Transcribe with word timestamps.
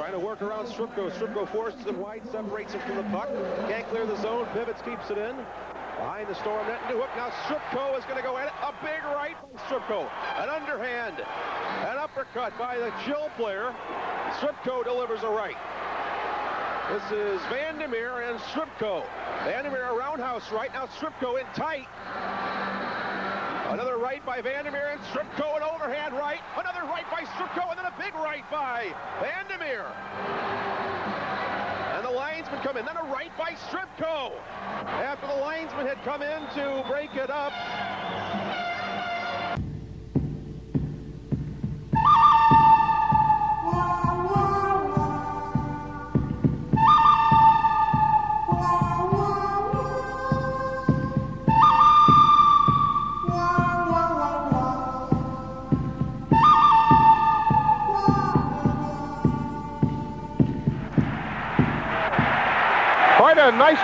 Trying 0.00 0.12
to 0.12 0.18
work 0.18 0.40
around 0.40 0.64
Srubko. 0.64 1.12
Srubko 1.12 1.46
forces 1.52 1.84
him 1.84 2.00
wide, 2.00 2.22
separates 2.32 2.72
him 2.72 2.80
from 2.88 2.96
the 2.96 3.02
puck. 3.12 3.28
Can't 3.68 3.86
clear 3.90 4.06
the 4.06 4.16
zone. 4.22 4.48
Pivots, 4.54 4.80
keeps 4.80 5.10
it 5.10 5.18
in. 5.18 5.36
Behind 5.98 6.26
the 6.26 6.34
storm 6.36 6.66
net. 6.68 6.80
New 6.88 6.96
hook. 6.96 7.10
Now 7.16 7.28
Srubko 7.44 7.98
is 7.98 8.04
going 8.06 8.16
to 8.16 8.22
go 8.22 8.38
at 8.38 8.46
it. 8.46 8.54
A 8.64 8.72
big 8.80 9.04
right 9.12 9.36
by 9.52 9.60
Srubko. 9.68 10.08
An 10.38 10.48
underhand. 10.48 11.20
An 11.84 11.98
uppercut 11.98 12.56
by 12.56 12.78
the 12.78 12.90
chill 13.04 13.28
player. 13.36 13.74
Srubko 14.40 14.82
delivers 14.84 15.22
a 15.22 15.28
right. 15.28 15.58
This 16.88 17.12
is 17.12 17.40
Vandermeer 17.52 18.22
and 18.22 18.40
Srubko. 18.40 19.04
Vandermeer 19.44 19.90
a 19.90 19.94
roundhouse 19.94 20.50
right. 20.50 20.72
Now 20.72 20.86
Srubko 20.86 21.38
in 21.38 21.46
tight. 21.54 21.86
Right 24.10 24.26
by 24.26 24.42
Vandermeer 24.42 24.88
and 24.90 25.00
Srubko, 25.02 25.56
an 25.56 25.62
overhand 25.62 26.14
right. 26.14 26.40
Another 26.58 26.80
right 26.80 27.08
by 27.12 27.22
Srubko, 27.22 27.70
and 27.70 27.78
then 27.78 27.86
a 27.86 27.94
big 27.96 28.12
right 28.16 28.42
by 28.50 28.92
Vandermeer. 29.20 29.86
And 31.94 32.04
the 32.04 32.10
linesman 32.10 32.60
come 32.60 32.76
in. 32.76 32.84
Then 32.84 32.96
a 32.96 33.04
right 33.04 33.30
by 33.38 33.52
Srubko. 33.70 34.32
After 34.84 35.28
the 35.28 35.40
linesman 35.40 35.86
had 35.86 36.02
come 36.02 36.22
in 36.22 36.42
to 36.56 36.84
break 36.88 37.14
it 37.14 37.30
up. 37.30 37.52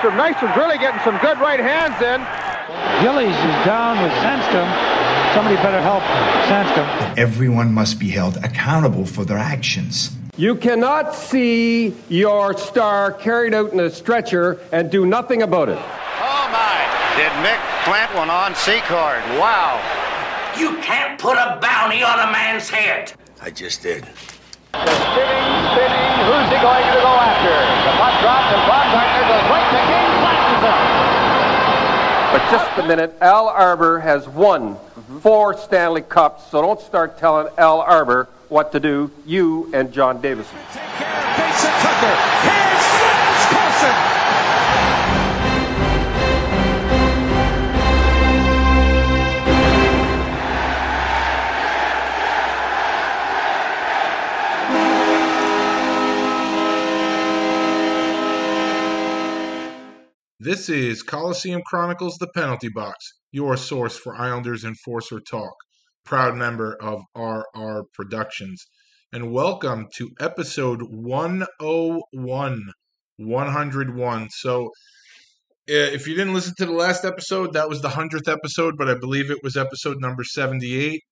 A 0.06 0.10
Nystrom. 0.10 0.36
Nystrom's 0.36 0.56
really 0.56 0.78
getting 0.78 1.00
some 1.00 1.18
good 1.18 1.38
right 1.38 1.60
hands 1.60 2.00
in. 2.00 2.20
Gillies 3.02 3.36
is 3.36 3.66
down 3.66 4.02
with 4.02 4.12
Sandstrom. 4.22 4.68
Somebody 5.34 5.56
better 5.56 5.80
help 5.80 6.02
Sandstrom. 6.48 7.18
Everyone 7.18 7.72
must 7.72 7.98
be 7.98 8.08
held 8.08 8.36
accountable 8.38 9.04
for 9.04 9.24
their 9.24 9.38
actions. 9.38 10.10
You 10.36 10.54
cannot 10.54 11.14
see 11.14 11.94
your 12.08 12.56
star 12.56 13.12
carried 13.12 13.54
out 13.54 13.72
in 13.72 13.80
a 13.80 13.90
stretcher 13.90 14.60
and 14.70 14.90
do 14.90 15.06
nothing 15.06 15.42
about 15.42 15.68
it. 15.68 15.78
Oh 15.78 16.48
my! 16.52 17.16
Did 17.16 17.32
Mick 17.44 17.58
plant 17.84 18.14
one 18.14 18.30
on 18.30 18.54
C-card? 18.54 19.22
Wow! 19.38 19.80
You 20.58 20.76
can't 20.82 21.18
put 21.18 21.36
a 21.36 21.58
bounty 21.60 22.02
on 22.02 22.18
a 22.18 22.32
man's 22.32 22.68
head. 22.68 23.12
I 23.40 23.50
just 23.50 23.82
did. 23.82 24.06
Spinning, 24.84 25.48
spinning. 25.72 26.12
Who's 26.26 26.48
he 26.52 26.58
going 26.60 26.84
to 26.84 27.00
go 27.00 27.12
after? 27.16 27.54
The 27.86 27.94
puck 27.96 28.14
drops 28.20 28.48
and 28.52 28.62
Baumgartner 28.68 29.24
goes 29.30 29.46
right 29.48 29.68
to 29.72 29.80
King, 29.88 30.08
flashes 30.20 30.62
him. 30.66 30.80
But 32.32 32.42
just 32.50 32.78
a 32.78 32.86
minute, 32.86 33.16
Al 33.20 33.48
Arbour 33.48 34.00
has 34.00 34.28
won 34.28 34.74
mm-hmm. 34.74 35.18
four 35.20 35.56
Stanley 35.56 36.02
Cups, 36.02 36.50
so 36.50 36.60
don't 36.60 36.80
start 36.80 37.18
telling 37.18 37.48
Al 37.56 37.80
Arbour 37.80 38.28
what 38.48 38.72
to 38.72 38.80
do, 38.80 39.10
you 39.24 39.70
and 39.72 39.92
John 39.92 40.20
Davidson. 40.20 40.58
Take 40.72 40.82
care 40.82 41.32
of 41.32 41.38
Mason 41.38 41.70
Tucker. 41.80 42.65
This 60.46 60.68
is 60.68 61.02
Coliseum 61.02 61.60
Chronicles 61.66 62.18
The 62.18 62.28
Penalty 62.28 62.68
Box, 62.68 63.14
your 63.32 63.56
source 63.56 63.98
for 63.98 64.14
Islanders 64.14 64.62
Enforcer 64.62 65.18
Talk, 65.18 65.54
proud 66.04 66.36
member 66.36 66.76
of 66.80 67.02
RR 67.16 67.82
Productions. 67.92 68.64
And 69.12 69.32
welcome 69.32 69.88
to 69.96 70.12
episode 70.20 70.82
101, 70.82 72.62
101. 73.16 74.28
So, 74.30 74.70
eh, 75.68 75.90
if 75.92 76.06
you 76.06 76.14
didn't 76.14 76.34
listen 76.34 76.54
to 76.58 76.66
the 76.66 76.70
last 76.70 77.04
episode, 77.04 77.52
that 77.54 77.68
was 77.68 77.82
the 77.82 77.88
100th 77.88 78.28
episode, 78.28 78.74
but 78.78 78.88
I 78.88 78.94
believe 78.94 79.32
it 79.32 79.42
was 79.42 79.56
episode 79.56 79.96
number 80.00 80.22
78. 80.22 81.02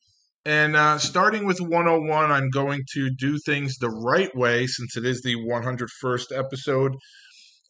And 0.45 0.77
uh, 0.77 0.99
starting 0.99 1.45
with 1.45 1.61
101, 1.61 2.31
I'm 2.31 2.51
going 2.51 2.83
to 2.93 3.11
do 3.11 3.39
things 3.45 3.79
the 3.79 3.91
right 3.91 4.31
way 4.37 4.69
since 4.69 4.97
it 4.97 5.05
is 5.05 5.23
the 5.23 5.35
101st 5.35 6.39
episode. 6.39 6.95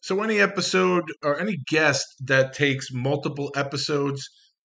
So, 0.05 0.21
any 0.21 0.39
episode 0.39 1.05
or 1.23 1.39
any 1.39 1.57
guest 1.67 2.05
that 2.25 2.53
takes 2.53 2.89
multiple 2.91 3.51
episodes 3.55 4.21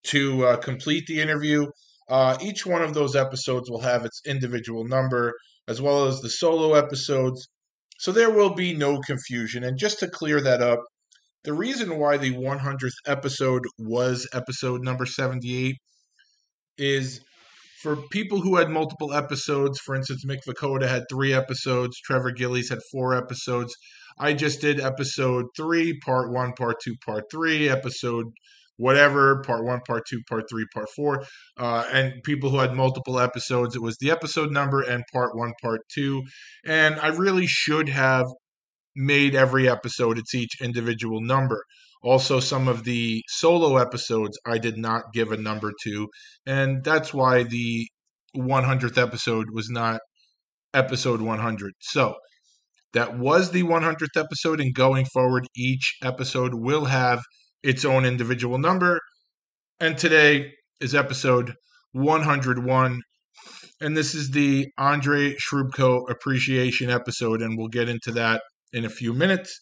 to 0.08 0.44
uh, 0.44 0.56
complete 0.58 1.06
the 1.06 1.18
interview, 1.18 1.68
uh, 2.10 2.36
each 2.42 2.66
one 2.66 2.82
of 2.82 2.92
those 2.92 3.16
episodes 3.16 3.70
will 3.70 3.80
have 3.80 4.04
its 4.04 4.20
individual 4.26 4.84
number 4.86 5.32
as 5.66 5.80
well 5.80 6.04
as 6.04 6.20
the 6.20 6.28
solo 6.28 6.74
episodes. 6.74 7.48
So, 8.00 8.12
there 8.12 8.30
will 8.30 8.54
be 8.54 8.74
no 8.74 8.98
confusion. 8.98 9.64
And 9.64 9.78
just 9.78 10.00
to 10.00 10.08
clear 10.08 10.42
that 10.42 10.60
up, 10.60 10.80
the 11.44 11.54
reason 11.54 11.98
why 11.98 12.18
the 12.18 12.34
100th 12.34 13.00
episode 13.06 13.62
was 13.78 14.28
episode 14.34 14.82
number 14.82 15.06
78 15.06 15.74
is 16.76 17.22
for 17.80 17.96
people 18.10 18.42
who 18.42 18.56
had 18.56 18.68
multiple 18.68 19.14
episodes. 19.14 19.80
For 19.80 19.94
instance, 19.94 20.22
Mick 20.26 20.40
Vukota 20.46 20.86
had 20.86 21.04
three 21.10 21.32
episodes, 21.32 21.98
Trevor 22.04 22.30
Gillies 22.30 22.68
had 22.68 22.80
four 22.92 23.16
episodes. 23.16 23.74
I 24.20 24.34
just 24.34 24.60
did 24.60 24.78
episode 24.78 25.46
three, 25.56 25.98
part 26.04 26.30
one, 26.30 26.52
part 26.52 26.76
two, 26.84 26.94
part 27.06 27.24
three, 27.32 27.68
episode 27.68 28.26
whatever, 28.76 29.42
part 29.42 29.64
one, 29.64 29.80
part 29.86 30.04
two, 30.08 30.20
part 30.28 30.44
three, 30.48 30.66
part 30.74 30.88
four. 30.94 31.24
Uh, 31.58 31.84
and 31.92 32.22
people 32.24 32.50
who 32.50 32.58
had 32.58 32.74
multiple 32.74 33.18
episodes, 33.18 33.74
it 33.74 33.82
was 33.82 33.96
the 33.98 34.10
episode 34.10 34.50
number 34.50 34.82
and 34.82 35.04
part 35.12 35.36
one, 35.36 35.52
part 35.62 35.80
two. 35.94 36.22
And 36.64 36.98
I 37.00 37.08
really 37.08 37.46
should 37.46 37.88
have 37.88 38.26
made 38.94 39.34
every 39.34 39.68
episode 39.68 40.18
its 40.18 40.34
each 40.34 40.60
individual 40.60 41.20
number. 41.22 41.64
Also, 42.02 42.40
some 42.40 42.68
of 42.68 42.84
the 42.84 43.22
solo 43.28 43.76
episodes 43.76 44.38
I 44.46 44.58
did 44.58 44.78
not 44.78 45.12
give 45.12 45.32
a 45.32 45.36
number 45.36 45.72
to, 45.84 46.08
and 46.46 46.82
that's 46.82 47.12
why 47.12 47.42
the 47.42 47.88
100th 48.36 48.96
episode 48.96 49.48
was 49.52 49.68
not 49.68 50.00
episode 50.72 51.20
100. 51.20 51.72
So, 51.80 52.14
that 52.92 53.18
was 53.18 53.50
the 53.50 53.62
100th 53.62 54.16
episode, 54.16 54.60
and 54.60 54.74
going 54.74 55.04
forward, 55.06 55.46
each 55.54 55.96
episode 56.02 56.54
will 56.54 56.86
have 56.86 57.22
its 57.62 57.84
own 57.84 58.04
individual 58.04 58.58
number. 58.58 59.00
And 59.78 59.96
today 59.96 60.52
is 60.80 60.94
episode 60.94 61.54
101, 61.92 63.00
and 63.80 63.96
this 63.96 64.14
is 64.14 64.30
the 64.30 64.68
Andre 64.76 65.36
Srubko 65.36 66.10
appreciation 66.10 66.90
episode, 66.90 67.42
and 67.42 67.56
we'll 67.56 67.68
get 67.68 67.88
into 67.88 68.12
that 68.12 68.42
in 68.72 68.84
a 68.84 68.90
few 68.90 69.12
minutes. 69.12 69.58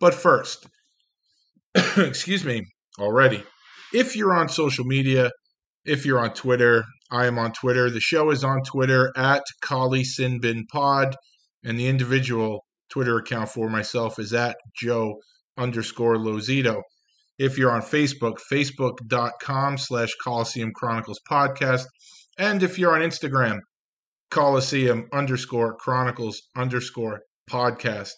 But 0.00 0.14
first, 0.14 0.66
excuse 1.96 2.44
me, 2.44 2.66
already. 2.98 3.42
If 3.92 4.16
you're 4.16 4.34
on 4.34 4.48
social 4.48 4.84
media, 4.84 5.30
if 5.84 6.04
you're 6.04 6.18
on 6.18 6.34
Twitter, 6.34 6.84
I 7.10 7.26
am 7.26 7.38
on 7.38 7.52
Twitter. 7.52 7.90
The 7.90 8.00
show 8.00 8.30
is 8.30 8.42
on 8.42 8.62
Twitter 8.62 9.12
at 9.16 9.44
Kali 9.60 10.02
Sinbin 10.02 10.62
Pod, 10.72 11.14
and 11.62 11.78
the 11.78 11.86
individual 11.86 12.63
Twitter 12.90 13.18
account 13.18 13.48
for 13.48 13.68
myself 13.68 14.18
is 14.18 14.32
at 14.32 14.56
Joe 14.74 15.16
underscore 15.56 16.16
Lozito. 16.16 16.82
If 17.38 17.58
you're 17.58 17.72
on 17.72 17.82
Facebook, 17.82 18.38
facebook.com 18.52 19.78
slash 19.78 20.12
Coliseum 20.22 20.70
Chronicles 20.74 21.20
Podcast. 21.28 21.84
And 22.38 22.62
if 22.62 22.78
you're 22.78 22.94
on 22.94 23.08
Instagram, 23.08 23.58
Coliseum 24.30 25.08
underscore 25.12 25.76
Chronicles 25.76 26.42
underscore 26.56 27.20
podcast. 27.48 28.14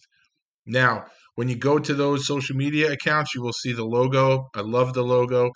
Now, 0.67 1.05
when 1.35 1.49
you 1.49 1.57
go 1.57 1.79
to 1.79 1.95
those 1.95 2.27
social 2.27 2.57
media 2.57 2.93
accounts, 2.93 3.35
you 3.35 3.43
will 3.43 3.53
see 3.53 3.73
the 3.73 3.85
logo. 3.85 4.49
I 4.55 4.63
love 4.63 4.95
the 4.95 5.05
logo. 5.05 5.51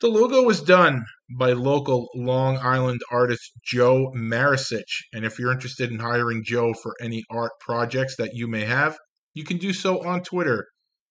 The 0.00 0.08
logo 0.08 0.42
was 0.42 0.62
done 0.62 1.04
by 1.38 1.52
local 1.52 2.08
Long 2.14 2.58
Island 2.58 3.00
artist 3.10 3.52
Joe 3.64 4.12
Marisich. 4.14 5.04
And 5.12 5.24
if 5.24 5.38
you're 5.38 5.52
interested 5.52 5.90
in 5.90 5.98
hiring 5.98 6.44
Joe 6.44 6.74
for 6.74 6.94
any 7.00 7.24
art 7.30 7.52
projects 7.60 8.16
that 8.16 8.34
you 8.34 8.46
may 8.46 8.64
have, 8.64 8.98
you 9.34 9.44
can 9.44 9.58
do 9.58 9.72
so 9.72 10.06
on 10.06 10.22
Twitter 10.22 10.66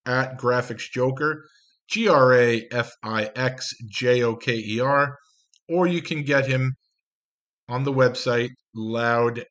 at 0.06 0.38
Graphics 0.38 0.90
Joker, 0.92 1.44
G 1.90 2.08
R 2.08 2.34
A 2.34 2.68
F 2.72 2.92
I 3.04 3.32
X 3.36 3.74
J 3.90 4.24
O 4.24 4.36
K 4.36 4.54
E 4.54 4.80
R, 4.80 5.18
or 5.68 5.88
you 5.88 6.02
can 6.02 6.24
get 6.24 6.48
him 6.48 6.74
on 7.68 7.84
the 7.84 7.94
website 7.94 8.52
loudegg.com. 8.76 9.44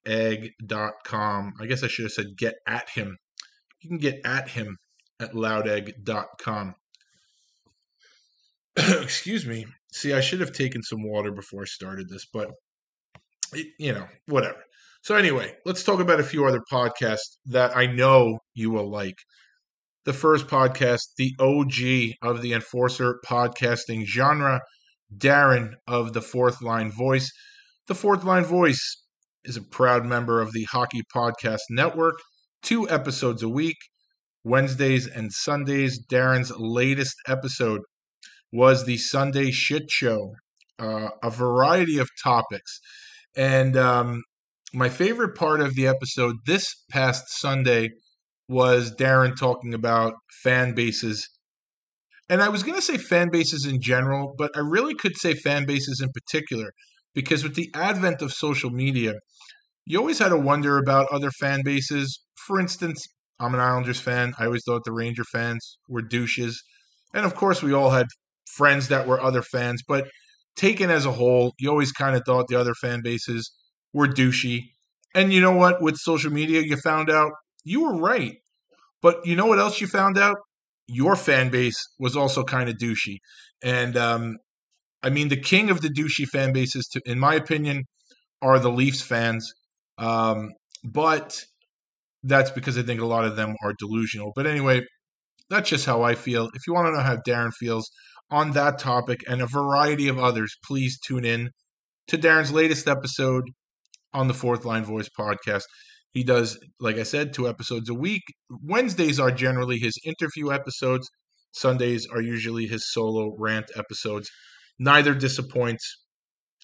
I 1.61 1.67
guess 1.67 1.82
I 1.82 1.88
should 1.88 2.05
have 2.05 2.12
said 2.12 2.37
get 2.37 2.55
at 2.67 2.90
him. 2.90 3.17
You 3.81 3.88
can 3.88 3.99
get 3.99 4.20
at 4.25 4.50
him 4.50 4.76
at 5.20 5.32
loudegg.com. 5.32 6.75
Excuse 9.03 9.47
me. 9.47 9.67
See, 9.93 10.13
I 10.13 10.21
should 10.21 10.41
have 10.41 10.53
taken 10.53 10.83
some 10.83 11.03
water 11.03 11.33
before 11.33 11.63
I 11.63 11.67
started 11.67 12.09
this, 12.09 12.27
but 12.33 12.51
it, 13.53 13.69
you 13.79 13.93
know, 13.93 14.07
whatever. 14.27 14.59
So, 15.03 15.15
anyway, 15.15 15.55
let's 15.65 15.83
talk 15.83 16.01
about 16.01 16.21
a 16.21 16.25
few 16.25 16.45
other 16.45 16.61
podcasts 16.71 17.37
that 17.47 17.77
I 17.77 17.87
know 17.87 18.39
you 18.55 18.71
will 18.71 18.91
like. 18.91 19.17
The 20.05 20.13
first 20.13 20.47
podcast, 20.47 21.01
the 21.17 21.35
OG 21.39 22.17
of 22.23 22.43
the 22.43 22.53
Enforcer 22.53 23.21
podcasting 23.27 24.05
genre, 24.05 24.61
Darren 25.15 25.75
of 25.87 26.13
the 26.13 26.23
Fourth 26.23 26.63
Line 26.63 26.91
Voice. 26.91 27.31
The 27.87 27.95
Fourth 27.95 28.25
Line 28.25 28.45
Voice 28.45 29.05
is 29.45 29.57
a 29.57 29.63
proud 29.63 30.05
member 30.05 30.41
of 30.41 30.53
the 30.53 30.65
Hockey 30.65 31.03
Podcast 31.15 31.61
Network, 31.71 32.19
two 32.63 32.89
episodes 32.89 33.43
a 33.43 33.49
week, 33.49 33.77
Wednesdays 34.45 35.07
and 35.07 35.33
Sundays. 35.33 35.99
Darren's 36.07 36.53
latest 36.57 37.17
episode 37.27 37.81
was 38.52 38.85
the 38.85 38.97
Sunday 38.97 39.50
Shit 39.50 39.91
Show, 39.91 40.35
uh, 40.79 41.08
a 41.23 41.31
variety 41.31 41.99
of 41.99 42.08
topics. 42.23 42.81
And 43.37 43.76
um, 43.76 44.23
my 44.73 44.88
favorite 44.88 45.37
part 45.37 45.61
of 45.61 45.75
the 45.75 45.87
episode 45.87 46.37
this 46.47 46.67
past 46.91 47.25
Sunday 47.29 47.91
was 48.49 48.94
Darren 48.94 49.37
talking 49.37 49.75
about 49.75 50.14
fan 50.43 50.75
bases. 50.75 51.29
And 52.29 52.43
I 52.43 52.49
was 52.49 52.62
going 52.62 52.76
to 52.76 52.82
say 52.82 52.97
fan 52.97 53.29
bases 53.31 53.67
in 53.67 53.81
general, 53.81 54.35
but 54.37 54.50
I 54.56 54.61
really 54.61 54.94
could 54.94 55.17
say 55.17 55.35
fan 55.35 55.67
bases 55.67 56.00
in 56.03 56.11
particular 56.12 56.73
because 57.14 57.43
with 57.43 57.55
the 57.55 57.70
advent 57.75 58.23
of 58.23 58.32
social 58.32 58.70
media, 58.70 59.14
you 59.87 59.99
always 59.99 60.19
had 60.19 60.29
to 60.29 60.37
wonder 60.37 60.79
about 60.79 61.08
other 61.11 61.31
fan 61.31 61.62
bases. 61.64 62.20
For 62.46 62.61
instance, 62.61 63.05
I'm 63.41 63.55
an 63.55 63.61
Islanders 63.61 64.00
fan. 64.00 64.35
I 64.38 64.44
always 64.44 64.62
thought 64.64 64.85
the 64.85 64.93
Ranger 64.93 65.25
fans 65.25 65.79
were 65.88 66.03
douches. 66.03 66.62
And 67.14 67.25
of 67.25 67.35
course, 67.35 67.62
we 67.62 67.73
all 67.73 67.91
had 67.91 68.06
friends 68.56 68.88
that 68.88 69.06
were 69.06 69.20
other 69.20 69.43
fans, 69.43 69.82
but 69.87 70.08
taken 70.56 70.91
as 70.91 71.06
a 71.06 71.12
whole, 71.12 71.55
you 71.58 71.70
always 71.70 71.93
kind 71.93 72.17
of 72.17 72.23
thought 72.26 72.49
the 72.49 72.58
other 72.58 72.75
fan 72.75 73.00
bases 73.02 73.50
were 73.93 74.06
douchey. 74.06 74.61
And 75.14 75.32
you 75.32 75.41
know 75.41 75.55
what? 75.55 75.82
With 75.82 75.97
social 75.97 76.31
media, 76.31 76.61
you 76.61 76.76
found 76.76 77.11
out 77.11 77.32
you 77.64 77.82
were 77.82 77.99
right. 77.99 78.35
But 79.02 79.25
you 79.25 79.35
know 79.37 79.47
what 79.47 79.58
else 79.58 79.81
you 79.81 79.87
found 79.87 80.19
out? 80.19 80.37
Your 80.87 81.17
fan 81.17 81.50
base 81.50 81.79
was 81.99 82.17
also 82.17 82.44
kind 82.44 82.69
of 82.69 82.76
douchey. 82.76 83.17
And 83.62 83.97
um, 83.97 84.37
I 85.03 85.11
mean, 85.11 85.29
the 85.29 85.41
king 85.41 85.70
of 85.70 85.81
the 85.81 85.88
douchey 85.88 86.26
fan 86.26 86.53
bases, 86.53 86.87
to, 86.93 87.00
in 87.06 87.19
my 87.19 87.35
opinion, 87.35 87.85
are 88.43 88.58
the 88.58 88.70
Leafs 88.70 89.00
fans. 89.00 89.50
Um, 89.99 90.50
but 90.85 91.44
that's 92.23 92.50
because 92.50 92.76
I 92.79 92.82
think 92.82 93.00
a 93.00 93.06
lot 93.06 93.25
of 93.25 93.37
them 93.37 93.55
are 93.64 93.73
delusional. 93.79 94.32
But 94.35 94.46
anyway, 94.46 94.82
that's 95.49 95.69
just 95.69 95.87
how 95.87 96.03
I 96.03 96.14
feel. 96.14 96.49
If 96.55 96.67
you 96.67 96.75
want 96.75 96.88
to 96.88 96.93
know 96.93 97.00
how 97.00 97.17
Darren 97.17 97.53
feels 97.58 97.91
on 98.31 98.53
that 98.53 98.79
topic 98.79 99.23
and 99.29 99.43
a 99.43 99.47
variety 99.47 100.09
of 100.09 100.19
others, 100.19 100.55
please 100.65 100.99
tune 100.99 101.25
in 101.25 101.50
to 102.09 102.19
Darren's 102.19 102.53
latest 102.53 102.88
episode 102.88 103.44
on 104.12 104.29
the 104.29 104.35
Fourth 104.35 104.65
Line 104.65 104.85
Voice 104.85 105.09
podcast. 105.19 105.62
He 106.12 106.25
does, 106.25 106.59
like 106.81 106.97
I 106.97 107.05
said, 107.05 107.32
two 107.32 107.49
episodes 107.49 107.88
a 107.88 107.94
week. 107.94 108.23
Wednesdays 108.50 109.21
are 109.21 109.31
generally 109.31 109.79
his 109.79 109.94
interview 110.05 110.50
episodes. 110.53 111.09
Sundays 111.53 112.06
are 112.06 112.21
usually 112.21 112.67
his 112.67 112.91
solo 112.91 113.35
rant 113.38 113.71
episodes. 113.77 114.29
Neither 114.79 115.15
disappoints. 115.15 115.99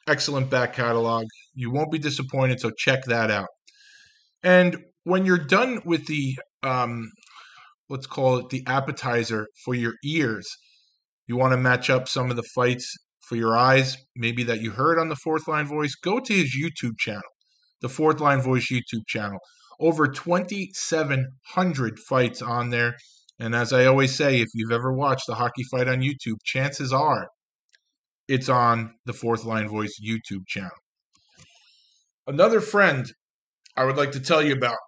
Excellent 0.09 0.51
back 0.51 0.73
catalog. 0.73 1.27
You 1.55 1.71
won't 1.71 1.93
be 1.93 1.99
disappointed, 1.99 2.61
so 2.61 2.71
check 2.77 3.05
that 3.05 3.31
out. 3.31 3.49
And 4.43 4.79
when 5.05 5.27
you're 5.27 5.39
done 5.39 5.81
with 5.85 6.07
the, 6.07 6.37
um, 6.63 7.09
let's 7.89 8.07
call 8.07 8.39
it 8.39 8.49
the 8.51 8.65
appetizer 8.67 9.47
for 9.65 9.75
your 9.75 9.95
ears, 10.05 10.47
you 11.27 11.37
want 11.37 11.53
to 11.53 11.59
match 11.59 11.91
up 11.91 12.09
some 12.09 12.31
of 12.31 12.37
the 12.37 12.49
fights 12.55 12.95
for 13.21 13.37
your 13.37 13.57
eyes, 13.57 13.97
maybe 14.15 14.45
that 14.45 14.61
you 14.61 14.71
heard 14.73 14.99
on 14.99 15.09
the 15.09 15.17
Fourth 15.17 15.49
Line 15.49 15.67
Voice, 15.67 15.95
go 15.95 16.21
to 16.21 16.33
his 16.33 16.57
YouTube 16.57 16.99
channel 16.99 17.23
the 17.81 17.89
Fourth 17.89 18.21
Line 18.21 18.41
Voice 18.41 18.69
YouTube 18.71 19.07
channel. 19.07 19.39
Over 19.79 20.09
2,700 20.09 21.99
fights 21.99 22.41
on 22.43 22.71
there. 22.71 22.97
And 23.39 23.55
as 23.55 23.73
I 23.73 23.85
always 23.85 24.17
say, 24.17 24.41
if 24.41 24.49
you've 24.55 24.73
ever 24.73 24.93
watched 24.93 25.29
a 25.29 25.35
hockey 25.35 25.63
fight 25.71 25.87
on 25.89 26.01
YouTube, 26.01 26.39
chances 26.45 26.93
are 26.93 27.29
it's 28.29 28.49
on 28.49 28.95
the 29.05 29.13
Fourth 29.13 29.45
Line 29.45 29.69
Voice 29.69 30.01
YouTube 30.05 30.47
channel. 30.49 30.71
Another 32.27 32.61
friend 32.61 33.07
I 33.77 33.85
would 33.85 33.97
like 33.97 34.13
to 34.13 34.21
tell 34.21 34.43
you 34.43 34.55
about 34.55 34.79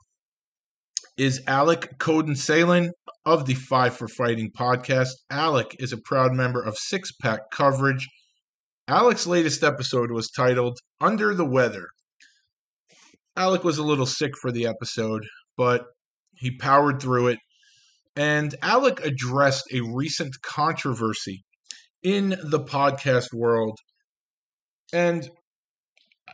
is 1.18 1.42
Alec 1.46 1.98
Coden 1.98 2.36
Salen 2.36 2.92
of 3.26 3.46
the 3.46 3.54
Five 3.54 3.96
for 3.96 4.08
Fighting 4.08 4.50
podcast. 4.56 5.10
Alec 5.30 5.76
is 5.78 5.92
a 5.92 5.98
proud 6.04 6.32
member 6.32 6.62
of 6.62 6.78
Six 6.78 7.12
Pack 7.20 7.40
Coverage. 7.52 8.08
Alec's 8.86 9.26
latest 9.26 9.62
episode 9.62 10.10
was 10.10 10.30
titled 10.30 10.78
Under 11.00 11.34
the 11.34 11.44
Weather 11.44 11.88
Alec 13.38 13.62
was 13.62 13.78
a 13.78 13.84
little 13.84 14.04
sick 14.04 14.32
for 14.36 14.50
the 14.50 14.66
episode, 14.66 15.24
but 15.56 15.84
he 16.34 16.56
powered 16.56 17.00
through 17.00 17.28
it. 17.28 17.38
And 18.16 18.52
Alec 18.62 19.00
addressed 19.04 19.72
a 19.72 19.80
recent 19.80 20.34
controversy 20.42 21.44
in 22.02 22.30
the 22.30 22.58
podcast 22.58 23.32
world. 23.32 23.78
And 24.92 25.30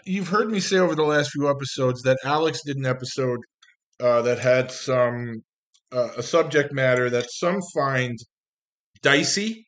you've 0.06 0.28
heard 0.28 0.50
me 0.50 0.60
say 0.60 0.78
over 0.78 0.94
the 0.94 1.02
last 1.02 1.32
few 1.32 1.50
episodes 1.50 2.00
that 2.02 2.16
Alex 2.24 2.60
did 2.64 2.78
an 2.78 2.86
episode 2.86 3.40
uh, 4.00 4.22
that 4.22 4.38
had 4.38 4.70
some 4.70 5.42
uh, 5.92 6.10
a 6.16 6.22
subject 6.22 6.72
matter 6.72 7.08
that 7.10 7.30
some 7.30 7.60
find 7.74 8.18
dicey, 9.02 9.66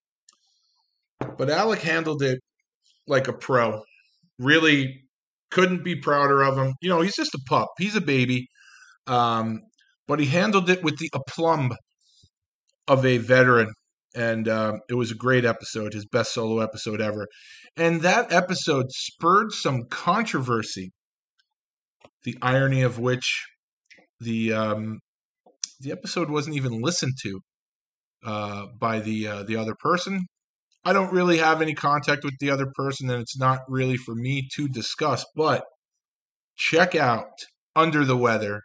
but 1.38 1.50
Alec 1.50 1.80
handled 1.80 2.22
it 2.22 2.40
like 3.06 3.28
a 3.28 3.32
pro. 3.32 3.82
Really 4.38 5.02
couldn't 5.50 5.84
be 5.84 5.94
prouder 5.94 6.42
of 6.42 6.58
him. 6.58 6.74
You 6.82 6.88
know, 6.88 7.00
he's 7.00 7.16
just 7.16 7.34
a 7.34 7.40
pup. 7.48 7.68
He's 7.78 7.96
a 7.96 8.00
baby. 8.00 8.48
Um, 9.06 9.60
but 10.08 10.18
he 10.20 10.26
handled 10.26 10.68
it 10.68 10.82
with 10.82 10.98
the 10.98 11.10
aplomb 11.14 11.72
of 12.88 13.04
a 13.04 13.18
veteran. 13.18 13.72
And 14.14 14.48
uh, 14.48 14.78
it 14.88 14.94
was 14.94 15.10
a 15.10 15.16
great 15.16 15.44
episode, 15.44 15.92
his 15.92 16.06
best 16.06 16.32
solo 16.32 16.60
episode 16.60 17.00
ever. 17.00 17.26
And 17.76 18.00
that 18.00 18.32
episode 18.32 18.86
spurred 18.90 19.52
some 19.52 19.84
controversy. 19.90 20.90
The 22.24 22.36
irony 22.42 22.82
of 22.82 22.98
which 22.98 23.46
the 24.20 24.52
um, 24.52 24.98
the 25.80 25.92
episode 25.92 26.30
wasn't 26.30 26.56
even 26.56 26.80
listened 26.80 27.14
to 27.22 27.40
uh, 28.24 28.66
by 28.78 29.00
the 29.00 29.28
uh, 29.28 29.42
the 29.42 29.56
other 29.56 29.74
person. 29.78 30.26
I 30.84 30.92
don't 30.92 31.12
really 31.12 31.38
have 31.38 31.60
any 31.60 31.74
contact 31.74 32.24
with 32.24 32.34
the 32.38 32.50
other 32.50 32.66
person, 32.74 33.10
and 33.10 33.20
it's 33.20 33.38
not 33.38 33.60
really 33.68 33.96
for 33.96 34.14
me 34.14 34.48
to 34.54 34.68
discuss. 34.68 35.24
But 35.34 35.64
check 36.56 36.94
out 36.94 37.30
Under 37.74 38.04
the 38.04 38.16
Weather, 38.16 38.62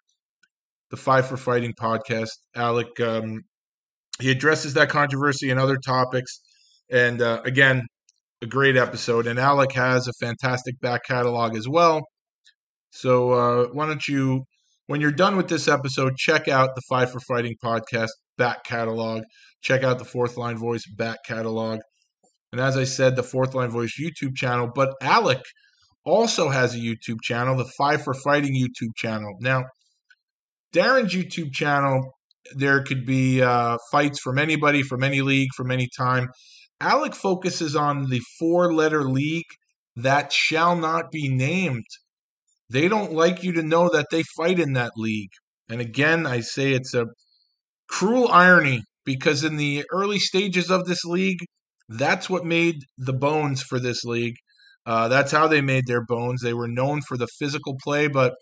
the 0.91 0.97
Five 0.97 1.27
for 1.27 1.37
Fighting 1.37 1.73
podcast. 1.73 2.29
Alec, 2.55 2.99
um, 2.99 3.41
he 4.19 4.29
addresses 4.31 4.75
that 4.75 4.89
controversy 4.89 5.49
and 5.49 5.59
other 5.59 5.77
topics. 5.77 6.41
And 6.91 7.21
uh, 7.21 7.41
again, 7.43 7.87
a 8.41 8.47
great 8.47 8.75
episode. 8.75 9.27
And 9.27 9.39
Alec 9.39 9.71
has 9.73 10.07
a 10.07 10.13
fantastic 10.19 10.79
back 10.79 11.03
catalog 11.05 11.55
as 11.55 11.67
well. 11.67 12.01
So 12.91 13.31
uh, 13.31 13.67
why 13.71 13.87
don't 13.87 14.07
you, 14.07 14.43
when 14.87 15.01
you're 15.01 15.11
done 15.11 15.37
with 15.37 15.47
this 15.47 15.67
episode, 15.67 16.17
check 16.17 16.47
out 16.47 16.75
the 16.75 16.81
Five 16.89 17.11
for 17.11 17.19
Fighting 17.19 17.55
podcast 17.63 18.09
back 18.37 18.63
catalog. 18.63 19.23
Check 19.61 19.83
out 19.83 19.99
the 19.99 20.05
Fourth 20.05 20.37
Line 20.37 20.57
Voice 20.57 20.83
back 20.97 21.19
catalog. 21.25 21.79
And 22.51 22.59
as 22.59 22.75
I 22.75 22.83
said, 22.83 23.15
the 23.15 23.23
Fourth 23.23 23.53
Line 23.53 23.69
Voice 23.69 23.93
YouTube 23.99 24.35
channel. 24.35 24.69
But 24.73 24.93
Alec 25.01 25.41
also 26.05 26.49
has 26.49 26.75
a 26.75 26.79
YouTube 26.79 27.21
channel, 27.21 27.55
the 27.55 27.71
Five 27.77 28.03
for 28.03 28.13
Fighting 28.13 28.55
YouTube 28.55 28.95
channel. 28.95 29.35
Now, 29.39 29.65
Darren's 30.73 31.13
YouTube 31.13 31.53
channel, 31.53 32.13
there 32.55 32.83
could 32.83 33.05
be 33.05 33.41
uh, 33.41 33.77
fights 33.91 34.19
from 34.19 34.37
anybody, 34.37 34.83
from 34.83 35.03
any 35.03 35.21
league, 35.21 35.49
from 35.55 35.71
any 35.71 35.87
time. 35.97 36.29
Alec 36.79 37.13
focuses 37.13 37.75
on 37.75 38.09
the 38.09 38.21
four 38.39 38.73
letter 38.73 39.03
league 39.03 39.45
that 39.95 40.31
shall 40.31 40.75
not 40.75 41.11
be 41.11 41.29
named. 41.29 41.85
They 42.71 42.87
don't 42.87 43.13
like 43.13 43.43
you 43.43 43.51
to 43.53 43.63
know 43.63 43.89
that 43.89 44.07
they 44.11 44.23
fight 44.37 44.59
in 44.59 44.73
that 44.73 44.93
league. 44.95 45.31
And 45.69 45.81
again, 45.81 46.25
I 46.25 46.39
say 46.41 46.71
it's 46.71 46.93
a 46.93 47.07
cruel 47.89 48.29
irony 48.29 48.83
because 49.05 49.43
in 49.43 49.57
the 49.57 49.83
early 49.91 50.19
stages 50.19 50.71
of 50.71 50.85
this 50.85 51.03
league, 51.03 51.39
that's 51.89 52.29
what 52.29 52.45
made 52.45 52.77
the 52.97 53.13
bones 53.13 53.61
for 53.61 53.79
this 53.79 54.03
league. 54.05 54.35
Uh, 54.85 55.07
that's 55.09 55.31
how 55.31 55.47
they 55.47 55.61
made 55.61 55.85
their 55.85 56.03
bones. 56.05 56.41
They 56.41 56.53
were 56.53 56.67
known 56.67 57.01
for 57.07 57.17
the 57.17 57.27
physical 57.39 57.75
play, 57.83 58.07
but 58.07 58.33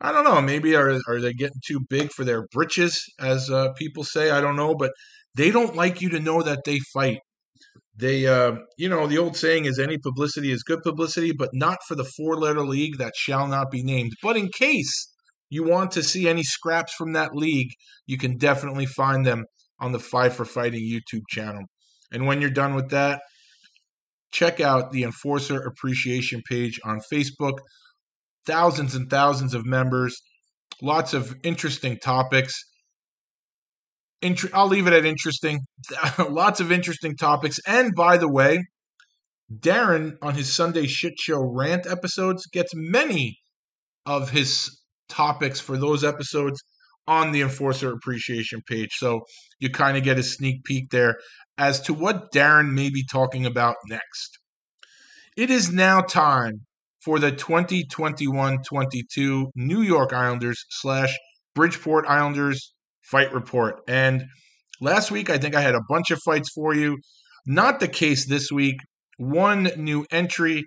I 0.00 0.12
don't 0.12 0.24
know. 0.24 0.40
Maybe 0.40 0.74
are 0.76 0.98
are 1.08 1.20
they 1.20 1.34
getting 1.34 1.60
too 1.66 1.80
big 1.88 2.10
for 2.12 2.24
their 2.24 2.46
britches, 2.52 3.02
as 3.18 3.50
uh, 3.50 3.72
people 3.72 4.04
say? 4.04 4.30
I 4.30 4.40
don't 4.40 4.56
know, 4.56 4.74
but 4.74 4.92
they 5.36 5.50
don't 5.50 5.76
like 5.76 6.00
you 6.00 6.08
to 6.10 6.20
know 6.20 6.42
that 6.42 6.60
they 6.64 6.78
fight. 6.94 7.18
They, 8.00 8.26
uh, 8.26 8.52
you 8.78 8.88
know, 8.88 9.06
the 9.06 9.18
old 9.18 9.36
saying 9.36 9.66
is 9.66 9.78
any 9.78 9.98
publicity 9.98 10.50
is 10.50 10.62
good 10.62 10.82
publicity, 10.82 11.32
but 11.32 11.50
not 11.52 11.78
for 11.86 11.94
the 11.94 12.10
four-letter 12.16 12.62
league 12.62 12.98
that 12.98 13.12
shall 13.16 13.46
not 13.46 13.70
be 13.70 13.82
named. 13.82 14.12
But 14.22 14.36
in 14.36 14.48
case 14.48 15.12
you 15.50 15.64
want 15.64 15.90
to 15.92 16.02
see 16.02 16.28
any 16.28 16.42
scraps 16.42 16.94
from 16.94 17.12
that 17.12 17.34
league, 17.34 17.72
you 18.06 18.16
can 18.16 18.38
definitely 18.38 18.86
find 18.86 19.26
them 19.26 19.44
on 19.78 19.92
the 19.92 19.98
Five 19.98 20.34
for 20.34 20.44
Fighting 20.44 20.82
YouTube 20.82 21.24
channel. 21.28 21.64
And 22.12 22.26
when 22.26 22.40
you're 22.40 22.50
done 22.50 22.74
with 22.74 22.90
that, 22.90 23.20
check 24.32 24.60
out 24.60 24.92
the 24.92 25.02
Enforcer 25.02 25.60
Appreciation 25.60 26.42
page 26.48 26.80
on 26.84 27.00
Facebook. 27.12 27.58
thousands 28.46 28.94
and 28.94 29.10
thousands 29.10 29.54
of 29.54 29.66
members, 29.66 30.20
lots 30.82 31.12
of 31.12 31.36
interesting 31.42 31.98
topics. 31.98 32.54
I'll 34.52 34.68
leave 34.68 34.86
it 34.86 34.92
at 34.92 35.04
interesting. 35.04 35.60
lots 36.28 36.60
of 36.60 36.70
interesting 36.70 37.16
topics. 37.16 37.58
And 37.66 37.94
by 37.94 38.16
the 38.16 38.30
way, 38.30 38.64
Darren 39.52 40.16
on 40.22 40.34
his 40.34 40.54
Sunday 40.54 40.86
Shit 40.86 41.18
Show 41.18 41.40
rant 41.40 41.86
episodes 41.86 42.46
gets 42.46 42.72
many 42.74 43.38
of 44.06 44.30
his 44.30 44.80
topics 45.08 45.60
for 45.60 45.76
those 45.76 46.04
episodes 46.04 46.62
on 47.06 47.32
the 47.32 47.42
Enforcer 47.42 47.92
Appreciation 47.92 48.62
page. 48.66 48.90
So 48.92 49.22
you 49.58 49.70
kind 49.70 49.96
of 49.96 50.04
get 50.04 50.18
a 50.18 50.22
sneak 50.22 50.62
peek 50.64 50.90
there 50.90 51.16
as 51.58 51.80
to 51.82 51.94
what 51.94 52.32
Darren 52.32 52.72
may 52.72 52.90
be 52.90 53.04
talking 53.10 53.44
about 53.44 53.76
next. 53.88 54.38
It 55.36 55.50
is 55.50 55.72
now 55.72 56.00
time 56.00 56.66
for 57.04 57.18
the 57.18 57.32
2021-22 57.32 59.46
New 59.56 59.82
York 59.82 60.12
Islanders 60.12 60.64
slash 60.70 61.18
Bridgeport 61.54 62.06
Islanders 62.06 62.72
fight 63.10 63.32
report. 63.32 63.80
And 63.88 64.24
last 64.80 65.10
week, 65.10 65.30
I 65.30 65.38
think 65.38 65.54
I 65.54 65.60
had 65.60 65.74
a 65.74 65.82
bunch 65.88 66.10
of 66.10 66.20
fights 66.24 66.50
for 66.54 66.74
you. 66.74 66.98
Not 67.46 67.80
the 67.80 67.88
case 67.88 68.26
this 68.26 68.50
week. 68.50 68.76
One 69.18 69.70
new 69.76 70.06
entry, 70.10 70.64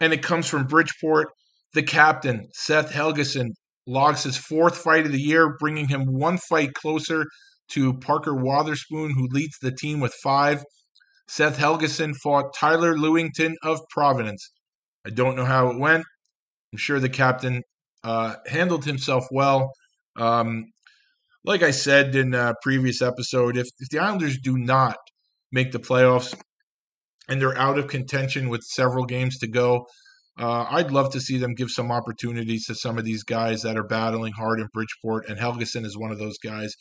and 0.00 0.12
it 0.12 0.22
comes 0.22 0.48
from 0.48 0.66
Bridgeport. 0.66 1.28
The 1.74 1.82
captain, 1.82 2.48
Seth 2.54 2.92
Helgeson, 2.92 3.50
logs 3.86 4.24
his 4.24 4.36
fourth 4.36 4.76
fight 4.78 5.06
of 5.06 5.12
the 5.12 5.20
year, 5.20 5.56
bringing 5.58 5.88
him 5.88 6.04
one 6.06 6.38
fight 6.38 6.74
closer 6.74 7.26
to 7.68 7.94
Parker 7.94 8.34
Wotherspoon, 8.34 9.12
who 9.14 9.28
leads 9.30 9.58
the 9.60 9.72
team 9.72 10.00
with 10.00 10.14
five. 10.22 10.64
Seth 11.28 11.58
Helgeson 11.58 12.14
fought 12.16 12.54
Tyler 12.54 12.96
Lewington 12.96 13.54
of 13.62 13.80
Providence. 13.90 14.50
I 15.06 15.10
don't 15.10 15.36
know 15.36 15.44
how 15.44 15.70
it 15.70 15.78
went. 15.78 16.04
I'm 16.72 16.78
sure 16.78 17.00
the 17.00 17.08
captain 17.08 17.62
uh, 18.04 18.36
handled 18.46 18.84
himself 18.84 19.26
well. 19.30 19.70
Um, 20.16 20.66
like 21.46 21.62
I 21.62 21.70
said 21.70 22.14
in 22.14 22.34
a 22.34 22.54
previous 22.60 23.00
episode, 23.00 23.56
if, 23.56 23.68
if 23.78 23.88
the 23.88 24.00
Islanders 24.00 24.38
do 24.38 24.58
not 24.58 24.96
make 25.52 25.70
the 25.70 25.78
playoffs 25.78 26.34
and 27.28 27.40
they're 27.40 27.56
out 27.56 27.78
of 27.78 27.86
contention 27.86 28.48
with 28.48 28.62
several 28.62 29.06
games 29.06 29.38
to 29.38 29.46
go, 29.46 29.86
uh, 30.38 30.66
I'd 30.68 30.90
love 30.90 31.12
to 31.12 31.20
see 31.20 31.38
them 31.38 31.54
give 31.54 31.70
some 31.70 31.90
opportunities 31.90 32.66
to 32.66 32.74
some 32.74 32.98
of 32.98 33.04
these 33.04 33.22
guys 33.22 33.62
that 33.62 33.78
are 33.78 33.86
battling 33.86 34.32
hard 34.32 34.60
in 34.60 34.68
Bridgeport, 34.74 35.28
and 35.28 35.38
Helgeson 35.38 35.86
is 35.86 35.96
one 35.96 36.10
of 36.10 36.18
those 36.18 36.36
guys. 36.36 36.74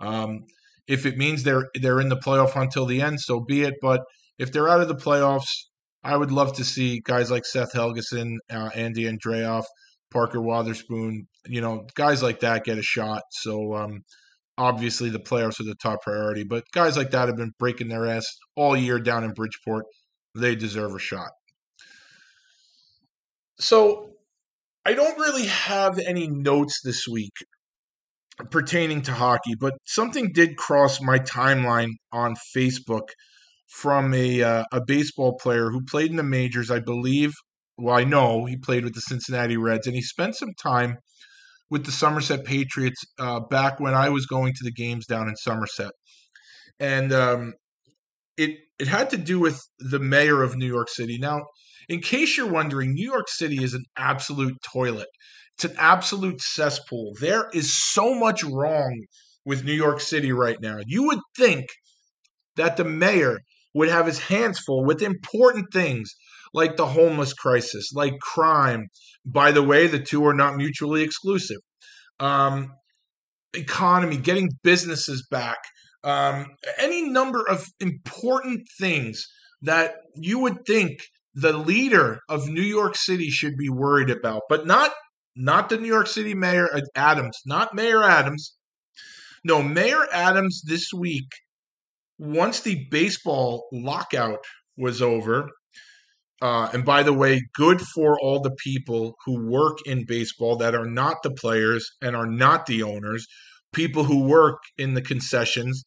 Um, 0.00 0.44
if 0.86 1.04
it 1.04 1.18
means 1.18 1.42
they're 1.42 1.68
they're 1.74 2.00
in 2.00 2.08
the 2.08 2.16
playoff 2.16 2.56
until 2.56 2.86
the 2.86 3.02
end, 3.02 3.20
so 3.20 3.40
be 3.40 3.62
it. 3.62 3.74
But 3.82 4.00
if 4.38 4.50
they're 4.50 4.68
out 4.68 4.80
of 4.80 4.88
the 4.88 4.94
playoffs, 4.94 5.50
I 6.02 6.16
would 6.16 6.32
love 6.32 6.54
to 6.54 6.64
see 6.64 7.02
guys 7.04 7.30
like 7.30 7.44
Seth 7.44 7.74
Helgeson, 7.74 8.36
uh, 8.50 8.70
Andy 8.74 9.04
Andreoff, 9.04 9.64
Parker 10.12 10.40
Wotherspoon, 10.40 11.26
you 11.46 11.60
know, 11.60 11.86
guys 11.94 12.22
like 12.22 12.40
that 12.40 12.64
get 12.64 12.78
a 12.78 12.82
shot. 12.82 13.22
So 13.30 13.74
um, 13.74 14.02
obviously 14.58 15.10
the 15.10 15.18
playoffs 15.18 15.60
are 15.60 15.64
the 15.64 15.74
top 15.74 16.02
priority, 16.02 16.44
but 16.44 16.64
guys 16.72 16.96
like 16.96 17.10
that 17.10 17.28
have 17.28 17.36
been 17.36 17.52
breaking 17.58 17.88
their 17.88 18.06
ass 18.06 18.26
all 18.56 18.76
year 18.76 18.98
down 18.98 19.24
in 19.24 19.32
Bridgeport. 19.32 19.86
They 20.34 20.54
deserve 20.54 20.94
a 20.94 20.98
shot. 20.98 21.30
So 23.58 24.10
I 24.84 24.94
don't 24.94 25.18
really 25.18 25.46
have 25.46 25.98
any 25.98 26.26
notes 26.28 26.80
this 26.82 27.06
week 27.06 27.32
pertaining 28.50 29.02
to 29.02 29.12
hockey, 29.12 29.54
but 29.58 29.74
something 29.84 30.32
did 30.32 30.56
cross 30.56 31.00
my 31.00 31.18
timeline 31.18 31.90
on 32.12 32.34
Facebook 32.56 33.08
from 33.68 34.12
a 34.12 34.42
uh, 34.42 34.64
a 34.72 34.80
baseball 34.84 35.38
player 35.40 35.70
who 35.70 35.82
played 35.84 36.10
in 36.10 36.16
the 36.16 36.22
majors, 36.22 36.70
I 36.70 36.80
believe. 36.80 37.32
Well, 37.78 37.96
I 37.96 38.04
know 38.04 38.44
he 38.44 38.56
played 38.56 38.84
with 38.84 38.94
the 38.94 39.00
Cincinnati 39.00 39.56
Reds, 39.56 39.86
and 39.86 39.96
he 39.96 40.02
spent 40.02 40.36
some 40.36 40.52
time 40.62 40.98
with 41.70 41.86
the 41.86 41.92
Somerset 41.92 42.44
Patriots 42.44 43.02
uh, 43.18 43.40
back 43.40 43.80
when 43.80 43.94
I 43.94 44.10
was 44.10 44.26
going 44.26 44.52
to 44.52 44.64
the 44.64 44.72
games 44.72 45.06
down 45.06 45.28
in 45.28 45.36
Somerset, 45.36 45.92
and 46.78 47.12
um, 47.12 47.54
it 48.36 48.58
it 48.78 48.88
had 48.88 49.10
to 49.10 49.16
do 49.16 49.40
with 49.40 49.60
the 49.78 49.98
mayor 49.98 50.42
of 50.42 50.56
New 50.56 50.66
York 50.66 50.88
City. 50.90 51.18
Now, 51.18 51.40
in 51.88 52.00
case 52.00 52.36
you're 52.36 52.50
wondering, 52.50 52.92
New 52.92 53.10
York 53.10 53.28
City 53.28 53.62
is 53.62 53.74
an 53.74 53.84
absolute 53.96 54.56
toilet. 54.62 55.08
It's 55.56 55.64
an 55.64 55.76
absolute 55.78 56.40
cesspool. 56.40 57.12
There 57.20 57.48
is 57.52 57.76
so 57.76 58.14
much 58.14 58.42
wrong 58.44 59.04
with 59.44 59.64
New 59.64 59.72
York 59.72 60.00
City 60.00 60.32
right 60.32 60.58
now. 60.60 60.78
You 60.86 61.04
would 61.04 61.20
think 61.36 61.66
that 62.56 62.76
the 62.76 62.84
mayor 62.84 63.40
would 63.74 63.88
have 63.88 64.06
his 64.06 64.18
hands 64.18 64.58
full 64.58 64.84
with 64.84 65.02
important 65.02 65.72
things 65.72 66.14
like 66.54 66.76
the 66.76 66.86
homeless 66.86 67.32
crisis, 67.32 67.90
like 67.94 68.18
crime. 68.20 68.88
By 69.24 69.52
the 69.52 69.62
way, 69.62 69.86
the 69.86 70.00
two 70.00 70.26
are 70.26 70.34
not 70.34 70.56
mutually 70.56 71.02
exclusive. 71.02 71.58
Um, 72.20 72.72
economy, 73.54 74.16
getting 74.16 74.50
businesses 74.62 75.26
back, 75.30 75.58
um, 76.04 76.46
any 76.78 77.08
number 77.08 77.44
of 77.48 77.66
important 77.80 78.66
things 78.78 79.24
that 79.62 79.94
you 80.16 80.38
would 80.40 80.64
think 80.66 80.98
the 81.34 81.52
leader 81.52 82.18
of 82.28 82.48
New 82.48 82.62
York 82.62 82.96
City 82.96 83.30
should 83.30 83.56
be 83.56 83.68
worried 83.68 84.10
about, 84.10 84.42
but 84.48 84.66
not 84.66 84.90
not 85.34 85.70
the 85.70 85.78
New 85.78 85.88
York 85.88 86.08
City 86.08 86.34
Mayor 86.34 86.68
Adams, 86.94 87.38
not 87.46 87.74
Mayor 87.74 88.02
Adams. 88.02 88.54
No, 89.44 89.62
Mayor 89.62 90.06
Adams 90.12 90.62
this 90.66 90.88
week, 90.94 91.28
once 92.18 92.60
the 92.60 92.86
baseball 92.90 93.66
lockout 93.72 94.44
was 94.76 95.00
over, 95.00 95.48
uh, 96.42 96.68
and 96.72 96.84
by 96.84 97.04
the 97.04 97.12
way, 97.12 97.40
good 97.54 97.80
for 97.80 98.18
all 98.20 98.40
the 98.40 98.54
people 98.64 99.14
who 99.24 99.48
work 99.48 99.78
in 99.86 100.04
baseball 100.04 100.56
that 100.56 100.74
are 100.74 100.86
not 100.86 101.22
the 101.22 101.30
players 101.30 101.88
and 102.02 102.16
are 102.16 102.26
not 102.26 102.66
the 102.66 102.82
owners, 102.82 103.28
people 103.72 104.02
who 104.02 104.24
work 104.24 104.58
in 104.76 104.94
the 104.94 105.02
concessions 105.02 105.84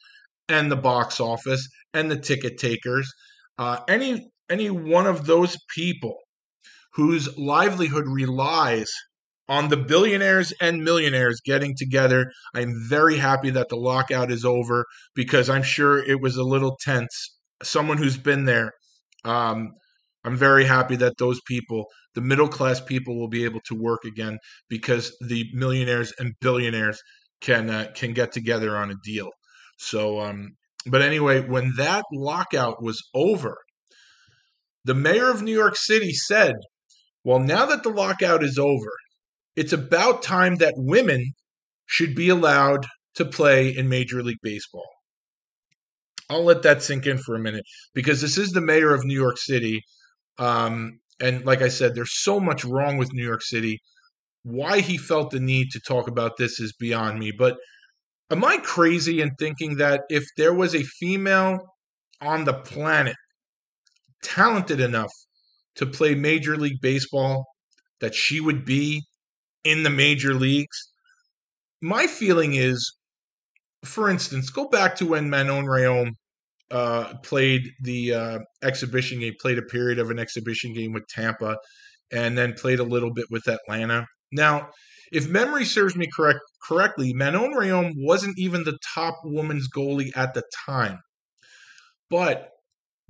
and 0.47 0.71
the 0.71 0.77
box 0.77 1.19
office 1.19 1.67
and 1.93 2.09
the 2.09 2.17
ticket 2.17 2.57
takers. 2.57 3.11
Uh, 3.57 3.79
any 3.89 4.31
any 4.49 4.69
one 4.69 5.05
of 5.05 5.25
those 5.25 5.57
people 5.75 6.15
whose 6.93 7.37
livelihood 7.37 8.05
relies 8.07 8.89
on 9.49 9.67
the 9.67 9.77
billionaires 9.77 10.53
and 10.61 10.83
millionaires 10.83 11.41
getting 11.43 11.75
together. 11.75 12.31
I'm 12.53 12.73
very 12.87 13.17
happy 13.17 13.49
that 13.49 13.67
the 13.67 13.75
lockout 13.75 14.31
is 14.31 14.45
over 14.45 14.85
because 15.15 15.49
I'm 15.49 15.63
sure 15.63 15.97
it 15.97 16.21
was 16.21 16.37
a 16.37 16.43
little 16.43 16.77
tense. 16.81 17.35
Someone 17.61 17.97
who's 17.97 18.17
been 18.17 18.45
there, 18.45 18.71
um, 19.25 19.71
I'm 20.25 20.35
very 20.35 20.65
happy 20.65 20.95
that 20.97 21.17
those 21.19 21.39
people, 21.47 21.85
the 22.15 22.21
middle 22.21 22.47
class 22.47 22.81
people, 22.81 23.17
will 23.17 23.27
be 23.27 23.45
able 23.45 23.61
to 23.67 23.75
work 23.75 24.03
again 24.05 24.39
because 24.69 25.15
the 25.21 25.45
millionaires 25.53 26.11
and 26.17 26.33
billionaires 26.41 26.99
can 27.41 27.69
uh, 27.69 27.91
can 27.93 28.13
get 28.13 28.31
together 28.31 28.75
on 28.75 28.89
a 28.89 28.95
deal. 29.03 29.29
So, 29.77 30.19
um, 30.19 30.55
but 30.87 31.01
anyway, 31.01 31.41
when 31.41 31.73
that 31.77 32.05
lockout 32.11 32.81
was 32.81 33.01
over, 33.13 33.57
the 34.83 34.95
mayor 34.95 35.29
of 35.29 35.43
New 35.43 35.53
York 35.53 35.75
City 35.75 36.11
said, 36.11 36.55
"Well, 37.23 37.39
now 37.39 37.67
that 37.67 37.83
the 37.83 37.89
lockout 37.89 38.43
is 38.43 38.57
over, 38.57 38.91
it's 39.55 39.73
about 39.73 40.23
time 40.23 40.55
that 40.55 40.73
women 40.75 41.33
should 41.85 42.15
be 42.15 42.29
allowed 42.29 42.87
to 43.15 43.25
play 43.25 43.69
in 43.69 43.87
Major 43.89 44.23
League 44.23 44.41
Baseball." 44.41 44.89
I'll 46.29 46.43
let 46.43 46.63
that 46.63 46.81
sink 46.81 47.05
in 47.05 47.19
for 47.19 47.35
a 47.35 47.39
minute 47.39 47.63
because 47.93 48.21
this 48.21 48.37
is 48.37 48.51
the 48.51 48.61
mayor 48.61 48.93
of 48.93 49.05
New 49.05 49.13
York 49.13 49.37
City. 49.37 49.83
Um, 50.37 50.99
and 51.19 51.45
like 51.45 51.61
I 51.61 51.69
said, 51.69 51.95
there's 51.95 52.21
so 52.21 52.39
much 52.39 52.65
wrong 52.65 52.97
with 52.97 53.13
New 53.13 53.25
York 53.25 53.41
City. 53.41 53.79
Why 54.43 54.81
he 54.81 54.97
felt 54.97 55.31
the 55.31 55.39
need 55.39 55.71
to 55.71 55.79
talk 55.79 56.07
about 56.07 56.37
this 56.37 56.59
is 56.59 56.73
beyond 56.73 57.19
me. 57.19 57.31
But 57.31 57.57
am 58.29 58.43
I 58.43 58.57
crazy 58.57 59.21
in 59.21 59.31
thinking 59.39 59.77
that 59.77 60.03
if 60.09 60.25
there 60.37 60.53
was 60.53 60.75
a 60.75 60.83
female 60.83 61.59
on 62.21 62.43
the 62.43 62.53
planet 62.53 63.15
talented 64.23 64.79
enough 64.79 65.11
to 65.75 65.85
play 65.85 66.15
Major 66.15 66.57
League 66.57 66.81
Baseball, 66.81 67.45
that 68.01 68.13
she 68.13 68.39
would 68.39 68.65
be 68.65 69.03
in 69.63 69.83
the 69.83 69.89
major 69.89 70.33
leagues? 70.33 70.91
My 71.81 72.07
feeling 72.07 72.53
is, 72.53 72.93
for 73.83 74.09
instance, 74.09 74.49
go 74.49 74.67
back 74.67 74.95
to 74.97 75.05
when 75.05 75.29
Manon 75.29 75.65
Rhéaume 75.65 76.11
uh, 76.71 77.13
played 77.23 77.71
the 77.81 78.13
uh, 78.13 78.39
exhibition 78.63 79.19
game, 79.19 79.33
played 79.39 79.57
a 79.57 79.63
period 79.63 79.99
of 79.99 80.09
an 80.09 80.19
exhibition 80.19 80.73
game 80.73 80.93
with 80.93 81.07
Tampa, 81.07 81.57
and 82.11 82.37
then 82.37 82.53
played 82.53 82.79
a 82.79 82.83
little 82.83 83.13
bit 83.13 83.25
with 83.29 83.47
Atlanta. 83.47 84.05
Now, 84.31 84.69
if 85.11 85.27
memory 85.27 85.65
serves 85.65 85.95
me 85.95 86.07
correct 86.13 86.39
correctly, 86.67 87.13
Manon 87.13 87.53
Rhéaume 87.53 87.93
wasn't 87.97 88.37
even 88.37 88.63
the 88.63 88.77
top 88.93 89.15
woman's 89.23 89.69
goalie 89.69 90.15
at 90.15 90.33
the 90.33 90.43
time. 90.65 90.99
But 92.09 92.49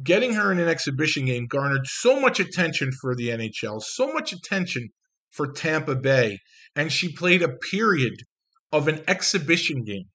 getting 0.04 0.34
her 0.34 0.52
in 0.52 0.60
an 0.60 0.68
exhibition 0.68 1.26
game 1.26 1.48
garnered 1.48 1.88
so 1.88 2.20
much 2.20 2.40
attention 2.40 2.92
for 3.02 3.16
the 3.16 3.30
NHL, 3.30 3.82
so 3.82 4.12
much 4.12 4.34
attention 4.34 4.90
for 5.32 5.52
Tampa 5.52 5.96
Bay, 5.96 6.40
and 6.76 6.92
she 6.92 7.14
played 7.14 7.42
a 7.42 7.58
period 7.72 8.16
of 8.72 8.88
an 8.88 9.02
exhibition 9.08 9.84
game. 9.84 10.06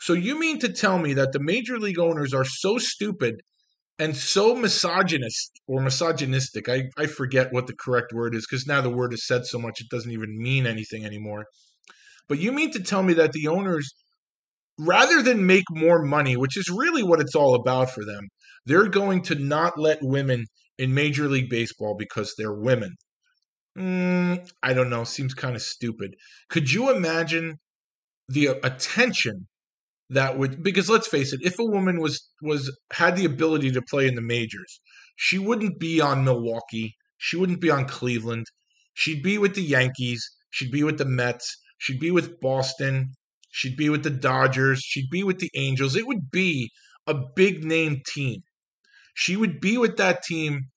So 0.00 0.12
you 0.12 0.38
mean 0.38 0.58
to 0.60 0.72
tell 0.72 0.98
me 0.98 1.12
that 1.14 1.32
the 1.32 1.40
major 1.40 1.78
league 1.78 1.98
owners 1.98 2.32
are 2.32 2.44
so 2.44 2.78
stupid 2.78 3.42
and 3.98 4.16
so 4.16 4.54
misogynist 4.54 5.60
or 5.66 5.80
misogynistic. 5.80 6.68
I, 6.68 6.84
I 6.96 7.06
forget 7.06 7.52
what 7.52 7.66
the 7.66 7.74
correct 7.74 8.12
word 8.12 8.34
is 8.34 8.46
because 8.48 8.66
now 8.66 8.80
the 8.80 8.90
word 8.90 9.12
is 9.12 9.26
said 9.26 9.44
so 9.44 9.58
much 9.58 9.80
it 9.80 9.88
doesn't 9.90 10.12
even 10.12 10.38
mean 10.38 10.66
anything 10.66 11.04
anymore. 11.04 11.46
But 12.28 12.38
you 12.38 12.52
mean 12.52 12.70
to 12.72 12.80
tell 12.80 13.02
me 13.02 13.14
that 13.14 13.32
the 13.32 13.48
owners, 13.48 13.92
rather 14.78 15.22
than 15.22 15.46
make 15.46 15.64
more 15.70 16.02
money, 16.04 16.36
which 16.36 16.56
is 16.56 16.70
really 16.70 17.02
what 17.02 17.20
it's 17.20 17.34
all 17.34 17.54
about 17.54 17.90
for 17.90 18.04
them, 18.04 18.28
they're 18.66 18.88
going 18.88 19.22
to 19.22 19.34
not 19.34 19.78
let 19.78 19.98
women 20.02 20.44
in 20.78 20.94
Major 20.94 21.26
League 21.26 21.50
Baseball 21.50 21.96
because 21.98 22.34
they're 22.36 22.54
women. 22.54 22.94
Mm, 23.76 24.48
I 24.62 24.74
don't 24.74 24.90
know. 24.90 25.04
Seems 25.04 25.34
kind 25.34 25.56
of 25.56 25.62
stupid. 25.62 26.14
Could 26.48 26.70
you 26.70 26.94
imagine 26.94 27.56
the 28.28 28.48
attention 28.62 29.48
that 30.10 30.38
would 30.38 30.62
because 30.62 30.88
let's 30.88 31.08
face 31.08 31.32
it 31.32 31.40
if 31.42 31.58
a 31.58 31.64
woman 31.64 32.00
was 32.00 32.28
was 32.42 32.76
had 32.92 33.16
the 33.16 33.24
ability 33.24 33.70
to 33.70 33.82
play 33.82 34.06
in 34.06 34.14
the 34.14 34.22
majors 34.22 34.80
she 35.16 35.38
wouldn't 35.38 35.78
be 35.78 36.00
on 36.00 36.24
milwaukee 36.24 36.96
she 37.18 37.36
wouldn't 37.36 37.60
be 37.60 37.70
on 37.70 37.86
cleveland 37.86 38.46
she'd 38.94 39.22
be 39.22 39.36
with 39.38 39.54
the 39.54 39.62
yankees 39.62 40.30
she'd 40.50 40.70
be 40.70 40.82
with 40.82 40.98
the 40.98 41.04
mets 41.04 41.58
she'd 41.78 42.00
be 42.00 42.10
with 42.10 42.40
boston 42.40 43.12
she'd 43.50 43.76
be 43.76 43.88
with 43.88 44.02
the 44.04 44.10
dodgers 44.10 44.80
she'd 44.80 45.10
be 45.10 45.22
with 45.24 45.38
the 45.38 45.50
angels. 45.54 45.96
It 45.96 46.06
would 46.06 46.30
be 46.30 46.70
a 47.06 47.14
big 47.14 47.64
name 47.64 48.02
team. 48.06 48.42
She 49.14 49.36
would 49.36 49.60
be 49.60 49.76
with 49.78 49.96
that 49.96 50.22
team 50.22 50.68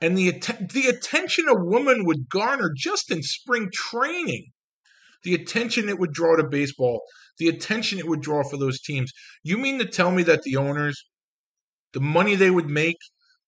and 0.00 0.16
the 0.16 0.28
att- 0.28 0.70
the 0.72 0.86
attention 0.86 1.46
a 1.48 1.54
woman 1.54 2.04
would 2.04 2.28
garner 2.28 2.70
just 2.74 3.10
in 3.10 3.22
spring 3.22 3.70
training 3.72 4.52
the 5.22 5.34
attention 5.34 5.88
it 5.88 5.98
would 5.98 6.12
draw 6.12 6.36
to 6.36 6.46
baseball, 6.46 7.02
the 7.38 7.48
attention 7.48 7.98
it 7.98 8.08
would 8.08 8.20
draw 8.20 8.42
for 8.42 8.56
those 8.56 8.80
teams. 8.80 9.12
You 9.42 9.58
mean 9.58 9.78
to 9.78 9.86
tell 9.86 10.10
me 10.10 10.22
that 10.24 10.42
the 10.42 10.56
owners, 10.56 11.04
the 11.92 12.00
money 12.00 12.34
they 12.34 12.50
would 12.50 12.68
make, 12.68 12.96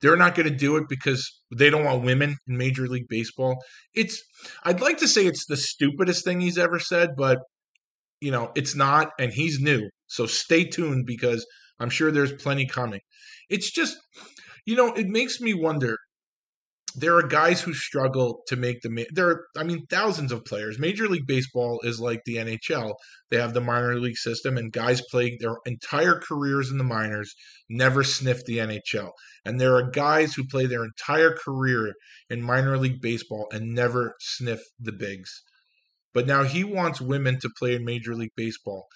they're 0.00 0.16
not 0.16 0.34
going 0.34 0.48
to 0.48 0.54
do 0.54 0.76
it 0.76 0.84
because 0.88 1.28
they 1.56 1.70
don't 1.70 1.84
want 1.84 2.04
women 2.04 2.36
in 2.46 2.56
Major 2.56 2.86
League 2.86 3.08
Baseball? 3.08 3.56
It's, 3.94 4.22
I'd 4.64 4.80
like 4.80 4.98
to 4.98 5.08
say 5.08 5.26
it's 5.26 5.46
the 5.46 5.56
stupidest 5.56 6.24
thing 6.24 6.40
he's 6.40 6.58
ever 6.58 6.78
said, 6.78 7.10
but, 7.16 7.38
you 8.20 8.30
know, 8.30 8.52
it's 8.54 8.74
not, 8.74 9.10
and 9.18 9.32
he's 9.32 9.60
new. 9.60 9.88
So 10.06 10.26
stay 10.26 10.64
tuned 10.64 11.04
because 11.06 11.44
I'm 11.80 11.90
sure 11.90 12.10
there's 12.10 12.32
plenty 12.32 12.66
coming. 12.66 13.00
It's 13.50 13.70
just, 13.70 13.96
you 14.66 14.76
know, 14.76 14.92
it 14.92 15.08
makes 15.08 15.40
me 15.40 15.54
wonder 15.54 15.96
there 17.00 17.16
are 17.16 17.22
guys 17.22 17.60
who 17.60 17.72
struggle 17.72 18.42
to 18.48 18.56
make 18.56 18.80
the 18.82 19.06
there 19.12 19.28
are 19.28 19.46
i 19.56 19.62
mean 19.62 19.86
thousands 19.86 20.32
of 20.32 20.44
players. 20.44 20.78
Major 20.78 21.08
league 21.08 21.26
baseball 21.26 21.80
is 21.84 22.00
like 22.00 22.22
the 22.24 22.36
nhl 22.36 22.94
they 23.30 23.38
have 23.38 23.54
the 23.54 23.60
minor 23.60 23.98
league 23.98 24.16
system 24.16 24.56
and 24.56 24.72
guys 24.72 25.02
play 25.10 25.36
their 25.40 25.56
entire 25.64 26.18
careers 26.18 26.70
in 26.70 26.78
the 26.78 26.84
minors 26.84 27.34
never 27.68 28.02
sniff 28.02 28.44
the 28.44 28.58
nhl 28.58 29.10
and 29.44 29.60
there 29.60 29.76
are 29.76 29.90
guys 29.90 30.34
who 30.34 30.46
play 30.46 30.66
their 30.66 30.84
entire 30.84 31.34
career 31.34 31.94
in 32.28 32.42
minor 32.42 32.76
league 32.76 33.00
baseball 33.00 33.46
and 33.52 33.74
never 33.74 34.14
sniff 34.20 34.60
the 34.78 34.92
bigs. 34.92 35.42
But 36.12 36.26
now 36.26 36.44
he 36.44 36.64
wants 36.64 37.00
women 37.00 37.38
to 37.40 37.50
play 37.58 37.74
in 37.74 37.84
major 37.84 38.14
league 38.14 38.34
baseball. 38.36 38.86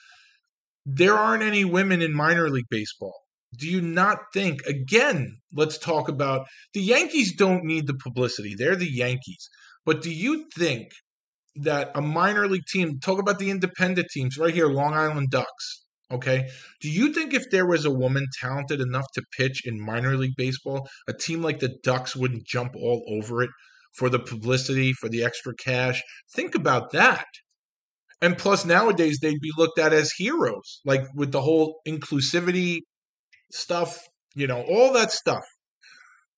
There 0.85 1.14
aren't 1.14 1.42
any 1.42 1.64
women 1.64 2.02
in 2.02 2.12
minor 2.12 2.50
league 2.50 2.68
baseball 2.71 3.22
do 3.56 3.68
you 3.68 3.80
not 3.80 4.18
think 4.32 4.62
again 4.66 5.37
let's 5.54 5.78
talk 5.78 6.09
about 6.09 6.47
the 6.75 6.80
yankees 6.80 7.35
don't 7.35 7.64
need 7.64 7.87
the 7.87 7.94
publicity. 7.94 8.54
They're 8.56 8.76
the 8.76 8.90
yankees. 8.90 9.49
But 9.85 10.02
do 10.02 10.12
you 10.12 10.47
think 10.56 10.88
that 11.56 11.90
a 11.94 12.00
minor 12.00 12.49
league 12.49 12.66
team 12.73 12.99
talk 13.00 13.18
about 13.18 13.38
the 13.38 13.50
independent 13.50 14.09
teams 14.11 14.38
right 14.38 14.54
here 14.54 14.68
long 14.68 14.94
island 14.94 15.30
ducks 15.30 15.85
okay? 16.11 16.49
Do 16.80 16.90
you 16.90 17.12
think 17.12 17.35
if 17.35 17.50
there 17.50 17.66
was 17.66 17.85
a 17.85 17.90
woman 17.90 18.26
talented 18.40 18.80
enough 18.80 19.06
to 19.14 19.23
pitch 19.37 19.66
in 19.66 19.85
minor 19.85 20.16
league 20.16 20.37
baseball 20.37 20.88
a 21.09 21.12
team 21.12 21.42
like 21.42 21.61
the 21.61 21.76
ducks 21.82 22.14
wouldn't 22.14 22.47
jump 22.47 22.75
all 22.76 23.02
over 23.09 23.42
it 23.42 23.50
for 23.94 24.09
the 24.09 24.18
publicity 24.18 24.92
for 24.92 25.09
the 25.09 25.25
extra 25.25 25.54
cash? 25.54 26.02
Think 26.35 26.54
about 26.54 26.92
that. 26.92 27.26
And 28.21 28.38
plus 28.38 28.64
nowadays 28.64 29.18
they'd 29.21 29.40
be 29.40 29.50
looked 29.56 29.78
at 29.78 29.92
as 29.92 30.12
heroes 30.12 30.80
like 30.85 31.02
with 31.14 31.32
the 31.32 31.42
whole 31.42 31.80
inclusivity 31.87 32.80
stuff, 33.52 34.00
you 34.34 34.47
know, 34.47 34.62
all 34.62 34.93
that 34.95 35.12
stuff. 35.12 35.45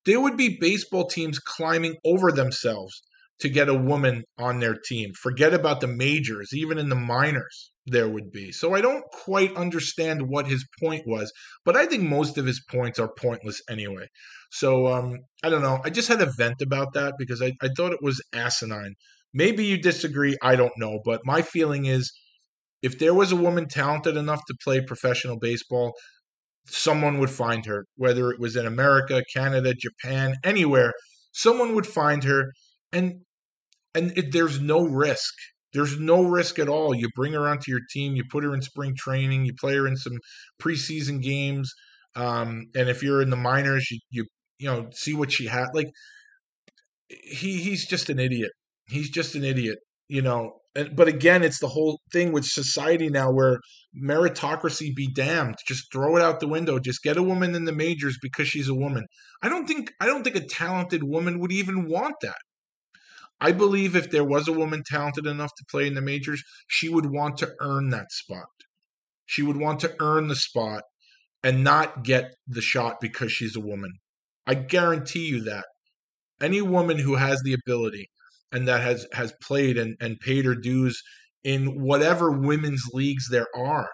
There 0.05 0.21
would 0.21 0.37
be 0.37 0.57
baseball 0.59 1.07
teams 1.07 1.39
climbing 1.39 1.95
over 2.05 2.31
themselves 2.31 3.01
to 3.39 3.49
get 3.49 3.69
a 3.69 3.73
woman 3.73 4.23
on 4.37 4.59
their 4.59 4.75
team. 4.75 5.11
Forget 5.19 5.53
about 5.53 5.81
the 5.81 5.87
majors, 5.87 6.49
even 6.53 6.77
in 6.77 6.89
the 6.89 6.95
minors, 6.95 7.71
there 7.85 8.07
would 8.07 8.31
be. 8.31 8.51
So 8.51 8.73
I 8.73 8.81
don't 8.81 9.03
quite 9.11 9.55
understand 9.55 10.23
what 10.27 10.47
his 10.47 10.65
point 10.79 11.03
was, 11.05 11.33
but 11.65 11.75
I 11.75 11.85
think 11.85 12.03
most 12.03 12.37
of 12.37 12.45
his 12.45 12.63
points 12.69 12.99
are 12.99 13.11
pointless 13.17 13.61
anyway. 13.69 14.07
So 14.51 14.87
um, 14.87 15.17
I 15.43 15.49
don't 15.49 15.63
know. 15.63 15.79
I 15.83 15.89
just 15.89 16.07
had 16.07 16.21
a 16.21 16.31
vent 16.37 16.61
about 16.61 16.93
that 16.93 17.15
because 17.17 17.41
I, 17.41 17.53
I 17.61 17.69
thought 17.75 17.93
it 17.93 18.01
was 18.01 18.21
asinine. 18.33 18.95
Maybe 19.33 19.65
you 19.65 19.81
disagree. 19.81 20.37
I 20.41 20.55
don't 20.55 20.77
know. 20.77 20.99
But 21.03 21.21
my 21.25 21.41
feeling 21.41 21.85
is 21.85 22.13
if 22.81 22.97
there 22.99 23.13
was 23.13 23.31
a 23.31 23.35
woman 23.35 23.67
talented 23.67 24.15
enough 24.15 24.41
to 24.47 24.55
play 24.63 24.79
professional 24.79 25.37
baseball, 25.37 25.93
someone 26.67 27.19
would 27.19 27.29
find 27.29 27.65
her, 27.65 27.85
whether 27.95 28.31
it 28.31 28.39
was 28.39 28.55
in 28.55 28.65
America, 28.65 29.23
Canada, 29.33 29.73
Japan, 29.73 30.35
anywhere. 30.43 30.93
Someone 31.31 31.75
would 31.75 31.87
find 31.87 32.23
her, 32.23 32.51
and 32.91 33.21
and 33.93 34.17
it, 34.17 34.31
there's 34.31 34.59
no 34.59 34.83
risk. 34.83 35.33
There's 35.73 35.99
no 35.99 36.23
risk 36.23 36.59
at 36.59 36.69
all. 36.69 36.95
You 36.95 37.09
bring 37.15 37.33
her 37.33 37.47
onto 37.47 37.71
your 37.71 37.81
team, 37.91 38.15
you 38.15 38.23
put 38.29 38.43
her 38.43 38.53
in 38.53 38.61
spring 38.61 38.95
training, 38.97 39.45
you 39.45 39.53
play 39.59 39.75
her 39.75 39.87
in 39.87 39.97
some 39.97 40.19
preseason 40.61 41.21
games, 41.21 41.73
um, 42.15 42.67
and 42.75 42.89
if 42.89 43.03
you're 43.03 43.21
in 43.21 43.29
the 43.29 43.35
minors, 43.35 43.91
you 43.91 43.99
you 44.09 44.25
you 44.59 44.67
know 44.67 44.89
see 44.91 45.13
what 45.13 45.31
she 45.31 45.47
had. 45.47 45.67
Like 45.73 45.89
he 47.09 47.57
he's 47.61 47.85
just 47.85 48.09
an 48.09 48.19
idiot. 48.19 48.51
He's 48.87 49.09
just 49.09 49.35
an 49.35 49.43
idiot. 49.43 49.79
You 50.07 50.21
know, 50.21 50.59
but 50.93 51.07
again, 51.07 51.43
it's 51.43 51.59
the 51.59 51.69
whole 51.69 52.01
thing 52.11 52.31
with 52.33 52.43
society 52.45 53.09
now 53.09 53.31
where 53.31 53.59
meritocracy 53.97 54.93
be 54.93 55.07
damned. 55.07 55.55
Just 55.65 55.91
throw 55.91 56.17
it 56.17 56.21
out 56.21 56.39
the 56.39 56.47
window. 56.47 56.79
Just 56.79 57.01
get 57.01 57.17
a 57.17 57.23
woman 57.23 57.55
in 57.55 57.63
the 57.63 57.71
majors 57.71 58.17
because 58.21 58.47
she's 58.49 58.67
a 58.67 58.75
woman. 58.75 59.05
I 59.41 59.47
don't 59.47 59.67
think 59.67 59.93
I 60.01 60.05
don't 60.05 60.23
think 60.23 60.35
a 60.35 60.45
talented 60.45 61.03
woman 61.03 61.39
would 61.39 61.51
even 61.51 61.87
want 61.87 62.15
that. 62.21 62.37
I 63.39 63.51
believe 63.51 63.95
if 63.95 64.11
there 64.11 64.23
was 64.23 64.47
a 64.47 64.53
woman 64.53 64.83
talented 64.85 65.25
enough 65.25 65.51
to 65.57 65.65
play 65.69 65.87
in 65.87 65.93
the 65.93 66.01
majors, 66.01 66.43
she 66.67 66.89
would 66.89 67.05
want 67.05 67.37
to 67.37 67.53
earn 67.61 67.89
that 67.89 68.11
spot. 68.11 68.47
She 69.25 69.41
would 69.41 69.57
want 69.57 69.79
to 69.81 69.95
earn 69.99 70.27
the 70.27 70.35
spot 70.35 70.83
and 71.43 71.63
not 71.63 72.03
get 72.03 72.33
the 72.47 72.61
shot 72.61 72.97
because 73.01 73.31
she's 73.31 73.55
a 73.55 73.61
woman. 73.61 73.91
I 74.47 74.55
guarantee 74.55 75.27
you 75.27 75.41
that. 75.41 75.65
Any 76.41 76.61
woman 76.61 76.99
who 76.99 77.15
has 77.15 77.41
the 77.43 77.53
ability 77.53 78.09
and 78.51 78.67
that 78.67 78.81
has 78.81 79.07
has 79.13 79.33
played 79.41 79.77
and, 79.77 79.95
and 79.99 80.19
paid 80.19 80.45
her 80.45 80.55
dues 80.55 81.01
in 81.43 81.81
whatever 81.81 82.31
women's 82.31 82.83
leagues 82.93 83.29
there 83.29 83.47
are 83.55 83.89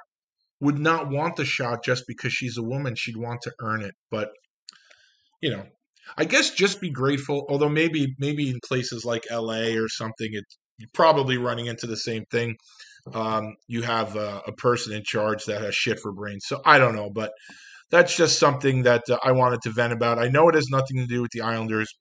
would 0.60 0.80
not 0.80 1.10
want 1.10 1.36
the 1.36 1.46
shot 1.46 1.84
just 1.84 2.04
because 2.08 2.32
she's 2.32 2.58
a 2.58 2.64
woman. 2.64 2.96
She'd 2.96 3.18
want 3.18 3.42
to 3.42 3.52
earn 3.62 3.82
it. 3.82 3.96
But 4.10 4.30
you 5.42 5.50
know, 5.50 5.64
I 6.18 6.26
guess 6.26 6.52
just 6.52 6.80
be 6.80 6.90
grateful. 6.90 7.46
Although 7.50 7.70
maybe 7.70 8.16
maybe 8.20 8.50
in 8.50 8.60
places 8.68 9.04
like 9.06 9.24
LA 9.32 9.76
or 9.78 9.90
something, 9.90 10.30
it's 10.32 10.56
probably 10.94 11.38
running 11.38 11.68
into 11.68 11.88
the 11.88 11.98
same 11.98 12.24
thing. 12.32 12.56
Um, 13.14 13.56
you 13.68 13.82
have 13.82 14.16
a, 14.16 14.42
a, 14.46 14.52
person 14.52 14.94
in 14.94 15.02
charge 15.04 15.46
that 15.46 15.60
has 15.60 15.74
shit 15.74 16.00
for 16.00 16.12
brains. 16.12 16.44
So 16.46 16.62
I 16.64 16.78
don't 16.78 16.96
know, 16.96 17.10
but 17.10 17.32
that's 17.90 18.16
just 18.16 18.38
something 18.38 18.84
that 18.84 19.02
uh, 19.10 19.18
I 19.24 19.32
wanted 19.32 19.62
to 19.64 19.72
vent 19.72 19.92
about. 19.92 20.20
I 20.20 20.28
know 20.28 20.48
it 20.50 20.56
has 20.56 20.68
nothing 20.70 20.98
to 20.98 21.08
do 21.08 21.22
with 21.24 21.32
the 21.32 21.42
Islanders. 21.42 21.92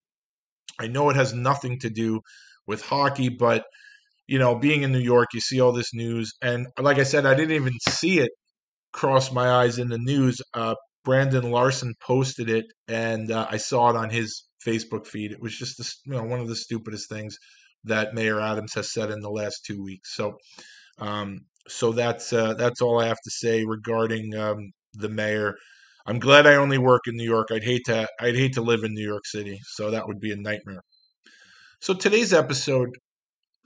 I 0.80 0.88
know 0.88 1.10
it 1.10 1.16
has 1.16 1.34
nothing 1.34 1.78
to 1.80 1.90
do 1.90 2.20
with 2.66 2.82
hockey, 2.82 3.28
but 3.28 3.64
you 4.26 4.38
know, 4.38 4.54
being 4.54 4.82
in 4.82 4.92
New 4.92 5.00
York, 5.00 5.28
you 5.34 5.40
see 5.40 5.60
all 5.60 5.72
this 5.72 5.92
news, 5.92 6.32
and 6.42 6.68
like 6.78 6.98
I 6.98 7.02
said, 7.02 7.26
I 7.26 7.34
didn't 7.34 7.56
even 7.56 7.74
see 7.88 8.20
it 8.20 8.30
cross 8.92 9.32
my 9.32 9.48
eyes 9.48 9.78
in 9.78 9.88
the 9.88 9.98
news. 9.98 10.40
Uh, 10.54 10.74
Brandon 11.04 11.50
Larson 11.50 11.94
posted 12.00 12.50
it, 12.50 12.66
and 12.88 13.30
uh, 13.30 13.46
I 13.50 13.56
saw 13.56 13.90
it 13.90 13.96
on 13.96 14.10
his 14.10 14.44
Facebook 14.66 15.06
feed. 15.06 15.32
It 15.32 15.40
was 15.40 15.56
just 15.56 15.78
the, 15.78 15.90
you 16.06 16.18
know 16.18 16.24
one 16.24 16.40
of 16.40 16.48
the 16.48 16.56
stupidest 16.56 17.08
things 17.08 17.36
that 17.84 18.14
Mayor 18.14 18.40
Adams 18.40 18.74
has 18.74 18.92
said 18.92 19.10
in 19.10 19.20
the 19.20 19.30
last 19.30 19.64
two 19.66 19.82
weeks. 19.82 20.14
So, 20.14 20.36
um, 20.98 21.40
so 21.68 21.92
that's 21.92 22.32
uh, 22.32 22.54
that's 22.54 22.82
all 22.82 23.00
I 23.00 23.06
have 23.06 23.20
to 23.24 23.30
say 23.30 23.64
regarding 23.64 24.34
um, 24.34 24.72
the 24.94 25.08
mayor. 25.08 25.54
I'm 26.06 26.18
glad 26.18 26.46
I 26.46 26.54
only 26.54 26.78
work 26.78 27.02
in 27.06 27.16
New 27.16 27.24
York. 27.24 27.48
I'd 27.50 27.64
hate 27.64 27.82
to 27.86 28.08
I'd 28.20 28.36
hate 28.36 28.54
to 28.54 28.62
live 28.62 28.84
in 28.84 28.94
New 28.94 29.06
York 29.06 29.26
City. 29.26 29.58
So 29.74 29.90
that 29.90 30.06
would 30.06 30.20
be 30.20 30.32
a 30.32 30.36
nightmare. 30.36 30.82
So 31.80 31.94
today's 31.94 32.32
episode, 32.32 32.90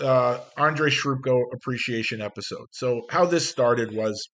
uh, 0.01 0.39
Andre 0.57 0.91
Srubko 0.91 1.45
appreciation 1.53 2.21
episode. 2.21 2.67
So 2.73 3.03
how 3.11 3.27
this 3.27 3.49
started 3.49 3.95
was 3.95 4.29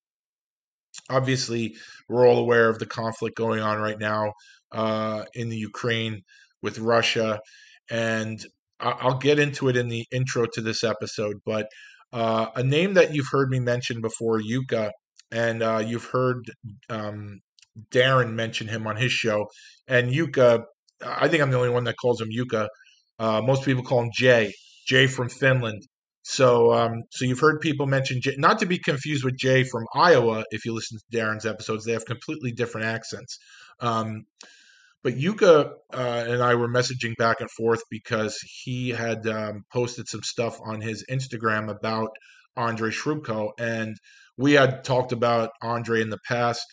obviously 1.08 1.74
we're 2.08 2.26
all 2.26 2.38
aware 2.38 2.68
of 2.68 2.78
the 2.78 2.86
conflict 2.86 3.36
going 3.36 3.60
on 3.60 3.78
right 3.78 3.98
now 3.98 4.32
uh, 4.72 5.24
in 5.34 5.48
the 5.48 5.56
Ukraine 5.56 6.22
with 6.62 6.78
Russia, 6.78 7.40
and 7.90 8.44
I'll 8.80 9.18
get 9.18 9.38
into 9.38 9.68
it 9.68 9.76
in 9.76 9.88
the 9.88 10.06
intro 10.10 10.46
to 10.54 10.60
this 10.60 10.84
episode. 10.84 11.36
But 11.44 11.68
uh, 12.12 12.46
a 12.56 12.62
name 12.62 12.94
that 12.94 13.14
you've 13.14 13.28
heard 13.30 13.50
me 13.50 13.60
mention 13.60 14.00
before, 14.00 14.40
Yuka, 14.40 14.90
and 15.30 15.62
uh, 15.62 15.82
you've 15.86 16.06
heard 16.06 16.50
um, 16.88 17.40
Darren 17.92 18.35
mentioned 18.35 18.70
him 18.70 18.87
on 18.87 18.96
his 18.96 19.12
show, 19.12 19.46
and 19.87 20.11
Yuka. 20.11 20.64
I 21.02 21.28
think 21.28 21.42
I'm 21.42 21.50
the 21.50 21.56
only 21.56 21.70
one 21.70 21.85
that 21.85 21.96
calls 21.96 22.20
him 22.20 22.28
Yuka. 22.28 22.68
Uh, 23.18 23.40
most 23.42 23.64
people 23.64 23.83
call 23.83 24.02
him 24.02 24.11
Jay, 24.12 24.52
Jay 24.87 25.06
from 25.06 25.28
Finland. 25.28 25.83
So, 26.22 26.72
um, 26.72 27.02
so 27.12 27.24
you've 27.24 27.40
heard 27.40 27.61
people 27.61 27.87
mention 27.87 28.20
Jay, 28.20 28.35
not 28.37 28.59
to 28.59 28.66
be 28.66 28.78
confused 28.78 29.24
with 29.24 29.38
Jay 29.38 29.64
from 29.64 29.85
Iowa. 29.94 30.44
If 30.50 30.64
you 30.64 30.74
listen 30.74 30.98
to 30.98 31.16
Darren's 31.16 31.46
episodes, 31.46 31.85
they 31.85 31.92
have 31.92 32.04
completely 32.04 32.52
different 32.52 32.87
accents. 32.87 33.38
Um, 33.80 34.24
but 35.02 35.14
Yuka 35.14 35.72
uh, 35.94 36.24
and 36.28 36.42
I 36.42 36.54
were 36.54 36.68
messaging 36.68 37.16
back 37.16 37.40
and 37.40 37.50
forth 37.50 37.80
because 37.90 38.37
he 38.62 38.90
had 38.90 39.26
um, 39.26 39.64
posted 39.72 40.09
some 40.09 40.22
stuff 40.22 40.59
on 40.62 40.83
his 40.83 41.04
Instagram 41.11 41.70
about 41.70 42.11
Andre 42.56 42.90
Srubko, 42.90 43.52
and 43.59 43.96
we 44.37 44.52
had 44.52 44.85
talked 44.85 45.12
about 45.12 45.50
Andre 45.62 46.02
in 46.02 46.11
the 46.11 46.18
past. 46.28 46.66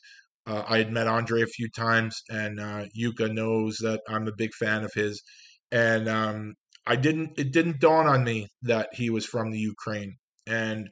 Uh, 0.47 0.63
I 0.67 0.77
had 0.77 0.91
met 0.91 1.07
Andre 1.07 1.41
a 1.41 1.47
few 1.47 1.69
times, 1.69 2.21
and 2.29 2.59
uh, 2.59 2.85
Yuka 2.97 3.31
knows 3.31 3.77
that 3.79 4.01
I'm 4.07 4.27
a 4.27 4.35
big 4.35 4.53
fan 4.53 4.83
of 4.85 4.93
his. 4.93 5.21
And 5.71 6.07
um, 6.07 6.53
I 6.85 6.95
didn't. 6.95 7.37
It 7.37 7.51
didn't 7.51 7.81
dawn 7.81 8.07
on 8.07 8.23
me 8.23 8.47
that 8.61 8.89
he 8.93 9.09
was 9.09 9.25
from 9.25 9.51
the 9.51 9.59
Ukraine, 9.59 10.15
and 10.47 10.89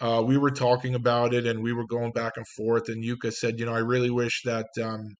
uh, 0.00 0.22
we 0.26 0.36
were 0.36 0.50
talking 0.50 0.94
about 0.96 1.32
it, 1.32 1.46
and 1.46 1.62
we 1.62 1.72
were 1.72 1.86
going 1.86 2.10
back 2.10 2.32
and 2.36 2.46
forth. 2.48 2.88
And 2.88 3.04
Yuka 3.04 3.32
said, 3.32 3.60
"You 3.60 3.66
know, 3.66 3.74
I 3.74 3.78
really 3.78 4.10
wish 4.10 4.42
that 4.44 4.66
um, 4.82 5.14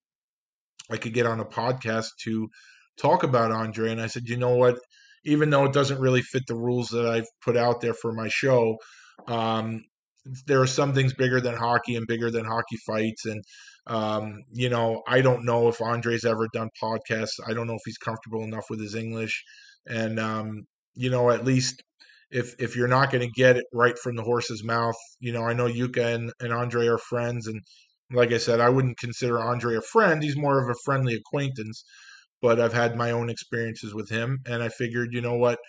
I 0.91 0.97
could 0.97 1.13
get 1.13 1.25
on 1.25 1.39
a 1.39 1.45
podcast 1.45 2.07
to 2.23 2.49
talk 2.97 3.23
about 3.23 3.51
Andre." 3.53 3.91
And 3.91 4.01
I 4.01 4.07
said, 4.07 4.27
"You 4.27 4.35
know 4.37 4.55
what? 4.55 4.77
Even 5.23 5.49
though 5.49 5.65
it 5.65 5.73
doesn't 5.73 5.99
really 6.01 6.21
fit 6.21 6.43
the 6.47 6.55
rules 6.55 6.89
that 6.89 7.05
I've 7.05 7.27
put 7.43 7.55
out 7.55 7.81
there 7.81 7.93
for 7.93 8.11
my 8.13 8.27
show, 8.29 8.77
um, 9.27 9.83
there 10.47 10.61
are 10.61 10.67
some 10.67 10.93
things 10.93 11.13
bigger 11.13 11.41
than 11.41 11.55
hockey 11.55 11.95
and 11.95 12.07
bigger 12.07 12.31
than 12.31 12.45
hockey 12.45 12.77
fights. 12.85 13.25
And, 13.25 13.43
um, 13.87 14.43
you 14.51 14.69
know, 14.69 15.01
I 15.07 15.21
don't 15.21 15.45
know 15.45 15.67
if 15.67 15.81
Andre's 15.81 16.25
ever 16.25 16.47
done 16.53 16.69
podcasts. 16.81 17.39
I 17.47 17.53
don't 17.53 17.67
know 17.67 17.75
if 17.75 17.81
he's 17.85 17.97
comfortable 17.97 18.43
enough 18.43 18.65
with 18.69 18.81
his 18.81 18.95
English. 18.95 19.43
And, 19.87 20.19
um, 20.19 20.65
you 20.95 21.09
know, 21.09 21.29
at 21.31 21.45
least 21.45 21.81
if 22.31 22.53
if 22.59 22.75
you're 22.75 22.87
not 22.87 23.11
going 23.11 23.25
to 23.27 23.41
get 23.41 23.57
it 23.57 23.65
right 23.73 23.97
from 23.97 24.15
the 24.15 24.23
horse's 24.23 24.63
mouth, 24.63 24.95
you 25.19 25.31
know, 25.31 25.43
I 25.43 25.53
know 25.53 25.67
Yuka 25.67 26.15
and, 26.15 26.31
and 26.39 26.53
Andre 26.53 26.87
are 26.87 26.97
friends. 26.97 27.47
And 27.47 27.61
like 28.11 28.31
I 28.31 28.37
said, 28.37 28.59
I 28.59 28.69
wouldn't 28.69 28.99
consider 28.99 29.39
Andre 29.39 29.77
a 29.77 29.81
friend. 29.81 30.21
He's 30.21 30.37
more 30.37 30.61
of 30.61 30.69
a 30.69 30.79
friendly 30.85 31.15
acquaintance. 31.15 31.83
But 32.41 32.59
I've 32.59 32.73
had 32.73 32.95
my 32.95 33.11
own 33.11 33.29
experiences 33.29 33.93
with 33.93 34.09
him. 34.09 34.39
And 34.45 34.63
I 34.63 34.69
figured, 34.69 35.09
you 35.11 35.21
know 35.21 35.35
what? 35.35 35.59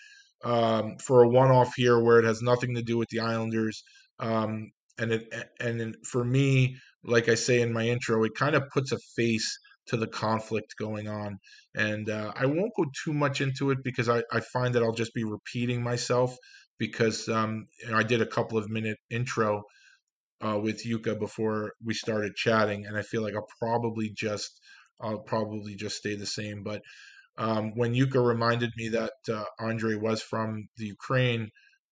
Um, 0.45 0.97
for 1.05 1.23
a 1.23 1.29
one-off 1.29 1.73
here 1.77 2.01
where 2.03 2.19
it 2.19 2.25
has 2.25 2.41
nothing 2.41 2.75
to 2.75 2.83
do 2.83 2.97
with 2.97 3.09
the 3.11 3.21
Islanders, 3.21 3.83
um, 4.21 4.73
and 4.99 5.13
it 5.13 5.33
and 5.61 5.97
for 6.05 6.25
me, 6.25 6.77
like 7.03 7.29
I 7.29 7.35
say 7.35 7.61
in 7.61 7.73
my 7.73 7.89
intro, 7.89 8.23
it 8.25 8.35
kind 8.35 8.55
of 8.55 8.69
puts 8.73 8.93
a 8.93 8.99
face 9.17 9.59
to 9.87 9.97
the 9.97 10.07
conflict 10.07 10.75
going 10.79 11.09
on. 11.09 11.39
And 11.75 12.09
uh, 12.09 12.33
I 12.37 12.47
won't 12.47 12.73
go 12.77 12.85
too 13.05 13.13
much 13.13 13.41
into 13.41 13.71
it 13.71 13.79
because 13.83 14.09
I, 14.09 14.23
I 14.33 14.41
find 14.41 14.75
that 14.75 14.83
I'll 14.83 14.93
just 14.93 15.15
be 15.15 15.25
repeating 15.25 15.83
myself 15.83 16.37
because 16.79 17.29
um, 17.29 17.67
you 17.83 17.91
know, 17.91 17.97
I 17.97 18.03
did 18.03 18.23
a 18.23 18.27
couple 18.27 18.59
of 18.59 18.71
minute 18.71 18.99
intro 19.11 19.63
uh, 20.41 20.59
with 20.63 20.85
Yuka 20.85 21.19
before 21.19 21.73
we 21.85 21.95
started 21.95 22.35
chatting, 22.35 22.87
and 22.87 22.97
I 22.97 23.03
feel 23.03 23.23
like 23.23 23.35
I'll 23.35 23.49
probably 23.61 24.11
just 24.15 24.61
I'll 25.01 25.21
probably 25.21 25.75
just 25.77 25.97
stay 25.97 26.15
the 26.15 26.27
same. 26.27 26.63
But 26.63 26.83
um, 27.39 27.73
when 27.75 27.95
Yuka 27.95 28.25
reminded 28.25 28.71
me 28.77 28.89
that 28.91 29.13
uh, 29.33 29.45
Andre 29.59 29.95
was 29.95 30.23
from 30.23 30.69
the 30.77 30.87
Ukraine, 30.87 31.51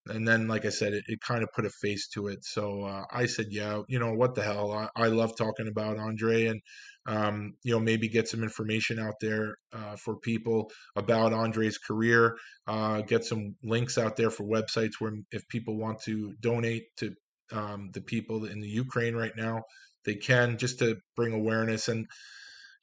and 0.08 0.26
then 0.26 0.48
like 0.48 0.64
i 0.64 0.68
said 0.68 0.92
it, 0.92 1.04
it 1.06 1.20
kind 1.20 1.42
of 1.42 1.52
put 1.52 1.66
a 1.66 1.70
face 1.70 2.08
to 2.08 2.28
it. 2.28 2.44
So 2.44 2.84
uh, 2.84 3.04
i 3.10 3.26
said 3.26 3.46
yeah 3.50 3.82
you 3.88 3.98
know 3.98 4.12
what 4.12 4.34
the 4.34 4.42
hell 4.42 4.72
i, 4.72 4.88
I 4.96 5.08
love 5.08 5.36
talking 5.36 5.68
about 5.68 5.98
andre 5.98 6.46
and 6.46 6.60
um, 7.06 7.54
you 7.62 7.72
know 7.72 7.80
maybe 7.80 8.08
get 8.08 8.28
some 8.28 8.42
information 8.42 8.98
out 8.98 9.14
there 9.20 9.56
uh, 9.72 9.96
for 9.96 10.16
people 10.16 10.70
about 10.96 11.32
andre's 11.32 11.78
career 11.78 12.36
uh, 12.66 13.00
get 13.02 13.24
some 13.24 13.54
links 13.62 13.96
out 13.96 14.16
there 14.16 14.30
for 14.30 14.44
websites 14.44 14.94
where 14.98 15.12
if 15.32 15.46
people 15.48 15.76
want 15.76 16.00
to 16.02 16.34
donate 16.40 16.84
to 16.96 17.14
um, 17.50 17.90
the 17.94 18.02
people 18.02 18.44
in 18.44 18.60
the 18.60 18.68
ukraine 18.68 19.14
right 19.14 19.36
now 19.36 19.62
they 20.08 20.14
can 20.14 20.56
just 20.58 20.78
to 20.78 20.96
bring 21.16 21.32
awareness. 21.32 21.88
And 21.88 22.06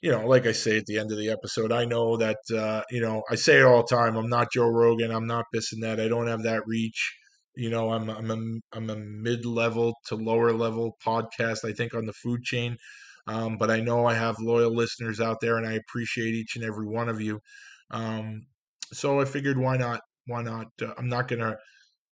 you 0.01 0.11
know, 0.11 0.27
like 0.27 0.45
I 0.45 0.51
say 0.51 0.77
at 0.77 0.85
the 0.85 0.99
end 0.99 1.11
of 1.11 1.17
the 1.17 1.29
episode, 1.29 1.71
I 1.71 1.85
know 1.85 2.17
that 2.17 2.37
uh, 2.55 2.83
you 2.91 3.01
know 3.01 3.23
I 3.29 3.35
say 3.35 3.59
it 3.59 3.65
all 3.65 3.83
the 3.83 3.95
time. 3.95 4.15
I'm 4.15 4.29
not 4.29 4.51
Joe 4.51 4.67
Rogan. 4.67 5.11
I'm 5.11 5.27
not 5.27 5.45
this 5.53 5.73
and 5.73 5.83
that. 5.83 5.99
I 5.99 6.07
don't 6.07 6.27
have 6.27 6.43
that 6.43 6.63
reach. 6.67 7.15
You 7.55 7.69
know, 7.69 7.91
I'm 7.91 8.09
I'm 8.09 8.31
a 8.31 8.77
I'm 8.77 8.89
a 8.89 8.95
mid 8.95 9.45
level 9.45 9.95
to 10.07 10.15
lower 10.15 10.51
level 10.51 10.97
podcast. 11.05 11.67
I 11.67 11.73
think 11.73 11.93
on 11.93 12.05
the 12.05 12.13
food 12.13 12.43
chain, 12.43 12.77
um, 13.27 13.57
but 13.57 13.71
I 13.71 13.79
know 13.79 14.05
I 14.05 14.13
have 14.13 14.35
loyal 14.39 14.75
listeners 14.75 15.19
out 15.19 15.39
there, 15.41 15.57
and 15.57 15.67
I 15.67 15.73
appreciate 15.73 16.35
each 16.35 16.55
and 16.55 16.65
every 16.65 16.87
one 16.87 17.09
of 17.09 17.21
you. 17.21 17.39
Um, 17.91 18.47
so 18.91 19.21
I 19.21 19.25
figured, 19.25 19.57
why 19.57 19.77
not? 19.77 20.01
Why 20.27 20.41
not? 20.41 20.67
Uh, 20.81 20.93
I'm 20.97 21.07
not 21.07 21.27
gonna 21.27 21.55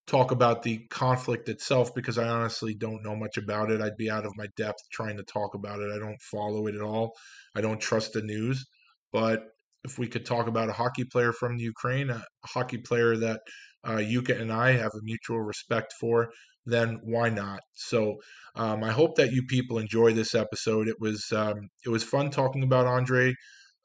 talk 0.05 0.31
about 0.31 0.63
the 0.63 0.79
conflict 0.89 1.47
itself 1.47 1.93
because 1.95 2.17
I 2.17 2.27
honestly 2.27 2.73
don't 2.73 3.03
know 3.03 3.15
much 3.15 3.37
about 3.37 3.71
it. 3.71 3.81
I'd 3.81 3.97
be 3.97 4.09
out 4.09 4.25
of 4.25 4.33
my 4.35 4.47
depth 4.57 4.79
trying 4.91 5.17
to 5.17 5.23
talk 5.23 5.55
about 5.55 5.79
it. 5.79 5.91
I 5.93 5.99
don't 5.99 6.21
follow 6.21 6.67
it 6.67 6.75
at 6.75 6.81
all. 6.81 7.13
I 7.55 7.61
don't 7.61 7.79
trust 7.79 8.13
the 8.13 8.21
news. 8.21 8.65
But 9.11 9.45
if 9.83 9.97
we 9.97 10.07
could 10.07 10.25
talk 10.25 10.47
about 10.47 10.69
a 10.69 10.73
hockey 10.73 11.05
player 11.05 11.31
from 11.31 11.57
Ukraine, 11.57 12.09
a 12.09 12.23
hockey 12.45 12.77
player 12.77 13.15
that 13.17 13.41
uh, 13.83 13.97
Yuka 13.97 14.39
and 14.39 14.51
I 14.51 14.73
have 14.73 14.91
a 14.93 15.03
mutual 15.03 15.39
respect 15.39 15.93
for, 15.99 16.31
then 16.65 16.99
why 17.03 17.29
not? 17.29 17.59
So 17.73 18.15
um, 18.55 18.83
I 18.83 18.91
hope 18.91 19.15
that 19.15 19.31
you 19.31 19.43
people 19.43 19.77
enjoy 19.77 20.13
this 20.13 20.33
episode. 20.35 20.87
It 20.87 20.97
was 20.99 21.31
um, 21.33 21.69
it 21.85 21.89
was 21.89 22.03
fun 22.03 22.29
talking 22.29 22.63
about 22.63 22.87
Andre. 22.87 23.33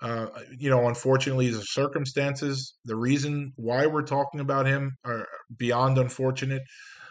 Uh, 0.00 0.26
you 0.56 0.70
know, 0.70 0.86
unfortunately, 0.86 1.50
the 1.50 1.62
circumstances, 1.62 2.74
the 2.84 2.96
reason 2.96 3.52
why 3.56 3.86
we're 3.86 4.02
talking 4.02 4.40
about 4.40 4.66
him 4.66 4.96
are 5.04 5.26
beyond 5.56 5.98
unfortunate. 5.98 6.62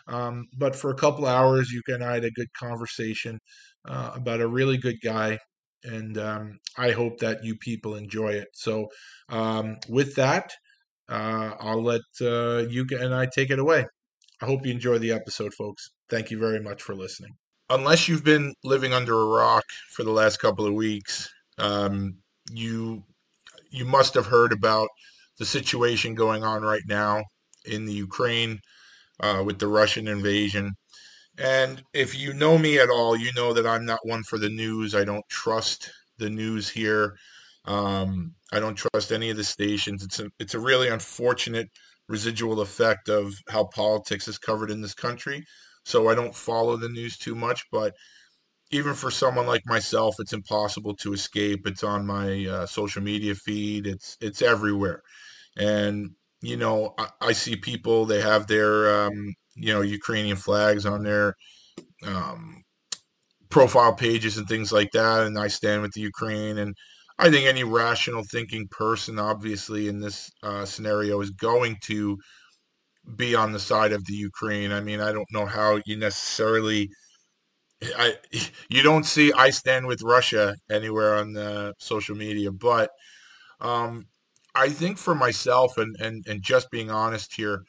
Um, 0.08 0.46
but 0.58 0.76
for 0.76 0.90
a 0.90 0.96
couple 0.96 1.26
hours, 1.26 1.72
you 1.72 1.82
and 1.90 2.04
I 2.04 2.16
had 2.16 2.24
a 2.24 2.32
good 2.32 2.48
conversation 2.54 3.40
uh, 3.88 4.12
about 4.16 4.42
a 4.42 4.48
really 4.48 4.78
good 4.78 4.98
guy, 5.04 5.38
and 5.84 6.18
um, 6.18 6.60
I 6.78 6.92
hope 6.92 7.20
that 7.20 7.44
you 7.44 7.58
people 7.58 7.96
enjoy 7.96 8.30
it. 8.30 8.48
So, 8.54 8.88
um, 9.30 9.78
with 9.90 10.16
that, 10.16 10.52
uh, 11.10 11.56
I'll 11.60 11.84
let 11.84 12.02
uh, 12.22 12.68
Yuka 12.68 13.02
and 13.02 13.14
I 13.14 13.28
take 13.34 13.50
it 13.50 13.60
away. 13.60 13.86
I 14.42 14.46
hope 14.46 14.66
you 14.66 14.72
enjoy 14.72 14.98
the 14.98 15.12
episode, 15.12 15.54
folks. 15.54 15.90
Thank 16.10 16.32
you 16.32 16.40
very 16.40 16.60
much 16.60 16.82
for 16.82 16.96
listening. 16.96 17.32
Unless 17.70 18.08
you've 18.08 18.24
been 18.24 18.54
living 18.64 18.94
under 18.94 19.14
a 19.14 19.26
rock 19.26 19.66
for 19.92 20.04
the 20.04 20.12
last 20.12 20.38
couple 20.38 20.66
of 20.66 20.74
weeks, 20.74 21.30
um, 21.58 22.20
you 22.52 23.04
you 23.70 23.86
must 23.86 24.14
have 24.14 24.28
heard 24.28 24.52
about 24.54 24.90
the 25.38 25.46
situation 25.46 26.16
going 26.16 26.44
on 26.44 26.62
right 26.64 26.84
now 26.88 27.24
in 27.66 27.86
the 27.86 27.94
Ukraine 27.94 28.60
uh, 29.20 29.44
with 29.46 29.60
the 29.60 29.68
Russian 29.68 30.08
invasion. 30.08 30.72
And 31.38 31.84
if 31.94 32.18
you 32.18 32.34
know 32.34 32.58
me 32.58 32.80
at 32.80 32.90
all, 32.90 33.16
you 33.16 33.32
know 33.36 33.54
that 33.54 33.68
I'm 33.68 33.86
not 33.86 34.06
one 34.06 34.24
for 34.24 34.40
the 34.40 34.50
news. 34.50 34.96
I 34.96 35.04
don't 35.04 35.28
trust 35.30 35.92
the 36.18 36.30
news 36.30 36.70
here. 36.70 37.16
Um, 37.66 38.34
I 38.52 38.60
don't 38.60 38.76
trust 38.76 39.12
any 39.12 39.30
of 39.30 39.38
the 39.38 39.44
stations. 39.44 40.04
It's 40.04 40.20
a 40.20 40.30
it's 40.40 40.56
a 40.56 40.60
really 40.60 40.88
unfortunate 40.88 41.70
residual 42.08 42.62
effect 42.62 43.10
of 43.10 43.36
how 43.50 43.66
politics 43.66 44.28
is 44.28 44.38
covered 44.38 44.72
in 44.72 44.82
this 44.82 44.94
country. 44.94 45.46
So 45.84 46.10
I 46.10 46.16
don't 46.16 46.36
follow 46.36 46.78
the 46.78 46.90
news 46.90 47.18
too 47.18 47.36
much, 47.36 47.66
but 47.72 47.94
even 48.72 48.94
for 48.94 49.10
someone 49.12 49.48
like 49.48 49.66
myself, 49.66 50.16
it's 50.20 50.34
impossible 50.34 50.96
to 50.96 51.14
escape. 51.14 51.66
It's 51.66 51.84
on 51.84 52.06
my 52.06 52.46
uh, 52.46 52.66
social 52.66 53.02
media 53.02 53.36
feed. 53.36 53.88
It's 53.88 54.18
it's 54.22 54.42
everywhere, 54.42 55.02
and 55.58 56.12
you 56.42 56.58
know 56.58 56.94
I, 56.98 57.10
I 57.22 57.32
see 57.34 57.56
people 57.56 58.06
they 58.06 58.22
have 58.22 58.48
their 58.48 59.06
um, 59.06 59.34
you 59.56 59.74
know 59.74 59.82
Ukrainian 59.82 60.38
flags 60.38 60.86
on 60.86 61.04
their 61.04 61.36
um, 62.06 62.64
profile 63.50 63.94
pages 63.94 64.38
and 64.38 64.48
things 64.48 64.72
like 64.72 64.92
that, 64.92 65.26
and 65.26 65.38
I 65.40 65.48
stand 65.48 65.82
with 65.82 65.94
the 65.94 66.02
Ukraine. 66.02 66.58
And 66.58 66.76
I 67.20 67.30
think 67.30 67.46
any 67.48 67.64
rational 67.64 68.24
thinking 68.24 68.68
person, 68.70 69.18
obviously 69.20 69.88
in 69.88 70.02
this 70.02 70.30
uh, 70.44 70.66
scenario, 70.66 71.22
is 71.22 71.32
going 71.32 71.78
to 71.84 72.18
be 73.16 73.36
on 73.36 73.54
the 73.54 73.60
side 73.60 73.94
of 73.94 74.06
the 74.06 74.14
Ukraine. 74.14 74.72
I 74.72 74.82
mean, 74.82 75.00
I 75.00 75.14
don't 75.14 75.32
know 75.32 75.46
how 75.46 75.82
you 75.86 75.98
necessarily 75.98 76.90
I 77.84 78.16
you 78.70 78.82
don't 78.82 79.06
see 79.06 79.32
I 79.34 79.50
stand 79.52 79.88
with 79.88 80.02
Russia 80.02 80.56
anywhere 80.70 81.16
on 81.16 81.34
the 81.34 81.74
social 81.80 82.16
media, 82.16 82.52
but 82.52 82.92
um, 83.62 84.08
I 84.56 84.70
think 84.70 84.98
for 84.98 85.16
myself 85.16 85.78
and, 85.78 85.96
and 86.00 86.26
and 86.28 86.42
just 86.42 86.72
being 86.72 86.90
honest 86.90 87.36
here, 87.36 87.64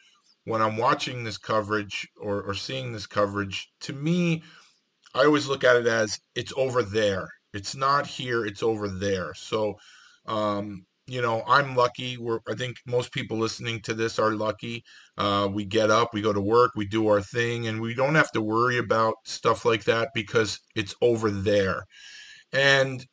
when 0.44 0.62
I'm 0.62 0.76
watching 0.78 1.24
this 1.24 1.38
coverage 1.38 2.08
or, 2.20 2.42
or 2.42 2.54
seeing 2.54 2.92
this 2.92 3.06
coverage, 3.06 3.68
to 3.80 3.92
me, 3.92 4.42
I 5.14 5.24
always 5.24 5.46
look 5.46 5.64
at 5.64 5.76
it 5.76 5.86
as 5.86 6.20
it's 6.34 6.52
over 6.56 6.82
there. 6.82 7.28
It's 7.52 7.74
not 7.74 8.06
here, 8.06 8.46
it's 8.46 8.62
over 8.62 8.88
there. 8.88 9.34
So 9.34 9.74
um, 10.26 10.86
you 11.08 11.22
know, 11.22 11.42
I'm 11.46 11.74
lucky. 11.74 12.18
We're 12.18 12.40
I 12.48 12.54
think 12.54 12.76
most 12.86 13.12
people 13.12 13.38
listening 13.38 13.80
to 13.82 13.94
this 13.94 14.18
are 14.18 14.32
lucky. 14.32 14.84
Uh, 15.16 15.48
we 15.50 15.64
get 15.64 15.90
up, 15.90 16.12
we 16.12 16.20
go 16.22 16.32
to 16.32 16.40
work, 16.40 16.72
we 16.76 16.86
do 16.86 17.08
our 17.08 17.22
thing, 17.22 17.66
and 17.66 17.80
we 17.80 17.94
don't 17.94 18.14
have 18.14 18.30
to 18.32 18.42
worry 18.42 18.78
about 18.78 19.14
stuff 19.24 19.64
like 19.64 19.84
that 19.84 20.10
because 20.14 20.60
it's 20.76 20.94
over 21.02 21.30
there. 21.30 21.84
And 22.52 23.04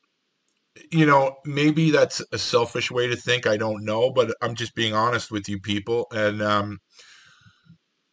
you 0.92 1.06
know, 1.06 1.38
maybe 1.46 1.92
that's 1.92 2.22
a 2.32 2.38
selfish 2.38 2.92
way 2.92 3.08
to 3.08 3.16
think. 3.16 3.48
I 3.48 3.58
don't 3.58 3.86
know, 3.86 4.12
but 4.12 4.36
I'm 4.42 4.56
just 4.56 4.76
being 4.76 4.94
honest 4.94 5.32
with 5.32 5.48
you 5.48 5.60
people. 5.60 6.08
And 6.12 6.42
um, 6.42 6.80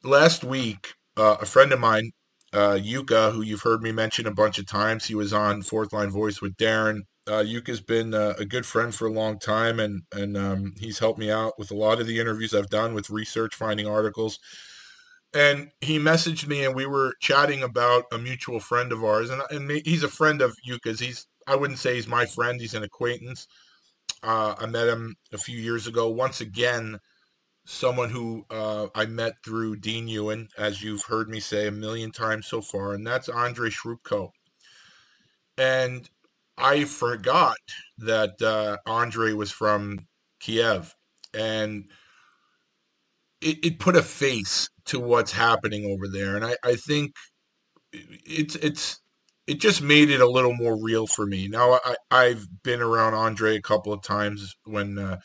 last 0.04 0.44
week, 0.44 0.94
uh, 1.16 1.36
a 1.40 1.46
friend 1.46 1.72
of 1.72 1.80
mine, 1.80 2.12
uh, 2.52 2.78
Yuka, 2.80 3.32
who 3.32 3.42
you've 3.42 3.62
heard 3.62 3.82
me 3.82 3.92
mention 3.92 4.26
a 4.26 4.34
bunch 4.34 4.58
of 4.58 4.66
times, 4.66 5.06
he 5.06 5.14
was 5.14 5.32
on 5.32 5.62
Fourth 5.62 5.92
Line 5.92 6.10
Voice 6.10 6.40
with 6.40 6.56
Darren. 6.56 7.00
Uh, 7.28 7.44
Yuka's 7.46 7.80
been 7.80 8.14
uh, 8.14 8.34
a 8.38 8.44
good 8.44 8.66
friend 8.66 8.94
for 8.94 9.06
a 9.06 9.12
long 9.12 9.38
time, 9.38 9.78
and 9.78 10.02
and 10.12 10.36
um, 10.36 10.74
he's 10.78 10.98
helped 10.98 11.18
me 11.18 11.30
out 11.30 11.58
with 11.58 11.70
a 11.70 11.76
lot 11.76 12.00
of 12.00 12.06
the 12.06 12.18
interviews 12.18 12.54
I've 12.54 12.70
done 12.70 12.94
with 12.94 13.10
research, 13.10 13.54
finding 13.54 13.86
articles. 13.86 14.38
And 15.34 15.70
he 15.80 15.98
messaged 15.98 16.46
me, 16.46 16.64
and 16.64 16.74
we 16.74 16.84
were 16.84 17.14
chatting 17.20 17.62
about 17.62 18.04
a 18.12 18.18
mutual 18.18 18.60
friend 18.60 18.92
of 18.92 19.04
ours, 19.04 19.30
and 19.30 19.42
and 19.50 19.70
he's 19.84 20.02
a 20.02 20.08
friend 20.08 20.42
of 20.42 20.56
Yuka's. 20.64 21.00
He's 21.00 21.26
I 21.46 21.56
wouldn't 21.56 21.78
say 21.78 21.94
he's 21.94 22.08
my 22.08 22.26
friend; 22.26 22.60
he's 22.60 22.74
an 22.74 22.82
acquaintance. 22.82 23.46
Uh, 24.22 24.54
I 24.58 24.66
met 24.66 24.88
him 24.88 25.16
a 25.32 25.38
few 25.38 25.58
years 25.58 25.86
ago. 25.86 26.08
Once 26.08 26.40
again, 26.40 26.98
someone 27.64 28.10
who 28.10 28.44
uh, 28.50 28.88
I 28.94 29.06
met 29.06 29.34
through 29.44 29.76
Dean 29.76 30.08
Ewen, 30.08 30.48
as 30.58 30.82
you've 30.82 31.04
heard 31.04 31.28
me 31.28 31.40
say 31.40 31.66
a 31.66 31.72
million 31.72 32.10
times 32.10 32.46
so 32.46 32.60
far, 32.60 32.92
and 32.94 33.06
that's 33.06 33.28
Andre 33.28 33.70
Srubko. 33.70 34.30
And 35.56 36.08
I 36.58 36.84
forgot 36.84 37.56
that 37.98 38.40
uh, 38.42 38.76
Andre 38.86 39.32
was 39.32 39.50
from 39.50 40.06
Kiev, 40.40 40.94
and 41.34 41.90
it, 43.40 43.64
it 43.64 43.78
put 43.78 43.96
a 43.96 44.02
face 44.02 44.68
to 44.86 45.00
what's 45.00 45.32
happening 45.32 45.84
over 45.86 46.08
there. 46.08 46.36
And 46.36 46.44
I, 46.44 46.56
I 46.64 46.76
think 46.76 47.12
it's 47.92 48.54
it's 48.56 49.00
it 49.46 49.60
just 49.60 49.82
made 49.82 50.10
it 50.10 50.20
a 50.20 50.28
little 50.28 50.54
more 50.54 50.80
real 50.82 51.06
for 51.06 51.26
me. 51.26 51.48
Now 51.48 51.78
I 51.84 51.96
I've 52.10 52.46
been 52.62 52.80
around 52.80 53.14
Andre 53.14 53.56
a 53.56 53.62
couple 53.62 53.92
of 53.92 54.02
times 54.02 54.54
when 54.64 54.98
uh, 54.98 55.18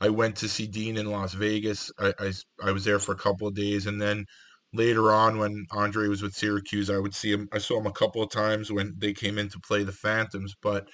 I 0.00 0.08
went 0.10 0.36
to 0.36 0.48
see 0.48 0.66
Dean 0.66 0.96
in 0.96 1.10
Las 1.10 1.34
Vegas. 1.34 1.90
I, 1.98 2.14
I, 2.18 2.32
I 2.64 2.72
was 2.72 2.84
there 2.84 2.98
for 2.98 3.12
a 3.12 3.18
couple 3.18 3.48
of 3.48 3.54
days, 3.54 3.86
and 3.86 4.00
then 4.00 4.26
later 4.72 5.12
on 5.12 5.38
when 5.38 5.66
Andre 5.72 6.08
was 6.08 6.22
with 6.22 6.34
Syracuse, 6.34 6.90
I 6.90 6.98
would 6.98 7.14
see 7.14 7.32
him. 7.32 7.48
I 7.52 7.58
saw 7.58 7.78
him 7.78 7.86
a 7.86 7.92
couple 7.92 8.22
of 8.22 8.30
times 8.30 8.70
when 8.70 8.94
they 8.98 9.12
came 9.12 9.38
in 9.38 9.48
to 9.50 9.60
play 9.60 9.82
the 9.82 9.92
Phantoms. 9.92 10.54
But 10.60 10.88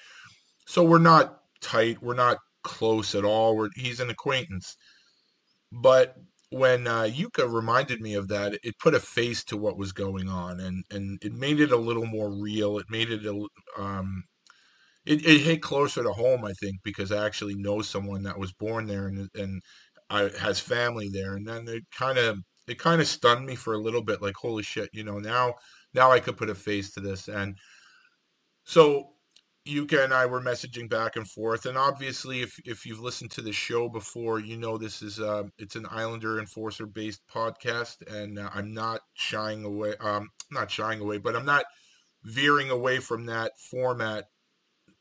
so 0.66 0.84
we're 0.84 0.98
not 0.98 1.40
tight. 1.60 2.02
We're 2.02 2.14
not 2.14 2.38
close 2.62 3.14
at 3.14 3.24
all. 3.24 3.56
We're 3.56 3.70
he's 3.74 4.00
an 4.00 4.10
acquaintance. 4.10 4.76
But 5.72 6.16
when 6.50 6.86
uh, 6.86 7.02
Yuka 7.02 7.52
reminded 7.52 8.00
me 8.00 8.14
of 8.14 8.28
that, 8.28 8.58
it 8.62 8.78
put 8.78 8.94
a 8.94 9.00
face 9.00 9.42
to 9.44 9.56
what 9.56 9.76
was 9.78 9.92
going 9.92 10.28
on, 10.28 10.60
and 10.60 10.84
and 10.90 11.18
it 11.22 11.32
made 11.32 11.60
it 11.60 11.72
a 11.72 11.76
little 11.76 12.06
more 12.06 12.30
real. 12.30 12.78
It 12.78 12.86
made 12.90 13.10
it 13.10 13.26
a 13.26 13.46
um, 13.80 14.24
it, 15.06 15.24
it 15.26 15.40
hit 15.40 15.62
closer 15.62 16.02
to 16.02 16.12
home, 16.12 16.44
I 16.44 16.52
think, 16.54 16.76
because 16.84 17.12
I 17.12 17.26
actually 17.26 17.54
know 17.56 17.82
someone 17.82 18.22
that 18.24 18.38
was 18.38 18.52
born 18.52 18.86
there 18.86 19.06
and 19.08 19.28
and 19.34 19.62
I, 20.10 20.30
has 20.40 20.60
family 20.60 21.08
there, 21.12 21.34
and 21.34 21.46
then 21.46 21.66
it 21.68 21.84
kind 21.96 22.18
of 22.18 22.38
it 22.66 22.78
kind 22.78 23.00
of 23.00 23.06
stunned 23.06 23.46
me 23.46 23.54
for 23.54 23.74
a 23.74 23.78
little 23.78 24.02
bit, 24.02 24.22
like 24.22 24.34
holy 24.36 24.62
shit, 24.62 24.90
you 24.92 25.04
know, 25.04 25.18
now 25.18 25.54
now 25.94 26.10
I 26.10 26.20
could 26.20 26.36
put 26.36 26.50
a 26.50 26.54
face 26.54 26.92
to 26.92 27.00
this, 27.00 27.28
and 27.28 27.56
so 28.64 29.10
Yuka 29.66 30.04
and 30.04 30.12
I 30.12 30.26
were 30.26 30.42
messaging 30.42 30.90
back 30.90 31.16
and 31.16 31.28
forth, 31.28 31.64
and 31.64 31.78
obviously, 31.78 32.42
if 32.42 32.58
if 32.66 32.84
you've 32.84 33.00
listened 33.00 33.30
to 33.32 33.40
the 33.42 33.52
show 33.52 33.88
before, 33.88 34.38
you 34.38 34.58
know 34.58 34.76
this 34.76 35.00
is 35.00 35.20
uh, 35.20 35.44
it's 35.58 35.76
an 35.76 35.86
Islander 35.90 36.38
enforcer 36.38 36.84
based 36.86 37.22
podcast, 37.32 37.96
and 38.06 38.38
uh, 38.38 38.50
I'm 38.54 38.74
not 38.74 39.00
shying 39.14 39.64
away, 39.64 39.94
um, 40.00 40.28
not 40.50 40.70
shying 40.70 41.00
away, 41.00 41.16
but 41.16 41.34
I'm 41.34 41.46
not 41.46 41.64
veering 42.24 42.70
away 42.70 42.98
from 42.98 43.26
that 43.26 43.52
format 43.70 44.24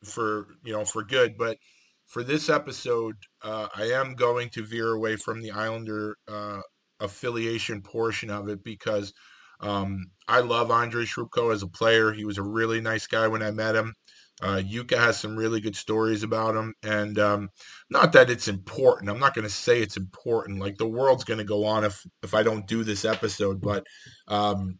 for 0.03 0.47
you 0.63 0.71
know 0.71 0.85
for 0.85 1.03
good. 1.03 1.37
But 1.37 1.57
for 2.05 2.23
this 2.23 2.49
episode, 2.49 3.15
uh, 3.41 3.67
I 3.75 3.91
am 3.91 4.15
going 4.15 4.49
to 4.51 4.63
veer 4.63 4.93
away 4.93 5.17
from 5.17 5.41
the 5.41 5.51
Islander 5.51 6.15
uh, 6.27 6.61
affiliation 7.03 7.81
portion 7.81 8.29
of 8.29 8.49
it 8.49 8.63
because 8.63 9.13
um, 9.59 10.07
I 10.27 10.39
love 10.39 10.71
Andre 10.71 11.05
Srubko 11.05 11.53
as 11.53 11.63
a 11.63 11.67
player. 11.67 12.11
He 12.11 12.25
was 12.25 12.37
a 12.37 12.43
really 12.43 12.81
nice 12.81 13.07
guy 13.07 13.27
when 13.27 13.43
I 13.43 13.51
met 13.51 13.75
him. 13.75 13.93
Uh, 14.41 14.57
Yuka 14.57 14.97
has 14.97 15.19
some 15.19 15.37
really 15.37 15.61
good 15.61 15.75
stories 15.75 16.23
about 16.23 16.55
him, 16.55 16.73
and 16.81 17.19
um, 17.19 17.49
not 17.89 18.11
that 18.13 18.31
it's 18.31 18.47
important. 18.47 19.09
I'm 19.09 19.19
not 19.19 19.35
going 19.35 19.47
to 19.47 19.53
say 19.53 19.79
it's 19.79 19.95
important. 19.95 20.59
Like 20.59 20.77
the 20.77 20.87
world's 20.87 21.23
going 21.23 21.37
to 21.37 21.43
go 21.43 21.65
on 21.65 21.85
if 21.85 22.03
if 22.23 22.33
I 22.33 22.41
don't 22.41 22.67
do 22.67 22.83
this 22.83 23.05
episode, 23.05 23.61
but 23.61 23.85
um, 24.27 24.79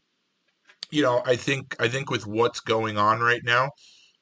you 0.90 1.04
know, 1.04 1.22
I 1.26 1.36
think 1.36 1.76
I 1.80 1.88
think 1.88 2.10
with 2.10 2.26
what's 2.26 2.60
going 2.60 2.98
on 2.98 3.20
right 3.20 3.44
now, 3.44 3.70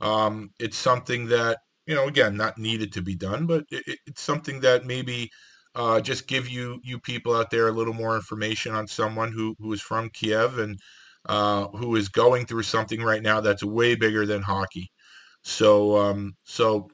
um, 0.01 0.51
it's 0.59 0.77
something 0.77 1.27
that 1.27 1.59
you 1.87 1.95
know, 1.95 2.07
again, 2.07 2.37
not 2.37 2.57
needed 2.57 2.93
to 2.93 3.01
be 3.01 3.15
done, 3.15 3.45
but 3.47 3.63
it, 3.71 3.99
it's 4.05 4.21
something 4.21 4.59
that 4.61 4.85
maybe 4.85 5.31
uh, 5.75 6.01
just 6.01 6.27
give 6.27 6.49
you 6.49 6.79
you 6.83 6.99
people 6.99 7.35
out 7.35 7.49
there 7.49 7.67
a 7.67 7.71
little 7.71 7.93
more 7.93 8.15
information 8.15 8.73
on 8.73 8.87
someone 8.87 9.31
who 9.31 9.55
who 9.59 9.71
is 9.73 9.81
from 9.81 10.09
Kiev 10.09 10.57
and 10.57 10.79
uh, 11.27 11.67
who 11.69 11.95
is 11.95 12.09
going 12.09 12.45
through 12.45 12.63
something 12.63 13.01
right 13.01 13.21
now 13.21 13.39
that's 13.41 13.63
way 13.63 13.95
bigger 13.95 14.25
than 14.25 14.41
hockey. 14.41 14.91
So 15.43 15.97
um, 15.97 16.35
so 16.43 16.89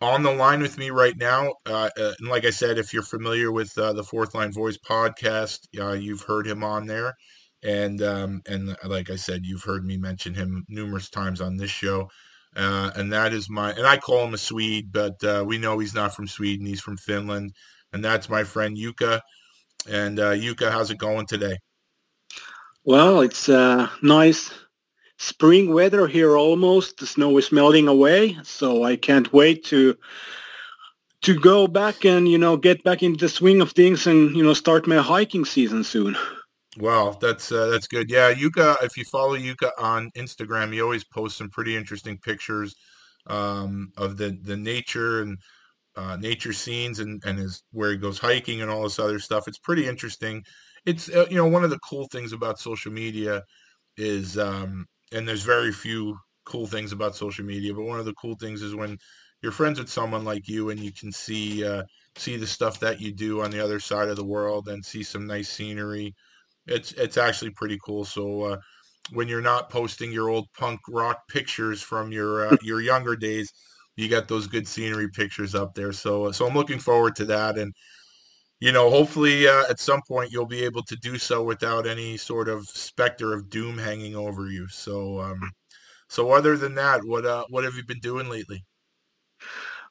on 0.00 0.22
the 0.22 0.32
line 0.32 0.60
with 0.60 0.78
me 0.78 0.90
right 0.90 1.16
now, 1.16 1.54
uh, 1.66 1.90
uh 1.98 2.12
and 2.18 2.28
like 2.28 2.44
I 2.44 2.50
said, 2.50 2.78
if 2.78 2.92
you're 2.92 3.02
familiar 3.02 3.50
with 3.52 3.76
uh, 3.78 3.92
the 3.92 4.04
Fourth 4.04 4.34
Line 4.34 4.52
Voice 4.52 4.78
podcast, 4.78 5.60
uh, 5.80 5.92
you've 5.92 6.22
heard 6.22 6.46
him 6.46 6.62
on 6.62 6.86
there 6.86 7.14
and 7.62 8.02
um, 8.02 8.42
and 8.46 8.76
like 8.84 9.10
I 9.10 9.16
said, 9.16 9.46
you've 9.46 9.64
heard 9.64 9.84
me 9.84 9.96
mention 9.96 10.34
him 10.34 10.64
numerous 10.68 11.08
times 11.08 11.40
on 11.40 11.56
this 11.56 11.70
show. 11.70 12.08
And 12.54 13.12
that 13.12 13.32
is 13.32 13.48
my 13.48 13.72
and 13.72 13.86
I 13.86 13.96
call 13.96 14.24
him 14.24 14.34
a 14.34 14.38
Swede, 14.38 14.92
but 14.92 15.46
we 15.46 15.58
know 15.58 15.78
he's 15.78 15.94
not 15.94 16.14
from 16.14 16.26
Sweden; 16.28 16.66
he's 16.66 16.80
from 16.80 16.96
Finland, 16.96 17.54
and 17.92 18.04
that's 18.04 18.28
my 18.28 18.44
friend 18.44 18.76
Yuka. 18.76 19.20
And 19.88 20.18
uh, 20.18 20.32
Yuka, 20.32 20.70
how's 20.70 20.90
it 20.90 20.98
going 20.98 21.26
today? 21.26 21.58
Well, 22.84 23.20
it's 23.20 23.48
uh, 23.48 23.88
nice 24.02 24.52
spring 25.18 25.72
weather 25.72 26.06
here 26.06 26.36
almost. 26.36 26.98
The 26.98 27.06
snow 27.06 27.36
is 27.38 27.52
melting 27.52 27.88
away, 27.88 28.38
so 28.42 28.84
I 28.84 28.96
can't 28.96 29.32
wait 29.32 29.64
to 29.66 29.96
to 31.20 31.38
go 31.38 31.66
back 31.66 32.04
and 32.04 32.28
you 32.28 32.38
know 32.38 32.56
get 32.56 32.82
back 32.84 33.02
into 33.02 33.18
the 33.18 33.28
swing 33.28 33.60
of 33.60 33.72
things 33.72 34.06
and 34.06 34.34
you 34.34 34.42
know 34.42 34.54
start 34.54 34.86
my 34.86 34.96
hiking 34.96 35.44
season 35.44 35.84
soon. 35.84 36.16
Well, 36.78 37.18
that's 37.20 37.50
uh, 37.50 37.66
that's 37.66 37.88
good. 37.88 38.08
Yeah, 38.10 38.32
Yuka. 38.32 38.82
If 38.82 38.96
you 38.96 39.04
follow 39.04 39.36
Yuka 39.36 39.70
on 39.78 40.10
Instagram, 40.12 40.72
he 40.72 40.80
always 40.80 41.04
posts 41.04 41.38
some 41.38 41.50
pretty 41.50 41.76
interesting 41.76 42.18
pictures 42.18 42.76
um, 43.26 43.92
of 43.96 44.16
the 44.16 44.38
the 44.42 44.56
nature 44.56 45.22
and 45.22 45.38
uh, 45.98 46.16
nature 46.16 46.52
scenes 46.52 47.00
and 47.00 47.22
and 47.26 47.38
his 47.38 47.62
where 47.72 47.90
he 47.92 47.96
goes 47.98 48.18
hiking 48.18 48.62
and 48.62 48.70
all 48.70 48.82
this 48.84 48.98
other 48.98 49.18
stuff. 49.18 49.48
It's 49.48 49.58
pretty 49.58 49.86
interesting. 49.88 50.44
It's 50.86 51.08
uh, 51.10 51.26
you 51.30 51.36
know 51.36 51.46
one 51.48 51.64
of 51.64 51.70
the 51.70 51.78
cool 51.80 52.08
things 52.12 52.32
about 52.32 52.58
social 52.60 52.92
media 52.92 53.42
is 53.96 54.38
um, 54.38 54.86
and 55.12 55.28
there's 55.28 55.42
very 55.42 55.72
few 55.72 56.18
cool 56.44 56.66
things 56.66 56.92
about 56.92 57.16
social 57.16 57.44
media, 57.44 57.74
but 57.74 57.84
one 57.84 57.98
of 58.00 58.06
the 58.06 58.14
cool 58.14 58.36
things 58.36 58.62
is 58.62 58.74
when 58.74 58.98
you're 59.42 59.52
friends 59.52 59.78
with 59.78 59.88
someone 59.90 60.24
like 60.24 60.48
you 60.48 60.70
and 60.70 60.80
you 60.80 60.92
can 60.92 61.12
see 61.12 61.64
uh, 61.64 61.84
see 62.16 62.36
the 62.36 62.46
stuff 62.46 62.80
that 62.80 63.00
you 63.00 63.12
do 63.12 63.42
on 63.42 63.50
the 63.50 63.62
other 63.62 63.80
side 63.80 64.08
of 64.08 64.16
the 64.16 64.24
world 64.24 64.68
and 64.68 64.84
see 64.84 65.02
some 65.02 65.26
nice 65.26 65.48
scenery 65.48 66.14
it's 66.66 66.92
it's 66.92 67.16
actually 67.16 67.50
pretty 67.50 67.78
cool. 67.84 68.04
So 68.04 68.42
uh, 68.44 68.58
when 69.12 69.28
you're 69.28 69.40
not 69.40 69.70
posting 69.70 70.12
your 70.12 70.28
old 70.28 70.46
punk 70.58 70.80
rock 70.88 71.28
pictures 71.28 71.82
from 71.82 72.12
your 72.12 72.48
uh, 72.48 72.56
your 72.62 72.80
younger 72.80 73.16
days, 73.16 73.52
you 73.98 74.08
got 74.08 74.28
those 74.28 74.46
good 74.46 74.66
scenery 74.66 75.08
pictures 75.08 75.56
up 75.56 75.74
there. 75.74 75.92
So 75.92 76.26
uh, 76.26 76.32
so 76.32 76.46
I'm 76.46 76.54
looking 76.54 76.78
forward 76.78 77.16
to 77.16 77.24
that, 77.26 77.58
and 77.58 77.74
you 78.60 78.70
know, 78.70 78.90
hopefully 78.90 79.48
uh, 79.48 79.64
at 79.68 79.80
some 79.80 80.00
point 80.06 80.30
you'll 80.30 80.46
be 80.46 80.64
able 80.64 80.84
to 80.84 80.96
do 80.96 81.18
so 81.18 81.42
without 81.42 81.86
any 81.86 82.16
sort 82.16 82.48
of 82.48 82.66
specter 82.68 83.34
of 83.34 83.50
doom 83.50 83.76
hanging 83.76 84.14
over 84.14 84.46
you. 84.46 84.68
So 84.68 85.20
um, 85.20 85.50
so 86.08 86.30
other 86.30 86.56
than 86.56 86.76
that, 86.76 87.04
what 87.04 87.26
uh, 87.26 87.44
what 87.50 87.64
have 87.64 87.74
you 87.74 87.84
been 87.84 87.98
doing 87.98 88.28
lately? 88.28 88.64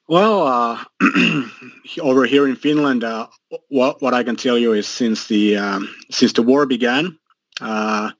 Well, 0.08 0.46
uh, 0.46 0.84
over 2.00 2.24
here 2.24 2.48
in 2.48 2.56
Finland, 2.56 3.04
uh, 3.04 3.26
what 3.68 4.00
what 4.00 4.14
I 4.14 4.22
can 4.22 4.36
tell 4.36 4.56
you 4.56 4.72
is 4.72 4.88
since 4.88 5.26
the 5.26 5.58
um, 5.58 5.94
since 6.10 6.32
the 6.32 6.42
war 6.42 6.64
began, 6.64 7.18
uh, 7.60 8.10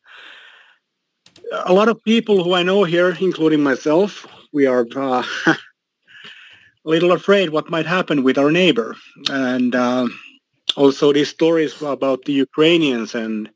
a 1.65 1.73
lot 1.73 1.89
of 1.89 2.05
people 2.05 2.45
who 2.45 2.53
I 2.53 2.63
know 2.63 2.85
here, 2.85 3.17
including 3.21 3.63
myself, 3.63 4.27
we 4.53 4.67
are 4.67 4.87
uh, 4.95 5.23
a 6.89 6.91
little 6.91 7.13
afraid 7.13 7.51
what 7.51 7.69
might 7.69 7.85
happen 7.85 8.23
with 8.23 8.39
our 8.39 8.51
neighbor, 8.51 8.97
and 9.29 9.75
uh, 9.75 10.09
also 10.75 11.13
these 11.13 11.29
stories 11.29 11.83
about 11.83 12.25
the 12.25 12.33
Ukrainians 12.33 13.15
and 13.15 13.51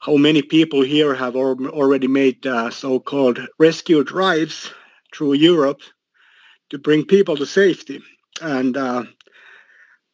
how 0.00 0.16
many 0.16 0.40
people 0.40 0.80
here 0.80 1.14
have 1.14 1.36
already 1.36 2.08
made 2.08 2.46
uh, 2.46 2.70
so-called 2.70 3.38
rescue 3.58 4.02
drives 4.02 4.70
through 5.14 5.34
Europe 5.34 5.82
to 6.70 6.78
bring 6.78 7.04
people 7.04 7.36
to 7.36 7.44
safety. 7.44 8.02
And 8.40 8.78
uh, 8.78 9.04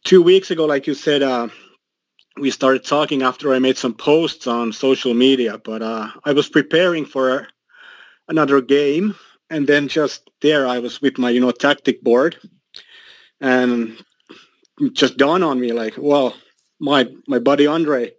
two 0.05 0.21
weeks 0.21 0.51
ago, 0.51 0.65
like 0.65 0.89
you 0.89 0.95
said, 0.95 1.23
uh, 1.23 1.49
we 2.37 2.51
started 2.51 2.85
talking 2.85 3.23
after 3.23 3.55
I 3.55 3.61
made 3.61 3.79
some 3.79 3.95
posts 3.95 4.49
on 4.49 4.73
social 4.73 5.15
media. 5.15 5.59
But 5.59 5.83
uh, 5.83 6.09
I 6.25 6.33
was 6.33 6.49
preparing 6.49 7.05
for 7.05 7.47
another 8.29 8.61
game, 8.61 9.15
and 9.51 9.67
then 9.67 9.89
just 9.89 10.31
there 10.41 10.67
I 10.67 10.79
was 10.79 11.03
with 11.03 11.19
my 11.19 11.31
you 11.31 11.41
know 11.41 11.51
tactic 11.51 12.03
board, 12.03 12.37
and 13.41 14.03
just 14.93 15.17
dawned 15.19 15.45
on 15.45 15.61
me 15.61 15.73
like, 15.73 15.95
well, 15.99 16.35
my 16.79 17.07
my 17.27 17.39
buddy 17.39 17.67
Andre, 17.67 18.13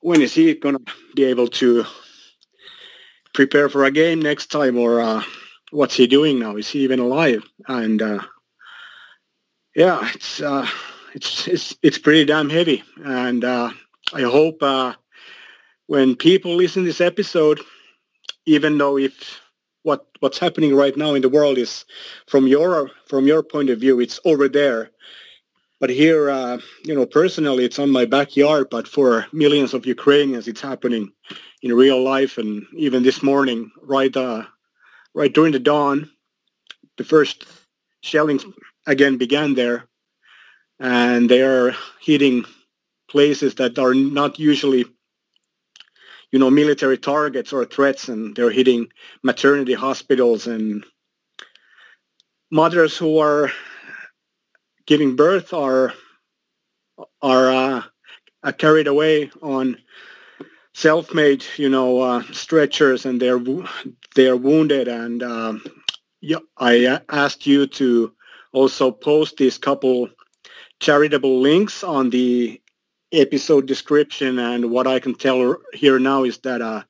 when 0.00 0.22
is 0.22 0.34
he 0.34 0.54
gonna 0.54 0.80
be 1.16 1.24
able 1.24 1.48
to 1.48 1.84
prepare 3.32 3.68
for 3.68 3.84
a 3.84 3.90
game 3.90 4.20
next 4.20 4.46
time, 4.46 4.78
or 4.78 5.00
uh, 5.00 5.22
what's 5.70 5.96
he 5.96 6.06
doing 6.06 6.38
now? 6.38 6.56
Is 6.56 6.68
he 6.68 6.80
even 6.80 7.00
alive? 7.00 7.42
And 7.66 8.00
uh, 8.00 8.20
yeah, 9.74 10.08
it's 10.14 10.40
uh, 10.40 10.66
it's 11.14 11.48
it's 11.48 11.76
it's 11.82 11.98
pretty 11.98 12.24
damn 12.24 12.50
heavy, 12.50 12.84
and 13.04 13.44
uh, 13.44 13.70
I 14.12 14.22
hope 14.22 14.62
uh, 14.62 14.94
when 15.86 16.14
people 16.16 16.54
listen 16.54 16.82
to 16.82 16.88
this 16.88 17.00
episode, 17.00 17.60
even 18.46 18.78
though 18.78 18.98
if 18.98 19.40
what 19.84 20.06
what's 20.20 20.38
happening 20.38 20.74
right 20.74 20.96
now 20.96 21.14
in 21.14 21.22
the 21.22 21.28
world 21.28 21.58
is 21.58 21.84
from 22.26 22.48
your 22.48 22.90
from 23.06 23.26
your 23.26 23.42
point 23.42 23.70
of 23.70 23.78
view, 23.78 24.00
it's 24.00 24.18
over 24.24 24.48
there. 24.48 24.90
But 25.78 25.90
here, 25.90 26.30
uh, 26.30 26.58
you 26.84 26.94
know, 26.94 27.06
personally, 27.06 27.64
it's 27.64 27.78
on 27.78 27.90
my 27.90 28.06
backyard. 28.06 28.68
But 28.70 28.88
for 28.88 29.26
millions 29.32 29.74
of 29.74 29.86
Ukrainians, 29.86 30.48
it's 30.48 30.60
happening 30.60 31.12
in 31.62 31.74
real 31.74 32.02
life. 32.02 32.38
And 32.38 32.66
even 32.76 33.02
this 33.02 33.22
morning, 33.22 33.70
right, 33.82 34.16
uh, 34.16 34.44
right 35.14 35.32
during 35.32 35.52
the 35.52 35.58
dawn, 35.58 36.10
the 36.96 37.04
first 37.04 37.44
shelling 38.00 38.40
again 38.86 39.18
began 39.18 39.54
there, 39.54 39.84
and 40.80 41.28
they 41.28 41.42
are 41.42 41.76
hitting 42.00 42.44
places 43.10 43.56
that 43.56 43.78
are 43.78 43.94
not 43.94 44.38
usually 44.38 44.86
you 46.34 46.40
know 46.40 46.50
military 46.50 46.98
targets 46.98 47.52
or 47.52 47.64
threats 47.64 48.08
and 48.08 48.34
they're 48.34 48.50
hitting 48.50 48.88
maternity 49.22 49.72
hospitals 49.72 50.48
and 50.48 50.84
mothers 52.50 52.98
who 52.98 53.20
are 53.20 53.52
giving 54.84 55.14
birth 55.14 55.54
are 55.54 55.94
are 57.22 57.50
uh, 58.42 58.52
carried 58.58 58.88
away 58.88 59.30
on 59.42 59.76
self-made 60.74 61.44
you 61.56 61.68
know 61.68 62.00
uh, 62.00 62.20
stretchers 62.32 63.06
and 63.06 63.22
they're 63.22 63.40
they're 64.16 64.36
wounded. 64.36 64.88
And 64.88 65.22
um, 65.22 65.62
yeah, 66.20 66.42
I 66.58 67.00
asked 67.10 67.46
you 67.46 67.68
to 67.68 68.12
also 68.52 68.90
post 68.90 69.36
these 69.36 69.56
couple 69.56 70.08
charitable 70.80 71.40
links 71.40 71.84
on 71.84 72.10
the 72.10 72.60
episode 73.20 73.66
description 73.66 74.38
and 74.38 74.70
what 74.70 74.86
I 74.86 74.98
can 74.98 75.14
tell 75.14 75.56
here 75.72 75.98
now 75.98 76.24
is 76.24 76.38
that 76.38 76.60
uh, 76.60 76.82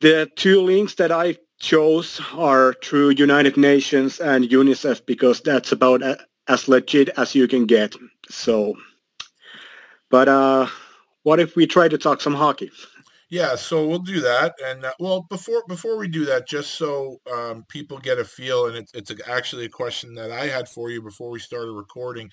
the 0.00 0.30
two 0.36 0.60
links 0.60 0.94
that 0.94 1.12
I 1.12 1.36
chose 1.60 2.20
are 2.34 2.74
through 2.84 3.10
United 3.10 3.56
Nations 3.56 4.20
and 4.20 4.44
UNICEF 4.44 5.06
because 5.06 5.40
that's 5.40 5.72
about 5.72 6.02
as 6.48 6.68
legit 6.68 7.08
as 7.16 7.34
you 7.34 7.48
can 7.48 7.64
get. 7.66 7.94
So, 8.28 8.74
but 10.10 10.28
uh, 10.28 10.66
what 11.22 11.40
if 11.40 11.56
we 11.56 11.66
try 11.66 11.88
to 11.88 11.98
talk 11.98 12.20
some 12.20 12.34
hockey? 12.34 12.70
Yeah, 13.30 13.56
so 13.56 13.86
we'll 13.86 13.98
do 13.98 14.20
that. 14.20 14.54
And 14.64 14.84
uh, 14.84 14.92
well, 15.00 15.26
before 15.30 15.64
before 15.66 15.96
we 15.96 16.06
do 16.06 16.24
that, 16.26 16.46
just 16.46 16.74
so 16.74 17.20
um, 17.32 17.64
people 17.68 17.98
get 17.98 18.18
a 18.18 18.24
feel, 18.24 18.66
and 18.66 18.76
it's 18.76 18.92
it's 18.94 19.12
actually 19.26 19.64
a 19.64 19.70
question 19.70 20.14
that 20.14 20.30
I 20.30 20.46
had 20.46 20.68
for 20.68 20.90
you 20.90 21.00
before 21.02 21.30
we 21.30 21.38
started 21.38 21.72
recording. 21.72 22.30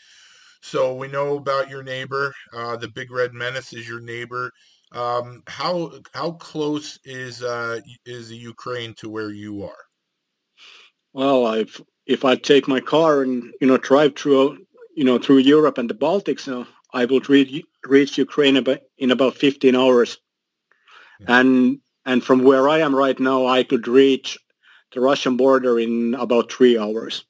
So 0.62 0.93
we 0.95 1.08
know 1.08 1.38
about 1.38 1.69
your 1.69 1.84
neighbor. 1.84 2.34
Uh, 2.54 2.78
the 2.78 2.88
Big 2.88 3.12
Red 3.12 3.34
Menace 3.34 3.74
is 3.74 3.88
your 3.88 4.00
neighbor. 4.00 4.52
Um, 4.91 5.43
how 5.47 5.91
how 6.13 6.32
close 6.34 7.00
is 7.04 7.41
uh, 7.41 7.80
is 8.06 8.30
the 8.30 8.36
Ukraine 8.36 8.93
to 8.95 9.10
where 9.10 9.32
you 9.32 9.63
are? 9.63 9.84
Well, 11.13 11.52
if 11.54 11.82
if 12.06 12.26
I 12.26 12.36
take 12.36 12.67
my 12.67 12.80
car 12.80 13.21
and 13.21 13.54
you 13.60 13.67
know 13.67 13.78
drive 13.78 14.15
through 14.15 14.65
you 14.95 15.04
know 15.04 15.17
through 15.17 15.38
Europe 15.38 15.78
and 15.78 15.89
the 15.89 15.95
Baltics, 15.95 16.47
uh, 16.47 16.65
I 16.93 17.06
will 17.06 17.21
reach 17.21 17.63
reach 17.86 18.17
Ukraine 18.17 18.58
about, 18.58 18.80
in 18.97 19.12
about 19.12 19.36
15 19.36 19.76
hours. 19.76 20.17
Yeah. 21.19 21.39
And 21.39 21.80
and 22.06 22.24
from 22.24 22.43
where 22.43 22.69
I 22.69 22.80
am 22.80 22.95
right 22.95 23.19
now, 23.19 23.45
I 23.45 23.63
could 23.63 23.88
reach 23.88 24.38
the 24.93 25.02
Russian 25.02 25.38
border 25.38 25.80
in 25.80 26.15
about 26.15 26.52
three 26.52 26.78
hours. 26.78 27.26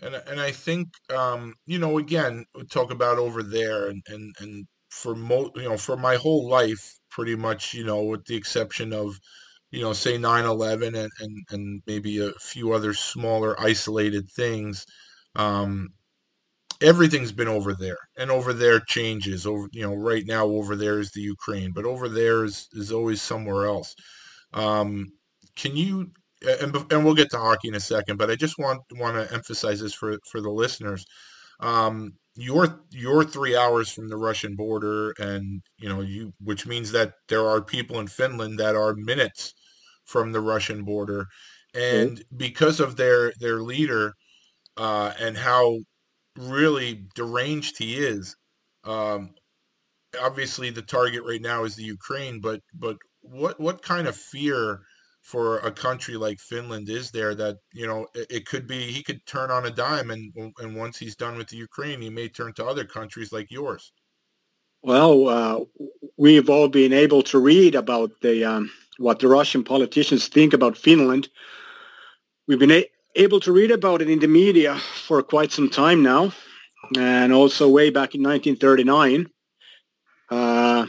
And 0.00 0.14
and 0.14 0.40
I 0.40 0.52
think 0.52 0.88
um, 1.10 1.54
you 1.66 1.78
know 1.78 1.98
again 1.98 2.44
we 2.54 2.64
talk 2.66 2.90
about 2.92 3.18
over 3.18 3.42
there 3.42 3.88
and 3.88 4.02
and 4.08 4.34
and 4.40 4.66
for 4.90 5.14
mo 5.14 5.50
you 5.56 5.62
know 5.64 5.76
for 5.76 5.96
my 5.96 6.16
whole 6.16 6.48
life 6.48 6.98
pretty 7.10 7.34
much 7.36 7.74
you 7.74 7.84
know 7.84 8.02
with 8.04 8.24
the 8.26 8.36
exception 8.36 8.92
of 8.92 9.18
you 9.70 9.80
know 9.82 9.92
say 9.92 10.16
9-11 10.18 10.94
and 10.94 11.10
and, 11.20 11.44
and 11.50 11.82
maybe 11.86 12.18
a 12.24 12.32
few 12.34 12.72
other 12.72 12.94
smaller 12.94 13.58
isolated 13.60 14.30
things 14.30 14.86
um, 15.34 15.88
everything's 16.80 17.32
been 17.32 17.48
over 17.48 17.74
there 17.74 17.96
and 18.16 18.30
over 18.30 18.52
there 18.52 18.80
changes 18.80 19.46
over 19.46 19.68
you 19.72 19.82
know 19.82 19.94
right 19.94 20.26
now 20.26 20.46
over 20.46 20.76
there 20.76 21.00
is 21.00 21.10
the 21.12 21.20
ukraine 21.20 21.72
but 21.72 21.84
over 21.84 22.08
there 22.08 22.44
is 22.44 22.68
is 22.72 22.92
always 22.92 23.20
somewhere 23.22 23.66
else. 23.66 23.94
Um, 24.52 25.06
can 25.56 25.76
you 25.76 26.12
and, 26.46 26.76
and 26.90 27.04
we'll 27.04 27.14
get 27.14 27.30
to 27.30 27.38
hockey 27.38 27.68
in 27.68 27.74
a 27.74 27.80
second, 27.80 28.16
but 28.16 28.30
I 28.30 28.36
just 28.36 28.58
want 28.58 28.82
want 28.92 29.16
to 29.16 29.34
emphasize 29.34 29.80
this 29.80 29.94
for 29.94 30.18
for 30.30 30.40
the 30.40 30.50
listeners. 30.50 31.04
Um, 31.60 32.12
you're 32.36 32.80
you're 32.90 33.24
three 33.24 33.56
hours 33.56 33.90
from 33.90 34.08
the 34.08 34.16
Russian 34.16 34.54
border, 34.54 35.12
and 35.18 35.62
you 35.78 35.88
know 35.88 36.00
you, 36.00 36.32
which 36.40 36.66
means 36.66 36.92
that 36.92 37.14
there 37.28 37.46
are 37.46 37.62
people 37.62 37.98
in 37.98 38.06
Finland 38.06 38.58
that 38.58 38.76
are 38.76 38.94
minutes 38.94 39.54
from 40.04 40.32
the 40.32 40.40
Russian 40.40 40.84
border, 40.84 41.26
and 41.74 42.18
mm-hmm. 42.18 42.36
because 42.36 42.80
of 42.80 42.96
their 42.96 43.32
their 43.40 43.60
leader 43.60 44.12
uh, 44.76 45.12
and 45.18 45.36
how 45.36 45.78
really 46.36 47.06
deranged 47.16 47.78
he 47.78 47.96
is, 47.96 48.36
um, 48.84 49.30
obviously 50.22 50.70
the 50.70 50.82
target 50.82 51.24
right 51.24 51.42
now 51.42 51.64
is 51.64 51.74
the 51.76 51.82
Ukraine. 51.82 52.40
But 52.40 52.60
but 52.72 52.96
what 53.20 53.58
what 53.60 53.82
kind 53.82 54.06
of 54.06 54.16
fear? 54.16 54.80
For 55.28 55.58
a 55.58 55.70
country 55.70 56.16
like 56.16 56.40
Finland 56.40 56.88
is 56.88 57.10
there 57.10 57.34
that 57.34 57.56
you 57.74 57.86
know 57.86 58.06
it, 58.14 58.26
it, 58.36 58.46
could 58.46 58.66
be 58.66 58.80
he 58.96 59.02
could 59.02 59.20
turn 59.26 59.50
on 59.50 59.66
a 59.66 59.70
dime 59.70 60.10
and 60.10 60.32
and 60.60 60.74
once 60.74 60.96
he's 60.96 61.16
done 61.16 61.36
with 61.36 61.48
the 61.48 61.56
Ukraine 61.68 62.00
he 62.00 62.08
may 62.08 62.28
turn 62.28 62.52
to 62.54 62.64
other 62.64 62.84
countries 62.84 63.30
like 63.30 63.50
yours. 63.50 63.92
Well, 64.82 65.28
uh, 65.28 65.58
we've 66.16 66.48
all 66.48 66.68
been 66.68 66.92
able 66.92 67.22
to 67.24 67.38
read 67.38 67.74
about 67.74 68.10
the 68.22 68.44
um, 68.44 68.70
what 68.96 69.18
the 69.18 69.28
Russian 69.28 69.62
politicians 69.64 70.28
think 70.28 70.54
about 70.54 70.78
Finland. 70.78 71.28
We've 72.46 72.58
been 72.58 72.78
a- 72.80 72.90
able 73.16 73.40
to 73.40 73.52
read 73.52 73.70
about 73.70 74.00
it 74.00 74.08
in 74.08 74.20
the 74.20 74.28
media 74.28 74.76
for 75.06 75.22
quite 75.22 75.52
some 75.52 75.68
time 75.68 76.02
now, 76.02 76.32
and 76.96 77.32
also 77.32 77.68
way 77.68 77.90
back 77.90 78.14
in 78.14 78.22
1939. 78.22 79.28
Uh, 80.30 80.86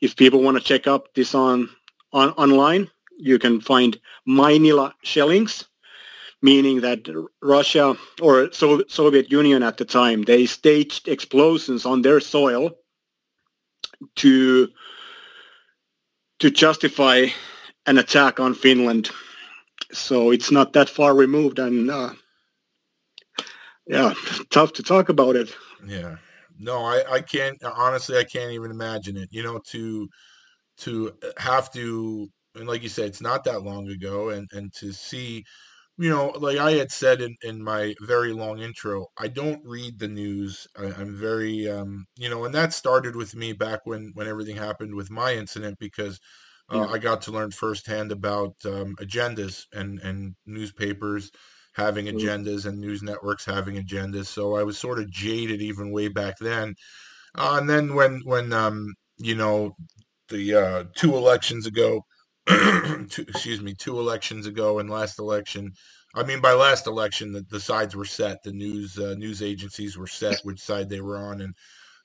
if 0.00 0.16
people 0.16 0.40
want 0.42 0.56
to 0.56 0.62
check 0.62 0.86
up 0.86 1.12
this 1.14 1.34
on, 1.34 1.68
on 2.12 2.30
online, 2.30 2.90
you 3.18 3.38
can 3.38 3.60
find 3.60 3.98
Mainila 4.28 4.92
shellings, 5.02 5.64
meaning 6.42 6.80
that 6.80 7.08
Russia 7.42 7.96
or 8.20 8.50
Soviet 8.52 9.30
Union 9.30 9.62
at 9.62 9.76
the 9.76 9.84
time, 9.84 10.22
they 10.22 10.46
staged 10.46 11.08
explosions 11.08 11.86
on 11.86 12.02
their 12.02 12.20
soil 12.20 12.70
to 14.16 14.68
to 16.40 16.50
justify 16.50 17.26
an 17.86 17.98
attack 17.98 18.40
on 18.40 18.54
Finland. 18.54 19.10
So 19.92 20.30
it's 20.30 20.50
not 20.50 20.72
that 20.72 20.88
far 20.88 21.14
removed 21.14 21.58
and 21.58 21.90
uh, 21.90 22.10
yeah, 23.86 24.14
tough 24.50 24.72
to 24.74 24.82
talk 24.82 25.08
about 25.08 25.36
it. 25.36 25.54
Yeah. 25.86 26.16
No, 26.58 26.84
I, 26.84 27.04
I 27.10 27.20
can't 27.20 27.62
honestly 27.64 28.18
I 28.18 28.24
can't 28.24 28.52
even 28.52 28.70
imagine 28.70 29.16
it. 29.16 29.28
You 29.30 29.42
know, 29.42 29.60
to 29.70 30.08
to 30.78 31.12
have 31.36 31.72
to 31.72 32.28
and 32.54 32.68
like 32.68 32.82
you 32.82 32.88
said, 32.88 33.06
it's 33.06 33.20
not 33.20 33.44
that 33.44 33.62
long 33.62 33.88
ago, 33.88 34.30
and 34.30 34.48
and 34.52 34.72
to 34.74 34.92
see, 34.92 35.44
you 35.98 36.10
know, 36.10 36.32
like 36.38 36.58
I 36.58 36.72
had 36.72 36.92
said 36.92 37.20
in 37.20 37.36
in 37.42 37.62
my 37.62 37.94
very 38.00 38.32
long 38.32 38.60
intro, 38.60 39.06
I 39.18 39.28
don't 39.28 39.64
read 39.64 39.98
the 39.98 40.08
news. 40.08 40.66
I, 40.76 40.86
am 41.00 41.16
very, 41.16 41.68
um, 41.68 42.06
you 42.16 42.28
know, 42.28 42.44
and 42.44 42.54
that 42.54 42.72
started 42.72 43.16
with 43.16 43.34
me 43.34 43.52
back 43.52 43.80
when 43.84 44.12
when 44.14 44.28
everything 44.28 44.56
happened 44.56 44.94
with 44.94 45.10
my 45.10 45.34
incident 45.34 45.78
because. 45.78 46.20
Uh, 46.72 46.78
yeah. 46.78 46.94
I 46.94 46.98
got 46.98 47.20
to 47.22 47.30
learn 47.30 47.50
firsthand 47.50 48.10
about 48.10 48.54
um, 48.64 48.96
agendas 48.98 49.66
and, 49.74 49.98
and 50.00 50.34
newspapers 50.46 51.30
having 51.74 52.06
mm. 52.06 52.14
agendas 52.14 52.66
and 52.66 52.78
news 52.78 53.02
networks 53.02 53.44
having 53.44 53.76
agendas. 53.76 54.26
So 54.26 54.56
I 54.56 54.62
was 54.62 54.78
sort 54.78 54.98
of 54.98 55.10
jaded 55.10 55.60
even 55.60 55.92
way 55.92 56.08
back 56.08 56.36
then. 56.40 56.74
Uh, 57.36 57.58
and 57.60 57.68
then 57.68 57.94
when 57.94 58.20
when 58.24 58.52
um, 58.52 58.94
you 59.18 59.34
know 59.34 59.76
the 60.28 60.54
uh, 60.54 60.84
two 60.94 61.16
elections 61.16 61.66
ago, 61.66 62.04
two, 63.08 63.22
excuse 63.22 63.60
me, 63.60 63.74
two 63.74 63.98
elections 63.98 64.46
ago 64.46 64.78
and 64.78 64.90
last 64.90 65.18
election. 65.18 65.72
I 66.14 66.22
mean, 66.22 66.40
by 66.40 66.52
last 66.52 66.86
election, 66.86 67.32
the, 67.32 67.40
the 67.50 67.60
sides 67.60 67.96
were 67.96 68.04
set. 68.04 68.42
The 68.42 68.52
news 68.52 68.98
uh, 68.98 69.14
news 69.14 69.42
agencies 69.42 69.96
were 69.96 70.06
set 70.06 70.40
which 70.44 70.60
side 70.60 70.88
they 70.88 71.00
were 71.00 71.16
on, 71.16 71.40
and 71.40 71.54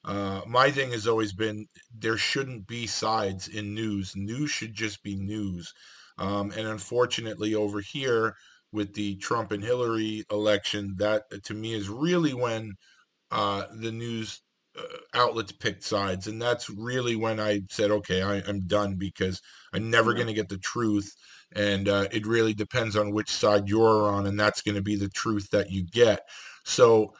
uh, 0.05 0.41
my 0.47 0.71
thing 0.71 0.91
has 0.91 1.07
always 1.07 1.33
been 1.33 1.67
there 1.97 2.17
shouldn't 2.17 2.67
be 2.67 2.87
sides 2.87 3.47
in 3.47 3.73
news. 3.73 4.15
News 4.15 4.49
should 4.49 4.73
just 4.73 5.03
be 5.03 5.15
news. 5.15 5.73
Um, 6.17 6.51
and 6.51 6.67
unfortunately, 6.67 7.55
over 7.55 7.81
here 7.81 8.35
with 8.71 8.93
the 8.93 9.15
Trump 9.17 9.51
and 9.51 9.63
Hillary 9.63 10.25
election, 10.31 10.95
that 10.97 11.23
to 11.43 11.53
me 11.53 11.73
is 11.73 11.89
really 11.89 12.33
when 12.33 12.75
uh, 13.31 13.65
the 13.73 13.91
news 13.91 14.41
uh, 14.41 14.48
outlets 15.13 15.51
picked 15.51 15.83
sides, 15.83 16.27
and 16.27 16.41
that's 16.41 16.69
really 16.69 17.15
when 17.15 17.39
I 17.39 17.61
said, 17.69 17.91
okay, 17.91 18.21
I, 18.21 18.37
am 18.47 18.61
done 18.61 18.95
because 18.95 19.41
I'm 19.73 19.89
never 19.89 20.13
going 20.13 20.27
to 20.27 20.33
get 20.33 20.49
the 20.49 20.57
truth, 20.57 21.15
and 21.53 21.87
uh, 21.87 22.07
it 22.11 22.25
really 22.25 22.53
depends 22.53 22.95
on 22.95 23.13
which 23.13 23.29
side 23.29 23.67
you're 23.67 24.09
on, 24.09 24.27
and 24.27 24.39
that's 24.39 24.61
going 24.61 24.75
to 24.75 24.81
be 24.81 24.95
the 24.95 25.09
truth 25.09 25.49
that 25.51 25.71
you 25.71 25.83
get. 25.83 26.21
So, 26.63 27.13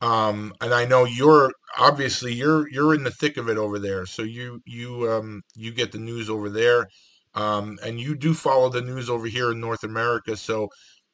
um, 0.00 0.52
and 0.60 0.74
I 0.74 0.84
know 0.84 1.04
you're 1.04 1.52
obviously 1.78 2.32
you're 2.32 2.68
you're 2.70 2.94
in 2.94 3.04
the 3.04 3.10
thick 3.10 3.36
of 3.36 3.48
it 3.48 3.58
over 3.58 3.78
there, 3.78 4.06
so 4.06 4.22
you 4.22 4.62
you 4.64 5.10
um, 5.10 5.42
you 5.54 5.72
get 5.72 5.92
the 5.92 5.98
news 5.98 6.30
over 6.30 6.48
there, 6.48 6.88
um, 7.34 7.78
and 7.84 8.00
you 8.00 8.14
do 8.16 8.34
follow 8.34 8.68
the 8.68 8.82
news 8.82 9.08
over 9.10 9.26
here 9.26 9.52
in 9.52 9.60
North 9.60 9.84
America. 9.84 10.36
So, 10.36 10.68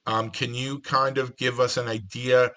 um, 0.07 0.31
can 0.31 0.55
you 0.55 0.81
kind 0.81 1.19
of 1.19 1.37
give 1.37 1.61
us 1.61 1.77
an 1.77 1.89
idea? 1.89 2.51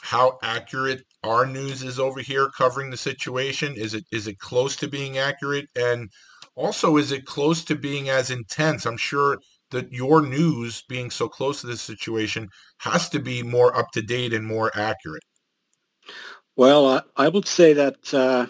how 0.00 0.38
accurate 0.42 1.04
our 1.24 1.46
news 1.46 1.82
is 1.82 1.98
over 1.98 2.20
here 2.20 2.48
covering 2.56 2.90
the 2.90 2.96
situation? 2.96 3.74
Is 3.76 3.94
it 3.94 4.04
is 4.12 4.26
it 4.26 4.38
close 4.38 4.76
to 4.76 4.88
being 4.88 5.18
accurate? 5.18 5.68
And 5.76 6.10
also, 6.54 6.96
is 6.96 7.12
it 7.12 7.24
close 7.24 7.64
to 7.64 7.76
being 7.76 8.08
as 8.08 8.30
intense? 8.30 8.84
I'm 8.86 8.96
sure 8.96 9.38
that 9.70 9.92
your 9.92 10.22
news, 10.22 10.82
being 10.88 11.10
so 11.10 11.28
close 11.28 11.60
to 11.60 11.66
this 11.66 11.82
situation, 11.82 12.48
has 12.78 13.08
to 13.10 13.18
be 13.18 13.42
more 13.42 13.76
up 13.76 13.90
to 13.92 14.02
date 14.02 14.32
and 14.32 14.44
more 14.44 14.70
accurate. 14.74 15.22
Well, 16.56 17.02
I 17.16 17.28
would 17.28 17.46
say 17.46 17.72
that 17.74 18.12
uh, 18.12 18.46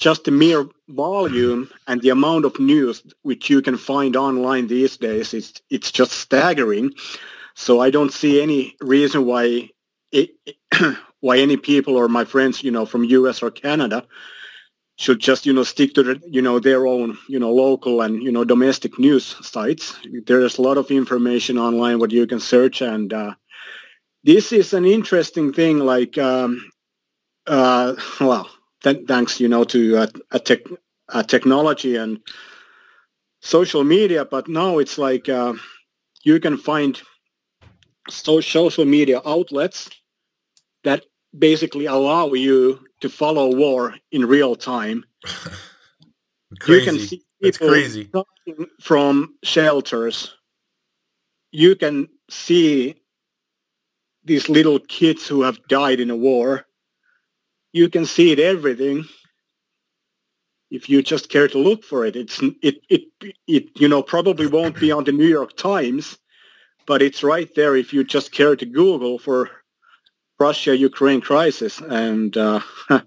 just 0.00 0.24
the 0.24 0.30
mere 0.30 0.66
volume 0.88 1.70
and 1.86 2.02
the 2.02 2.10
amount 2.10 2.44
of 2.44 2.58
news 2.58 3.02
which 3.22 3.48
you 3.48 3.62
can 3.62 3.76
find 3.76 4.16
online 4.16 4.66
these 4.66 4.96
days, 4.96 5.32
it's, 5.32 5.62
it's 5.70 5.92
just 5.92 6.12
staggering. 6.12 6.92
So 7.54 7.80
I 7.80 7.90
don't 7.90 8.12
see 8.12 8.42
any 8.42 8.76
reason 8.80 9.24
why 9.24 9.70
it, 10.12 10.30
why 11.20 11.38
any 11.38 11.56
people 11.56 11.96
or 11.96 12.08
my 12.08 12.24
friends, 12.24 12.62
you 12.62 12.70
know, 12.70 12.86
from 12.86 13.04
US 13.04 13.42
or 13.42 13.50
Canada 13.50 14.06
should 14.96 15.18
just, 15.18 15.46
you 15.46 15.52
know, 15.52 15.62
stick 15.62 15.94
to 15.94 16.02
the, 16.02 16.20
you 16.26 16.42
know, 16.42 16.58
their 16.58 16.86
own, 16.86 17.16
you 17.28 17.38
know, 17.38 17.52
local 17.52 18.02
and, 18.02 18.22
you 18.22 18.30
know, 18.30 18.44
domestic 18.44 18.98
news 18.98 19.34
sites. 19.46 19.98
There's 20.26 20.58
a 20.58 20.62
lot 20.62 20.76
of 20.76 20.90
information 20.90 21.58
online 21.58 21.98
what 21.98 22.12
you 22.12 22.26
can 22.26 22.40
search. 22.40 22.82
And 22.82 23.12
uh, 23.12 23.34
this 24.24 24.52
is 24.52 24.74
an 24.74 24.84
interesting 24.84 25.52
thing, 25.52 25.78
like, 25.78 26.18
um, 26.18 26.70
uh, 27.46 27.94
well, 28.20 28.50
th- 28.82 29.06
thanks, 29.08 29.40
you 29.40 29.48
know, 29.48 29.64
to 29.64 29.96
uh, 29.98 30.06
a, 30.32 30.38
tech, 30.38 30.60
a 31.08 31.24
technology 31.24 31.96
and 31.96 32.20
social 33.40 33.84
media. 33.84 34.24
But 34.24 34.48
now 34.48 34.78
it's 34.78 34.98
like 34.98 35.28
uh, 35.28 35.54
you 36.24 36.40
can 36.40 36.56
find 36.58 37.00
so 38.08 38.40
social 38.40 38.84
media 38.84 39.20
outlets 39.24 39.90
that 40.84 41.04
basically 41.36 41.86
allow 41.86 42.32
you 42.32 42.80
to 43.00 43.08
follow 43.08 43.54
war 43.54 43.94
in 44.10 44.26
real 44.26 44.56
time. 44.56 45.04
you 46.66 46.82
can 46.82 46.98
see 46.98 47.22
it's 47.40 47.58
crazy 47.58 48.10
from 48.80 49.34
shelters. 49.42 50.34
You 51.52 51.74
can 51.74 52.08
see 52.28 53.00
these 54.24 54.48
little 54.48 54.78
kids 54.78 55.26
who 55.26 55.42
have 55.42 55.66
died 55.68 56.00
in 56.00 56.10
a 56.10 56.16
war. 56.16 56.66
You 57.72 57.88
can 57.88 58.04
see 58.04 58.32
it 58.32 58.38
everything 58.38 59.04
if 60.70 60.88
you 60.88 61.02
just 61.02 61.28
care 61.28 61.48
to 61.48 61.58
look 61.58 61.82
for 61.82 62.04
it. 62.04 62.16
It's 62.16 62.40
it 62.62 62.76
it 62.88 63.02
it 63.46 63.80
you 63.80 63.88
know 63.88 64.02
probably 64.02 64.46
won't 64.46 64.78
be 64.78 64.92
on 64.92 65.04
the 65.04 65.12
New 65.12 65.26
York 65.26 65.56
Times, 65.56 66.18
but 66.86 67.02
it's 67.02 67.22
right 67.22 67.52
there 67.54 67.76
if 67.76 67.92
you 67.92 68.04
just 68.04 68.32
care 68.32 68.56
to 68.56 68.66
Google 68.66 69.18
for 69.18 69.50
Russia-Ukraine 70.40 71.20
crisis, 71.20 71.80
and 71.80 72.36
uh, 72.36 72.60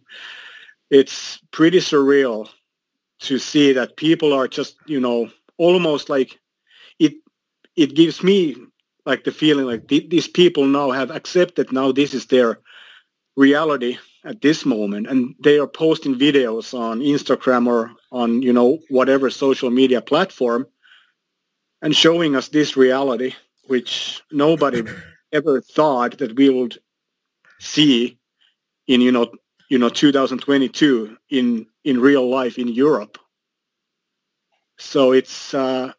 it's 0.89 1.39
pretty 1.51 1.79
surreal 1.79 2.47
to 3.21 3.39
see 3.39 3.73
that 3.73 3.97
people 3.97 4.31
are 4.33 4.47
just, 4.47 4.77
you 4.85 4.99
know, 4.99 5.29
almost 5.57 6.09
like 6.09 6.39
it. 6.99 7.13
It 7.75 7.95
gives 7.95 8.23
me 8.23 8.55
like 9.05 9.23
the 9.23 9.31
feeling 9.31 9.65
like 9.65 9.87
th- 9.87 10.09
these 10.09 10.27
people 10.27 10.65
now 10.65 10.91
have 10.91 11.09
accepted 11.09 11.71
now 11.71 11.91
this 11.91 12.13
is 12.13 12.27
their 12.27 12.59
reality 13.35 13.97
at 14.23 14.41
this 14.41 14.65
moment, 14.65 15.07
and 15.07 15.35
they 15.43 15.57
are 15.57 15.67
posting 15.67 16.15
videos 16.15 16.77
on 16.77 16.99
Instagram 16.99 17.67
or 17.67 17.91
on 18.11 18.43
you 18.43 18.53
know 18.53 18.79
whatever 18.89 19.29
social 19.31 19.71
media 19.71 20.01
platform, 20.01 20.67
and 21.81 21.95
showing 21.95 22.35
us 22.35 22.49
this 22.49 22.77
reality, 22.77 23.33
which 23.65 24.21
nobody 24.31 24.83
ever 25.33 25.61
thought 25.61 26.19
that 26.19 26.35
we 26.35 26.49
would 26.49 26.77
see 27.63 28.17
in 28.87 29.01
you 29.01 29.11
know 29.11 29.31
you 29.69 29.79
know 29.79 29.89
2022 29.89 31.17
in 31.29 31.65
in 31.83 31.99
real 31.99 32.29
life 32.29 32.57
in 32.57 32.67
Europe. 32.67 33.17
So 34.77 35.11
it's 35.13 35.53
uh, 35.53 35.93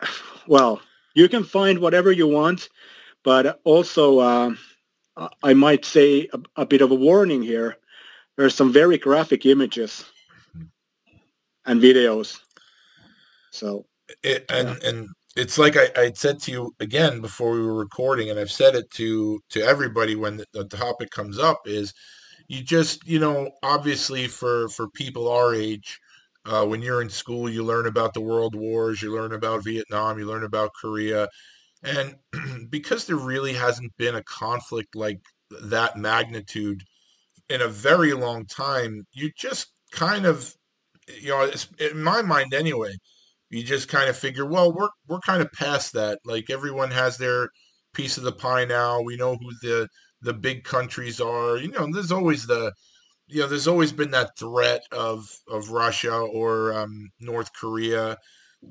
well, 0.46 0.80
you 1.14 1.28
can 1.28 1.44
find 1.44 1.78
whatever 1.78 2.10
you 2.10 2.26
want, 2.26 2.68
but 3.22 3.60
also 3.64 4.18
uh, 4.18 4.54
I 5.42 5.54
might 5.54 5.84
say 5.84 6.28
a, 6.32 6.62
a, 6.62 6.66
bit 6.66 6.80
of 6.80 6.90
a 6.90 6.94
warning 6.94 7.42
here. 7.42 7.76
There's 8.36 8.54
some 8.54 8.72
very 8.72 8.96
graphic 8.96 9.44
images 9.44 10.04
and 11.66 11.80
videos. 11.80 12.40
So 13.50 13.84
it, 14.22 14.46
and 14.48 14.68
yeah. 14.68 14.88
and 14.88 15.08
it's 15.36 15.58
like 15.58 15.76
I, 15.76 15.88
I 15.96 16.12
said 16.14 16.40
to 16.42 16.52
you 16.52 16.74
again 16.80 17.20
before 17.20 17.52
we 17.52 17.62
were 17.62 17.74
recording, 17.74 18.30
and 18.30 18.38
I've 18.38 18.50
said 18.52 18.74
it 18.74 18.90
to 18.92 19.40
to 19.50 19.62
everybody 19.62 20.14
when 20.16 20.36
the, 20.38 20.46
the 20.52 20.64
topic 20.64 21.10
comes 21.10 21.38
up 21.38 21.60
is 21.66 21.92
you 22.48 22.62
just 22.62 23.06
you 23.08 23.20
know 23.20 23.50
obviously 23.62 24.28
for 24.28 24.68
for 24.70 24.88
people 24.90 25.28
our 25.30 25.54
age 25.54 26.00
uh, 26.46 26.66
when 26.66 26.82
you're 26.82 27.02
in 27.02 27.10
school 27.10 27.48
you 27.50 27.64
learn 27.64 27.86
about 27.86 28.14
the 28.14 28.20
world 28.20 28.54
wars 28.54 29.02
you 29.02 29.14
learn 29.14 29.32
about 29.32 29.64
vietnam 29.64 30.18
you 30.18 30.26
learn 30.26 30.44
about 30.44 30.70
korea 30.80 31.28
and 31.84 32.16
because 32.70 33.06
there 33.06 33.16
really 33.16 33.52
hasn't 33.54 33.92
been 33.98 34.16
a 34.16 34.24
conflict 34.24 34.96
like 34.96 35.20
that 35.62 35.96
magnitude 35.96 36.82
in 37.48 37.62
a 37.62 37.68
very 37.68 38.12
long 38.14 38.46
time 38.46 39.04
you 39.12 39.30
just 39.38 39.68
kind 39.92 40.26
of 40.26 40.54
you 41.20 41.28
know 41.30 41.50
in 41.78 42.02
my 42.02 42.22
mind 42.22 42.54
anyway 42.54 42.92
you 43.52 43.62
just 43.62 43.88
kind 43.88 44.08
of 44.08 44.16
figure, 44.16 44.46
well, 44.46 44.72
we're 44.72 44.88
we're 45.08 45.20
kind 45.20 45.42
of 45.42 45.52
past 45.52 45.92
that. 45.94 46.18
Like 46.24 46.50
everyone 46.50 46.90
has 46.90 47.18
their 47.18 47.50
piece 47.94 48.16
of 48.16 48.24
the 48.24 48.32
pie 48.32 48.64
now. 48.64 49.00
We 49.00 49.16
know 49.16 49.36
who 49.36 49.52
the 49.62 49.88
the 50.22 50.34
big 50.34 50.64
countries 50.64 51.20
are. 51.20 51.56
You 51.56 51.68
know, 51.68 51.88
there's 51.92 52.12
always 52.12 52.46
the 52.46 52.72
you 53.28 53.40
know, 53.40 53.46
there's 53.48 53.68
always 53.68 53.92
been 53.92 54.10
that 54.12 54.38
threat 54.38 54.82
of 54.92 55.26
of 55.48 55.70
Russia 55.70 56.14
or 56.14 56.72
um, 56.72 57.10
North 57.20 57.50
Korea 57.54 58.16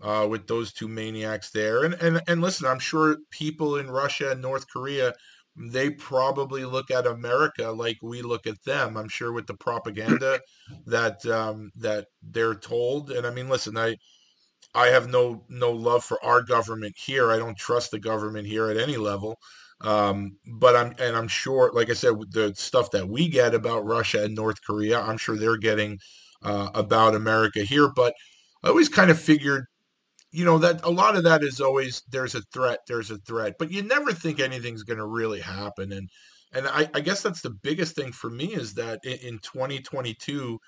uh, 0.02 0.28
with 0.30 0.48
those 0.48 0.74
two 0.74 0.88
maniacs 0.88 1.52
there. 1.52 1.84
And 1.84 1.94
and 1.96 2.22
and 2.28 2.42
listen, 2.42 2.68
I'm 2.68 2.80
sure 2.80 3.18
people 3.32 3.78
in 3.78 3.90
Russia 3.92 4.32
and 4.32 4.42
North 4.42 4.66
Korea 4.72 5.14
they 5.58 5.90
probably 5.90 6.64
look 6.66 6.90
at 6.92 7.06
America 7.06 7.72
like 7.72 7.98
we 8.02 8.22
look 8.22 8.48
at 8.48 8.64
them. 8.64 8.98
I'm 8.98 9.10
sure 9.10 9.34
with 9.34 9.48
the 9.48 9.54
propaganda 9.54 10.40
that 10.86 11.26
um, 11.26 11.72
that 11.76 12.08
they're 12.22 12.56
told. 12.56 13.12
And 13.12 13.28
I 13.28 13.32
mean, 13.32 13.50
listen, 13.50 13.78
I 13.78 13.98
I 14.74 14.88
have 14.88 15.10
no 15.10 15.44
no 15.50 15.72
love 15.72 16.04
for 16.04 16.24
our 16.24 16.42
government 16.42 16.96
here. 16.98 17.32
I 17.32 17.38
don't 17.38 17.58
trust 17.58 17.92
the 17.92 18.00
government 18.00 18.48
here 18.48 18.70
at 18.70 18.78
any 18.78 18.98
level. 18.98 19.40
Um, 19.82 20.38
but 20.46 20.76
I'm 20.76 20.94
and 21.00 21.16
I'm 21.16 21.28
sure, 21.28 21.72
like 21.74 21.90
I 21.90 21.94
said, 21.94 22.14
the 22.32 22.54
stuff 22.56 22.92
that 22.92 23.08
we 23.08 23.28
get 23.28 23.56
about 23.56 23.86
Russia 23.86 24.24
and 24.24 24.36
North 24.36 24.64
Korea, 24.66 25.02
I'm 25.02 25.18
sure 25.18 25.36
they're 25.36 25.58
getting 25.58 26.00
uh, 26.44 26.70
about 26.76 27.16
America 27.16 27.62
here. 27.62 27.90
But 27.96 28.14
I 28.64 28.70
always 28.70 28.90
kind 28.90 29.10
of 29.10 29.20
figured, 29.20 29.66
you 30.32 30.46
know, 30.46 30.58
that 30.60 30.84
a 30.84 30.92
lot 30.92 31.16
of 31.16 31.24
that 31.24 31.44
is 31.44 31.60
always 31.60 32.04
there's 32.10 32.36
a 32.36 32.42
threat, 32.54 32.80
there's 32.88 33.12
a 33.12 33.18
threat, 33.18 33.56
but 33.58 33.72
you 33.72 33.82
never 33.82 34.14
think 34.14 34.40
anything's 34.40 34.84
going 34.84 35.00
to 35.00 35.06
really 35.06 35.42
happen. 35.42 35.92
And 35.92 36.10
and 36.54 36.68
I, 36.68 36.90
I, 36.94 37.00
guess 37.00 37.22
that's 37.24 37.42
the 37.42 37.50
biggest 37.50 37.96
thing 37.96 38.12
for 38.12 38.30
me 38.30 38.48
is 38.48 38.74
that 38.74 39.00
in, 39.06 39.18
in 39.26 39.40
2022 39.40 40.60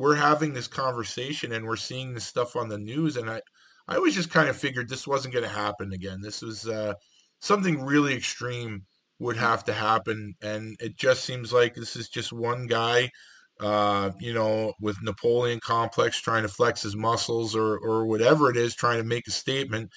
we're 0.00 0.16
having 0.16 0.54
this 0.54 0.66
conversation 0.66 1.52
and 1.52 1.66
we're 1.66 1.76
seeing 1.76 2.14
this 2.14 2.24
stuff 2.24 2.56
on 2.56 2.70
the 2.70 2.78
news 2.78 3.18
and 3.18 3.28
i 3.30 3.40
i 3.86 3.96
always 3.96 4.14
just 4.14 4.30
kind 4.30 4.48
of 4.48 4.56
figured 4.56 4.88
this 4.88 5.06
wasn't 5.06 5.34
going 5.34 5.44
to 5.44 5.50
happen 5.50 5.92
again. 5.92 6.20
This 6.22 6.40
was 6.42 6.66
uh, 6.66 6.94
something 7.40 7.82
really 7.82 8.14
extreme 8.14 8.82
would 9.18 9.36
have 9.36 9.62
to 9.64 9.72
happen 9.74 10.34
and 10.40 10.76
it 10.80 10.96
just 10.96 11.24
seems 11.24 11.52
like 11.52 11.74
this 11.74 11.96
is 11.96 12.08
just 12.08 12.32
one 12.32 12.66
guy 12.66 13.10
uh, 13.60 14.10
you 14.18 14.32
know 14.32 14.72
with 14.80 14.96
napoleon 15.02 15.60
complex 15.60 16.18
trying 16.18 16.42
to 16.42 16.48
flex 16.48 16.80
his 16.82 16.96
muscles 16.96 17.54
or 17.54 17.76
or 17.78 18.06
whatever 18.06 18.48
it 18.50 18.56
is 18.56 18.74
trying 18.74 18.96
to 18.96 19.04
make 19.04 19.26
a 19.28 19.30
statement 19.30 19.90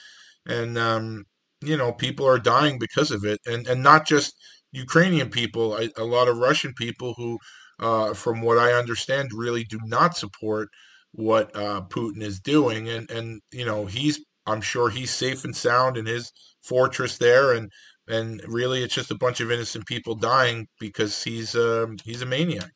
and 0.48 0.78
um, 0.78 1.24
you 1.62 1.78
know 1.78 1.94
people 1.94 2.28
are 2.28 2.40
dying 2.40 2.78
because 2.78 3.12
of 3.12 3.24
it 3.24 3.40
and 3.46 3.66
and 3.68 3.82
not 3.82 4.06
just 4.06 4.36
ukrainian 4.74 5.30
people 5.30 5.78
a 5.98 6.04
lot 6.04 6.28
of 6.28 6.38
russian 6.40 6.74
people 6.74 7.14
who 7.16 7.40
uh, 7.80 8.14
from 8.14 8.42
what 8.42 8.58
I 8.58 8.74
understand, 8.74 9.32
really 9.34 9.64
do 9.64 9.80
not 9.86 10.18
support 10.18 10.70
what 11.12 11.56
uh, 11.56 11.82
Putin 11.90 12.22
is 12.22 12.40
doing, 12.40 12.90
and 12.90 13.10
and 13.12 13.42
you 13.52 13.66
know 13.66 13.86
he's 13.86 14.24
I'm 14.46 14.62
sure 14.62 14.90
he's 14.90 15.12
safe 15.12 15.44
and 15.44 15.56
sound 15.56 15.98
in 15.98 16.06
his 16.06 16.32
fortress 16.64 17.18
there, 17.18 17.54
and 17.54 17.72
and 18.08 18.42
really 18.48 18.84
it's 18.84 18.96
just 18.96 19.12
a 19.12 19.18
bunch 19.18 19.40
of 19.40 19.52
innocent 19.52 19.86
people 19.86 20.16
dying 20.16 20.68
because 20.80 21.24
he's 21.24 21.56
um, 21.56 21.98
he's 22.04 22.22
a 22.22 22.26
maniac. 22.26 22.72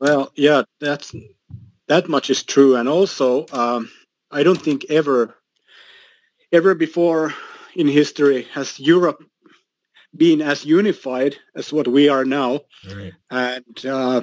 Well, 0.00 0.32
yeah, 0.34 0.62
that's 0.80 1.14
that 1.88 2.08
much 2.08 2.30
is 2.30 2.42
true, 2.42 2.76
and 2.76 2.88
also 2.88 3.46
um, 3.52 3.90
I 4.30 4.42
don't 4.42 4.60
think 4.60 4.84
ever 4.90 5.36
ever 6.52 6.74
before 6.74 7.34
in 7.74 7.88
history 7.88 8.42
has 8.52 8.78
Europe 8.78 9.24
been 10.16 10.42
as 10.42 10.64
unified 10.64 11.36
as 11.54 11.72
what 11.72 11.88
we 11.88 12.08
are 12.08 12.24
now, 12.24 12.60
Right. 12.94 13.12
and 13.30 13.86
uh, 13.86 14.22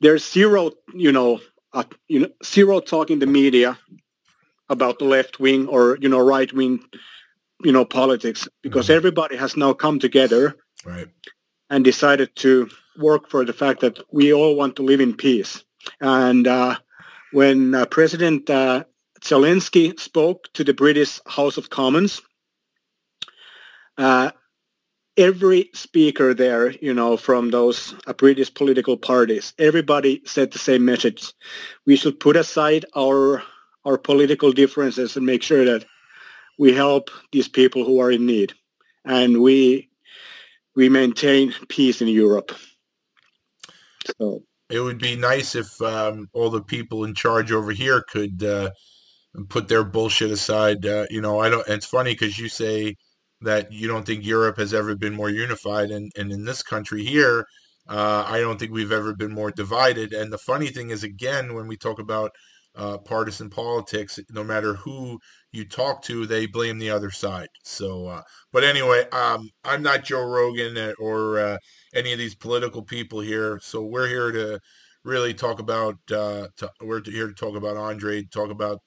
there's 0.00 0.24
zero, 0.30 0.72
you 0.94 1.12
know, 1.12 1.40
uh, 1.72 1.84
you 2.08 2.20
know, 2.20 2.28
zero 2.44 2.80
talk 2.80 3.10
in 3.10 3.18
the 3.18 3.26
media 3.26 3.78
about 4.68 4.98
the 4.98 5.04
left 5.04 5.40
wing 5.40 5.68
or 5.68 5.98
you 6.00 6.08
know 6.08 6.20
right 6.20 6.52
wing, 6.52 6.80
you 7.62 7.72
know, 7.72 7.84
politics 7.84 8.48
because 8.62 8.86
Mhm. 8.88 8.96
everybody 8.96 9.36
has 9.36 9.56
now 9.56 9.72
come 9.72 9.98
together 9.98 10.56
Right. 10.84 11.08
and 11.70 11.84
decided 11.84 12.34
to 12.36 12.68
work 12.98 13.28
for 13.28 13.44
the 13.44 13.52
fact 13.52 13.80
that 13.80 13.98
we 14.12 14.32
all 14.32 14.54
want 14.56 14.76
to 14.76 14.82
live 14.82 15.00
in 15.00 15.14
peace. 15.16 15.64
And 16.00 16.46
uh, 16.46 16.76
when 17.32 17.74
uh, 17.74 17.86
President 17.86 18.48
uh, 18.48 18.84
Zelensky 19.20 19.98
spoke 19.98 20.52
to 20.54 20.64
the 20.64 20.74
British 20.74 21.20
House 21.26 21.56
of 21.56 21.70
Commons, 21.70 22.22
uh, 23.98 24.30
every 25.16 25.70
speaker 25.74 26.34
there, 26.34 26.70
you 26.72 26.92
know, 26.92 27.16
from 27.16 27.50
those 27.50 27.94
uh, 28.06 28.12
British 28.12 28.52
political 28.52 28.96
parties, 28.96 29.54
everybody 29.58 30.22
said 30.24 30.50
the 30.50 30.58
same 30.58 30.84
message. 30.84 31.32
We 31.86 31.96
should 31.96 32.20
put 32.20 32.36
aside 32.36 32.84
our 32.96 33.42
our 33.84 33.98
political 33.98 34.50
differences 34.50 35.16
and 35.16 35.26
make 35.26 35.42
sure 35.42 35.64
that 35.64 35.84
we 36.58 36.72
help 36.72 37.10
these 37.32 37.48
people 37.48 37.84
who 37.84 38.00
are 38.00 38.10
in 38.10 38.24
need. 38.24 38.54
And 39.04 39.40
we 39.42 39.90
we 40.74 40.88
maintain 40.88 41.54
peace 41.68 42.00
in 42.00 42.08
Europe. 42.08 42.52
So 44.18 44.42
It 44.70 44.80
would 44.80 44.98
be 44.98 45.16
nice 45.16 45.54
if 45.54 45.80
um, 45.82 46.28
all 46.32 46.50
the 46.50 46.62
people 46.62 47.04
in 47.04 47.14
charge 47.14 47.52
over 47.52 47.72
here 47.72 48.02
could 48.08 48.42
uh, 48.42 48.70
put 49.48 49.68
their 49.68 49.84
bullshit 49.84 50.30
aside. 50.30 50.84
Uh, 50.86 51.06
you 51.10 51.20
know, 51.20 51.40
I 51.40 51.50
don't. 51.50 51.66
It's 51.68 51.86
funny 51.86 52.12
because 52.12 52.38
you 52.38 52.48
say 52.48 52.96
that 53.44 53.72
you 53.72 53.88
don't 53.88 54.04
think 54.06 54.24
Europe 54.24 54.58
has 54.58 54.74
ever 54.74 54.94
been 54.96 55.14
more 55.14 55.30
unified, 55.30 55.90
and, 55.90 56.10
and 56.16 56.32
in 56.32 56.44
this 56.44 56.62
country 56.62 57.04
here, 57.04 57.46
uh, 57.88 58.24
I 58.26 58.40
don't 58.40 58.58
think 58.58 58.72
we've 58.72 58.92
ever 58.92 59.14
been 59.14 59.34
more 59.34 59.50
divided. 59.50 60.12
And 60.12 60.32
the 60.32 60.38
funny 60.38 60.68
thing 60.68 60.90
is, 60.90 61.04
again, 61.04 61.54
when 61.54 61.66
we 61.68 61.76
talk 61.76 61.98
about 61.98 62.30
uh, 62.76 62.98
partisan 62.98 63.50
politics, 63.50 64.18
no 64.30 64.42
matter 64.42 64.74
who 64.74 65.18
you 65.52 65.64
talk 65.64 66.02
to, 66.02 66.26
they 66.26 66.46
blame 66.46 66.78
the 66.78 66.90
other 66.90 67.10
side. 67.10 67.48
So, 67.62 68.06
uh, 68.06 68.22
but 68.52 68.64
anyway, 68.64 69.04
um, 69.12 69.48
I'm 69.64 69.82
not 69.82 70.04
Joe 70.04 70.24
Rogan 70.24 70.76
uh, 70.76 70.92
or 70.98 71.38
uh, 71.38 71.58
any 71.94 72.12
of 72.12 72.18
these 72.18 72.34
political 72.34 72.82
people 72.82 73.20
here. 73.20 73.60
So 73.62 73.82
we're 73.82 74.08
here 74.08 74.32
to 74.32 74.58
really 75.04 75.34
talk 75.34 75.60
about. 75.60 75.96
Uh, 76.10 76.48
to, 76.56 76.70
we're 76.80 77.02
here 77.04 77.28
to 77.28 77.34
talk 77.34 77.54
about 77.54 77.76
Andre, 77.76 78.24
talk 78.24 78.50
about 78.50 78.80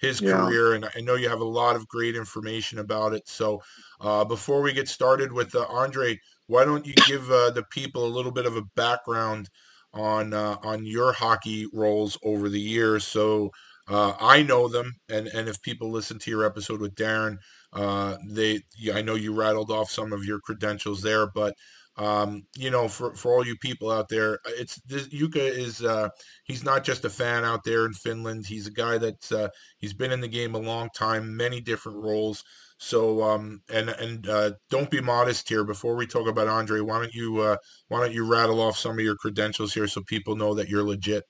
his 0.00 0.20
Yeah. 0.20 0.30
career, 0.36 0.74
and 0.74 0.88
I 0.96 1.00
know 1.00 1.14
you 1.14 1.28
have 1.28 1.40
a 1.40 1.44
lot 1.44 1.76
of 1.76 1.88
great 1.88 2.16
information 2.16 2.78
about 2.78 3.12
it. 3.14 3.22
So 3.28 3.60
uh, 4.00 4.24
before 4.24 4.60
we 4.62 4.72
get 4.72 4.88
started 4.88 5.32
with 5.32 5.54
uh, 5.54 5.66
Andre, 5.68 6.18
why 6.46 6.64
don't 6.64 6.86
you 6.86 6.94
give 7.04 7.30
uh, 7.30 7.50
the 7.50 7.64
people 7.70 8.04
a 8.04 8.14
little 8.14 8.32
bit 8.32 8.46
of 8.46 8.56
a 8.56 8.62
background 8.76 9.48
on 9.92 10.32
uh, 10.34 10.56
on 10.62 10.84
your 10.84 11.12
hockey 11.12 11.66
roles 11.72 12.18
over 12.24 12.48
the 12.48 12.60
years? 12.60 13.06
So 13.06 13.50
uh, 13.88 14.14
I 14.20 14.42
know 14.42 14.68
them, 14.68 14.94
and 15.08 15.26
and 15.28 15.48
if 15.48 15.60
people 15.62 15.90
listen 15.90 16.18
to 16.20 16.30
your 16.30 16.44
episode 16.44 16.80
with 16.80 16.94
Darren, 16.94 17.36
uh, 17.72 18.16
they 18.28 18.60
I 18.92 19.02
know 19.02 19.14
you 19.14 19.34
rattled 19.34 19.70
off 19.70 19.90
some 19.90 20.12
of 20.12 20.24
your 20.24 20.40
credentials 20.40 21.02
there, 21.02 21.26
but 21.26 21.54
um, 21.96 22.44
you 22.56 22.70
know, 22.70 22.88
for, 22.88 23.14
for 23.14 23.32
all 23.32 23.46
you 23.46 23.56
people 23.56 23.90
out 23.90 24.08
there, 24.08 24.40
it's 24.46 24.80
this 24.82 25.08
Yuka 25.08 25.36
is 25.36 25.82
uh, 25.82 26.08
he's 26.44 26.64
not 26.64 26.82
just 26.82 27.04
a 27.04 27.10
fan 27.10 27.44
out 27.44 27.62
there 27.64 27.86
in 27.86 27.92
Finland. 27.92 28.46
He's 28.46 28.66
a 28.66 28.72
guy 28.72 28.98
that's 28.98 29.30
uh, 29.30 29.48
he's 29.78 29.94
been 29.94 30.10
in 30.10 30.20
the 30.20 30.28
game 30.28 30.54
a 30.54 30.58
long 30.58 30.88
time, 30.96 31.36
many 31.36 31.60
different 31.60 31.98
roles. 31.98 32.42
So 32.78 33.22
um, 33.22 33.62
and 33.72 33.90
and 33.90 34.28
uh, 34.28 34.52
don't 34.70 34.90
be 34.90 35.00
modest 35.00 35.48
here. 35.48 35.62
Before 35.62 35.94
we 35.94 36.06
talk 36.06 36.26
about 36.26 36.48
Andre, 36.48 36.80
why 36.80 36.98
don't 36.98 37.14
you 37.14 37.38
uh, 37.38 37.56
why 37.88 38.00
don't 38.00 38.12
you 38.12 38.26
rattle 38.26 38.60
off 38.60 38.76
some 38.76 38.98
of 38.98 39.04
your 39.04 39.16
credentials 39.16 39.72
here 39.72 39.86
so 39.86 40.02
people 40.02 40.34
know 40.34 40.54
that 40.54 40.68
you're 40.68 40.82
legit? 40.82 41.24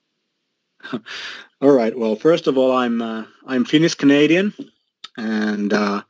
All 1.61 1.71
right. 1.71 1.97
Well, 1.97 2.15
first 2.15 2.47
of 2.47 2.57
all, 2.57 2.71
I'm 2.71 3.03
uh, 3.03 3.25
I'm 3.45 3.65
Finnish 3.65 3.93
Canadian, 3.93 4.51
and 5.15 5.71
uh, 5.71 6.01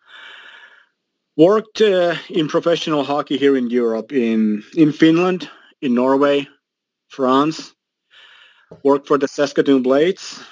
worked 1.37 1.81
uh, 1.81 2.15
in 2.29 2.47
professional 2.47 3.03
hockey 3.03 3.37
here 3.37 3.55
in 3.57 3.69
Europe, 3.69 4.11
in 4.11 4.63
in 4.75 4.91
Finland, 4.91 5.49
in 5.81 5.93
Norway, 5.93 6.47
France. 7.09 7.73
Worked 8.83 9.07
for 9.07 9.17
the 9.17 9.27
Saskatoon 9.27 9.83
Blades, 9.83 10.43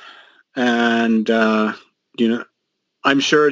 and 0.55 1.29
uh, 1.29 1.73
you 2.17 2.29
know, 2.29 2.43
I'm 3.03 3.19
sure 3.19 3.51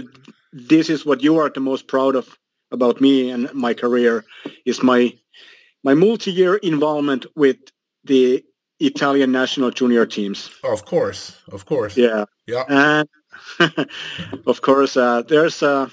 this 0.54 0.90
is 0.90 1.06
what 1.06 1.24
you 1.24 1.40
are 1.40 1.50
the 1.50 1.60
most 1.60 1.88
proud 1.88 2.16
of 2.16 2.38
about 2.72 3.02
me 3.02 3.30
and 3.30 3.54
my 3.54 3.74
career 3.74 4.24
is 4.66 4.82
my 4.84 5.14
my 5.84 5.94
multi-year 5.94 6.56
involvement 6.58 7.26
with 7.36 7.58
the 8.04 8.44
Italian 8.80 9.32
national 9.32 9.72
junior 9.72 10.06
teams. 10.06 10.50
of 10.64 10.86
course, 10.86 11.38
of 11.52 11.66
course. 11.66 11.98
Yeah, 11.98 12.26
Yeah. 12.48 12.64
and 12.68 13.10
of 14.46 14.62
course, 14.62 14.98
uh, 14.98 15.22
there's 15.28 15.64
uh, 15.64 15.90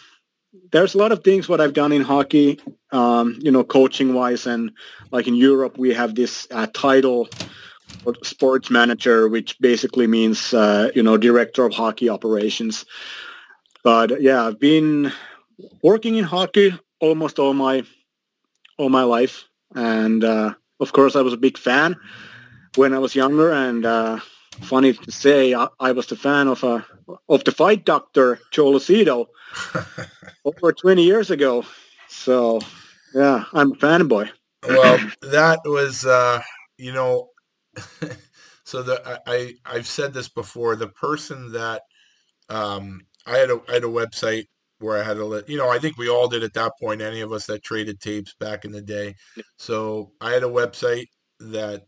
there's 0.73 0.95
a 0.95 0.99
lot 0.99 1.13
of 1.13 1.23
things 1.25 1.49
what 1.49 1.61
I've 1.61 1.75
done 1.75 1.93
in 1.93 2.03
hockey, 2.03 2.61
um, 2.93 3.39
you 3.41 3.51
know, 3.51 3.65
coaching 3.65 4.15
wise, 4.15 4.47
and 4.47 4.71
like 5.11 5.27
in 5.27 5.35
Europe, 5.35 5.79
we 5.79 5.93
have 5.95 6.15
this 6.15 6.47
uh, 6.51 6.67
title, 6.75 7.29
sports 8.23 8.71
manager, 8.71 9.29
which 9.29 9.59
basically 9.61 10.07
means 10.07 10.55
uh, 10.55 10.91
you 10.95 11.03
know 11.03 11.17
director 11.17 11.65
of 11.65 11.75
hockey 11.75 12.09
operations. 12.09 12.85
But 13.83 14.21
yeah, 14.21 14.47
I've 14.47 14.61
been 14.61 15.13
working 15.83 16.17
in 16.17 16.25
hockey 16.25 16.79
almost 17.01 17.39
all 17.39 17.55
my 17.55 17.85
all 18.79 18.89
my 18.89 19.03
life, 19.03 19.45
and 19.75 20.25
uh, 20.25 20.55
of 20.81 20.93
course, 20.93 21.17
I 21.17 21.23
was 21.23 21.33
a 21.33 21.39
big 21.39 21.59
fan 21.59 21.97
when 22.77 22.95
I 22.95 22.99
was 22.99 23.15
younger, 23.15 23.53
and 23.53 23.85
uh, 23.85 24.21
funny 24.61 24.93
to 24.93 25.13
say, 25.13 25.55
I, 25.55 25.69
I 25.81 25.93
was 25.93 26.07
the 26.07 26.17
fan 26.17 26.49
of 26.49 26.65
a 26.65 26.85
of 27.29 27.45
the 27.45 27.53
fight 27.53 27.85
doctor 27.85 28.39
Joe 28.51 28.73
Lucido 28.73 29.27
over 30.49 30.73
20 30.73 31.03
years 31.03 31.31
ago. 31.31 31.65
So 32.09 32.61
yeah, 33.15 33.45
I'm 33.53 33.73
a 33.73 33.77
fanboy. 33.77 34.31
well, 34.67 34.99
that 35.23 35.61
was, 35.65 36.05
uh, 36.05 36.41
you 36.77 36.93
know, 36.93 37.31
so 38.65 38.83
the 38.83 39.03
I, 39.07 39.19
I 39.27 39.55
I've 39.65 39.87
said 39.87 40.13
this 40.13 40.29
before. 40.29 40.77
The 40.77 40.89
person 40.89 41.53
that 41.53 41.83
um, 42.49 43.03
I 43.27 43.37
had 43.37 43.51
a 43.51 43.61
I 43.69 43.75
had 43.75 43.85
a 43.85 43.89
website 43.89 44.47
where 44.81 44.99
I 44.99 45.05
had 45.05 45.19
a, 45.19 45.45
you 45.47 45.57
know. 45.57 45.69
I 45.69 45.79
think 45.79 45.97
we 45.97 46.09
all 46.09 46.29
did 46.29 46.43
at 46.43 46.55
that 46.55 46.73
point. 46.81 47.01
Any 47.01 47.21
of 47.21 47.33
us 47.33 47.47
that 47.47 47.63
traded 47.63 48.01
tapes 48.01 48.35
back 48.41 48.65
in 48.65 48.73
the 48.73 48.83
day. 48.83 49.15
So 49.57 50.13
I 50.21 50.33
had 50.33 50.43
a 50.43 50.49
website 50.49 51.07
that 51.41 51.85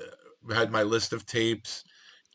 uh, 0.00 0.54
had 0.54 0.70
my 0.70 0.82
list 0.82 1.12
of 1.12 1.26
tapes. 1.26 1.84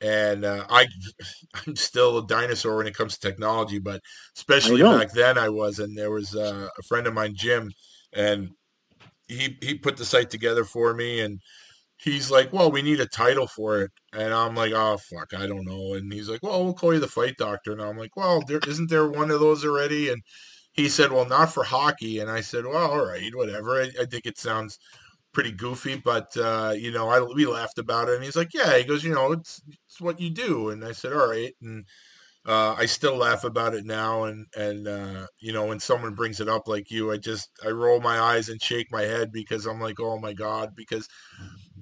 And 0.02 0.46
uh, 0.46 0.66
I, 0.70 0.88
I'm 1.68 1.76
still 1.76 2.18
a 2.18 2.28
dinosaur 2.28 2.78
when 2.78 2.88
it 2.88 2.96
comes 2.96 3.18
to 3.18 3.28
technology, 3.28 3.80
but 3.80 4.02
especially 4.36 4.82
back 4.82 5.12
then 5.12 5.38
I 5.38 5.50
was. 5.50 5.80
And 5.80 5.98
there 5.98 6.12
was 6.12 6.36
uh, 6.36 6.68
a 6.78 6.84
friend 6.84 7.08
of 7.08 7.14
mine, 7.14 7.34
Jim, 7.36 7.72
and 8.14 8.52
he 9.28 9.58
he 9.62 9.76
put 9.76 9.98
the 9.98 10.06
site 10.06 10.30
together 10.30 10.64
for 10.64 10.94
me 10.94 11.22
and 11.22 11.40
he's 11.98 12.30
like 12.30 12.52
well 12.54 12.72
we 12.72 12.82
need 12.82 13.00
a 13.00 13.08
title 13.08 13.48
for 13.48 13.82
it. 13.82 13.92
And 14.14 14.34
i'm 14.34 14.56
like 14.56 14.74
oh 14.74 14.98
fuck 14.98 15.34
i 15.34 15.48
don't 15.48 15.66
know. 15.66 15.94
And 15.94 16.12
he's 16.12 16.30
like 16.30 16.44
well 16.44 16.64
we'll 16.64 16.74
call 16.74 16.94
you 16.94 17.00
the 17.00 17.08
fight 17.08 17.36
doctor. 17.38 17.72
And 17.72 17.82
i'm 17.82 17.98
like 17.98 18.16
well 18.16 18.42
there 18.48 18.60
isn't 18.68 18.90
there 18.90 19.08
one 19.10 19.32
of 19.32 19.40
those 19.40 19.66
already? 19.66 20.10
And 20.10 20.22
he 20.74 20.90
said 20.90 21.12
well 21.12 21.26
not 21.26 21.54
for 21.54 21.64
hockey. 21.64 22.20
And 22.20 22.30
i 22.30 22.42
said 22.42 22.66
well 22.66 22.92
all 22.92 23.06
right 23.06 23.36
whatever. 23.36 23.82
I, 23.82 23.90
I 24.02 24.06
think 24.06 24.26
it 24.26 24.38
sounds 24.38 24.78
pretty 25.36 25.52
goofy 25.52 25.96
but 25.98 26.36
uh 26.38 26.74
you 26.78 26.92
know 26.92 27.10
i 27.10 27.22
we 27.36 27.46
laughed 27.46 27.78
about 27.80 28.10
it 28.10 28.16
and 28.16 28.24
he's 28.24 28.38
like 28.38 28.54
yeah 28.56 28.78
he 28.78 28.84
goes 28.86 29.04
you 29.04 29.14
know 29.14 29.34
it's 29.34 29.62
it's 29.88 30.02
what 30.02 30.20
you 30.20 30.32
do 30.32 30.70
and 30.72 30.84
i 30.86 30.92
said 30.94 31.14
all 31.14 31.30
right 31.30 31.54
and 31.62 31.86
uh, 32.48 32.76
I 32.78 32.86
still 32.86 33.16
laugh 33.18 33.44
about 33.44 33.74
it 33.76 33.86
now, 33.86 34.26
and 34.26 34.48
and 34.56 34.88
uh, 34.88 35.28
you 35.40 35.54
know 35.54 35.66
when 35.66 35.80
someone 35.80 36.14
brings 36.14 36.40
it 36.40 36.50
up 36.50 36.68
like 36.68 36.92
you, 36.92 37.12
I 37.12 37.18
just 37.18 37.50
I 37.66 37.70
roll 37.70 38.00
my 38.02 38.20
eyes 38.20 38.50
and 38.50 38.62
shake 38.62 38.92
my 38.92 39.02
head 39.04 39.32
because 39.32 39.66
I'm 39.66 39.82
like, 39.82 40.00
oh 40.00 40.20
my 40.20 40.34
god, 40.34 40.76
because 40.76 41.08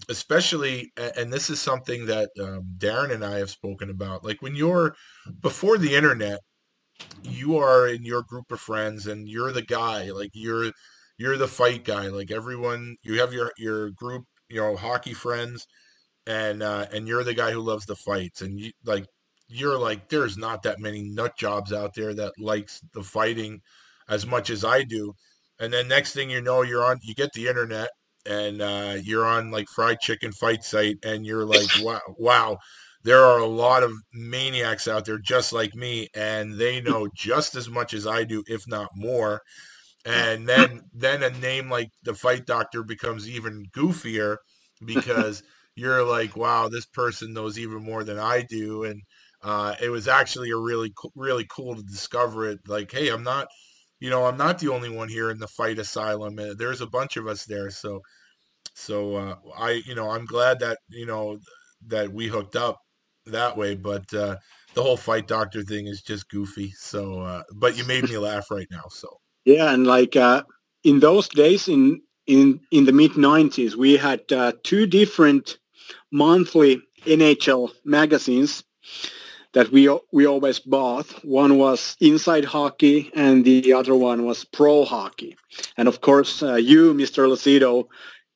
especially, 0.09 0.91
and 1.17 1.31
this 1.31 1.49
is 1.49 1.61
something 1.61 2.05
that 2.07 2.29
um, 2.39 2.75
Darren 2.77 3.11
and 3.13 3.23
I 3.25 3.37
have 3.39 3.49
spoken 3.49 3.89
about, 3.89 4.23
like 4.23 4.41
when 4.41 4.55
you're 4.55 4.95
before 5.41 5.77
the 5.77 5.95
internet, 5.95 6.39
you 7.23 7.57
are 7.57 7.87
in 7.87 8.03
your 8.03 8.23
group 8.23 8.51
of 8.51 8.59
friends 8.59 9.07
and 9.07 9.29
you're 9.29 9.51
the 9.51 9.61
guy, 9.61 10.11
like 10.11 10.31
you're 10.33 10.71
you're 11.17 11.37
the 11.37 11.47
fight 11.47 11.83
guy, 11.83 12.07
like 12.07 12.31
everyone, 12.31 12.97
you 13.03 13.19
have 13.19 13.33
your 13.33 13.51
your 13.57 13.91
group 13.91 14.23
you 14.49 14.61
know 14.61 14.75
hockey 14.75 15.13
friends, 15.13 15.65
and 16.27 16.63
uh, 16.63 16.87
and 16.93 17.07
you're 17.07 17.23
the 17.23 17.33
guy 17.33 17.51
who 17.51 17.61
loves 17.61 17.85
the 17.85 17.95
fights, 17.95 18.41
and 18.41 18.59
you 18.59 18.71
like 18.85 19.05
you're 19.47 19.77
like 19.77 20.09
there's 20.09 20.37
not 20.37 20.63
that 20.63 20.79
many 20.79 21.03
nut 21.03 21.33
jobs 21.37 21.73
out 21.73 21.93
there 21.95 22.13
that 22.13 22.33
likes 22.39 22.81
the 22.93 23.03
fighting 23.03 23.61
as 24.09 24.25
much 24.25 24.49
as 24.49 24.63
I 24.65 24.83
do. 24.83 25.13
And 25.59 25.71
then 25.71 25.87
next 25.87 26.13
thing 26.13 26.29
you 26.29 26.41
know, 26.41 26.61
you're 26.63 26.83
on 26.83 26.99
you 27.03 27.13
get 27.15 27.33
the 27.33 27.47
internet 27.47 27.89
and 28.25 28.61
uh, 28.61 28.95
you're 29.01 29.25
on 29.25 29.51
like 29.51 29.67
fried 29.69 29.99
chicken 29.99 30.31
fight 30.31 30.63
site 30.63 30.97
and 31.03 31.25
you're 31.25 31.45
like 31.45 31.67
wow 31.81 31.99
wow 32.17 32.57
there 33.03 33.23
are 33.23 33.39
a 33.39 33.45
lot 33.45 33.83
of 33.83 33.91
maniacs 34.13 34.87
out 34.87 35.03
there 35.05 35.17
just 35.17 35.51
like 35.51 35.75
me 35.75 36.07
and 36.15 36.53
they 36.57 36.79
know 36.79 37.07
just 37.15 37.55
as 37.55 37.69
much 37.69 37.93
as 37.93 38.07
I 38.07 38.23
do 38.23 38.43
if 38.47 38.67
not 38.67 38.89
more 38.95 39.41
and 40.05 40.47
then 40.47 40.81
then 40.93 41.23
a 41.23 41.29
name 41.39 41.69
like 41.69 41.89
the 42.03 42.13
fight 42.13 42.45
doctor 42.45 42.83
becomes 42.83 43.29
even 43.29 43.65
goofier 43.75 44.37
because 44.85 45.43
you're 45.75 46.03
like 46.03 46.35
wow 46.35 46.67
this 46.69 46.85
person 46.85 47.33
knows 47.33 47.57
even 47.57 47.81
more 47.83 48.03
than 48.03 48.19
I 48.19 48.41
do 48.43 48.83
and 48.83 49.01
uh, 49.41 49.75
it 49.81 49.89
was 49.89 50.07
actually 50.07 50.51
a 50.51 50.57
really 50.57 50.93
really 51.15 51.45
cool 51.49 51.75
to 51.75 51.83
discover 51.83 52.47
it 52.47 52.59
like 52.67 52.91
hey 52.91 53.09
I'm 53.09 53.23
not 53.23 53.47
you 53.99 54.09
know, 54.09 54.25
I'm 54.25 54.35
not 54.35 54.59
the 54.59 54.67
only 54.67 54.89
one 54.89 55.07
here 55.07 55.31
in 55.31 55.39
the 55.39 55.47
fight 55.47 55.79
asylum. 55.79 56.37
Uh, 56.37 56.53
there's 56.57 56.81
a 56.81 56.87
bunch 56.87 57.15
of 57.15 57.25
us 57.25 57.45
there. 57.45 57.69
So, 57.69 58.01
so 58.75 59.15
uh, 59.15 59.35
I, 59.57 59.81
you 59.85 59.95
know, 59.95 60.09
I'm 60.09 60.25
glad 60.25 60.59
that 60.59 60.79
you 60.89 61.05
know 61.05 61.39
that 61.87 62.11
we 62.11 62.27
hooked 62.27 62.55
up 62.55 62.79
that 63.27 63.55
way. 63.57 63.75
But 63.75 64.13
uh, 64.13 64.37
the 64.73 64.83
whole 64.83 64.97
fight 64.97 65.27
doctor 65.27 65.63
thing 65.63 65.87
is 65.87 66.01
just 66.01 66.29
goofy. 66.29 66.71
So, 66.77 67.21
uh, 67.21 67.43
but 67.55 67.77
you 67.77 67.85
made 67.85 68.03
me 68.09 68.17
laugh 68.17 68.51
right 68.51 68.67
now. 68.71 68.83
So 68.89 69.09
yeah, 69.45 69.73
and 69.73 69.85
like 69.85 70.15
uh, 70.15 70.43
in 70.83 70.99
those 70.99 71.27
days 71.29 71.67
in 71.67 72.01
in 72.27 72.59
in 72.71 72.85
the 72.85 72.91
mid 72.93 73.11
'90s, 73.11 73.75
we 73.75 73.97
had 73.97 74.21
uh, 74.31 74.53
two 74.63 74.85
different 74.85 75.57
monthly 76.11 76.81
NHL 77.05 77.71
magazines 77.85 78.63
that 79.53 79.71
we 79.71 79.89
we 80.11 80.25
always 80.25 80.59
bought. 80.59 81.07
One 81.23 81.57
was 81.57 81.95
Inside 81.99 82.45
Hockey, 82.45 83.11
and 83.15 83.45
the 83.45 83.73
other 83.73 83.95
one 83.95 84.25
was 84.25 84.45
Pro 84.45 84.85
Hockey. 84.85 85.37
And 85.77 85.87
of 85.87 86.01
course, 86.01 86.41
uh, 86.41 86.55
you, 86.55 86.93
Mr. 86.93 87.27
Lucido, 87.27 87.87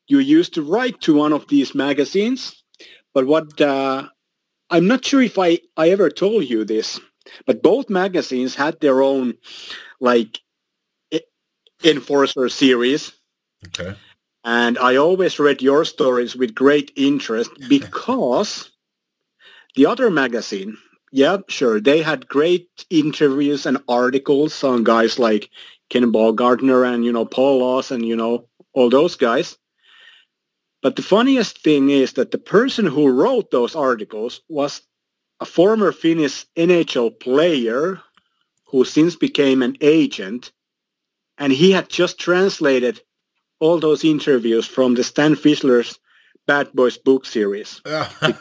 you 0.08 0.20
used 0.20 0.53
to 0.55 0.62
write 0.62 1.01
to 1.01 1.16
one 1.16 1.34
of 1.34 1.47
these 1.47 1.74
magazines. 1.74 2.64
But 3.14 3.26
what 3.26 3.60
uh, 3.60 4.08
I'm 4.70 4.88
not 4.88 5.05
sure 5.05 5.22
if 5.22 5.39
I 5.39 5.60
I 5.76 5.89
ever 5.89 6.10
told 6.10 6.49
you 6.49 6.66
this, 6.66 6.99
but 7.45 7.64
both 7.64 7.89
magazines 7.89 8.55
had 8.55 8.80
their 8.80 9.01
own 9.01 9.34
like 9.99 10.39
enforcer 11.84 12.49
series. 12.49 13.11
Okay. 13.67 13.95
And 14.43 14.78
I 14.78 14.95
always 14.95 15.39
read 15.39 15.61
your 15.61 15.84
stories 15.86 16.36
with 16.36 16.55
great 16.55 16.91
interest 16.95 17.51
because 17.69 18.71
the 19.75 19.86
other 19.86 20.09
magazine 20.09 20.78
yeah, 21.11 21.38
sure. 21.47 21.80
They 21.80 22.01
had 22.01 22.28
great 22.28 22.86
interviews 22.89 23.65
and 23.65 23.78
articles 23.88 24.63
on 24.63 24.84
guys 24.84 25.17
like 25.17 25.49
Ken 25.89 26.11
Gardner 26.11 26.84
and, 26.84 27.05
you 27.05 27.11
know, 27.11 27.25
Paul 27.25 27.59
Laus 27.59 27.91
and, 27.91 28.05
you 28.05 28.15
know, 28.15 28.47
all 28.73 28.89
those 28.89 29.15
guys. 29.15 29.57
But 30.82 30.95
the 30.95 31.01
funniest 31.01 31.63
thing 31.63 31.89
is 31.89 32.13
that 32.13 32.32
the 32.32 32.38
person 32.38 32.86
who 32.86 33.09
wrote 33.09 33.51
those 33.51 33.75
articles 33.75 34.41
was 34.49 34.82
a 35.39 35.45
former 35.45 35.91
Finnish 35.91 36.45
NHL 36.55 37.19
player 37.19 38.01
who 38.65 38.84
since 38.84 39.15
became 39.15 39.63
an 39.63 39.78
agent. 39.82 40.51
And 41.38 41.54
he 41.54 41.72
had 41.72 41.90
just 41.90 42.20
translated 42.20 43.02
all 43.60 43.80
those 43.80 44.04
interviews 44.04 44.66
from 44.66 44.96
the 44.96 45.04
Stan 45.04 45.36
Fischler's 45.36 46.00
Bad 46.46 46.72
Boys 46.74 46.98
book 46.98 47.26
series. 47.26 47.82
I 47.86 48.34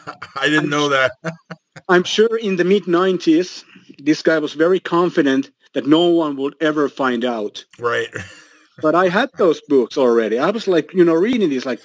didn't 0.45 0.69
know 0.69 0.89
that. 0.89 1.11
I'm 1.89 2.03
sure 2.03 2.37
in 2.37 2.55
the 2.55 2.63
mid 2.63 2.83
90s, 2.83 3.63
this 3.99 4.21
guy 4.21 4.39
was 4.39 4.53
very 4.53 4.79
confident 4.79 5.51
that 5.73 5.85
no 5.85 6.07
one 6.07 6.37
would 6.37 6.55
ever 6.61 6.89
find 6.89 7.25
out. 7.25 7.63
Right. 7.77 8.09
but 8.81 8.95
I 8.95 9.09
had 9.09 9.29
those 9.37 9.61
books 9.67 9.97
already. 9.97 10.39
I 10.39 10.49
was 10.49 10.67
like, 10.67 10.93
you 10.93 11.03
know, 11.03 11.13
reading 11.13 11.49
these, 11.49 11.65
like, 11.65 11.81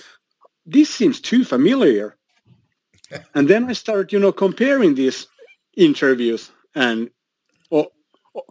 this 0.64 0.88
seems 0.88 1.20
too 1.20 1.44
familiar. 1.44 2.16
and 3.34 3.48
then 3.48 3.68
I 3.68 3.72
started, 3.72 4.12
you 4.12 4.18
know, 4.18 4.32
comparing 4.32 4.94
these 4.94 5.26
interviews 5.76 6.50
and 6.74 7.10
oh, 7.70 7.88
oh, 8.34 8.42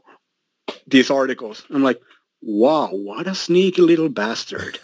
these 0.87 1.09
articles. 1.09 1.65
I'm 1.69 1.83
like, 1.83 2.01
wow, 2.41 2.89
what 2.91 3.27
a 3.27 3.35
sneaky 3.35 3.81
little 3.81 4.09
bastard. 4.09 4.79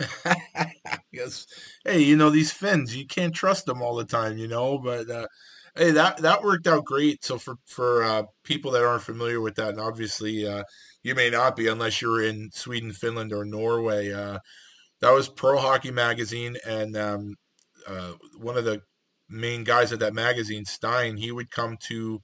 yes. 1.11 1.47
Hey, 1.83 1.99
you 1.99 2.15
know, 2.15 2.29
these 2.29 2.51
Finns, 2.51 2.95
you 2.95 3.05
can't 3.05 3.33
trust 3.33 3.65
them 3.65 3.81
all 3.81 3.95
the 3.95 4.05
time, 4.05 4.37
you 4.37 4.47
know, 4.47 4.77
but 4.77 5.09
uh, 5.09 5.27
hey, 5.75 5.91
that, 5.91 6.17
that 6.17 6.43
worked 6.43 6.67
out 6.67 6.85
great. 6.85 7.23
So 7.23 7.37
for, 7.37 7.55
for 7.65 8.03
uh, 8.03 8.23
people 8.43 8.71
that 8.71 8.83
aren't 8.83 9.03
familiar 9.03 9.41
with 9.41 9.55
that, 9.55 9.69
and 9.69 9.79
obviously 9.79 10.47
uh, 10.47 10.63
you 11.03 11.15
may 11.15 11.29
not 11.29 11.55
be 11.55 11.67
unless 11.67 12.01
you're 12.01 12.23
in 12.23 12.49
Sweden, 12.53 12.91
Finland, 12.91 13.33
or 13.33 13.45
Norway, 13.45 14.11
uh, 14.11 14.39
that 15.01 15.11
was 15.11 15.29
Pro 15.29 15.57
Hockey 15.57 15.91
Magazine. 15.91 16.57
And 16.65 16.95
um, 16.95 17.35
uh, 17.87 18.13
one 18.37 18.57
of 18.57 18.65
the 18.65 18.81
main 19.29 19.63
guys 19.63 19.91
at 19.91 19.99
that 19.99 20.13
magazine, 20.13 20.65
Stein, 20.65 21.17
he 21.17 21.31
would 21.31 21.51
come 21.51 21.77
to 21.87 22.19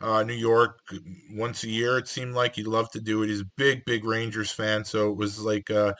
uh, 0.00 0.22
New 0.22 0.34
York 0.34 0.80
once 1.32 1.64
a 1.64 1.68
year. 1.68 1.98
It 1.98 2.08
seemed 2.08 2.34
like 2.34 2.54
he 2.54 2.62
loved 2.62 2.92
to 2.92 3.00
do 3.00 3.22
it. 3.22 3.28
He's 3.28 3.40
a 3.40 3.50
big, 3.56 3.84
big 3.84 4.04
Rangers 4.04 4.50
fan, 4.50 4.84
so 4.84 5.10
it 5.10 5.16
was 5.16 5.40
like 5.40 5.70
uh, 5.70 5.92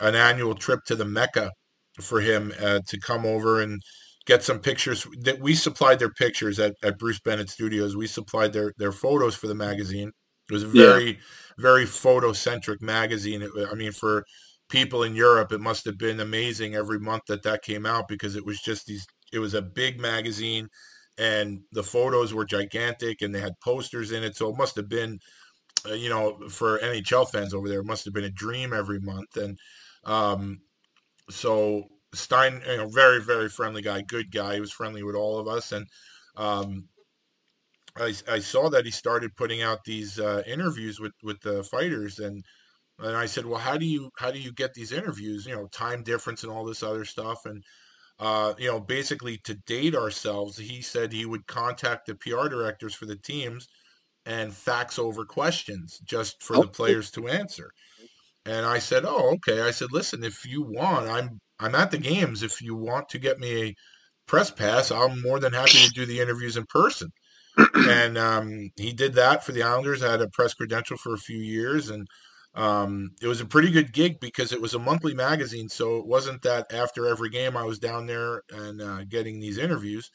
an 0.00 0.14
annual 0.14 0.54
trip 0.54 0.80
to 0.86 0.96
the 0.96 1.04
Mecca 1.04 1.50
for 2.00 2.20
him 2.20 2.52
uh, 2.60 2.80
to 2.86 3.00
come 3.00 3.24
over 3.24 3.60
and 3.60 3.80
get 4.26 4.42
some 4.42 4.58
pictures. 4.58 5.06
That 5.20 5.40
we 5.40 5.54
supplied 5.54 5.98
their 5.98 6.12
pictures 6.12 6.58
at, 6.58 6.74
at 6.82 6.98
Bruce 6.98 7.20
Bennett 7.20 7.50
Studios. 7.50 7.96
We 7.96 8.06
supplied 8.06 8.52
their 8.52 8.72
their 8.78 8.92
photos 8.92 9.34
for 9.34 9.48
the 9.48 9.54
magazine. 9.54 10.10
It 10.48 10.52
was 10.52 10.62
a 10.62 10.68
very, 10.68 11.06
yeah. 11.06 11.16
very 11.58 11.84
photocentric 11.84 12.80
magazine. 12.80 13.42
It, 13.42 13.50
I 13.70 13.74
mean, 13.74 13.92
for 13.92 14.24
people 14.68 15.02
in 15.02 15.14
Europe, 15.14 15.52
it 15.52 15.60
must 15.60 15.84
have 15.84 15.98
been 15.98 16.20
amazing 16.20 16.76
every 16.76 17.00
month 17.00 17.24
that 17.28 17.42
that 17.42 17.62
came 17.62 17.84
out 17.84 18.08
because 18.08 18.36
it 18.36 18.46
was 18.46 18.60
just 18.60 18.86
these. 18.86 19.06
It 19.32 19.40
was 19.40 19.54
a 19.54 19.62
big 19.62 20.00
magazine 20.00 20.68
and 21.18 21.60
the 21.72 21.82
photos 21.82 22.34
were 22.34 22.44
gigantic 22.44 23.22
and 23.22 23.34
they 23.34 23.40
had 23.40 23.58
posters 23.62 24.12
in 24.12 24.22
it 24.22 24.36
so 24.36 24.50
it 24.50 24.56
must 24.56 24.76
have 24.76 24.88
been 24.88 25.18
uh, 25.88 25.94
you 25.94 26.08
know 26.08 26.38
for 26.48 26.78
nhl 26.78 27.28
fans 27.28 27.54
over 27.54 27.68
there 27.68 27.80
it 27.80 27.86
must 27.86 28.04
have 28.04 28.14
been 28.14 28.24
a 28.24 28.30
dream 28.30 28.72
every 28.72 29.00
month 29.00 29.36
and 29.36 29.58
um, 30.04 30.60
so 31.30 31.84
stein 32.14 32.62
you 32.68 32.76
know 32.76 32.88
very 32.88 33.20
very 33.22 33.48
friendly 33.48 33.82
guy 33.82 34.02
good 34.02 34.30
guy 34.30 34.54
he 34.54 34.60
was 34.60 34.72
friendly 34.72 35.02
with 35.02 35.16
all 35.16 35.38
of 35.38 35.48
us 35.48 35.72
and 35.72 35.86
um, 36.36 36.88
I, 37.98 38.14
I 38.28 38.40
saw 38.40 38.68
that 38.68 38.84
he 38.84 38.90
started 38.90 39.36
putting 39.36 39.62
out 39.62 39.84
these 39.84 40.20
uh, 40.20 40.42
interviews 40.46 41.00
with 41.00 41.12
with 41.22 41.40
the 41.40 41.64
fighters 41.64 42.18
and 42.18 42.44
and 42.98 43.16
I 43.16 43.26
said, 43.26 43.44
well, 43.44 43.58
how 43.58 43.76
do 43.76 43.84
you 43.84 44.10
how 44.18 44.30
do 44.30 44.38
you 44.38 44.52
get 44.52 44.74
these 44.74 44.92
interviews? 44.92 45.46
You 45.46 45.54
know, 45.54 45.66
time 45.68 46.02
difference 46.02 46.42
and 46.42 46.52
all 46.52 46.64
this 46.64 46.82
other 46.82 47.04
stuff. 47.04 47.44
And 47.44 47.62
uh, 48.18 48.54
you 48.58 48.68
know, 48.68 48.80
basically 48.80 49.38
to 49.38 49.54
date 49.66 49.94
ourselves, 49.94 50.56
he 50.56 50.80
said 50.80 51.12
he 51.12 51.26
would 51.26 51.46
contact 51.46 52.06
the 52.06 52.14
PR 52.14 52.48
directors 52.48 52.94
for 52.94 53.06
the 53.06 53.16
teams 53.16 53.68
and 54.24 54.52
fax 54.52 54.98
over 54.98 55.24
questions 55.24 56.00
just 56.04 56.42
for 56.42 56.56
the 56.56 56.68
players 56.68 57.10
to 57.12 57.28
answer. 57.28 57.70
And 58.46 58.64
I 58.64 58.78
said, 58.78 59.04
"Oh, 59.06 59.34
okay." 59.34 59.60
I 59.62 59.70
said, 59.70 59.92
"Listen, 59.92 60.24
if 60.24 60.46
you 60.46 60.62
want, 60.62 61.08
I'm 61.08 61.40
I'm 61.60 61.74
at 61.74 61.90
the 61.90 61.98
games. 61.98 62.42
If 62.42 62.62
you 62.62 62.74
want 62.76 63.08
to 63.10 63.18
get 63.18 63.38
me 63.38 63.62
a 63.62 63.74
press 64.26 64.50
pass, 64.50 64.90
I'm 64.90 65.20
more 65.22 65.40
than 65.40 65.52
happy 65.52 65.78
to 65.78 65.90
do 65.90 66.06
the 66.06 66.20
interviews 66.20 66.56
in 66.56 66.64
person." 66.66 67.10
and 67.74 68.18
um, 68.18 68.70
he 68.76 68.92
did 68.92 69.14
that 69.14 69.44
for 69.44 69.52
the 69.52 69.62
Islanders. 69.62 70.02
I 70.02 70.10
had 70.10 70.20
a 70.20 70.28
press 70.28 70.54
credential 70.54 70.96
for 70.96 71.14
a 71.14 71.18
few 71.18 71.38
years, 71.38 71.90
and 71.90 72.06
um, 72.56 73.10
it 73.20 73.26
was 73.26 73.40
a 73.42 73.46
pretty 73.46 73.70
good 73.70 73.92
gig 73.92 74.18
because 74.20 74.52
it 74.52 74.60
was 74.60 74.74
a 74.74 74.78
monthly 74.78 75.14
magazine, 75.14 75.68
so 75.68 75.98
it 75.98 76.06
wasn't 76.06 76.42
that 76.42 76.72
after 76.72 77.06
every 77.06 77.28
game 77.28 77.56
I 77.56 77.64
was 77.64 77.78
down 77.78 78.06
there 78.06 78.42
and 78.50 78.80
uh, 78.80 79.04
getting 79.04 79.38
these 79.40 79.58
interviews. 79.58 80.10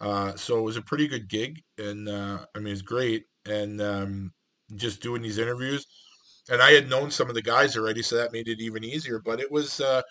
Uh, 0.00 0.34
so 0.34 0.58
it 0.58 0.62
was 0.62 0.76
a 0.76 0.82
pretty 0.82 1.06
good 1.06 1.28
gig, 1.28 1.62
and 1.78 2.08
uh, 2.08 2.44
I 2.54 2.58
mean 2.58 2.72
it's 2.72 2.82
great, 2.82 3.26
and 3.46 3.80
um, 3.80 4.32
just 4.74 5.02
doing 5.02 5.22
these 5.22 5.38
interviews. 5.38 5.86
And 6.50 6.60
I 6.60 6.72
had 6.72 6.90
known 6.90 7.10
some 7.10 7.28
of 7.28 7.34
the 7.34 7.42
guys 7.42 7.76
already, 7.76 8.02
so 8.02 8.16
that 8.16 8.32
made 8.32 8.48
it 8.48 8.60
even 8.60 8.84
easier. 8.84 9.20
But 9.24 9.40
it 9.40 9.50
was 9.50 9.80
uh, 9.80 10.02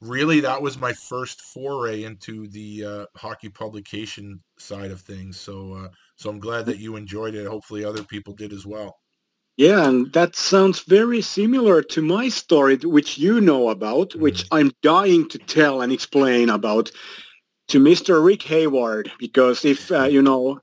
really 0.00 0.40
that 0.40 0.62
was 0.62 0.78
my 0.78 0.92
first 0.92 1.40
foray 1.40 2.04
into 2.04 2.48
the 2.48 2.84
uh, 2.84 3.06
hockey 3.16 3.48
publication 3.48 4.42
side 4.58 4.92
of 4.92 5.00
things. 5.00 5.40
So 5.40 5.74
uh, 5.74 5.88
so 6.16 6.30
I'm 6.30 6.38
glad 6.40 6.66
that 6.66 6.78
you 6.78 6.96
enjoyed 6.96 7.34
it. 7.34 7.46
Hopefully, 7.48 7.84
other 7.84 8.04
people 8.04 8.34
did 8.34 8.52
as 8.52 8.64
well. 8.64 9.01
Yeah, 9.56 9.86
and 9.86 10.12
that 10.14 10.34
sounds 10.34 10.80
very 10.80 11.20
similar 11.20 11.82
to 11.82 12.00
my 12.00 12.28
story, 12.28 12.76
which 12.76 13.18
you 13.18 13.40
know 13.40 13.68
about, 13.68 14.10
mm-hmm. 14.10 14.22
which 14.22 14.46
I'm 14.50 14.72
dying 14.82 15.28
to 15.28 15.38
tell 15.38 15.82
and 15.82 15.92
explain 15.92 16.48
about 16.48 16.90
to 17.68 17.78
Mr. 17.78 18.24
Rick 18.24 18.42
Hayward, 18.42 19.10
because 19.18 19.64
if, 19.64 19.90
uh, 19.92 20.04
you 20.04 20.22
know, 20.22 20.60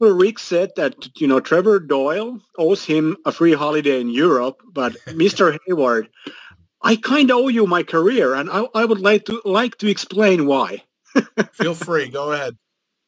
Rick 0.00 0.38
said 0.38 0.70
that, 0.76 1.08
you 1.16 1.26
know, 1.26 1.40
Trevor 1.40 1.80
Doyle 1.80 2.40
owes 2.58 2.84
him 2.84 3.16
a 3.24 3.32
free 3.32 3.54
holiday 3.54 4.00
in 4.00 4.10
Europe, 4.10 4.60
but 4.72 4.92
Mr. 5.06 5.58
Hayward, 5.66 6.08
I 6.82 6.96
kind 6.96 7.30
of 7.30 7.38
owe 7.38 7.48
you 7.48 7.66
my 7.66 7.82
career, 7.82 8.34
and 8.34 8.50
I, 8.50 8.66
I 8.74 8.84
would 8.84 9.00
like 9.00 9.24
to 9.26 9.40
like 9.46 9.78
to 9.78 9.88
explain 9.88 10.46
why. 10.46 10.82
Feel 11.52 11.74
free. 11.74 12.08
Go 12.08 12.32
ahead. 12.32 12.56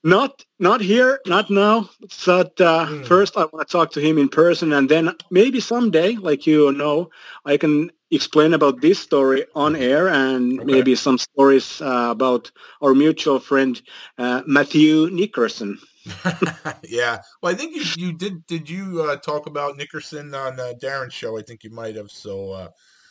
Not 0.07 0.45
not 0.61 0.81
here, 0.81 1.19
not 1.27 1.51
now. 1.51 1.91
But 2.25 2.61
uh, 2.61 2.87
mm. 2.87 3.05
first, 3.07 3.37
I 3.37 3.41
want 3.47 3.67
to 3.67 3.73
talk 3.73 3.91
to 3.91 4.01
him 4.01 4.19
in 4.19 4.29
person, 4.29 4.73
and 4.73 4.89
then 4.89 5.13
maybe 5.33 5.59
someday, 5.59 6.15
like 6.15 6.47
you 6.47 6.71
know, 6.71 7.11
I 7.45 7.57
can 7.57 7.91
explain 8.13 8.55
about 8.55 8.81
this 8.81 9.01
story 9.01 9.47
on 9.57 9.75
air 9.75 10.07
and 10.07 10.61
okay. 10.61 10.73
maybe 10.73 10.95
some 10.95 11.19
stories 11.19 11.81
uh, 11.81 12.07
about 12.13 12.53
our 12.83 12.95
mutual 12.95 13.41
friend 13.41 13.83
uh, 14.17 14.43
Matthew 14.47 15.11
Nickerson. 15.11 15.77
yeah, 16.85 17.19
well, 17.43 17.53
I 17.53 17.57
think 17.57 17.75
you 17.75 17.83
you 17.97 18.13
did 18.13 18.47
did 18.47 18.71
you 18.71 19.03
uh, 19.03 19.17
talk 19.17 19.47
about 19.47 19.77
Nickerson 19.77 20.33
on 20.37 20.61
uh, 20.61 20.75
Darren's 20.81 21.15
show? 21.15 21.37
I 21.37 21.43
think 21.43 21.65
you 21.65 21.71
might 21.71 21.97
have. 21.97 22.13
So 22.13 22.53
uh, 22.53 22.69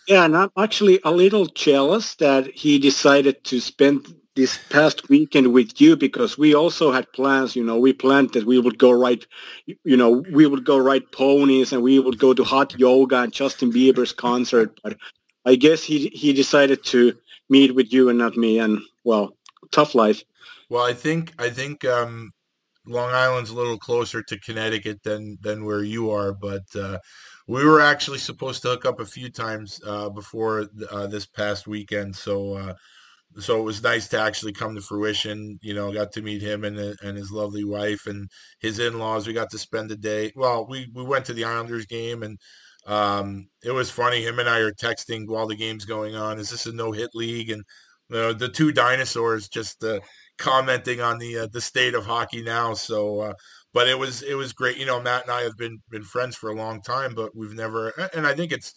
yeah, 0.07 0.23
and 0.23 0.37
I'm 0.37 0.51
actually 0.57 1.01
a 1.03 1.11
little 1.11 1.47
jealous 1.47 2.15
that 2.15 2.47
he 2.55 2.79
decided 2.79 3.43
to 3.43 3.59
spend 3.59 4.15
this 4.35 4.59
past 4.69 5.07
weekend 5.09 5.53
with 5.53 5.79
you 5.79 5.95
because 5.95 6.37
we 6.37 6.53
also 6.53 6.91
had 6.91 7.11
plans 7.13 7.55
you 7.55 7.63
know 7.63 7.77
we 7.77 7.93
planned 7.93 8.33
that 8.33 8.45
we 8.45 8.59
would 8.59 8.77
go 8.77 8.91
ride 8.91 9.25
you 9.65 9.97
know 9.97 10.23
we 10.31 10.45
would 10.45 10.65
go 10.65 10.77
ride 10.77 11.09
ponies 11.11 11.71
and 11.71 11.81
we 11.81 11.99
would 11.99 12.19
go 12.19 12.33
to 12.33 12.43
hot 12.43 12.77
yoga 12.77 13.21
and 13.21 13.33
justin 13.33 13.71
bieber's 13.71 14.11
concert. 14.11 14.77
But 14.83 14.97
i 15.45 15.55
guess 15.55 15.83
he 15.83 16.07
he 16.09 16.33
decided 16.33 16.83
to 16.85 17.17
meet 17.49 17.75
with 17.75 17.93
you 17.93 18.09
and 18.09 18.17
not 18.17 18.35
me 18.35 18.59
and 18.59 18.79
well 19.03 19.35
tough 19.71 19.95
life. 19.95 20.23
Well 20.69 20.83
i 20.83 20.93
think 20.93 21.33
i 21.39 21.49
think 21.49 21.85
um 21.85 22.31
long 22.85 23.11
island's 23.11 23.49
a 23.49 23.55
little 23.55 23.79
closer 23.79 24.21
to 24.21 24.39
connecticut 24.39 25.01
than 25.03 25.37
than 25.41 25.65
where 25.65 25.83
you 25.83 26.11
are 26.11 26.33
but 26.33 26.63
uh 26.75 26.99
we 27.47 27.63
were 27.63 27.81
actually 27.81 28.17
supposed 28.17 28.61
to 28.63 28.69
hook 28.69 28.85
up 28.85 28.99
a 28.99 29.05
few 29.05 29.29
times 29.29 29.79
uh, 29.85 30.09
before 30.09 30.67
uh, 30.89 31.07
this 31.07 31.25
past 31.25 31.67
weekend, 31.67 32.15
so 32.15 32.55
uh, 32.55 32.73
so 33.39 33.59
it 33.59 33.63
was 33.63 33.83
nice 33.83 34.07
to 34.09 34.19
actually 34.19 34.53
come 34.53 34.75
to 34.75 34.81
fruition. 34.81 35.59
You 35.61 35.73
know, 35.73 35.91
got 35.91 36.11
to 36.13 36.21
meet 36.21 36.41
him 36.41 36.63
and 36.63 36.77
and 37.01 37.17
his 37.17 37.31
lovely 37.31 37.63
wife 37.63 38.07
and 38.07 38.29
his 38.59 38.79
in 38.79 38.99
laws. 38.99 39.27
We 39.27 39.33
got 39.33 39.49
to 39.51 39.57
spend 39.57 39.89
the 39.89 39.97
day. 39.97 40.31
Well, 40.35 40.65
we 40.67 40.89
we 40.93 41.03
went 41.03 41.25
to 41.25 41.33
the 41.33 41.45
Islanders 41.45 41.85
game 41.85 42.23
and 42.23 42.39
um, 42.85 43.47
it 43.63 43.71
was 43.71 43.89
funny. 43.89 44.21
Him 44.21 44.39
and 44.39 44.49
I 44.49 44.59
are 44.59 44.71
texting 44.71 45.27
while 45.27 45.47
the 45.47 45.55
game's 45.55 45.85
going 45.85 46.15
on. 46.15 46.39
Is 46.39 46.49
this 46.49 46.65
a 46.65 46.73
no 46.73 46.91
hit 46.91 47.09
league? 47.13 47.49
And 47.49 47.63
you 48.09 48.15
know, 48.15 48.33
the 48.33 48.49
two 48.49 48.71
dinosaurs 48.71 49.49
just 49.49 49.83
uh, 49.83 49.99
commenting 50.37 51.01
on 51.01 51.17
the 51.17 51.39
uh, 51.39 51.47
the 51.51 51.61
state 51.61 51.95
of 51.95 52.05
hockey 52.05 52.43
now. 52.43 52.73
So, 52.73 53.21
uh, 53.21 53.33
but 53.73 53.87
it 53.87 53.97
was 53.97 54.21
it 54.21 54.35
was 54.35 54.53
great. 54.53 54.77
You 54.77 54.85
know, 54.85 55.01
Matt 55.01 55.23
and 55.23 55.31
I 55.31 55.41
have 55.41 55.57
been 55.57 55.79
been 55.89 56.03
friends 56.03 56.35
for 56.35 56.51
a 56.51 56.55
long 56.55 56.81
time, 56.81 57.15
but 57.15 57.35
we've 57.35 57.53
never. 57.55 57.89
And 58.13 58.27
I 58.27 58.33
think 58.33 58.51
it's 58.51 58.73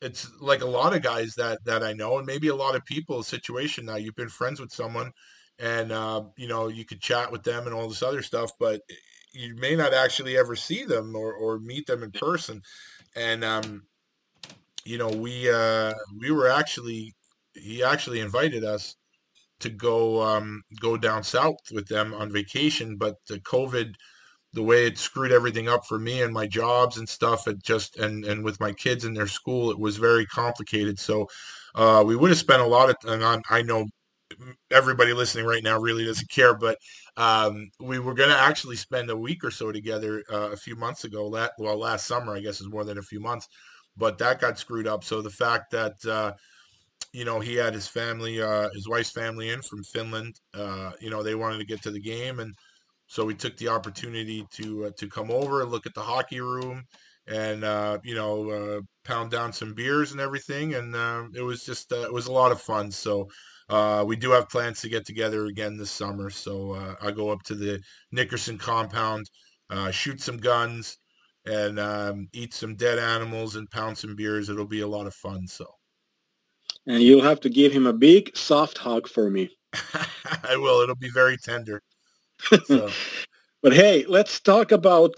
it's 0.00 0.30
like 0.40 0.62
a 0.62 0.66
lot 0.66 0.94
of 0.94 1.02
guys 1.02 1.34
that 1.34 1.64
that 1.64 1.82
I 1.82 1.92
know, 1.92 2.18
and 2.18 2.26
maybe 2.26 2.48
a 2.48 2.54
lot 2.54 2.74
of 2.74 2.84
people 2.84 3.22
situation 3.22 3.86
now. 3.86 3.96
You've 3.96 4.16
been 4.16 4.28
friends 4.28 4.60
with 4.60 4.72
someone, 4.72 5.12
and 5.58 5.92
uh, 5.92 6.22
you 6.36 6.48
know 6.48 6.68
you 6.68 6.84
could 6.84 7.00
chat 7.00 7.30
with 7.30 7.42
them 7.42 7.66
and 7.66 7.74
all 7.74 7.88
this 7.88 8.02
other 8.02 8.22
stuff, 8.22 8.50
but 8.58 8.80
you 9.32 9.54
may 9.56 9.76
not 9.76 9.94
actually 9.94 10.36
ever 10.36 10.56
see 10.56 10.84
them 10.84 11.14
or, 11.14 11.32
or 11.32 11.58
meet 11.58 11.86
them 11.86 12.02
in 12.02 12.10
person. 12.10 12.62
And 13.14 13.44
um, 13.44 13.82
you 14.84 14.98
know, 14.98 15.08
we 15.08 15.50
uh, 15.50 15.92
we 16.18 16.30
were 16.30 16.48
actually 16.48 17.14
he 17.54 17.82
actually 17.82 18.20
invited 18.20 18.64
us 18.64 18.96
to 19.60 19.68
go 19.68 20.22
um, 20.22 20.62
go 20.80 20.96
down 20.96 21.22
south 21.22 21.58
with 21.72 21.88
them 21.88 22.14
on 22.14 22.32
vacation, 22.32 22.96
but 22.96 23.16
the 23.28 23.38
COVID 23.40 23.94
the 24.52 24.62
way 24.62 24.86
it 24.86 24.98
screwed 24.98 25.32
everything 25.32 25.68
up 25.68 25.86
for 25.86 25.98
me 25.98 26.22
and 26.22 26.32
my 26.32 26.46
jobs 26.46 26.98
and 26.98 27.08
stuff 27.08 27.46
it 27.46 27.62
just 27.62 27.96
and 27.98 28.24
and 28.24 28.44
with 28.44 28.58
my 28.60 28.72
kids 28.72 29.04
in 29.04 29.14
their 29.14 29.28
school 29.28 29.70
it 29.70 29.78
was 29.78 29.96
very 29.96 30.26
complicated. 30.26 30.98
So 30.98 31.28
uh, 31.74 32.02
we 32.06 32.16
would 32.16 32.30
have 32.30 32.38
spent 32.38 32.62
a 32.62 32.66
lot 32.66 32.90
of 32.90 32.96
and 33.10 33.24
I, 33.24 33.40
I 33.48 33.62
know 33.62 33.86
everybody 34.70 35.12
listening 35.12 35.44
right 35.44 35.62
now 35.62 35.78
really 35.78 36.04
doesn't 36.04 36.30
care 36.30 36.54
but 36.54 36.78
um, 37.16 37.68
we 37.80 37.98
were 37.98 38.14
going 38.14 38.30
to 38.30 38.38
actually 38.38 38.76
spend 38.76 39.10
a 39.10 39.16
week 39.16 39.42
or 39.44 39.50
so 39.50 39.72
together 39.72 40.22
uh, 40.32 40.50
a 40.52 40.56
few 40.56 40.76
months 40.76 41.02
ago 41.04 41.28
that 41.30 41.52
well 41.58 41.76
last 41.76 42.06
summer 42.06 42.36
i 42.36 42.40
guess 42.40 42.60
is 42.60 42.68
more 42.68 42.84
than 42.84 42.98
a 42.98 43.02
few 43.02 43.18
months 43.18 43.48
but 43.96 44.18
that 44.18 44.40
got 44.40 44.58
screwed 44.58 44.86
up. 44.86 45.04
So 45.04 45.22
the 45.22 45.30
fact 45.30 45.70
that 45.72 46.04
uh, 46.04 46.32
you 47.12 47.24
know 47.24 47.40
he 47.40 47.54
had 47.54 47.74
his 47.74 47.86
family 47.86 48.40
uh, 48.40 48.68
his 48.74 48.88
wife's 48.88 49.10
family 49.10 49.50
in 49.50 49.62
from 49.62 49.82
finland 49.84 50.40
uh, 50.54 50.92
you 51.00 51.10
know 51.10 51.22
they 51.22 51.34
wanted 51.34 51.58
to 51.58 51.64
get 51.64 51.82
to 51.82 51.90
the 51.90 52.00
game 52.00 52.40
and 52.40 52.54
so 53.10 53.24
we 53.24 53.34
took 53.34 53.56
the 53.56 53.66
opportunity 53.66 54.46
to 54.52 54.84
uh, 54.84 54.90
to 54.96 55.08
come 55.08 55.32
over, 55.32 55.62
and 55.62 55.70
look 55.72 55.84
at 55.84 55.94
the 55.94 56.00
hockey 56.00 56.40
room, 56.40 56.84
and 57.26 57.64
uh, 57.64 57.98
you 58.04 58.14
know 58.14 58.48
uh, 58.48 58.80
pound 59.04 59.32
down 59.32 59.52
some 59.52 59.74
beers 59.74 60.12
and 60.12 60.20
everything. 60.20 60.74
And 60.74 60.94
um, 60.94 61.32
it 61.34 61.42
was 61.42 61.64
just 61.64 61.92
uh, 61.92 62.02
it 62.02 62.12
was 62.12 62.28
a 62.28 62.32
lot 62.32 62.52
of 62.52 62.60
fun. 62.60 62.88
So 62.88 63.26
uh, 63.68 64.04
we 64.06 64.14
do 64.14 64.30
have 64.30 64.48
plans 64.48 64.80
to 64.82 64.88
get 64.88 65.04
together 65.04 65.46
again 65.46 65.76
this 65.76 65.90
summer. 65.90 66.30
So 66.30 66.74
uh, 66.74 66.94
I 67.02 67.10
go 67.10 67.30
up 67.30 67.42
to 67.46 67.56
the 67.56 67.82
Nickerson 68.12 68.56
compound, 68.56 69.28
shoot 69.90 70.20
some 70.20 70.36
guns, 70.36 70.96
and 71.46 71.80
um, 71.80 72.28
eat 72.32 72.54
some 72.54 72.76
dead 72.76 73.00
animals 73.00 73.56
and 73.56 73.68
pound 73.72 73.98
some 73.98 74.14
beers. 74.14 74.48
It'll 74.48 74.68
be 74.68 74.82
a 74.82 74.88
lot 74.88 75.08
of 75.08 75.14
fun. 75.14 75.48
So. 75.48 75.66
And 76.86 77.02
you'll 77.02 77.24
have 77.24 77.40
to 77.40 77.50
give 77.50 77.72
him 77.72 77.88
a 77.88 77.92
big 77.92 78.36
soft 78.36 78.78
hug 78.78 79.08
for 79.08 79.28
me. 79.30 79.50
I 80.44 80.56
will. 80.56 80.80
It'll 80.80 80.94
be 80.94 81.10
very 81.12 81.36
tender. 81.36 81.82
So. 82.66 82.90
but 83.62 83.72
hey, 83.72 84.04
let's 84.08 84.40
talk 84.40 84.72
about 84.72 85.12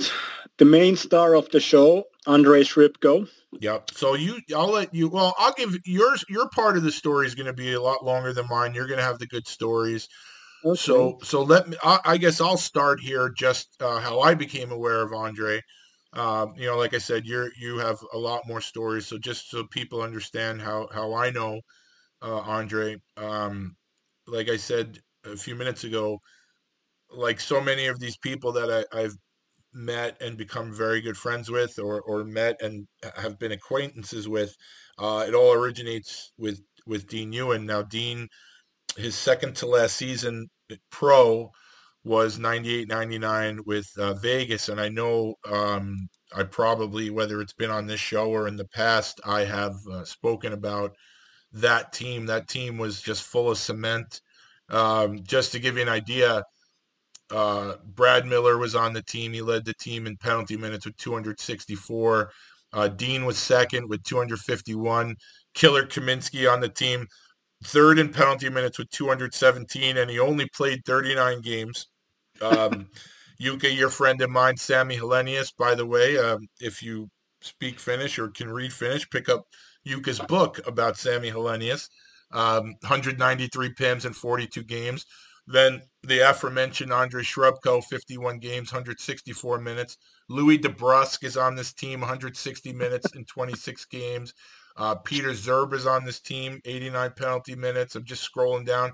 the 0.59 0.65
main 0.65 0.97
star 0.97 1.35
of 1.35 1.49
the 1.51 1.61
show, 1.61 2.05
Andrei 2.27 2.63
Srubko. 2.63 3.29
Yep. 3.61 3.91
So 3.93 4.15
you, 4.15 4.39
I'll 4.57 4.71
let 4.71 4.95
you. 4.95 5.09
Well, 5.09 5.35
I'll 5.39 5.53
give 5.53 5.77
yours. 5.85 6.25
Your 6.29 6.49
part 6.51 6.77
of 6.77 6.83
the 6.83 6.93
story 6.93 7.27
is 7.27 7.35
going 7.35 7.47
to 7.47 7.53
be 7.53 7.73
a 7.75 7.81
lot 7.81 8.05
longer 8.05 8.33
than 8.33 8.47
mine. 8.49 8.75
You're 8.75 8.87
going 8.87 8.99
to 8.99 9.05
have 9.05 9.19
the 9.19 9.27
good 9.27 9.47
stories. 9.47 10.09
Okay. 10.65 10.79
So, 10.79 11.19
so 11.23 11.43
let 11.43 11.69
me. 11.69 11.77
I, 11.83 11.99
I, 12.05 12.17
guess 12.17 12.41
I'll 12.41 12.57
start 12.57 13.01
here. 13.01 13.29
Just 13.37 13.69
uh, 13.81 13.99
how 13.99 14.21
I 14.21 14.35
became 14.35 14.71
aware 14.73 15.03
of 15.03 15.13
Andre. 15.13 15.61
Um, 16.15 16.55
you 16.57 16.67
know, 16.67 16.77
like 16.77 16.95
I 16.95 16.99
said, 16.99 17.27
you're 17.27 17.51
you 17.59 17.79
have 17.79 17.99
a 18.13 18.19
lot 18.19 18.47
more 18.47 18.61
stories. 18.61 19.07
So 19.07 19.19
just 19.19 19.51
so 19.51 19.65
people 19.65 20.01
understand 20.01 20.63
how 20.63 20.89
how 20.93 21.15
I 21.15 21.31
know 21.31 21.61
uh, 22.23 22.39
Andre. 22.39 22.97
Um, 23.17 23.77
like 24.27 24.49
I 24.49 24.57
said 24.57 24.99
a 25.25 25.37
few 25.37 25.55
minutes 25.55 25.85
ago, 25.85 26.21
like 27.15 27.41
so 27.41 27.61
many 27.61 27.87
of 27.87 27.99
these 27.99 28.17
people 28.17 28.53
that 28.53 28.87
I, 28.93 29.01
have 29.01 29.15
met 29.75 30.21
and 30.21 30.37
become 30.37 30.73
very 30.73 31.01
good 31.01 31.17
friends 31.17 31.51
with, 31.51 31.79
or 31.79 32.03
or 32.03 32.25
met 32.25 32.61
and 32.63 32.87
have 33.17 33.39
been 33.39 33.53
acquaintances 33.53 34.29
with, 34.29 34.55
uh, 34.99 35.25
it 35.27 35.35
all 35.35 35.53
originates 35.53 36.33
with 36.39 36.61
with 36.87 37.07
Dean 37.09 37.33
Ewen. 37.33 37.67
Now, 37.67 37.83
Dean, 37.83 38.29
his 38.97 39.15
second 39.15 39.57
to 39.57 39.67
last 39.67 39.97
season 39.97 40.49
pro 40.91 41.51
was 42.05 42.39
98 42.39 42.89
99 42.89 43.61
with 43.65 43.89
uh, 43.99 44.15
Vegas. 44.15 44.69
And 44.69 44.81
I 44.81 44.89
know 44.89 45.35
um, 45.51 46.09
I 46.35 46.43
probably, 46.43 47.11
whether 47.11 47.41
it's 47.41 47.53
been 47.53 47.71
on 47.71 47.87
this 47.87 48.01
show 48.01 48.31
or 48.31 48.49
in 48.49 48.57
the 48.57 48.69
past, 48.69 49.21
I 49.25 49.45
have 49.45 49.75
uh, 49.91 50.05
spoken 50.05 50.53
about 50.53 50.97
that 51.53 51.93
team. 51.93 52.27
That 52.27 52.49
team 52.49 52.79
was 52.79 53.01
just 53.01 53.23
full 53.23 53.51
of 53.51 53.59
cement. 53.59 54.21
Um, 54.69 55.23
just 55.23 55.53
to 55.53 55.59
give 55.59 55.77
you 55.77 55.83
an 55.83 55.89
idea, 55.89 56.43
uh, 57.33 57.77
Brad 57.95 58.27
Miller 58.27 58.59
was 58.59 58.75
on 58.75 58.93
the 58.93 59.03
team. 59.03 59.33
He 59.33 59.43
led 59.43 59.65
the 59.65 59.75
team 59.75 60.07
in 60.07 60.17
penalty 60.17 60.57
minutes 60.57 60.85
with 60.85 60.97
264. 60.99 62.31
Uh, 62.75 62.89
Dean 62.89 63.25
was 63.25 63.39
second 63.39 63.89
with 63.89 64.03
251. 64.05 65.17
Killer 65.55 65.85
Kaminski 65.85 66.51
on 66.51 66.61
the 66.61 66.69
team, 66.69 67.07
third 67.65 67.99
in 67.99 68.11
penalty 68.11 68.49
minutes 68.49 68.79
with 68.79 68.91
217, 68.91 69.97
and 69.97 70.11
he 70.11 70.19
only 70.19 70.49
played 70.55 70.85
39 70.85 71.41
games. 71.41 71.89
Um, 72.41 72.89
Yuka, 73.41 73.75
your 73.77 73.91
friend 73.91 74.21
of 74.23 74.31
mine, 74.31 74.57
Sami 74.57 74.97
Helenius, 74.97 75.53
by 75.57 75.75
the 75.75 75.85
way, 75.85 76.17
um, 76.17 76.47
if 76.61 76.83
you 76.83 77.11
speak 77.41 77.81
Finnish 77.81 78.19
or 78.19 78.29
can 78.29 78.49
read 78.49 78.73
Finnish, 78.73 79.09
pick 79.11 79.29
up 79.29 79.47
Yuka's 79.87 80.21
book 80.21 80.61
about 80.67 80.97
Sami 80.97 81.31
Helenius. 81.31 81.89
Um, 82.31 82.77
193 82.81 83.75
PIMs 83.75 84.07
in 84.07 84.13
42 84.13 84.63
games. 84.63 85.05
Then 85.47 85.83
the 86.03 86.21
aforementioned 86.21 86.93
Andre 86.93 87.23
Srubko, 87.23 87.83
51 87.85 88.39
games, 88.39 88.73
164 88.73 89.59
minutes. 89.61 89.99
Louis 90.29 90.59
DeBrusk 90.59 91.25
is 91.25 91.37
on 91.37 91.57
this 91.57 91.73
team, 91.73 92.01
160 92.01 92.73
minutes 92.73 93.15
in 93.15 93.25
26 93.25 93.85
games. 93.87 94.35
Uh, 94.77 94.95
Peter 94.95 95.31
Zerb 95.31 95.75
is 95.75 95.87
on 95.87 96.05
this 96.05 96.21
team, 96.21 96.61
89 96.65 97.13
penalty 97.17 97.55
minutes. 97.55 97.95
I'm 97.95 98.05
just 98.05 98.29
scrolling 98.31 98.65
down. 98.65 98.93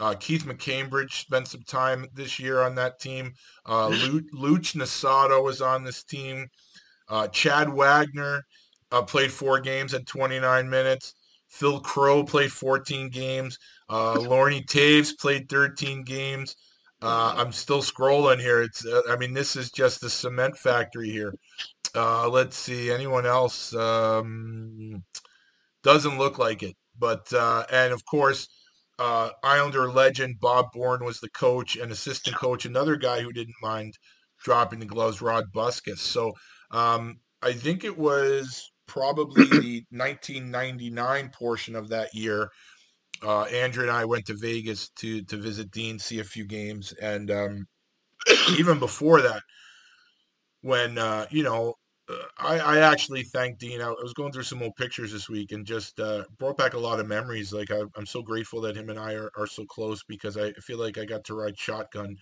Uh, 0.00 0.14
Keith 0.18 0.44
McCambridge 0.44 1.12
spent 1.12 1.46
some 1.46 1.62
time 1.62 2.08
this 2.14 2.40
year 2.40 2.60
on 2.60 2.74
that 2.74 2.98
team. 2.98 3.32
Uh, 3.64 3.88
Luch 4.34 4.74
Nasato 4.74 5.48
is 5.48 5.60
on 5.60 5.84
this 5.84 6.02
team. 6.02 6.48
Uh, 7.08 7.28
Chad 7.28 7.68
Wagner 7.72 8.44
uh, 8.90 9.02
played 9.02 9.30
four 9.30 9.60
games 9.60 9.94
at 9.94 10.06
29 10.06 10.68
minutes. 10.68 11.14
Phil 11.54 11.78
Crowe 11.80 12.24
played 12.24 12.50
14 12.50 13.10
games. 13.10 13.58
Uh, 13.88 14.18
Lorne 14.18 14.64
Taves 14.64 15.16
played 15.16 15.48
13 15.48 16.02
games. 16.02 16.56
Uh, 17.00 17.34
I'm 17.36 17.52
still 17.52 17.80
scrolling 17.80 18.40
here. 18.40 18.60
It's, 18.60 18.84
uh, 18.84 19.02
I 19.08 19.16
mean, 19.16 19.34
this 19.34 19.54
is 19.54 19.70
just 19.70 20.00
the 20.00 20.10
cement 20.10 20.58
factory 20.58 21.10
here. 21.10 21.34
Uh, 21.94 22.28
let's 22.28 22.56
see. 22.56 22.90
Anyone 22.90 23.24
else? 23.24 23.72
Um, 23.74 25.04
Doesn't 25.84 26.18
look 26.18 26.38
like 26.38 26.64
it. 26.64 26.74
But 26.98 27.32
uh, 27.32 27.64
and 27.70 27.92
of 27.92 28.04
course, 28.04 28.48
uh, 28.98 29.30
Islander 29.42 29.90
legend 29.90 30.40
Bob 30.40 30.66
Bourne 30.72 31.04
was 31.04 31.20
the 31.20 31.30
coach 31.30 31.76
and 31.76 31.92
assistant 31.92 32.36
coach. 32.36 32.64
Another 32.64 32.96
guy 32.96 33.20
who 33.20 33.32
didn't 33.32 33.54
mind 33.62 33.94
dropping 34.42 34.80
the 34.80 34.86
gloves, 34.86 35.22
Rod 35.22 35.44
Buskas. 35.54 35.98
So 35.98 36.32
um, 36.70 37.18
I 37.42 37.52
think 37.52 37.84
it 37.84 37.96
was 37.96 38.72
probably 38.86 39.44
the 39.44 39.84
1999 39.90 41.30
portion 41.30 41.76
of 41.76 41.88
that 41.88 42.14
year. 42.14 42.50
Uh, 43.22 43.42
Andrew 43.44 43.82
and 43.82 43.92
I 43.92 44.04
went 44.04 44.26
to 44.26 44.34
Vegas 44.34 44.90
to 44.96 45.22
to 45.22 45.36
visit 45.36 45.70
Dean, 45.70 45.98
see 45.98 46.20
a 46.20 46.24
few 46.24 46.44
games, 46.44 46.92
and 47.00 47.30
um, 47.30 47.66
even 48.58 48.78
before 48.78 49.22
that, 49.22 49.42
when 50.62 50.98
uh, 50.98 51.26
you 51.30 51.42
know 51.42 51.74
uh, 52.08 52.14
I, 52.38 52.58
I 52.58 52.78
actually 52.78 53.22
thanked 53.22 53.60
Dean. 53.60 53.80
I 53.80 53.88
was 53.88 54.12
going 54.12 54.32
through 54.32 54.42
some 54.42 54.62
old 54.62 54.76
pictures 54.76 55.12
this 55.12 55.28
week 55.28 55.52
and 55.52 55.64
just 55.64 55.98
uh, 56.00 56.24
brought 56.38 56.58
back 56.58 56.74
a 56.74 56.78
lot 56.78 57.00
of 57.00 57.06
memories. 57.06 57.52
Like 57.52 57.70
I, 57.70 57.82
am 57.96 58.06
so 58.06 58.22
grateful 58.22 58.60
that 58.62 58.76
him 58.76 58.90
and 58.90 58.98
I 58.98 59.14
are, 59.14 59.30
are 59.36 59.46
so 59.46 59.64
close 59.64 60.02
because 60.04 60.36
I 60.36 60.52
feel 60.54 60.78
like 60.78 60.98
I 60.98 61.04
got 61.04 61.24
to 61.24 61.34
ride 61.34 61.58
shotgun 61.58 62.16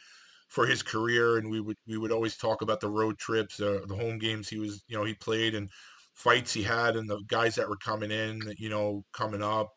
for 0.49 0.67
his 0.67 0.83
career, 0.83 1.39
and 1.39 1.51
we 1.51 1.61
would 1.61 1.77
we 1.89 1.99
would 1.99 2.13
always 2.13 2.37
talk 2.37 2.63
about 2.63 2.81
the 2.81 2.91
road 2.91 3.19
trips, 3.19 3.61
uh, 3.61 3.81
the 3.87 3.97
home 3.97 4.19
games 4.19 4.49
he 4.49 4.59
was 4.59 4.85
you 4.87 4.97
know 4.97 5.05
he 5.05 5.15
played 5.15 5.55
and 5.55 5.69
fights 6.15 6.53
he 6.53 6.63
had, 6.63 6.97
and 6.97 7.09
the 7.09 7.21
guys 7.29 7.55
that 7.57 7.69
were 7.69 7.77
coming 7.77 8.11
in, 8.11 8.41
you 8.59 8.69
know, 8.69 9.05
coming 9.13 9.43
up. 9.43 9.71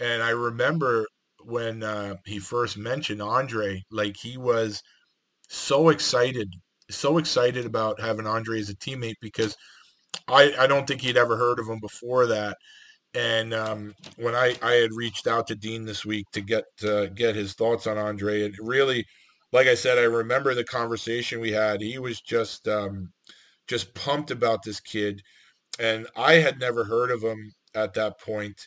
And 0.00 0.22
I 0.22 0.30
remember 0.30 1.06
when 1.44 1.82
uh, 1.82 2.16
he 2.24 2.38
first 2.38 2.76
mentioned 2.76 3.22
Andre, 3.22 3.82
like 3.90 4.16
he 4.16 4.36
was 4.36 4.82
so 5.48 5.88
excited 5.88 6.48
so 6.90 7.18
excited 7.18 7.66
about 7.66 8.00
having 8.00 8.26
Andre 8.26 8.60
as 8.60 8.70
a 8.70 8.76
teammate 8.76 9.16
because 9.20 9.56
I, 10.26 10.52
I 10.58 10.66
don't 10.66 10.86
think 10.86 11.00
he'd 11.00 11.16
ever 11.16 11.36
heard 11.36 11.58
of 11.58 11.68
him 11.68 11.80
before 11.80 12.26
that. 12.26 12.56
And 13.14 13.54
um, 13.54 13.94
when 14.16 14.34
I, 14.34 14.54
I 14.62 14.72
had 14.72 14.92
reached 14.92 15.26
out 15.26 15.46
to 15.48 15.54
Dean 15.54 15.84
this 15.84 16.04
week 16.04 16.26
to 16.32 16.40
get 16.40 16.64
get 17.14 17.34
his 17.34 17.54
thoughts 17.54 17.86
on 17.86 17.98
Andre, 17.98 18.42
it 18.42 18.54
really, 18.60 19.04
like 19.52 19.66
I 19.66 19.74
said, 19.74 19.98
I 19.98 20.02
remember 20.02 20.54
the 20.54 20.64
conversation 20.64 21.40
we 21.40 21.52
had. 21.52 21.80
He 21.80 21.98
was 21.98 22.20
just 22.20 22.68
um, 22.68 23.10
just 23.66 23.94
pumped 23.94 24.30
about 24.30 24.62
this 24.62 24.80
kid, 24.80 25.22
and 25.78 26.06
I 26.16 26.34
had 26.34 26.58
never 26.58 26.84
heard 26.84 27.10
of 27.10 27.22
him 27.22 27.52
at 27.74 27.94
that 27.94 28.20
point. 28.20 28.60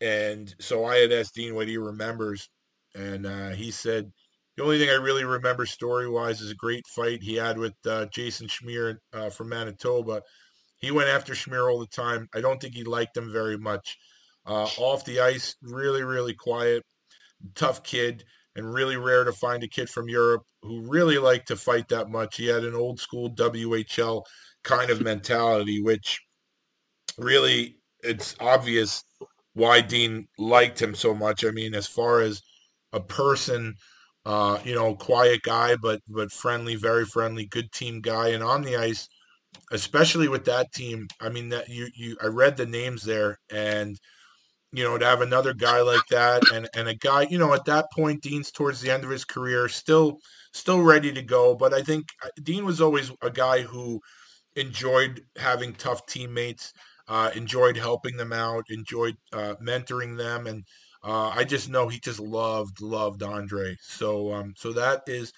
And 0.00 0.54
so 0.60 0.84
I 0.84 0.96
had 0.96 1.12
asked 1.12 1.34
Dean 1.34 1.54
what 1.54 1.68
he 1.68 1.78
remembers, 1.78 2.48
and 2.94 3.26
uh, 3.26 3.50
he 3.50 3.70
said 3.70 4.10
the 4.56 4.62
only 4.62 4.78
thing 4.78 4.88
I 4.88 4.94
really 4.94 5.24
remember 5.24 5.66
story 5.66 6.08
wise 6.08 6.40
is 6.40 6.50
a 6.50 6.56
great 6.56 6.86
fight 6.86 7.22
he 7.22 7.34
had 7.34 7.58
with 7.58 7.74
uh, 7.86 8.06
Jason 8.06 8.46
Schmier 8.46 8.96
uh, 9.12 9.30
from 9.30 9.50
Manitoba. 9.50 10.22
He 10.78 10.90
went 10.90 11.08
after 11.08 11.34
Schmier 11.34 11.70
all 11.70 11.78
the 11.78 11.86
time. 11.86 12.28
I 12.34 12.40
don't 12.40 12.60
think 12.60 12.74
he 12.74 12.84
liked 12.84 13.16
him 13.16 13.32
very 13.32 13.58
much. 13.58 13.96
Uh, 14.46 14.68
off 14.78 15.04
the 15.04 15.20
ice, 15.20 15.56
really, 15.60 16.04
really 16.04 16.32
quiet, 16.32 16.82
tough 17.54 17.82
kid, 17.82 18.24
and 18.54 18.72
really 18.72 18.96
rare 18.96 19.24
to 19.24 19.32
find 19.32 19.62
a 19.62 19.68
kid 19.68 19.90
from 19.90 20.08
Europe 20.08 20.42
who 20.62 20.88
really 20.88 21.18
liked 21.18 21.48
to 21.48 21.56
fight 21.56 21.88
that 21.88 22.08
much. 22.08 22.36
He 22.36 22.46
had 22.46 22.64
an 22.64 22.74
old 22.74 23.00
school 23.00 23.30
WHL 23.34 24.22
kind 24.64 24.90
of 24.90 25.02
mentality, 25.02 25.82
which 25.82 26.20
really 27.18 27.76
it's 28.02 28.36
obvious 28.40 29.04
why 29.54 29.80
Dean 29.80 30.28
liked 30.38 30.80
him 30.80 30.94
so 30.94 31.14
much. 31.14 31.44
I 31.44 31.50
mean, 31.50 31.74
as 31.74 31.86
far 31.86 32.20
as 32.20 32.42
a 32.92 33.00
person 33.00 33.74
uh, 34.26 34.58
you 34.64 34.74
know, 34.74 34.94
quiet 34.96 35.42
guy, 35.42 35.76
but 35.76 36.00
but 36.08 36.32
friendly, 36.32 36.74
very 36.74 37.04
friendly, 37.06 37.46
good 37.46 37.70
team 37.72 38.00
guy. 38.00 38.30
And 38.30 38.42
on 38.42 38.62
the 38.62 38.76
ice, 38.76 39.08
especially 39.72 40.28
with 40.28 40.44
that 40.46 40.72
team, 40.72 41.08
I 41.20 41.28
mean 41.28 41.50
that 41.50 41.68
you 41.68 41.88
you 41.94 42.16
I 42.22 42.26
read 42.26 42.56
the 42.56 42.66
names 42.66 43.04
there, 43.04 43.38
and 43.52 43.96
you 44.72 44.84
know 44.84 44.98
to 44.98 45.06
have 45.06 45.22
another 45.22 45.54
guy 45.54 45.80
like 45.82 46.06
that, 46.10 46.42
and 46.52 46.68
and 46.74 46.88
a 46.88 46.94
guy, 46.94 47.22
you 47.30 47.38
know, 47.38 47.54
at 47.54 47.66
that 47.66 47.86
point, 47.92 48.22
Dean's 48.22 48.50
towards 48.50 48.80
the 48.80 48.90
end 48.90 49.04
of 49.04 49.10
his 49.10 49.24
career, 49.24 49.68
still 49.68 50.18
still 50.52 50.82
ready 50.82 51.12
to 51.12 51.22
go. 51.22 51.54
But 51.54 51.74
I 51.74 51.82
think 51.82 52.06
uh, 52.24 52.28
Dean 52.42 52.64
was 52.64 52.80
always 52.80 53.12
a 53.22 53.30
guy 53.30 53.62
who 53.62 54.00
enjoyed 54.56 55.22
having 55.36 55.74
tough 55.74 56.06
teammates, 56.06 56.72
uh, 57.08 57.30
enjoyed 57.34 57.76
helping 57.76 58.16
them 58.16 58.32
out, 58.32 58.64
enjoyed 58.70 59.16
uh, 59.32 59.54
mentoring 59.62 60.16
them, 60.16 60.46
and 60.46 60.64
uh, 61.04 61.28
I 61.28 61.44
just 61.44 61.68
know 61.68 61.88
he 61.88 62.00
just 62.00 62.20
loved 62.20 62.80
loved 62.80 63.22
Andre. 63.22 63.76
So 63.80 64.32
um, 64.32 64.54
so 64.56 64.72
that 64.72 65.02
is 65.06 65.32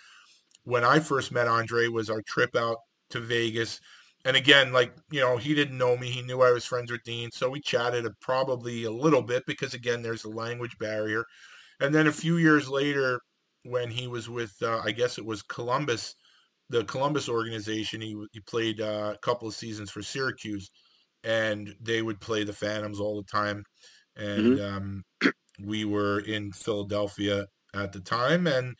when 0.64 0.84
I 0.84 1.00
first 1.00 1.32
met 1.32 1.48
Andre 1.48 1.88
was 1.88 2.10
our 2.10 2.22
trip 2.22 2.56
out 2.56 2.78
to 3.10 3.20
Vegas. 3.20 3.80
And 4.24 4.36
again, 4.36 4.72
like 4.72 4.92
you 5.10 5.20
know, 5.20 5.36
he 5.36 5.54
didn't 5.54 5.78
know 5.78 5.96
me. 5.96 6.10
He 6.10 6.22
knew 6.22 6.42
I 6.42 6.52
was 6.52 6.64
friends 6.64 6.90
with 6.90 7.02
Dean, 7.04 7.30
so 7.32 7.50
we 7.50 7.60
chatted 7.60 8.06
probably 8.20 8.84
a 8.84 8.90
little 8.90 9.22
bit 9.22 9.44
because 9.46 9.74
again, 9.74 10.02
there's 10.02 10.24
a 10.24 10.30
language 10.30 10.76
barrier. 10.78 11.24
And 11.80 11.94
then 11.94 12.06
a 12.08 12.12
few 12.12 12.38
years 12.38 12.68
later, 12.68 13.20
when 13.62 13.90
he 13.90 14.08
was 14.08 14.28
with, 14.28 14.54
uh, 14.62 14.80
I 14.84 14.90
guess 14.92 15.18
it 15.18 15.24
was 15.24 15.42
Columbus, 15.42 16.14
the 16.70 16.84
Columbus 16.84 17.28
organization, 17.28 18.00
he 18.00 18.16
he 18.32 18.40
played 18.40 18.80
uh, 18.80 19.12
a 19.14 19.18
couple 19.18 19.48
of 19.48 19.54
seasons 19.54 19.90
for 19.90 20.02
Syracuse, 20.02 20.70
and 21.24 21.74
they 21.80 22.02
would 22.02 22.20
play 22.20 22.44
the 22.44 22.52
Phantoms 22.52 23.00
all 23.00 23.16
the 23.16 23.30
time. 23.30 23.64
And 24.16 24.58
mm-hmm. 24.58 24.76
um, 24.76 25.32
we 25.62 25.84
were 25.84 26.20
in 26.20 26.52
Philadelphia 26.52 27.46
at 27.74 27.92
the 27.92 28.00
time, 28.00 28.46
and 28.46 28.74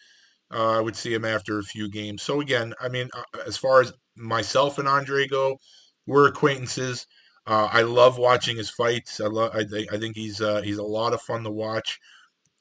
uh, 0.53 0.78
I 0.78 0.80
would 0.80 0.97
see 0.97 1.14
him 1.14 1.24
after 1.24 1.59
a 1.59 1.64
few 1.64 1.91
games. 1.91 2.22
So 2.22 2.41
again, 2.41 2.74
I 2.80 2.89
mean, 2.89 3.09
uh, 3.14 3.41
as 3.47 3.57
far 3.57 3.80
as 3.80 3.93
myself 4.16 4.78
and 4.78 4.89
Andre 4.89 5.26
go, 5.26 5.59
we're 6.07 6.28
acquaintances. 6.28 7.07
Uh, 7.47 7.68
I 7.70 7.82
love 7.82 8.18
watching 8.18 8.57
his 8.57 8.70
fights. 8.70 9.20
I 9.20 9.26
love. 9.26 9.55
I, 9.55 9.64
th- 9.64 9.89
I 9.93 9.99
think 9.99 10.16
he's 10.16 10.41
uh, 10.41 10.62
he's 10.62 10.78
a 10.78 10.82
lot 10.82 11.12
of 11.12 11.22
fun 11.22 11.45
to 11.45 11.51
watch. 11.51 11.99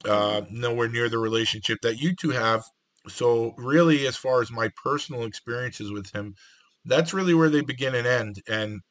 Uh, 0.05 0.41
nowhere 0.51 0.87
near 0.87 1.09
the 1.09 1.17
relationship 1.17 1.79
that 1.81 1.99
you 1.99 2.15
two 2.15 2.29
have. 2.29 2.63
So 3.07 3.53
really, 3.57 4.05
as 4.05 4.15
far 4.15 4.41
as 4.41 4.51
my 4.51 4.69
personal 4.81 5.23
experiences 5.23 5.91
with 5.91 6.13
him, 6.13 6.35
that's 6.85 7.13
really 7.13 7.33
where 7.33 7.49
they 7.49 7.61
begin 7.61 7.95
and 7.95 8.05
end. 8.05 8.41
And 8.47 8.81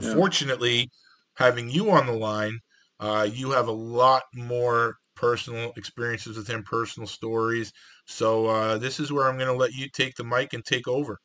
yeah. 0.00 0.14
fortunately, 0.14 0.90
having 1.34 1.70
you 1.70 1.90
on 1.90 2.06
the 2.06 2.12
line, 2.12 2.58
uh, 3.00 3.28
you 3.30 3.50
have 3.50 3.68
a 3.68 3.72
lot 3.72 4.22
more 4.34 4.96
personal 5.14 5.72
experiences 5.76 6.36
with 6.36 6.48
him, 6.48 6.62
personal 6.62 7.06
stories. 7.06 7.72
So 8.06 8.46
uh, 8.46 8.78
this 8.78 9.00
is 9.00 9.12
where 9.12 9.28
I'm 9.28 9.36
going 9.36 9.48
to 9.48 9.56
let 9.56 9.72
you 9.72 9.88
take 9.88 10.14
the 10.14 10.24
mic 10.24 10.52
and 10.52 10.64
take 10.64 10.88
over. 10.88 11.18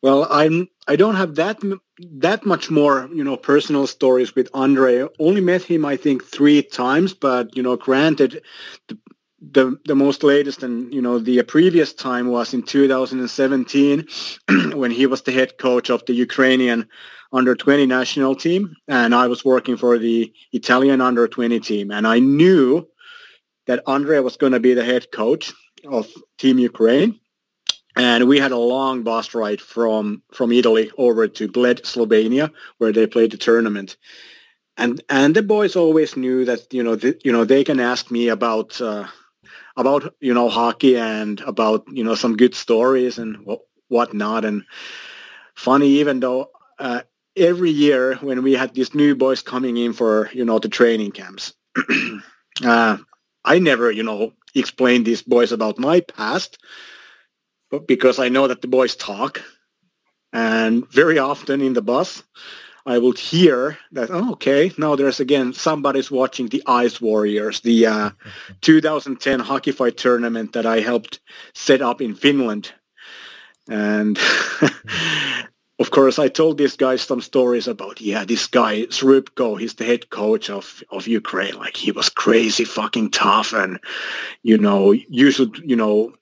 Well, 0.00 0.28
I'm 0.30 0.68
I 0.86 0.94
don't 0.94 1.16
have 1.16 1.34
that 1.36 1.60
that 1.98 2.46
much 2.46 2.70
more 2.70 3.08
you 3.12 3.24
know 3.24 3.36
personal 3.36 3.86
stories 3.86 4.34
with 4.34 4.48
Andre. 4.54 5.06
Only 5.18 5.40
met 5.40 5.62
him 5.62 5.84
I 5.84 5.96
think 5.96 6.24
three 6.24 6.62
times, 6.62 7.14
but 7.14 7.56
you 7.56 7.62
know, 7.62 7.76
granted, 7.76 8.42
the 8.86 8.98
the, 9.40 9.78
the 9.84 9.94
most 9.94 10.24
latest 10.24 10.62
and 10.62 10.92
you 10.92 11.00
know 11.00 11.18
the 11.18 11.42
previous 11.42 11.92
time 11.92 12.28
was 12.28 12.54
in 12.54 12.62
2017 12.62 14.06
when 14.72 14.90
he 14.90 15.06
was 15.06 15.22
the 15.22 15.32
head 15.32 15.58
coach 15.58 15.90
of 15.90 16.04
the 16.06 16.12
Ukrainian 16.12 16.88
under 17.32 17.54
20 17.54 17.86
national 17.86 18.34
team 18.34 18.74
and 18.88 19.14
I 19.14 19.28
was 19.28 19.44
working 19.44 19.76
for 19.76 19.98
the 19.98 20.32
Italian 20.52 21.00
under 21.00 21.28
20 21.28 21.60
team. 21.60 21.90
And 21.90 22.06
I 22.06 22.18
knew 22.18 22.88
that 23.66 23.82
Andre 23.86 24.18
was 24.20 24.36
going 24.36 24.52
to 24.52 24.60
be 24.60 24.74
the 24.74 24.84
head 24.84 25.12
coach 25.12 25.52
of 25.86 26.08
Team 26.38 26.58
Ukraine 26.58 27.20
and 27.96 28.28
we 28.28 28.38
had 28.38 28.52
a 28.52 28.56
long 28.56 29.02
bus 29.02 29.34
ride 29.34 29.60
from 29.60 30.22
from 30.32 30.52
Italy 30.52 30.90
over 30.98 31.28
to 31.28 31.48
Bled, 31.48 31.82
Slovenia 31.84 32.50
where 32.78 32.92
they 32.92 33.06
played 33.06 33.30
the 33.30 33.36
tournament. 33.36 33.96
And 34.76 35.02
and 35.08 35.34
the 35.34 35.42
boys 35.42 35.76
always 35.76 36.16
knew 36.16 36.44
that 36.44 36.72
you 36.72 36.82
know 36.82 36.98
you 37.24 37.32
know 37.32 37.44
they 37.44 37.62
can 37.62 37.78
ask 37.78 38.10
me 38.10 38.28
about 38.28 38.80
uh, 38.80 39.06
about 39.78 40.14
you 40.20 40.34
know 40.34 40.50
hockey 40.50 40.98
and 40.98 41.40
about 41.42 41.84
you 41.90 42.04
know 42.04 42.16
some 42.16 42.36
good 42.36 42.54
stories 42.54 43.18
and 43.18 43.38
what 43.46 43.62
whatnot. 43.88 44.44
And 44.44 44.64
funny 45.56 45.88
even 45.88 46.20
though 46.20 46.50
uh, 46.78 47.02
every 47.36 47.70
year 47.70 48.16
when 48.16 48.42
we 48.42 48.54
had 48.54 48.74
these 48.74 48.94
new 48.94 49.14
boys 49.14 49.42
coming 49.42 49.76
in 49.76 49.92
for 49.94 50.30
you 50.34 50.44
know 50.44 50.58
the 50.58 50.68
training 50.68 51.12
camps 51.12 51.54
uh, 52.64 52.98
i 53.44 53.58
never 53.58 53.90
you 53.90 54.04
know 54.04 54.32
explained 54.54 55.06
these 55.06 55.22
boys 55.22 55.52
about 55.52 55.78
my 55.78 56.00
past 56.00 56.58
but 57.70 57.86
because 57.88 58.18
i 58.20 58.28
know 58.28 58.48
that 58.48 58.62
the 58.62 58.68
boys 58.68 58.96
talk 58.96 59.42
and 60.32 60.88
very 60.92 61.18
often 61.18 61.60
in 61.60 61.74
the 61.74 61.82
bus 61.82 62.22
i 62.86 62.98
would 62.98 63.18
hear 63.18 63.78
that 63.92 64.10
oh, 64.10 64.32
okay 64.32 64.72
now 64.78 64.94
there's 64.96 65.20
again 65.20 65.52
somebody's 65.52 66.10
watching 66.10 66.48
the 66.48 66.62
ice 66.66 67.00
warriors 67.00 67.60
the 67.60 67.86
uh, 67.86 68.10
2010 68.60 69.40
hockey 69.40 69.72
fight 69.72 69.96
tournament 69.96 70.52
that 70.52 70.66
i 70.66 70.80
helped 70.80 71.20
set 71.54 71.82
up 71.82 72.00
in 72.00 72.14
finland 72.14 72.72
and 73.68 74.18
of 75.78 75.92
course, 75.92 76.18
I 76.18 76.28
told 76.28 76.58
these 76.58 76.76
guys 76.76 77.02
some 77.02 77.20
stories 77.20 77.68
about, 77.68 78.00
yeah, 78.00 78.24
this 78.24 78.46
guy, 78.46 78.82
Srubko, 78.86 79.60
he's 79.60 79.74
the 79.74 79.84
head 79.84 80.10
coach 80.10 80.50
of, 80.50 80.82
of 80.90 81.06
Ukraine. 81.06 81.56
Like, 81.56 81.76
he 81.76 81.92
was 81.92 82.08
crazy 82.08 82.64
fucking 82.64 83.12
tough. 83.12 83.52
And, 83.52 83.78
you 84.42 84.58
know, 84.58 84.90
you 84.92 85.30
should, 85.30 85.56
you 85.58 85.76
know, 85.76 86.12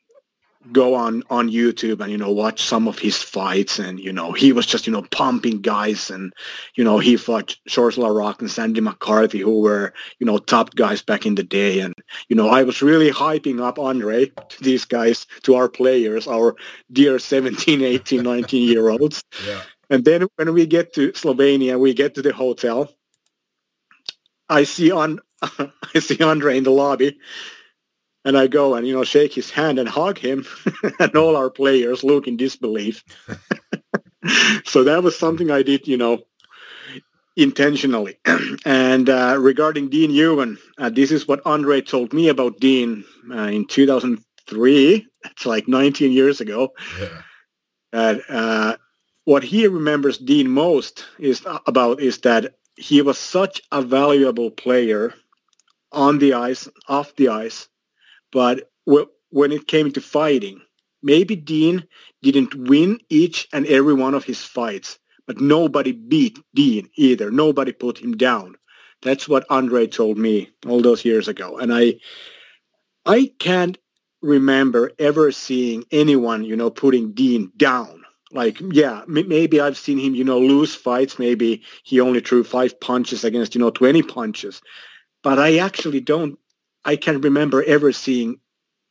go 0.73 0.95
on 0.95 1.23
on 1.31 1.51
YouTube 1.51 2.01
and 2.01 2.11
you 2.11 2.19
know 2.19 2.31
watch 2.31 2.63
some 2.63 2.89
of 2.89 2.99
his 2.99 3.23
fights 3.23 3.79
and 3.79 4.01
you 4.01 4.13
know 4.13 4.33
he 4.33 4.53
was 4.53 4.67
just 4.67 4.87
you 4.87 4.93
know 4.93 5.03
pumping 5.11 5.61
guys 5.61 6.11
and 6.11 6.33
you 6.75 6.85
know 6.85 6.99
he 6.99 7.17
fought 7.17 7.57
Georges 7.67 7.99
Laraque 7.99 8.41
and 8.41 8.51
Sandy 8.51 8.81
McCarthy 8.81 9.39
who 9.41 9.61
were 9.61 9.93
you 10.19 10.27
know 10.27 10.39
top 10.39 10.75
guys 10.75 11.03
back 11.03 11.27
in 11.27 11.35
the 11.35 11.43
day. 11.43 11.81
And 11.81 11.95
you 12.29 12.37
know 12.37 12.49
I 12.49 12.63
was 12.63 12.83
really 12.83 13.11
hyping 13.11 13.61
up 13.61 13.79
Andre 13.79 14.27
to 14.27 14.61
these 14.63 14.85
guys 14.85 15.27
to 15.43 15.55
our 15.55 15.69
players 15.69 16.27
our 16.27 16.57
dear 16.93 17.19
17 17.19 17.83
18 17.83 18.23
19 18.23 18.69
year 18.69 18.89
olds. 18.89 19.23
Yeah. 19.47 19.63
and 19.91 20.05
then 20.05 20.27
when 20.37 20.55
we 20.55 20.67
get 20.67 20.93
to 20.95 21.13
Slovenia 21.13 21.79
we 21.79 21.95
get 21.95 22.15
to 22.15 22.23
the 22.23 22.33
hotel. 22.33 22.91
I 24.49 24.65
see 24.65 24.91
on 24.93 25.21
I 25.43 25.99
see 26.01 26.23
Andre 26.23 26.57
in 26.57 26.65
the 26.65 26.71
lobby 26.71 27.19
and 28.27 28.37
I 28.37 28.49
go 28.49 28.75
and 28.75 28.87
you 28.87 28.93
know 28.93 29.05
shake 29.05 29.33
his 29.33 29.51
hand 29.51 29.79
and 29.79 29.89
hug 29.89 30.19
him, 30.19 30.45
and 30.99 31.17
all 31.17 31.37
our 31.37 31.49
players 31.49 32.05
look 32.05 32.27
in 32.27 32.37
disbelief. 32.37 33.03
so 34.65 34.85
that 34.85 35.03
was 35.03 35.17
something 35.17 35.51
I 35.51 35.63
did, 35.63 35.87
you 35.87 35.97
know, 35.97 36.19
intentionally. 37.37 38.19
and 38.67 39.09
uh, 39.09 39.37
regarding 39.39 39.89
Dean 39.89 40.11
Ewen, 40.11 40.59
uh, 40.77 40.91
this 40.91 41.13
is 41.13 41.29
what 41.29 41.41
Andre 41.47 41.81
told 41.81 42.13
me 42.13 42.29
about 42.29 42.59
Dean 42.59 43.05
uh, 43.31 43.43
in 43.43 43.65
2003. 43.67 45.07
It's 45.25 45.47
like 45.47 45.69
19 45.69 46.13
years 46.13 46.41
ago. 46.41 46.73
Yeah. 47.93 48.19
Uh, 48.29 48.77
what 49.25 49.43
he 49.43 49.67
remembers 49.67 50.19
Dean 50.19 50.51
most 50.51 51.05
is 51.19 51.43
about 51.67 52.01
is 52.01 52.19
that 52.19 52.55
he 52.77 53.01
was 53.03 53.19
such 53.19 53.63
a 53.73 53.81
valuable 53.83 54.51
player 54.51 55.15
on 55.93 56.19
the 56.19 56.35
ice, 56.35 56.69
off 56.89 57.15
the 57.17 57.29
ice, 57.29 57.69
but 58.33 58.71
when 58.87 59.53
it 59.53 59.69
came 59.69 59.93
to 59.93 60.01
fighting, 60.01 60.61
maybe 61.03 61.37
Dean 61.37 61.87
didn't 62.23 62.55
win 62.55 62.99
each 63.09 63.49
and 63.53 63.67
every 63.67 63.95
one 63.95 64.15
of 64.15 64.25
his 64.25 64.43
fights, 64.43 64.99
but 65.27 65.41
nobody 65.41 65.93
beat 65.93 66.39
Dean 66.55 66.89
either. 66.97 67.31
Nobody 67.31 67.73
put 67.73 67.99
him 67.99 68.17
down. 68.17 68.57
That's 69.03 69.29
what 69.29 69.47
Andre 69.51 69.87
told 69.87 70.19
me 70.19 70.51
all 70.67 70.81
those 70.81 71.05
years 71.05 71.29
ago, 71.29 71.59
and 71.59 71.73
I, 71.73 71.97
I 73.05 73.33
can't 73.39 73.79
remember 74.23 74.91
ever 74.99 75.31
seeing 75.33 75.85
anyone, 75.91 76.45
you 76.45 76.57
know, 76.57 76.71
putting 76.71 77.13
Dean 77.13 77.53
down. 77.57 78.03
Like, 78.33 78.61
yeah, 78.61 79.03
maybe 79.07 79.61
I've 79.61 79.79
seen 79.79 79.99
him, 79.99 80.15
you 80.15 80.25
know, 80.25 80.39
lose 80.39 80.75
fights. 80.75 81.19
Maybe 81.19 81.63
he 81.85 82.01
only 82.01 82.21
threw 82.21 82.43
five 82.43 82.79
punches 82.81 83.25
against, 83.25 83.55
you 83.55 83.61
know, 83.61 83.71
20 83.71 84.03
punches. 84.03 84.61
But 85.23 85.39
I 85.39 85.59
actually 85.59 86.01
don't, 86.01 86.39
I 86.87 86.97
can't 86.97 87.23
remember 87.23 87.63
ever 87.65 87.93
seeing 87.93 88.41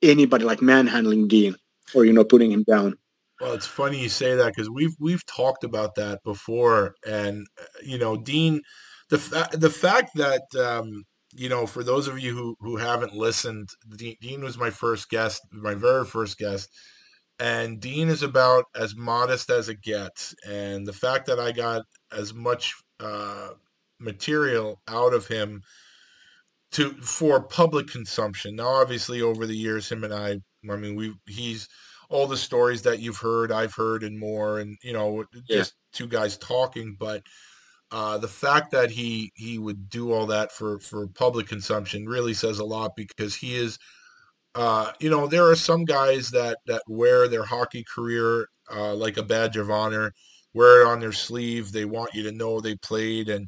anybody 0.01 0.43
like 0.43 0.61
manhandling 0.61 1.27
Dean 1.27 1.55
or, 1.95 2.05
you 2.05 2.13
know, 2.13 2.25
putting 2.25 2.51
him 2.51 2.63
down. 2.63 2.97
Well, 3.41 3.53
it's 3.53 3.67
funny 3.67 4.01
you 4.01 4.09
say 4.09 4.35
that 4.35 4.53
because 4.53 4.69
we've 4.69 4.95
we've 4.99 5.25
talked 5.25 5.65
about 5.65 5.95
that 5.95 6.23
before, 6.23 6.95
and 7.05 7.45
uh, 7.59 7.65
you 7.83 7.97
know, 7.97 8.15
Dean, 8.15 8.61
the 9.09 9.17
fa- 9.17 9.49
the 9.51 9.69
fact 9.69 10.11
that 10.15 10.43
um, 10.57 11.03
you 11.33 11.49
know, 11.49 11.67
for 11.67 11.83
those 11.83 12.07
of 12.07 12.17
you 12.17 12.33
who 12.33 12.55
who 12.61 12.77
haven't 12.77 13.13
listened, 13.13 13.67
Dean, 13.97 14.15
Dean 14.21 14.41
was 14.41 14.57
my 14.57 14.69
first 14.69 15.09
guest, 15.09 15.41
my 15.51 15.73
very 15.73 16.05
first 16.05 16.37
guest, 16.37 16.69
and 17.37 17.81
Dean 17.81 18.07
is 18.07 18.23
about 18.23 18.65
as 18.73 18.95
modest 18.95 19.49
as 19.49 19.67
it 19.67 19.81
gets, 19.81 20.33
and 20.47 20.87
the 20.87 20.93
fact 20.93 21.25
that 21.25 21.39
I 21.39 21.51
got 21.51 21.83
as 22.13 22.33
much 22.33 22.73
uh, 23.01 23.49
material 23.99 24.81
out 24.87 25.13
of 25.13 25.27
him 25.27 25.61
to 26.75 26.91
for 27.01 27.41
public 27.41 27.87
consumption. 27.87 28.55
Now, 28.55 28.67
obviously, 28.67 29.21
over 29.21 29.45
the 29.45 29.55
years, 29.55 29.89
him 29.89 30.03
and 30.03 30.13
I, 30.13 30.39
I 30.69 30.75
mean, 30.75 30.95
we 30.95 31.13
he's 31.25 31.67
all 32.09 32.27
the 32.27 32.37
stories 32.37 32.81
that 32.83 32.99
you've 32.99 33.17
heard, 33.17 33.51
I've 33.51 33.73
heard, 33.73 34.03
and 34.03 34.19
more, 34.19 34.59
and 34.59 34.77
you 34.83 34.93
know, 34.93 35.25
Yeah. 35.47 35.57
just 35.57 35.75
two 35.93 36.07
guys 36.07 36.37
talking. 36.37 36.97
But 36.99 37.23
uh, 37.91 38.17
the 38.17 38.27
fact 38.27 38.71
that 38.71 38.91
he 38.91 39.31
he 39.35 39.57
would 39.57 39.89
do 39.89 40.11
all 40.11 40.25
that 40.27 40.51
for 40.51 40.79
for 40.79 41.07
public 41.07 41.47
consumption 41.47 42.05
really 42.05 42.33
says 42.33 42.59
a 42.59 42.65
lot 42.65 42.91
because 42.95 43.35
he 43.35 43.55
is. 43.55 43.77
Uh, 44.55 44.89
you 45.01 45.09
know, 45.09 45.27
there 45.27 45.49
are 45.49 45.55
some 45.55 45.83
guys 45.83 46.29
that 46.31 46.59
that 46.65 46.81
wear 46.87 47.27
their 47.27 47.43
hockey 47.43 47.83
career 47.93 48.47
uh, 48.73 48.95
like 48.95 49.17
a 49.17 49.23
badge 49.23 49.57
of 49.57 49.69
honor, 49.69 50.13
wear 50.53 50.81
it 50.81 50.87
on 50.87 50.99
their 51.01 51.11
sleeve. 51.11 51.71
They 51.73 51.83
want 51.85 52.13
you 52.13 52.23
to 52.23 52.31
know 52.31 52.61
they 52.61 52.75
played, 52.75 53.27
and 53.29 53.47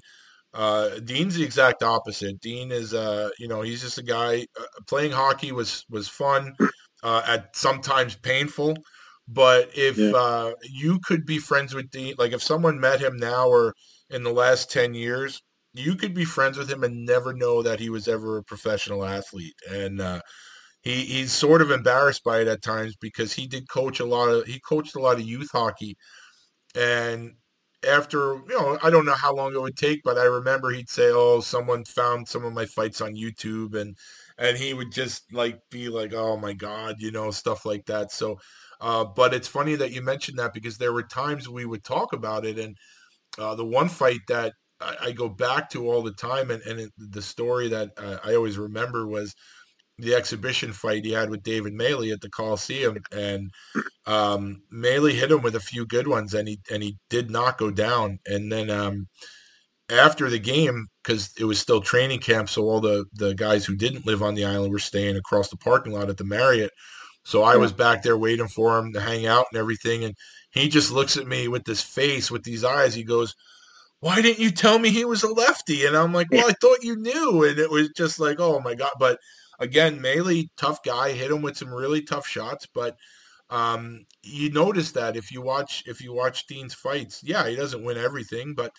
uh, 0.53 0.99
Dean's 0.99 1.35
the 1.35 1.43
exact 1.43 1.83
opposite. 1.83 2.39
Dean 2.41 2.71
is, 2.71 2.93
uh, 2.93 3.29
you 3.39 3.47
know, 3.47 3.61
he's 3.61 3.81
just 3.81 3.97
a 3.97 4.03
guy. 4.03 4.47
Uh, 4.59 4.63
playing 4.87 5.11
hockey 5.11 5.51
was 5.51 5.85
was 5.89 6.07
fun, 6.07 6.53
uh, 7.03 7.21
at 7.27 7.55
sometimes 7.55 8.15
painful. 8.15 8.75
But 9.27 9.69
if 9.77 9.97
Yeah. 9.97 10.11
uh, 10.15 10.53
you 10.63 10.99
could 11.05 11.25
be 11.25 11.37
friends 11.39 11.73
with 11.73 11.89
Dean, 11.91 12.15
like 12.17 12.31
if 12.31 12.41
someone 12.43 12.79
met 12.79 13.01
him 13.01 13.17
now 13.17 13.47
or 13.47 13.73
in 14.09 14.23
the 14.23 14.31
last 14.31 14.71
ten 14.71 14.93
years, 14.93 15.41
you 15.73 15.95
could 15.95 16.13
be 16.13 16.25
friends 16.25 16.57
with 16.57 16.69
him 16.69 16.83
and 16.83 17.05
never 17.05 17.33
know 17.33 17.61
that 17.61 17.79
he 17.79 17.89
was 17.89 18.07
ever 18.07 18.37
a 18.37 18.43
professional 18.43 19.03
athlete. 19.05 19.55
And 19.69 19.99
uh, 20.01 20.21
he 20.81 21.05
he's 21.05 21.33
sort 21.33 21.61
of 21.61 21.71
embarrassed 21.71 22.23
by 22.23 22.41
it 22.41 22.47
at 22.47 22.61
times 22.63 22.95
because 23.01 23.33
he 23.33 23.47
did 23.47 23.69
coach 23.69 23.99
a 23.99 24.05
lot 24.05 24.29
of 24.29 24.45
he 24.45 24.59
coached 24.61 24.95
a 24.95 24.99
lot 25.01 25.17
of 25.17 25.23
youth 25.27 25.49
hockey, 25.51 25.97
and 26.75 27.35
after 27.87 28.35
you 28.35 28.43
know 28.59 28.77
I 28.83 28.89
don't 28.89 29.05
know 29.05 29.13
how 29.13 29.33
long 29.35 29.53
it 29.53 29.61
would 29.61 29.77
take, 29.77 30.01
but 30.03 30.17
I 30.17 30.23
remember 30.25 30.69
he'd 30.71 30.89
say, 30.89 31.09
"Oh, 31.11 31.41
someone 31.41 31.85
found 31.85 32.27
some 32.27 32.45
of 32.45 32.53
my 32.53 32.65
fights 32.65 33.01
on 33.01 33.15
YouTube," 33.15 33.75
and 33.75 33.97
and 34.37 34.57
he 34.57 34.73
would 34.73 34.91
just 34.91 35.31
like 35.33 35.59
be 35.71 35.89
like, 35.89 36.13
"Oh 36.13 36.37
my 36.37 36.53
god," 36.53 36.95
you 36.99 37.11
know, 37.11 37.31
stuff 37.31 37.65
like 37.65 37.85
that. 37.87 38.11
So, 38.11 38.37
uh, 38.81 39.05
but 39.05 39.33
it's 39.33 39.47
funny 39.47 39.75
that 39.75 39.91
you 39.91 40.01
mentioned 40.01 40.39
that 40.39 40.53
because 40.53 40.77
there 40.77 40.93
were 40.93 41.03
times 41.03 41.49
we 41.49 41.65
would 41.65 41.83
talk 41.83 42.13
about 42.13 42.45
it, 42.45 42.57
and 42.59 42.77
uh, 43.37 43.55
the 43.55 43.65
one 43.65 43.89
fight 43.89 44.21
that 44.27 44.53
I, 44.79 44.95
I 45.01 45.11
go 45.11 45.29
back 45.29 45.69
to 45.71 45.89
all 45.89 46.01
the 46.01 46.13
time, 46.13 46.51
and 46.51 46.61
and 46.63 46.79
it, 46.79 46.91
the 46.97 47.21
story 47.21 47.67
that 47.69 47.91
uh, 47.97 48.17
I 48.23 48.35
always 48.35 48.57
remember 48.57 49.07
was 49.07 49.33
the 49.99 50.13
exhibition 50.13 50.73
fight 50.73 51.05
he 51.05 51.11
had 51.11 51.29
with 51.29 51.43
David 51.43 51.73
Maley 51.73 52.13
at 52.13 52.21
the 52.21 52.29
Coliseum, 52.29 52.97
and 53.11 53.51
um, 54.05 54.61
Maley 54.71 55.13
hit 55.13 55.31
him 55.31 55.41
with 55.41 55.55
a 55.55 55.59
few 55.59 55.85
good 55.85 56.07
ones, 56.07 56.33
and 56.33 56.47
he 56.47 56.59
and 56.71 56.83
he 56.83 56.97
did 57.09 57.31
not 57.31 57.57
go 57.57 57.71
down. 57.71 58.19
And 58.25 58.51
then 58.51 58.69
um, 58.69 59.07
after 59.89 60.29
the 60.29 60.39
game, 60.39 60.87
because 61.03 61.31
it 61.39 61.45
was 61.45 61.59
still 61.59 61.81
training 61.81 62.19
camp, 62.19 62.49
so 62.49 62.63
all 62.63 62.79
the 62.79 63.05
the 63.13 63.33
guys 63.33 63.65
who 63.65 63.75
didn't 63.75 64.05
live 64.05 64.21
on 64.21 64.35
the 64.35 64.45
island 64.45 64.71
were 64.71 64.79
staying 64.79 65.17
across 65.17 65.49
the 65.49 65.57
parking 65.57 65.93
lot 65.93 66.09
at 66.09 66.17
the 66.17 66.23
Marriott. 66.25 66.71
So 67.25 67.43
I 67.43 67.57
was 67.57 67.73
back 67.73 68.03
there 68.03 68.17
waiting 68.17 68.47
for 68.47 68.77
him 68.77 68.93
to 68.93 69.01
hang 69.01 69.25
out 69.25 69.47
and 69.51 69.59
everything, 69.59 70.03
and 70.03 70.15
he 70.51 70.69
just 70.69 70.91
looks 70.91 71.17
at 71.17 71.27
me 71.27 71.47
with 71.47 71.65
this 71.65 71.81
face, 71.81 72.31
with 72.31 72.43
these 72.43 72.63
eyes. 72.63 72.93
He 72.93 73.03
goes, 73.03 73.35
"Why 73.99 74.21
didn't 74.21 74.39
you 74.39 74.51
tell 74.51 74.79
me 74.79 74.89
he 74.89 75.05
was 75.05 75.23
a 75.23 75.33
lefty?" 75.33 75.85
And 75.85 75.97
I'm 75.97 76.13
like, 76.13 76.27
"Well, 76.31 76.49
I 76.49 76.53
thought 76.61 76.83
you 76.83 76.95
knew." 76.97 77.43
And 77.43 77.57
it 77.59 77.71
was 77.71 77.89
just 77.97 78.19
like, 78.19 78.39
"Oh 78.39 78.59
my 78.59 78.75
god!" 78.75 78.91
But 78.99 79.19
again, 79.59 79.99
Maley, 79.99 80.49
tough 80.57 80.83
guy, 80.83 81.11
hit 81.11 81.31
him 81.31 81.41
with 81.41 81.57
some 81.57 81.73
really 81.73 82.01
tough 82.01 82.27
shots, 82.27 82.67
but 82.73 82.97
um, 83.49 84.05
you 84.23 84.49
notice 84.51 84.91
that 84.91 85.15
if 85.15 85.31
you 85.31 85.41
watch 85.41 85.83
if 85.85 86.01
you 86.01 86.13
watch 86.13 86.47
Dean's 86.47 86.73
fights, 86.73 87.21
yeah, 87.23 87.47
he 87.47 87.55
doesn't 87.55 87.83
win 87.83 87.97
everything, 87.97 88.53
but 88.53 88.71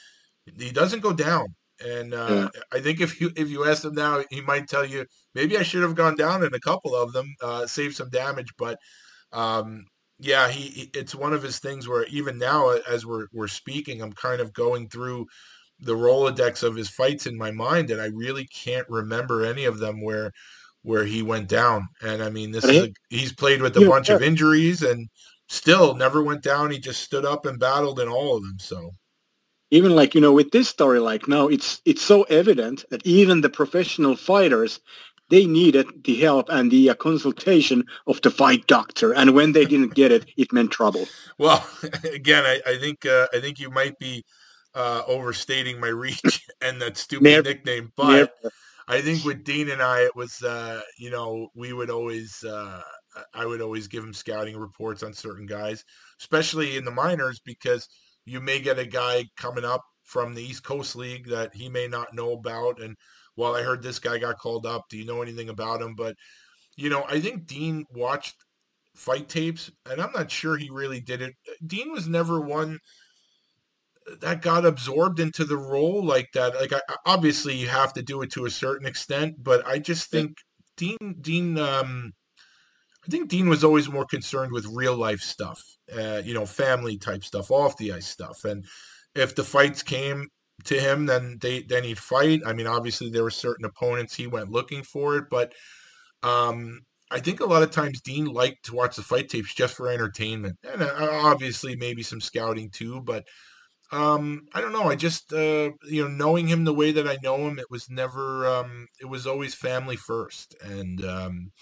he 0.58 0.70
doesn't 0.70 1.02
go 1.02 1.12
down. 1.12 1.54
And 1.84 2.12
uh, 2.12 2.50
I 2.72 2.80
think 2.80 3.00
if 3.00 3.20
you 3.20 3.30
if 3.36 3.48
you 3.48 3.64
ask 3.64 3.84
him 3.84 3.94
now, 3.94 4.22
he 4.30 4.40
might 4.40 4.68
tell 4.68 4.84
you 4.84 5.06
maybe 5.34 5.56
I 5.56 5.62
should 5.62 5.82
have 5.82 5.94
gone 5.94 6.16
down 6.16 6.42
in 6.42 6.52
a 6.52 6.60
couple 6.60 6.94
of 6.94 7.12
them, 7.12 7.34
uh, 7.42 7.66
save 7.66 7.94
some 7.94 8.10
damage. 8.10 8.52
But 8.58 8.78
um, 9.32 9.86
yeah, 10.18 10.48
he, 10.48 10.68
he 10.68 10.90
it's 10.94 11.14
one 11.14 11.32
of 11.32 11.42
his 11.42 11.60
things 11.60 11.88
where 11.88 12.04
even 12.06 12.36
now 12.36 12.70
as 12.88 13.06
we're 13.06 13.26
we're 13.32 13.48
speaking, 13.48 14.02
I'm 14.02 14.12
kind 14.12 14.40
of 14.40 14.52
going 14.52 14.88
through 14.88 15.26
the 15.80 15.94
Rolodex 15.94 16.64
of 16.64 16.74
his 16.74 16.90
fights 16.90 17.26
in 17.26 17.38
my 17.38 17.52
mind, 17.52 17.90
and 17.90 18.00
I 18.00 18.06
really 18.06 18.46
can't 18.46 18.88
remember 18.88 19.44
any 19.44 19.64
of 19.64 19.78
them 19.78 20.02
where 20.02 20.32
where 20.82 21.04
he 21.04 21.22
went 21.22 21.48
down. 21.48 21.88
And 22.02 22.22
I 22.22 22.30
mean, 22.30 22.50
this 22.50 22.64
is 22.64 22.84
a, 22.86 22.92
he's 23.10 23.32
played 23.32 23.60
with 23.62 23.76
a 23.76 23.88
bunch 23.88 24.08
of 24.08 24.22
injuries 24.22 24.82
and 24.82 25.08
still 25.48 25.94
never 25.94 26.22
went 26.22 26.42
down. 26.42 26.70
He 26.70 26.78
just 26.78 27.02
stood 27.02 27.24
up 27.24 27.46
and 27.46 27.58
battled 27.58 28.00
in 28.00 28.08
all 28.08 28.36
of 28.36 28.42
them. 28.42 28.58
So 28.58 28.92
even 29.70 29.94
like 29.94 30.14
you 30.14 30.20
know 30.20 30.32
with 30.32 30.50
this 30.50 30.68
story 30.68 30.98
like 30.98 31.28
now 31.28 31.46
it's 31.48 31.82
it's 31.84 32.02
so 32.02 32.22
evident 32.24 32.84
that 32.90 33.04
even 33.06 33.40
the 33.40 33.50
professional 33.50 34.16
fighters 34.16 34.80
they 35.30 35.44
needed 35.44 35.86
the 36.04 36.14
help 36.16 36.48
and 36.48 36.70
the 36.70 36.88
uh, 36.88 36.94
consultation 36.94 37.84
of 38.06 38.18
the 38.22 38.30
fight 38.30 38.66
doctor 38.66 39.12
and 39.12 39.34
when 39.34 39.52
they 39.52 39.66
didn't 39.66 39.94
get 39.94 40.10
it 40.10 40.24
it 40.38 40.50
meant 40.54 40.70
trouble 40.70 41.06
Well, 41.38 41.64
again, 42.14 42.44
I, 42.44 42.60
I 42.66 42.78
think 42.78 43.06
uh, 43.06 43.26
I 43.32 43.40
think 43.40 43.60
you 43.60 43.70
might 43.70 43.98
be 43.98 44.24
uh, 44.74 45.02
overstating 45.06 45.78
my 45.80 45.88
reach 46.04 46.46
and 46.60 46.80
that 46.82 46.96
stupid 46.96 47.24
Never- 47.24 47.42
nickname, 47.48 47.92
but 47.96 48.08
Never- 48.08 48.52
I 48.88 49.02
think 49.02 49.22
with 49.24 49.44
Dean 49.44 49.70
and 49.70 49.82
I, 49.82 50.00
it 50.00 50.16
was 50.16 50.42
uh, 50.42 50.80
you 50.98 51.10
know 51.10 51.48
we 51.54 51.72
would 51.72 51.90
always 51.90 52.42
uh, 52.42 52.80
I 53.34 53.46
would 53.46 53.60
always 53.60 53.86
give 53.86 54.02
him 54.02 54.14
scouting 54.14 54.56
reports 54.56 55.02
on 55.02 55.12
certain 55.12 55.46
guys, 55.46 55.84
especially 56.20 56.76
in 56.76 56.84
the 56.84 56.90
minors, 56.90 57.40
because 57.44 57.86
you 58.24 58.40
may 58.40 58.60
get 58.60 58.78
a 58.78 58.86
guy 58.86 59.24
coming 59.36 59.64
up 59.64 59.82
from 60.04 60.34
the 60.34 60.42
East 60.42 60.64
Coast 60.64 60.96
League 60.96 61.28
that 61.28 61.54
he 61.54 61.68
may 61.68 61.86
not 61.86 62.14
know 62.14 62.32
about, 62.32 62.80
and 62.80 62.96
well, 63.36 63.54
I 63.54 63.62
heard 63.62 63.82
this 63.82 63.98
guy 63.98 64.18
got 64.18 64.38
called 64.38 64.66
up. 64.66 64.84
Do 64.88 64.96
you 64.96 65.04
know 65.04 65.22
anything 65.22 65.50
about 65.50 65.82
him? 65.82 65.94
But 65.94 66.16
you 66.76 66.88
know, 66.88 67.04
I 67.08 67.20
think 67.20 67.46
Dean 67.46 67.84
watched 67.94 68.36
fight 68.94 69.28
tapes, 69.28 69.70
and 69.90 70.00
I'm 70.00 70.12
not 70.12 70.30
sure 70.30 70.56
he 70.56 70.70
really 70.70 71.00
did 71.00 71.20
it. 71.20 71.34
Dean 71.66 71.92
was 71.92 72.08
never 72.08 72.40
one 72.40 72.78
that 74.20 74.42
got 74.42 74.66
absorbed 74.66 75.20
into 75.20 75.44
the 75.44 75.56
role 75.56 76.04
like 76.04 76.30
that. 76.34 76.54
Like, 76.54 76.72
I, 76.72 76.80
obviously, 77.06 77.54
you 77.54 77.68
have 77.68 77.92
to 77.94 78.02
do 78.02 78.22
it 78.22 78.32
to 78.32 78.46
a 78.46 78.50
certain 78.50 78.86
extent, 78.86 79.36
but 79.42 79.66
I 79.66 79.78
just 79.78 80.10
think 80.10 80.38
Dean 80.76 81.16
Dean. 81.20 81.58
Um, 81.58 82.12
I 83.06 83.10
think 83.10 83.30
Dean 83.30 83.48
was 83.48 83.64
always 83.64 83.88
more 83.88 84.04
concerned 84.04 84.52
with 84.52 84.66
real 84.66 84.94
life 84.94 85.20
stuff, 85.20 85.62
uh, 85.96 86.20
you 86.22 86.34
know, 86.34 86.44
family 86.44 86.98
type 86.98 87.24
stuff, 87.24 87.50
off 87.50 87.76
the 87.78 87.92
ice 87.92 88.06
stuff, 88.06 88.44
and 88.44 88.66
if 89.14 89.34
the 89.34 89.44
fights 89.44 89.82
came 89.82 90.28
to 90.64 90.78
him, 90.78 91.06
then 91.06 91.38
they 91.40 91.62
then 91.62 91.84
he'd 91.84 91.98
fight. 91.98 92.42
I 92.44 92.52
mean, 92.52 92.66
obviously 92.66 93.10
there 93.10 93.22
were 93.22 93.30
certain 93.30 93.64
opponents 93.64 94.14
he 94.14 94.26
went 94.26 94.50
looking 94.50 94.82
for 94.82 95.16
it, 95.16 95.24
but 95.30 95.52
um, 96.22 96.80
I 97.10 97.20
think 97.20 97.40
a 97.40 97.46
lot 97.46 97.62
of 97.62 97.70
times 97.70 98.00
Dean 98.00 98.26
liked 98.26 98.66
to 98.66 98.74
watch 98.74 98.96
the 98.96 99.02
fight 99.02 99.28
tapes 99.28 99.54
just 99.54 99.74
for 99.74 99.88
entertainment, 99.88 100.58
and 100.64 100.82
uh, 100.82 101.08
obviously 101.24 101.76
maybe 101.76 102.02
some 102.02 102.20
scouting 102.20 102.70
too. 102.70 103.00
But 103.00 103.24
um, 103.90 104.46
I 104.54 104.60
don't 104.60 104.72
know. 104.72 104.84
I 104.84 104.96
just 104.96 105.32
uh, 105.32 105.70
you 105.84 106.02
know 106.02 106.08
knowing 106.08 106.48
him 106.48 106.64
the 106.64 106.74
way 106.74 106.92
that 106.92 107.08
I 107.08 107.18
know 107.22 107.36
him, 107.48 107.58
it 107.58 107.70
was 107.70 107.88
never. 107.90 108.46
Um, 108.46 108.88
it 109.00 109.06
was 109.06 109.26
always 109.26 109.54
family 109.54 109.96
first, 109.96 110.54
and 110.62 111.04
um, 111.04 111.52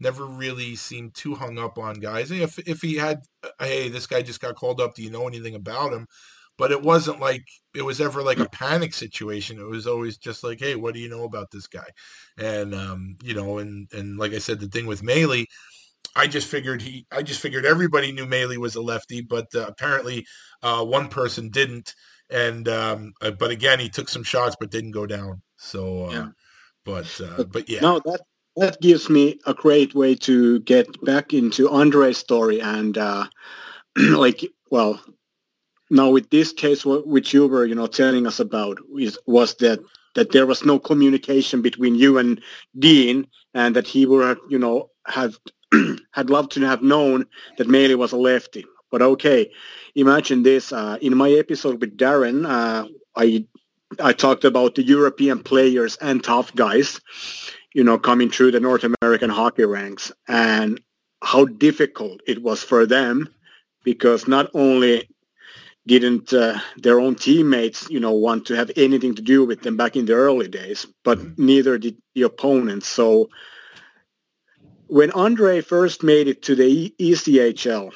never 0.00 0.26
really 0.26 0.76
seemed 0.76 1.14
too 1.14 1.34
hung 1.34 1.58
up 1.58 1.78
on 1.78 1.94
guys. 1.96 2.30
If 2.30 2.58
if 2.60 2.82
he 2.82 2.96
had, 2.96 3.22
uh, 3.42 3.50
hey, 3.60 3.88
this 3.88 4.06
guy 4.06 4.22
just 4.22 4.40
got 4.40 4.56
called 4.56 4.80
up. 4.80 4.94
Do 4.94 5.02
you 5.02 5.10
know 5.10 5.26
anything 5.28 5.54
about 5.54 5.92
him? 5.92 6.06
but 6.58 6.70
it 6.70 6.82
wasn't 6.82 7.18
like 7.20 7.44
it 7.74 7.82
was 7.82 8.00
ever 8.00 8.22
like 8.22 8.38
a 8.38 8.48
panic 8.48 8.94
situation. 8.94 9.58
It 9.58 9.66
was 9.66 9.86
always 9.86 10.16
just 10.18 10.44
like, 10.44 10.60
hey, 10.60 10.76
what 10.76 10.94
do 10.94 11.00
you 11.00 11.08
know 11.08 11.24
about 11.24 11.50
this 11.50 11.66
guy? 11.66 11.86
And 12.38 12.74
um, 12.74 13.16
you 13.22 13.34
know, 13.34 13.58
and 13.58 13.88
and 13.92 14.18
like 14.18 14.32
I 14.32 14.38
said, 14.38 14.60
the 14.60 14.68
thing 14.68 14.86
with 14.86 15.02
Maley, 15.02 15.46
I 16.14 16.26
just 16.26 16.48
figured 16.48 16.82
he, 16.82 17.06
I 17.10 17.22
just 17.22 17.40
figured 17.40 17.64
everybody 17.64 18.12
knew 18.12 18.26
Maley 18.26 18.56
was 18.56 18.74
a 18.74 18.82
lefty, 18.82 19.22
but 19.22 19.46
uh, 19.54 19.66
apparently 19.66 20.26
uh, 20.62 20.84
one 20.84 21.08
person 21.08 21.48
didn't. 21.48 21.94
And 22.30 22.68
um, 22.68 23.12
uh, 23.20 23.30
but 23.32 23.50
again, 23.50 23.78
he 23.78 23.88
took 23.88 24.08
some 24.08 24.22
shots, 24.22 24.56
but 24.58 24.70
didn't 24.70 24.92
go 24.92 25.06
down. 25.06 25.42
So, 25.56 26.06
uh, 26.06 26.12
yeah. 26.12 26.28
but 26.84 27.20
uh, 27.20 27.44
but 27.44 27.68
yeah, 27.68 27.80
no, 27.80 28.00
that 28.04 28.20
that 28.56 28.80
gives 28.80 29.10
me 29.10 29.38
a 29.46 29.54
great 29.54 29.94
way 29.94 30.14
to 30.16 30.60
get 30.60 31.02
back 31.04 31.32
into 31.34 31.70
Andre's 31.70 32.18
story 32.18 32.60
and 32.60 32.96
uh, 32.96 33.26
like, 33.96 34.44
well, 34.70 35.00
now, 35.92 36.08
with 36.08 36.30
this 36.30 36.54
case, 36.54 36.86
which 36.86 37.34
you 37.34 37.46
were, 37.46 37.66
you 37.66 37.74
know, 37.74 37.86
telling 37.86 38.26
us 38.26 38.40
about, 38.40 38.78
is, 38.98 39.18
was 39.26 39.54
that 39.56 39.78
that 40.14 40.32
there 40.32 40.46
was 40.46 40.64
no 40.64 40.78
communication 40.78 41.60
between 41.60 41.94
you 41.94 42.16
and 42.16 42.40
Dean, 42.78 43.26
and 43.52 43.76
that 43.76 43.86
he 43.86 44.06
would, 44.06 44.38
you 44.48 44.58
know, 44.58 44.88
have 45.06 45.38
had 46.12 46.30
loved 46.30 46.52
to 46.52 46.60
have 46.60 46.82
known 46.82 47.26
that 47.58 47.68
Maley 47.68 47.96
was 47.96 48.12
a 48.12 48.16
lefty. 48.16 48.64
But 48.90 49.02
okay, 49.02 49.50
imagine 49.94 50.42
this. 50.42 50.72
Uh, 50.72 50.98
in 51.00 51.16
my 51.16 51.30
episode 51.30 51.80
with 51.80 51.96
Darren, 51.96 52.46
uh, 52.46 52.86
I 53.16 53.46
I 54.00 54.12
talked 54.12 54.44
about 54.44 54.74
the 54.74 54.82
European 54.82 55.42
players 55.42 55.96
and 55.96 56.22
tough 56.22 56.54
guys, 56.54 57.00
you 57.74 57.84
know, 57.84 57.98
coming 57.98 58.30
through 58.30 58.52
the 58.52 58.60
North 58.60 58.84
American 58.84 59.30
hockey 59.30 59.64
ranks, 59.64 60.12
and 60.28 60.80
how 61.22 61.44
difficult 61.44 62.20
it 62.26 62.42
was 62.42 62.62
for 62.62 62.86
them 62.86 63.28
because 63.84 64.28
not 64.28 64.50
only 64.54 65.08
didn't 65.86 66.32
uh, 66.32 66.58
their 66.76 67.00
own 67.00 67.14
teammates, 67.14 67.90
you 67.90 67.98
know, 67.98 68.12
want 68.12 68.46
to 68.46 68.54
have 68.54 68.70
anything 68.76 69.14
to 69.14 69.22
do 69.22 69.44
with 69.44 69.62
them 69.62 69.76
back 69.76 69.96
in 69.96 70.06
the 70.06 70.14
early 70.14 70.48
days, 70.48 70.86
but 71.02 71.18
mm-hmm. 71.18 71.46
neither 71.46 71.78
did 71.78 71.96
the 72.14 72.22
opponents. 72.22 72.86
So 72.86 73.28
when 74.92 75.10
Andre 75.12 75.62
first 75.62 76.02
made 76.02 76.28
it 76.28 76.42
to 76.42 76.54
the 76.54 76.94
ECHL, 77.00 77.94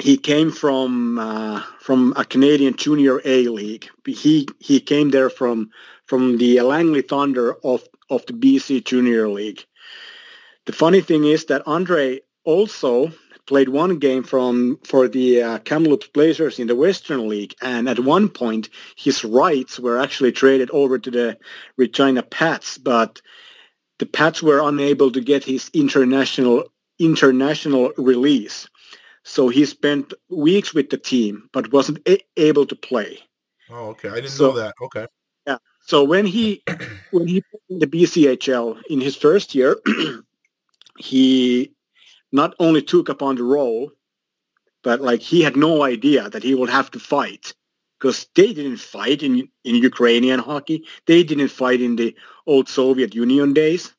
he 0.00 0.16
came 0.16 0.50
from 0.50 1.18
uh, 1.18 1.62
from 1.80 2.14
a 2.16 2.24
Canadian 2.24 2.76
Junior 2.76 3.20
A 3.26 3.48
league. 3.48 3.86
He 4.06 4.48
he 4.58 4.80
came 4.80 5.10
there 5.10 5.28
from 5.28 5.68
from 6.06 6.38
the 6.38 6.62
Langley 6.62 7.02
Thunder 7.02 7.56
of 7.62 7.86
of 8.08 8.24
the 8.24 8.32
BC 8.32 8.86
Junior 8.86 9.28
League. 9.28 9.66
The 10.64 10.72
funny 10.72 11.02
thing 11.02 11.26
is 11.26 11.44
that 11.46 11.66
Andre 11.66 12.20
also 12.44 13.12
played 13.46 13.68
one 13.68 13.98
game 13.98 14.22
from 14.22 14.78
for 14.82 15.08
the 15.08 15.42
uh, 15.42 15.58
Kamloops 15.58 16.08
Blazers 16.08 16.58
in 16.58 16.68
the 16.68 16.74
Western 16.74 17.28
League, 17.28 17.54
and 17.60 17.86
at 17.86 17.98
one 18.00 18.30
point 18.30 18.70
his 18.96 19.26
rights 19.26 19.78
were 19.78 19.98
actually 19.98 20.32
traded 20.32 20.70
over 20.70 20.98
to 20.98 21.10
the 21.10 21.36
Regina 21.76 22.22
Pats, 22.22 22.78
but 22.78 23.20
the 23.98 24.06
Pats 24.06 24.42
were 24.42 24.60
unable 24.60 25.10
to 25.10 25.20
get 25.20 25.44
his 25.44 25.70
international 25.72 26.64
international 26.98 27.92
release. 27.98 28.68
So 29.24 29.48
he 29.48 29.64
spent 29.66 30.14
weeks 30.30 30.72
with 30.72 30.90
the 30.90 30.96
team, 30.96 31.48
but 31.52 31.72
wasn't 31.72 31.98
a- 32.08 32.24
able 32.36 32.64
to 32.66 32.76
play. 32.76 33.18
Oh, 33.70 33.88
okay. 33.88 34.08
I 34.08 34.16
didn't 34.16 34.30
so, 34.30 34.48
know 34.48 34.56
that. 34.56 34.74
Okay. 34.80 35.06
Yeah. 35.46 35.58
So 35.80 36.04
when 36.04 36.26
he 36.26 36.62
when 37.10 37.26
he 37.26 37.42
in 37.68 37.78
the 37.78 37.86
BCHL 37.86 38.82
in 38.88 39.00
his 39.00 39.16
first 39.16 39.54
year, 39.54 39.76
he 40.98 41.72
not 42.32 42.54
only 42.58 42.82
took 42.82 43.08
upon 43.08 43.36
the 43.36 43.42
role, 43.42 43.90
but 44.82 45.00
like 45.00 45.20
he 45.20 45.42
had 45.42 45.56
no 45.56 45.82
idea 45.82 46.30
that 46.30 46.42
he 46.42 46.54
would 46.54 46.70
have 46.70 46.90
to 46.92 47.00
fight 47.00 47.54
because 47.98 48.26
they 48.34 48.52
didn't 48.52 48.78
fight 48.78 49.22
in, 49.22 49.48
in 49.64 49.74
Ukrainian 49.76 50.40
hockey. 50.40 50.84
They 51.06 51.22
didn't 51.22 51.48
fight 51.48 51.80
in 51.80 51.96
the 51.96 52.14
old 52.46 52.68
Soviet 52.68 53.14
Union 53.14 53.52
days. 53.52 53.92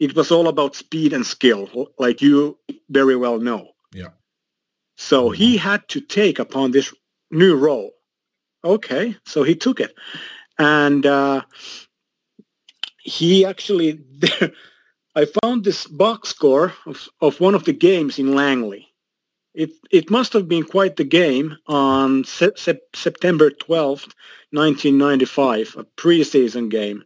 It 0.00 0.16
was 0.16 0.30
all 0.30 0.48
about 0.48 0.74
speed 0.74 1.12
and 1.12 1.24
skill, 1.24 1.68
like 1.98 2.20
you 2.20 2.58
very 2.90 3.16
well 3.16 3.38
know. 3.38 3.68
Yeah. 3.92 4.08
So 4.96 5.30
he 5.30 5.56
had 5.56 5.86
to 5.88 6.00
take 6.00 6.38
upon 6.38 6.70
this 6.70 6.92
new 7.30 7.56
role. 7.56 7.92
Okay, 8.64 9.16
so 9.24 9.42
he 9.42 9.54
took 9.54 9.80
it. 9.80 9.94
And 10.58 11.06
uh, 11.06 11.42
he 13.02 13.44
actually, 13.44 14.00
I 15.14 15.26
found 15.42 15.64
this 15.64 15.86
box 15.86 16.28
score 16.28 16.72
of, 16.86 17.08
of 17.20 17.40
one 17.40 17.54
of 17.54 17.64
the 17.64 17.72
games 17.72 18.18
in 18.18 18.34
Langley. 18.34 18.91
It 19.54 19.70
it 19.90 20.10
must 20.10 20.32
have 20.32 20.48
been 20.48 20.64
quite 20.64 20.96
the 20.96 21.04
game 21.04 21.56
on 21.66 22.24
se- 22.24 22.56
se- 22.56 22.80
September 22.94 23.50
12th, 23.50 24.14
1995, 24.50 25.74
a 25.76 25.84
preseason 25.84 26.70
game. 26.70 27.04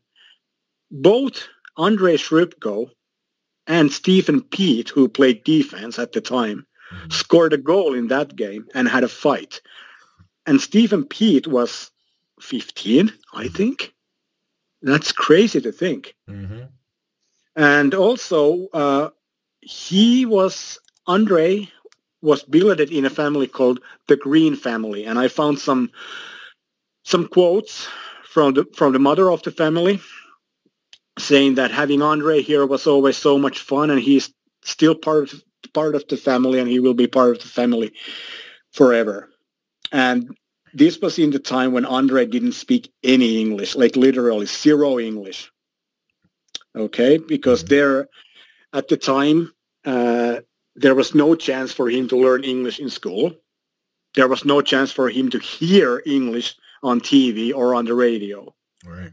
Both 0.91 1.49
Andrei 1.77 2.17
Srubko 2.17 2.91
and 3.67 3.91
Stephen 3.91 4.43
Pete, 4.43 4.91
who 4.91 5.09
played 5.09 5.43
defense 5.45 5.99
at 5.99 6.13
the 6.13 6.21
time, 6.21 6.67
mm-hmm. 6.93 7.11
scored 7.11 7.53
a 7.53 7.59
goal 7.59 7.95
in 7.95 8.09
that 8.09 8.37
game 8.37 8.67
and 8.75 8.89
had 8.89 9.05
a 9.05 9.09
fight. 9.09 9.61
And 10.47 10.61
Stephen 10.61 11.05
Pete 11.05 11.49
was 11.49 11.91
15, 12.41 13.13
I 13.35 13.49
think. 13.49 13.93
That's 14.83 15.11
crazy 15.11 15.61
to 15.61 15.73
think. 15.73 16.15
Mm-hmm. 16.29 16.67
And 17.57 17.95
also, 17.95 18.69
uh, 18.73 19.11
he 19.61 20.27
was, 20.27 20.79
Andre 21.07 21.69
was 22.27 22.43
billeted 22.43 22.91
in 22.91 23.05
a 23.05 23.11
family 23.11 23.47
called 23.47 23.81
the 24.09 24.17
Green 24.17 24.57
family. 24.57 25.05
And 25.05 25.19
I 25.19 25.29
found 25.29 25.59
some, 25.59 25.91
some 27.05 27.29
quotes 27.29 27.89
from 28.25 28.55
the, 28.55 28.65
from 28.75 28.93
the 28.93 28.99
mother 28.99 29.31
of 29.31 29.43
the 29.43 29.51
family 29.51 30.01
saying 31.19 31.55
that 31.55 31.71
having 31.71 32.03
Andre 32.03 32.43
here 32.43 32.67
was 32.67 32.87
always 32.87 33.17
so 33.17 33.39
much 33.39 33.61
fun 33.61 33.91
and 33.91 34.01
he's 34.01 34.33
still 34.63 34.95
part 34.95 35.33
of, 35.33 35.43
part 35.73 35.95
of 35.95 36.07
the 36.09 36.17
family 36.17 36.59
and 36.59 36.69
he 36.69 36.81
will 36.81 36.95
be 36.95 37.07
part 37.07 37.37
of 37.37 37.43
the 37.43 37.49
family 37.49 37.93
forever. 38.73 39.31
And 39.93 40.37
this 40.75 40.99
was 40.99 41.19
in 41.19 41.31
the 41.31 41.39
time 41.39 41.73
when 41.73 41.87
Andre 41.87 42.27
didn't 42.27 42.53
speak 42.53 42.93
any 43.03 43.41
English, 43.41 43.77
like 43.77 43.97
literally 43.97 44.47
zero 44.47 44.99
English 44.99 45.51
okay 46.77 47.17
because 47.17 47.65
there 47.65 48.09
at 48.73 48.89
the 48.89 48.97
time 48.97 49.53
uh, 49.85 50.41
there 50.77 50.95
was 50.95 51.15
no 51.15 51.35
chance 51.35 51.73
for 51.73 51.89
him 51.89 52.07
to 52.09 52.17
learn 52.17 52.45
english 52.45 52.79
in 52.79 52.91
school. 52.91 53.35
There 54.15 54.29
was 54.29 54.45
no 54.45 54.63
chance 54.63 54.93
for 54.93 55.09
him 55.09 55.31
to 55.31 55.39
hear 55.39 56.03
english 56.07 56.55
on 56.83 57.01
tv 57.01 57.53
or 57.55 57.75
on 57.75 57.87
the 57.87 57.95
radio. 57.95 58.55
Right. 58.85 59.13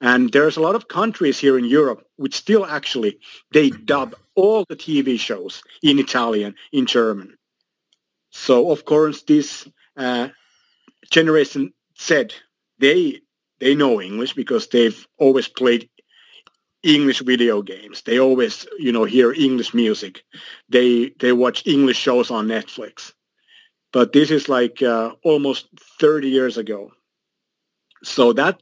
And 0.00 0.30
there's 0.30 0.58
a 0.58 0.60
lot 0.60 0.74
of 0.74 0.88
countries 0.88 1.38
here 1.38 1.58
in 1.58 1.64
europe 1.64 2.06
which 2.16 2.34
still 2.34 2.66
actually 2.66 3.18
they 3.52 3.70
dub 3.70 4.14
all 4.34 4.64
the 4.68 4.76
tv 4.76 5.18
shows 5.18 5.62
in 5.82 5.98
italian 5.98 6.54
in 6.72 6.86
german. 6.86 7.36
So 8.30 8.70
of 8.70 8.84
course 8.84 9.22
this 9.22 9.66
uh, 9.96 10.28
generation 11.10 11.72
said 11.94 12.34
they 12.78 13.22
they 13.60 13.74
know 13.74 14.02
english 14.02 14.34
because 14.34 14.68
they've 14.68 15.06
always 15.18 15.48
played 15.48 15.88
English 16.86 17.20
video 17.20 17.62
games. 17.62 18.02
They 18.02 18.20
always, 18.20 18.66
you 18.78 18.92
know, 18.92 19.04
hear 19.04 19.32
English 19.32 19.74
music. 19.74 20.22
They 20.68 21.12
they 21.18 21.32
watch 21.32 21.66
English 21.66 21.98
shows 21.98 22.30
on 22.30 22.46
Netflix. 22.46 23.12
But 23.92 24.12
this 24.12 24.30
is 24.30 24.48
like 24.48 24.82
uh, 24.82 25.12
almost 25.24 25.68
30 26.00 26.28
years 26.28 26.56
ago. 26.58 26.92
So 28.04 28.32
that 28.34 28.60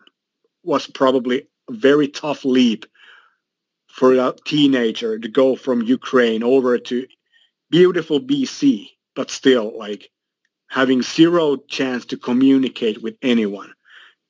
was 0.62 0.86
probably 0.86 1.48
a 1.68 1.72
very 1.72 2.08
tough 2.08 2.44
leap 2.44 2.86
for 3.88 4.14
a 4.14 4.34
teenager 4.46 5.18
to 5.18 5.28
go 5.28 5.54
from 5.54 5.82
Ukraine 5.82 6.42
over 6.42 6.78
to 6.78 7.06
beautiful 7.70 8.20
BC, 8.20 8.88
but 9.14 9.30
still 9.30 9.76
like 9.78 10.10
having 10.68 11.02
zero 11.02 11.56
chance 11.68 12.04
to 12.06 12.16
communicate 12.16 13.02
with 13.02 13.16
anyone. 13.22 13.72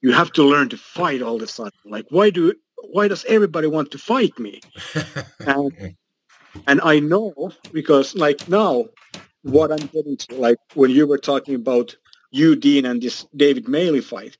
You 0.03 0.13
have 0.13 0.33
to 0.33 0.43
learn 0.43 0.69
to 0.71 0.77
fight 0.77 1.23
all 1.23 1.39
the 1.39 1.47
sudden. 1.47 1.79
Like 1.85 2.07
why 2.11 2.31
do 2.31 2.55
why 2.91 3.09
does 3.09 3.25
everybody 3.27 3.67
want 3.67 3.91
to 3.93 3.99
fight 3.99 4.39
me? 4.39 4.61
and, 5.41 5.97
and 6.67 6.81
I 6.83 7.01
know 7.01 7.53
because 7.73 8.15
like 8.15 8.49
now 8.49 8.87
what 9.43 9.71
I'm 9.71 9.87
getting 9.89 10.17
to, 10.17 10.37
like 10.37 10.59
when 10.75 10.91
you 10.91 11.07
were 11.07 11.19
talking 11.19 11.55
about 11.55 11.97
you, 12.31 12.57
Dean, 12.57 12.85
and 12.87 13.01
this 13.01 13.27
David 13.37 13.67
Maley 13.67 14.03
fight. 14.03 14.37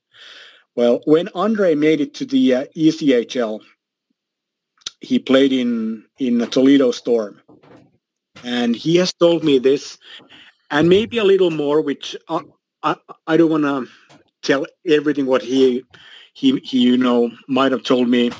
Well, 0.75 0.99
when 1.05 1.29
Andre 1.33 1.73
made 1.75 2.01
it 2.01 2.13
to 2.15 2.25
the 2.25 2.53
uh, 2.53 2.65
ECHL, 2.75 3.61
he 4.99 5.19
played 5.19 5.53
in 5.53 6.03
in 6.19 6.37
the 6.37 6.47
Toledo 6.47 6.91
Storm, 6.91 7.39
and 8.43 8.75
he 8.75 8.97
has 8.97 9.13
told 9.13 9.43
me 9.43 9.59
this, 9.59 9.97
and 10.71 10.89
maybe 10.89 11.17
a 11.17 11.23
little 11.23 11.51
more, 11.51 11.81
which 11.81 12.15
I 12.27 12.41
I, 12.83 12.95
I 13.27 13.37
don't 13.37 13.51
want 13.51 13.63
to 13.63 14.19
tell 14.41 14.65
everything 14.85 15.25
what 15.25 15.41
he 15.41 15.83
he 16.35 16.59
he 16.59 16.79
you 16.79 16.97
know 16.97 17.31
might 17.47 17.71
have 17.71 17.83
told 17.83 18.07
me 18.07 18.31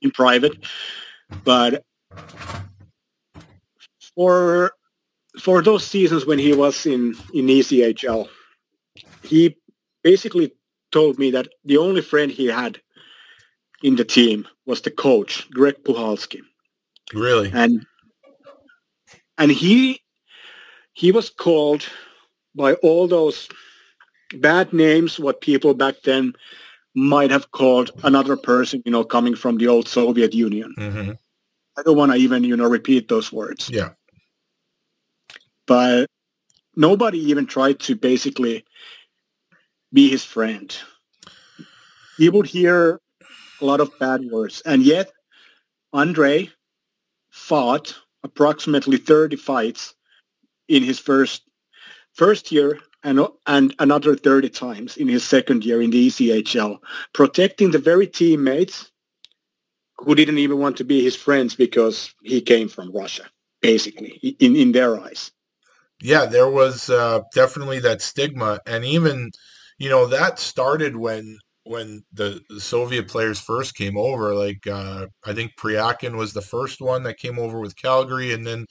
in 0.00 0.10
private, 0.12 0.54
but 1.44 1.84
for 4.14 4.72
for 5.38 5.60
those 5.60 5.84
seasons 5.84 6.24
when 6.24 6.38
he 6.38 6.54
was 6.54 6.86
in 6.86 7.14
in 7.34 7.46
ECHL, 7.46 8.28
he 9.24 9.56
basically 10.02 10.52
told 10.92 11.18
me 11.18 11.30
that 11.32 11.48
the 11.64 11.76
only 11.76 12.00
friend 12.00 12.30
he 12.30 12.46
had 12.46 12.80
in 13.82 13.96
the 13.96 14.04
team 14.04 14.46
was 14.64 14.80
the 14.80 14.90
coach, 14.90 15.50
Greg 15.50 15.82
Puhalski. 15.84 16.40
Really? 17.12 17.50
And 17.52 17.84
and 19.36 19.50
he 19.50 20.00
he 20.92 21.10
was 21.10 21.28
called 21.28 21.84
by 22.54 22.74
all 22.74 23.08
those 23.08 23.48
bad 24.34 24.72
names 24.72 25.18
what 25.18 25.40
people 25.40 25.74
back 25.74 25.96
then 26.04 26.32
might 26.96 27.30
have 27.30 27.50
called 27.50 27.90
another 28.04 28.36
person, 28.36 28.82
you 28.86 28.90
know, 28.90 29.04
coming 29.04 29.36
from 29.36 29.58
the 29.58 29.68
old 29.68 29.86
Soviet 29.86 30.32
Union. 30.32 30.74
Mm-hmm. 30.78 31.10
I 31.76 31.82
don't 31.82 31.96
want 31.96 32.12
to 32.12 32.18
even, 32.18 32.42
you 32.42 32.56
know, 32.56 32.66
repeat 32.66 33.08
those 33.08 33.30
words. 33.30 33.68
Yeah. 33.70 33.90
But 35.66 36.08
nobody 36.74 37.18
even 37.18 37.46
tried 37.46 37.80
to 37.80 37.96
basically 37.96 38.64
be 39.92 40.08
his 40.08 40.24
friend. 40.24 40.74
He 42.16 42.30
would 42.30 42.46
hear 42.46 42.98
a 43.60 43.64
lot 43.64 43.80
of 43.80 43.96
bad 43.98 44.24
words. 44.30 44.62
And 44.64 44.82
yet, 44.82 45.12
Andre 45.92 46.50
fought 47.30 47.94
approximately 48.24 48.96
30 48.96 49.36
fights 49.36 49.94
in 50.68 50.82
his 50.82 50.98
first 50.98 51.42
first 52.14 52.50
year 52.50 52.80
and, 53.06 53.20
and 53.46 53.72
another 53.78 54.16
30 54.16 54.50
times 54.50 54.96
in 54.96 55.06
his 55.06 55.24
second 55.24 55.64
year 55.64 55.80
in 55.80 55.90
the 55.90 56.08
ECHL, 56.08 56.78
protecting 57.14 57.70
the 57.70 57.78
very 57.78 58.06
teammates 58.06 58.90
who 59.98 60.14
didn't 60.16 60.38
even 60.38 60.58
want 60.58 60.76
to 60.76 60.84
be 60.84 61.02
his 61.02 61.14
friends 61.14 61.54
because 61.54 62.12
he 62.22 62.40
came 62.40 62.68
from 62.68 62.92
Russia, 62.92 63.22
basically, 63.62 64.36
in, 64.40 64.56
in 64.56 64.72
their 64.72 65.00
eyes. 65.00 65.30
Yeah, 66.02 66.26
there 66.26 66.50
was 66.50 66.90
uh, 66.90 67.20
definitely 67.32 67.78
that 67.80 68.02
stigma. 68.02 68.58
And 68.66 68.84
even, 68.84 69.30
you 69.78 69.88
know, 69.88 70.06
that 70.08 70.38
started 70.38 70.96
when 70.96 71.38
when 71.62 72.04
the, 72.12 72.40
the 72.48 72.60
Soviet 72.60 73.08
players 73.08 73.40
first 73.40 73.74
came 73.74 73.96
over. 73.96 74.34
Like, 74.34 74.64
uh, 74.68 75.06
I 75.24 75.32
think 75.32 75.56
Pryakin 75.56 76.16
was 76.16 76.32
the 76.32 76.40
first 76.40 76.80
one 76.80 77.02
that 77.02 77.18
came 77.18 77.40
over 77.40 77.58
with 77.58 77.74
Calgary. 77.74 78.32
And 78.32 78.46
then, 78.46 78.66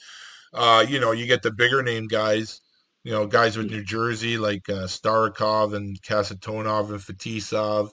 uh, 0.53 0.85
you 0.87 1.01
know, 1.01 1.11
you 1.11 1.25
get 1.25 1.41
the 1.41 1.51
bigger 1.51 1.83
name 1.83 2.07
guys 2.07 2.61
you 3.06 3.11
know, 3.11 3.27
guys 3.27 3.56
with 3.56 3.69
New 3.69 3.84
Jersey 3.84 4.36
like 4.36 4.68
uh, 4.68 4.88
Starikov 4.88 5.76
and 5.76 6.02
Kasatonov 6.02 6.90
and 6.90 6.99
Fetisov. 6.99 7.91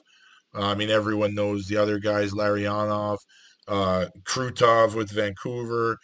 Uh, 0.55 0.61
I 0.71 0.75
mean, 0.75 0.89
everyone 0.89 1.35
knows 1.35 1.67
the 1.67 1.77
other 1.77 1.99
guys, 1.99 2.33
Larionov, 2.33 3.19
uh, 3.67 4.07
Krutov 4.23 4.95
with 4.95 5.11
Vancouver. 5.11 5.97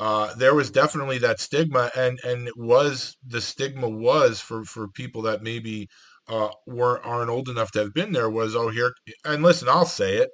Uh, 0.00 0.34
there 0.36 0.54
was 0.54 0.70
definitely 0.70 1.18
that 1.18 1.38
stigma, 1.38 1.90
and 1.94 2.18
and 2.24 2.48
it 2.48 2.56
was 2.56 3.16
the 3.26 3.42
stigma 3.42 3.88
was 3.88 4.40
for 4.40 4.64
for 4.64 4.88
people 4.88 5.20
that 5.22 5.42
maybe 5.42 5.88
uh, 6.28 6.48
weren't 6.66 7.04
aren't 7.04 7.30
old 7.30 7.50
enough 7.50 7.70
to 7.72 7.80
have 7.80 7.92
been 7.94 8.12
there 8.12 8.30
was 8.30 8.56
oh 8.56 8.70
here 8.70 8.92
and 9.26 9.42
listen, 9.42 9.68
I'll 9.68 9.84
say 9.86 10.16
it, 10.16 10.30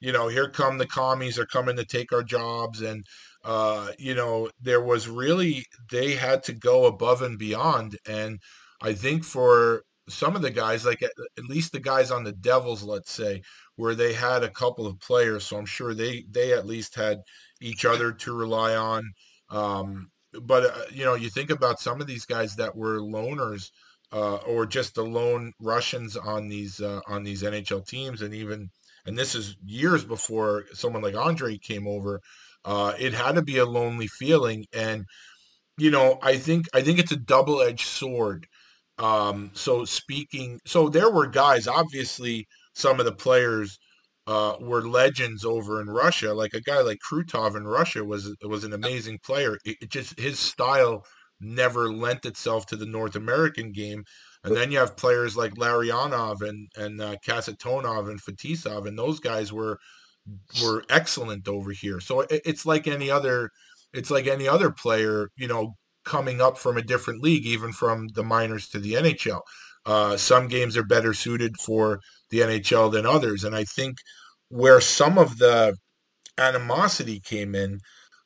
you 0.00 0.12
know, 0.12 0.28
here 0.28 0.48
come 0.48 0.78
the 0.78 0.86
commies 0.86 1.38
are 1.38 1.46
coming 1.46 1.76
to 1.76 1.84
take 1.84 2.12
our 2.12 2.22
jobs 2.22 2.80
and 2.80 3.04
uh, 3.46 3.92
you 3.96 4.12
know, 4.12 4.50
there 4.60 4.80
was 4.80 5.08
really, 5.08 5.64
they 5.90 6.14
had 6.14 6.42
to 6.42 6.52
go 6.52 6.86
above 6.86 7.22
and 7.22 7.38
beyond. 7.38 7.96
And 8.06 8.40
I 8.82 8.92
think 8.92 9.22
for 9.22 9.84
some 10.08 10.34
of 10.34 10.42
the 10.42 10.50
guys, 10.50 10.84
like 10.84 11.02
at, 11.02 11.12
at 11.38 11.44
least 11.44 11.70
the 11.70 11.78
guys 11.78 12.10
on 12.10 12.24
the 12.24 12.32
Devils, 12.32 12.82
let's 12.82 13.12
say, 13.12 13.42
where 13.76 13.94
they 13.94 14.12
had 14.12 14.42
a 14.42 14.50
couple 14.50 14.84
of 14.84 14.98
players. 14.98 15.46
So 15.46 15.56
I'm 15.56 15.66
sure 15.66 15.94
they, 15.94 16.24
they 16.28 16.54
at 16.54 16.66
least 16.66 16.96
had 16.96 17.20
each 17.60 17.84
other 17.84 18.10
to 18.10 18.36
rely 18.36 18.74
on. 18.74 19.12
Um, 19.48 20.10
but, 20.42 20.64
uh, 20.64 20.82
you 20.92 21.04
know, 21.04 21.14
you 21.14 21.30
think 21.30 21.50
about 21.50 21.78
some 21.78 22.00
of 22.00 22.08
these 22.08 22.26
guys 22.26 22.56
that 22.56 22.74
were 22.74 22.98
loners, 22.98 23.70
uh, 24.12 24.36
or 24.36 24.66
just 24.66 24.96
the 24.96 25.04
lone 25.04 25.52
Russians 25.60 26.16
on 26.16 26.48
these 26.48 26.80
uh, 26.80 27.00
on 27.08 27.24
these 27.24 27.42
NHL 27.42 27.86
teams, 27.86 28.22
and 28.22 28.32
even 28.32 28.70
and 29.04 29.18
this 29.18 29.34
is 29.34 29.56
years 29.64 30.04
before 30.04 30.64
someone 30.72 31.02
like 31.02 31.16
Andre 31.16 31.58
came 31.58 31.86
over. 31.88 32.20
Uh, 32.66 32.92
it 32.98 33.14
had 33.14 33.36
to 33.36 33.42
be 33.42 33.58
a 33.58 33.64
lonely 33.66 34.08
feeling, 34.08 34.66
and 34.74 35.04
you 35.78 35.90
know, 35.90 36.18
I 36.22 36.36
think 36.38 36.66
I 36.74 36.82
think 36.82 36.98
it's 36.98 37.12
a 37.12 37.16
double 37.16 37.62
edged 37.62 37.86
sword. 37.86 38.46
Um, 38.98 39.50
so 39.54 39.84
speaking, 39.84 40.60
so 40.66 40.88
there 40.88 41.10
were 41.10 41.26
guys. 41.26 41.68
Obviously, 41.68 42.46
some 42.74 42.98
of 43.00 43.06
the 43.06 43.12
players 43.12 43.78
uh, 44.26 44.56
were 44.60 44.86
legends 44.86 45.44
over 45.44 45.80
in 45.80 45.88
Russia. 45.88 46.34
Like 46.34 46.54
a 46.54 46.60
guy 46.60 46.80
like 46.80 46.98
Krutov 47.08 47.56
in 47.56 47.66
Russia 47.66 48.04
was 48.04 48.34
was 48.42 48.64
an 48.64 48.72
amazing 48.72 49.18
player. 49.24 49.58
It, 49.64 49.76
it 49.82 49.90
just 49.90 50.18
his 50.18 50.38
style 50.38 51.04
never 51.40 51.92
lent 51.92 52.24
itself 52.24 52.66
to 52.66 52.76
the 52.76 52.86
North 52.86 53.14
American 53.14 53.72
game. 53.72 54.04
And 54.42 54.56
then 54.56 54.70
you 54.72 54.78
have 54.78 54.96
players 54.96 55.36
like 55.36 55.54
Larionov 55.54 56.40
and 56.40 56.68
and 56.76 57.00
uh, 57.00 57.16
Kasatonov 57.26 58.08
and 58.08 58.20
Fetisov, 58.22 58.86
and 58.86 58.98
those 58.98 59.20
guys 59.20 59.52
were 59.52 59.78
were 60.62 60.84
excellent 60.90 61.48
over 61.48 61.72
here. 61.72 62.00
So 62.00 62.20
it, 62.20 62.42
it's 62.44 62.66
like 62.66 62.86
any 62.86 63.10
other, 63.10 63.50
it's 63.92 64.10
like 64.10 64.26
any 64.26 64.48
other 64.48 64.70
player, 64.70 65.28
you 65.36 65.48
know, 65.48 65.74
coming 66.04 66.40
up 66.40 66.58
from 66.58 66.76
a 66.76 66.82
different 66.82 67.22
league, 67.22 67.46
even 67.46 67.72
from 67.72 68.08
the 68.14 68.22
minors 68.22 68.68
to 68.68 68.78
the 68.78 68.94
NHL. 68.94 69.40
Uh, 69.84 70.16
some 70.16 70.48
games 70.48 70.76
are 70.76 70.84
better 70.84 71.14
suited 71.14 71.56
for 71.60 72.00
the 72.30 72.40
NHL 72.40 72.90
than 72.90 73.06
others, 73.06 73.44
and 73.44 73.54
I 73.54 73.64
think 73.64 73.98
where 74.48 74.80
some 74.80 75.18
of 75.18 75.38
the 75.38 75.76
animosity 76.38 77.20
came 77.20 77.54
in 77.54 77.80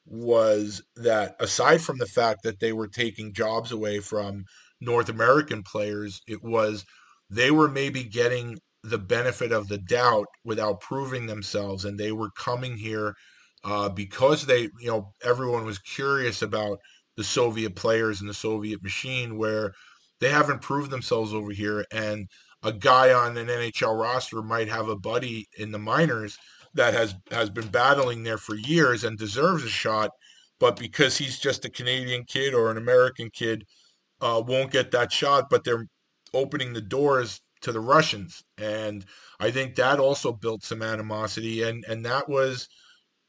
was 0.07 0.83
that 0.97 1.37
aside 1.39 1.81
from 1.81 1.99
the 1.99 2.07
fact 2.07 2.43
that 2.43 2.61
they 2.61 2.73
were 2.73 2.89
taking 2.89 3.33
jobs 3.33 3.71
away 3.71 4.01
from 4.01 4.45
North 4.81 5.09
American 5.09 5.63
players, 5.63 6.21
it 6.27 6.43
was 6.43 6.85
they 7.29 7.51
were 7.51 7.69
maybe 7.69 8.03
getting 8.05 8.59
the 8.83 8.99
benefit 8.99 9.53
of 9.53 9.69
the 9.69 9.79
doubt 9.79 10.27
without 10.45 10.81
proving 10.81 11.27
themselves 11.27 11.85
and 11.85 11.99
they 11.99 12.13
were 12.13 12.31
coming 12.31 12.77
here 12.77 13.15
uh, 13.65 13.89
because 13.89 14.47
they 14.47 14.63
you 14.81 14.87
know 14.91 15.13
everyone 15.23 15.65
was 15.65 15.79
curious 15.79 16.41
about 16.43 16.79
the 17.17 17.25
soviet 17.25 17.75
players 17.77 18.21
and 18.21 18.31
the 18.31 18.35
soviet 18.35 18.83
machine 18.83 19.37
where 19.37 19.73
they 20.21 20.31
haven't 20.31 20.63
proved 20.63 20.91
themselves 20.91 21.35
over 21.35 21.51
here 21.51 21.85
and 21.93 22.27
a 22.63 22.73
guy 22.73 23.13
on 23.13 23.37
an 23.37 23.49
nhl 23.49 24.01
roster 24.01 24.43
might 24.43 24.69
have 24.69 24.89
a 24.89 24.97
buddy 24.97 25.47
in 25.59 25.73
the 25.73 25.79
minors 25.79 26.39
that 26.73 26.95
has 26.95 27.15
has 27.31 27.51
been 27.51 27.69
battling 27.69 28.23
there 28.23 28.39
for 28.39 28.55
years 28.55 29.05
and 29.05 29.19
deserves 29.19 29.65
a 29.65 29.69
shot 29.69 30.11
but 30.59 30.77
because 30.79 31.19
he's 31.19 31.39
just 31.39 31.65
a 31.67 31.71
canadian 31.71 32.25
kid 32.25 32.55
or 32.55 32.71
an 32.71 32.79
american 32.79 33.29
kid 33.31 33.63
uh, 34.23 34.43
won't 34.47 34.71
get 34.71 34.91
that 34.91 35.13
shot 35.13 35.49
but 35.51 35.65
they're 35.65 35.87
opening 36.33 36.73
the 36.73 36.81
doors 36.81 37.41
to 37.63 37.73
the 37.73 37.81
Russians. 37.81 38.43
And 38.59 39.05
I 39.39 39.51
think 39.51 39.75
that 39.75 39.99
also 39.99 40.33
built 40.33 40.65
some 40.65 40.83
animosity. 40.83 41.63
And, 41.63 41.85
and 41.89 42.05
that 42.05 42.29
was, 42.29 42.69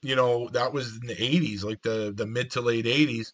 you 0.01 0.15
know, 0.15 0.49
that 0.49 0.73
was 0.73 0.97
in 1.01 1.07
the 1.07 1.15
80s, 1.15 1.63
like 1.63 1.81
the, 1.81 2.13
the 2.15 2.25
mid 2.25 2.51
to 2.51 2.61
late 2.61 2.85
80s. 2.85 3.27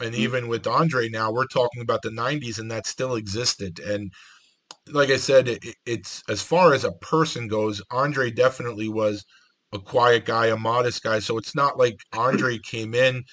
And 0.00 0.12
mm-hmm. 0.12 0.22
even 0.22 0.48
with 0.48 0.66
Andre 0.66 1.08
now, 1.08 1.30
we're 1.30 1.46
talking 1.46 1.82
about 1.82 2.02
the 2.02 2.10
90s, 2.10 2.58
and 2.58 2.70
that 2.70 2.86
still 2.86 3.14
existed. 3.14 3.78
And 3.78 4.12
like 4.88 5.10
I 5.10 5.16
said, 5.16 5.48
it, 5.48 5.64
it's 5.86 6.22
as 6.28 6.42
far 6.42 6.74
as 6.74 6.84
a 6.84 6.92
person 6.92 7.46
goes, 7.48 7.82
Andre 7.90 8.30
definitely 8.30 8.88
was 8.88 9.24
a 9.72 9.78
quiet 9.78 10.24
guy, 10.24 10.46
a 10.46 10.56
modest 10.56 11.02
guy. 11.02 11.18
So 11.18 11.38
it's 11.38 11.54
not 11.54 11.78
like 11.78 12.00
Andre 12.12 12.58
came 12.58 12.94
in 12.94 13.24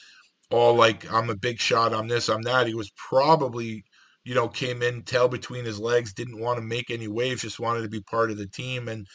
all 0.51 0.75
like, 0.75 1.11
I'm 1.11 1.29
a 1.29 1.35
big 1.35 1.59
shot, 1.59 1.93
I'm 1.93 2.07
this, 2.07 2.29
I'm 2.29 2.41
that. 2.43 2.67
He 2.67 2.73
was 2.73 2.91
probably 2.91 3.83
you 4.29 4.35
know, 4.35 4.47
came 4.47 4.83
in 4.83 5.01
tail 5.01 5.27
between 5.27 5.65
his 5.65 5.79
legs, 5.79 6.13
didn't 6.13 6.39
want 6.39 6.59
to 6.59 6.63
make 6.63 6.91
any 6.91 7.07
waves, 7.07 7.41
just 7.41 7.59
wanted 7.59 7.81
to 7.81 7.89
be 7.89 7.99
part 7.99 8.29
of 8.29 8.37
the 8.37 8.45
team. 8.45 8.87
And 8.87 9.07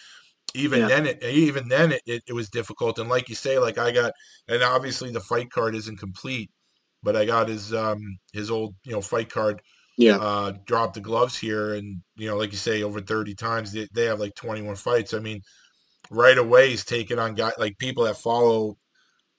even 0.54 0.80
yeah. 0.80 0.88
then, 0.88 1.06
it 1.06 1.22
even 1.22 1.68
then 1.68 1.92
it, 1.92 2.02
it, 2.04 2.22
it, 2.26 2.32
was 2.32 2.48
difficult. 2.48 2.98
And 2.98 3.08
like 3.08 3.28
you 3.28 3.36
say, 3.36 3.60
like 3.60 3.78
I 3.78 3.92
got, 3.92 4.12
and 4.48 4.60
obviously 4.64 5.12
the 5.12 5.20
fight 5.20 5.52
card 5.52 5.76
isn't 5.76 6.00
complete, 6.00 6.50
but 7.00 7.14
I 7.14 7.26
got 7.26 7.46
his 7.46 7.72
um 7.72 8.00
his 8.32 8.50
old 8.50 8.74
you 8.82 8.90
know 8.90 9.00
fight 9.00 9.30
card. 9.30 9.62
Yeah. 9.96 10.16
Uh, 10.16 10.54
dropped 10.66 10.94
the 10.94 11.00
gloves 11.00 11.38
here, 11.38 11.74
and 11.74 12.02
you 12.16 12.28
know, 12.28 12.36
like 12.36 12.50
you 12.50 12.58
say, 12.58 12.82
over 12.82 13.00
thirty 13.00 13.36
times 13.36 13.70
they 13.70 13.86
they 13.94 14.06
have 14.06 14.18
like 14.18 14.34
twenty 14.34 14.62
one 14.62 14.74
fights. 14.74 15.14
I 15.14 15.20
mean, 15.20 15.42
right 16.10 16.36
away 16.36 16.70
he's 16.70 16.84
taking 16.84 17.20
on 17.20 17.36
guys 17.36 17.52
like 17.56 17.78
people 17.78 18.02
that 18.02 18.16
follow 18.16 18.78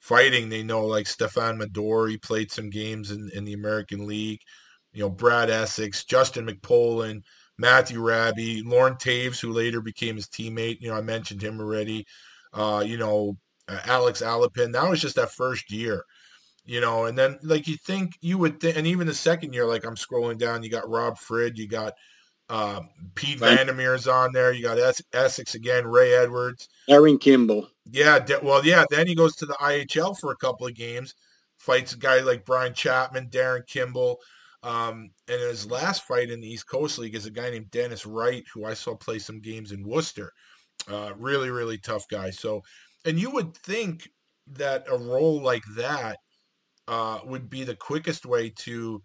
fighting. 0.00 0.48
They 0.48 0.62
know 0.62 0.86
like 0.86 1.06
Stefan 1.06 1.58
Medor. 1.58 2.06
He 2.06 2.16
played 2.16 2.50
some 2.50 2.70
games 2.70 3.10
in 3.10 3.30
in 3.34 3.44
the 3.44 3.52
American 3.52 4.06
League. 4.06 4.40
You 4.96 5.02
know, 5.02 5.10
Brad 5.10 5.50
Essex, 5.50 6.04
Justin 6.04 6.46
McPolin. 6.46 7.22
Matthew 7.58 8.02
Raby, 8.02 8.62
Lauren 8.62 8.94
Taves, 8.94 9.40
who 9.40 9.50
later 9.50 9.80
became 9.80 10.16
his 10.16 10.26
teammate. 10.26 10.80
You 10.80 10.90
know, 10.90 10.96
I 10.96 11.00
mentioned 11.00 11.42
him 11.42 11.60
already. 11.60 12.06
Uh, 12.52 12.82
you 12.86 12.98
know, 12.98 13.36
uh, 13.68 13.80
Alex 13.84 14.22
Alapin. 14.22 14.72
That 14.72 14.88
was 14.88 15.00
just 15.00 15.16
that 15.16 15.32
first 15.32 15.70
year, 15.70 16.04
you 16.64 16.80
know. 16.80 17.06
And 17.06 17.16
then, 17.16 17.38
like, 17.42 17.66
you 17.66 17.76
think 17.76 18.12
you 18.20 18.38
would 18.38 18.60
think, 18.60 18.76
and 18.76 18.86
even 18.86 19.06
the 19.06 19.14
second 19.14 19.52
year, 19.52 19.66
like, 19.66 19.84
I'm 19.84 19.96
scrolling 19.96 20.38
down, 20.38 20.62
you 20.62 20.70
got 20.70 20.88
Rob 20.88 21.18
Frid, 21.18 21.56
you 21.56 21.66
got 21.66 21.94
uh, 22.48 22.80
Pete 23.14 23.40
Right. 23.40 23.56
Vandermeer's 23.56 24.06
on 24.06 24.32
there, 24.32 24.52
you 24.52 24.62
got 24.62 24.78
es- 24.78 25.02
Essex 25.12 25.54
again, 25.54 25.86
Ray 25.86 26.14
Edwards. 26.14 26.68
Aaron 26.88 27.18
Kimball. 27.18 27.68
Yeah, 27.90 28.18
de- 28.18 28.40
well, 28.42 28.64
yeah. 28.64 28.84
Then 28.90 29.06
he 29.06 29.14
goes 29.14 29.34
to 29.36 29.46
the 29.46 29.54
IHL 29.54 30.18
for 30.18 30.30
a 30.30 30.36
couple 30.36 30.66
of 30.66 30.74
games, 30.74 31.14
fights 31.58 31.94
a 31.94 31.98
guy 31.98 32.20
like 32.20 32.44
Brian 32.44 32.74
Chapman, 32.74 33.28
Darren 33.30 33.66
Kimball. 33.66 34.20
Um, 34.62 35.10
and 35.28 35.40
his 35.40 35.70
last 35.70 36.02
fight 36.04 36.30
in 36.30 36.40
the 36.40 36.48
East 36.48 36.68
Coast 36.68 36.98
League 36.98 37.14
is 37.14 37.26
a 37.26 37.30
guy 37.30 37.50
named 37.50 37.70
Dennis 37.70 38.06
Wright, 38.06 38.44
who 38.52 38.64
I 38.64 38.74
saw 38.74 38.94
play 38.94 39.18
some 39.18 39.40
games 39.40 39.72
in 39.72 39.86
Worcester. 39.86 40.32
Uh, 40.90 41.12
really, 41.16 41.50
really 41.50 41.78
tough 41.78 42.06
guy. 42.08 42.30
So, 42.30 42.62
and 43.04 43.18
you 43.18 43.30
would 43.30 43.56
think 43.56 44.08
that 44.48 44.84
a 44.90 44.96
role 44.96 45.40
like 45.42 45.64
that 45.76 46.18
uh, 46.88 47.20
would 47.24 47.50
be 47.50 47.64
the 47.64 47.74
quickest 47.74 48.26
way 48.26 48.50
to 48.50 49.02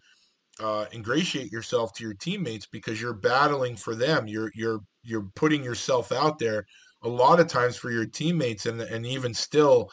uh, 0.60 0.86
ingratiate 0.92 1.50
yourself 1.50 1.92
to 1.94 2.04
your 2.04 2.14
teammates 2.14 2.66
because 2.66 3.00
you're 3.00 3.14
battling 3.14 3.76
for 3.76 3.94
them. 3.94 4.28
You're 4.28 4.50
you're 4.54 4.80
you're 5.02 5.28
putting 5.34 5.64
yourself 5.64 6.12
out 6.12 6.38
there 6.38 6.66
a 7.02 7.08
lot 7.08 7.40
of 7.40 7.48
times 7.48 7.76
for 7.76 7.90
your 7.90 8.06
teammates, 8.06 8.66
and 8.66 8.80
and 8.80 9.06
even 9.06 9.34
still, 9.34 9.90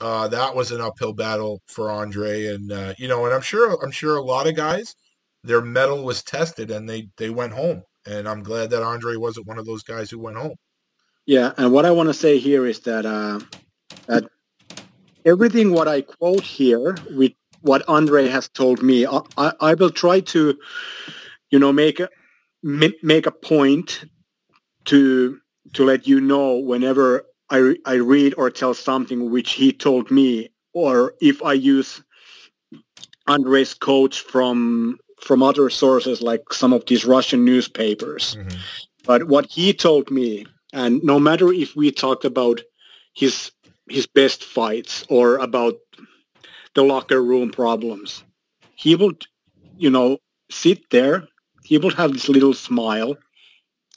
uh, 0.00 0.28
that 0.28 0.54
was 0.54 0.70
an 0.70 0.80
uphill 0.80 1.12
battle 1.12 1.60
for 1.66 1.90
Andre. 1.90 2.46
And 2.46 2.72
uh, 2.72 2.94
you 2.98 3.08
know, 3.08 3.24
and 3.24 3.34
I'm 3.34 3.40
sure 3.40 3.76
I'm 3.82 3.90
sure 3.90 4.16
a 4.16 4.22
lot 4.22 4.46
of 4.46 4.54
guys, 4.54 4.94
their 5.44 5.60
metal 5.60 6.04
was 6.04 6.22
tested, 6.22 6.70
and 6.70 6.88
they 6.88 7.08
they 7.16 7.30
went 7.30 7.52
home. 7.52 7.82
And 8.06 8.28
I'm 8.28 8.42
glad 8.42 8.70
that 8.70 8.82
Andre 8.82 9.16
wasn't 9.16 9.46
one 9.46 9.58
of 9.58 9.66
those 9.66 9.82
guys 9.82 10.10
who 10.10 10.18
went 10.18 10.36
home. 10.36 10.56
Yeah, 11.26 11.52
and 11.58 11.72
what 11.72 11.84
I 11.84 11.90
want 11.90 12.08
to 12.08 12.14
say 12.14 12.38
here 12.38 12.66
is 12.66 12.80
that 12.80 13.04
uh, 13.04 13.40
that 14.06 14.24
everything 15.26 15.72
what 15.72 15.88
I 15.88 16.00
quote 16.00 16.42
here 16.42 16.96
with 17.10 17.32
what 17.60 17.86
Andre 17.88 18.28
has 18.28 18.48
told 18.48 18.82
me, 18.82 19.06
I, 19.06 19.20
I, 19.36 19.52
I 19.60 19.74
will 19.74 19.90
try 19.90 20.20
to, 20.20 20.58
you 21.50 21.58
know, 21.58 21.72
make 21.72 22.00
a 22.00 22.08
make 22.62 23.26
a 23.26 23.30
point 23.30 24.04
to 24.86 25.38
to 25.74 25.84
let 25.84 26.06
you 26.06 26.20
know 26.20 26.56
whenever 26.56 27.24
I 27.50 27.56
re- 27.56 27.80
I 27.84 27.94
read 27.94 28.34
or 28.36 28.50
tell 28.50 28.74
something 28.74 29.30
which 29.30 29.52
he 29.52 29.72
told 29.72 30.10
me, 30.10 30.50
or 30.72 31.14
if 31.20 31.42
I 31.42 31.54
use 31.54 32.02
Andre's 33.26 33.74
quotes 33.74 34.16
from 34.16 34.98
from 35.20 35.42
other 35.42 35.68
sources 35.68 36.22
like 36.22 36.52
some 36.52 36.72
of 36.72 36.84
these 36.86 37.04
Russian 37.04 37.44
newspapers. 37.44 38.36
Mm-hmm. 38.36 38.58
But 39.04 39.24
what 39.28 39.46
he 39.46 39.72
told 39.72 40.10
me, 40.10 40.46
and 40.72 41.02
no 41.02 41.18
matter 41.18 41.52
if 41.52 41.74
we 41.74 41.90
talked 41.90 42.24
about 42.24 42.60
his 43.14 43.50
his 43.88 44.06
best 44.06 44.44
fights 44.44 45.04
or 45.08 45.36
about 45.38 45.74
the 46.74 46.82
locker 46.82 47.22
room 47.22 47.50
problems, 47.50 48.22
he 48.76 48.94
would, 48.94 49.26
you 49.76 49.90
know, 49.90 50.18
sit 50.50 50.90
there. 50.90 51.26
He 51.64 51.78
would 51.78 51.94
have 51.94 52.12
this 52.12 52.28
little 52.28 52.54
smile, 52.54 53.16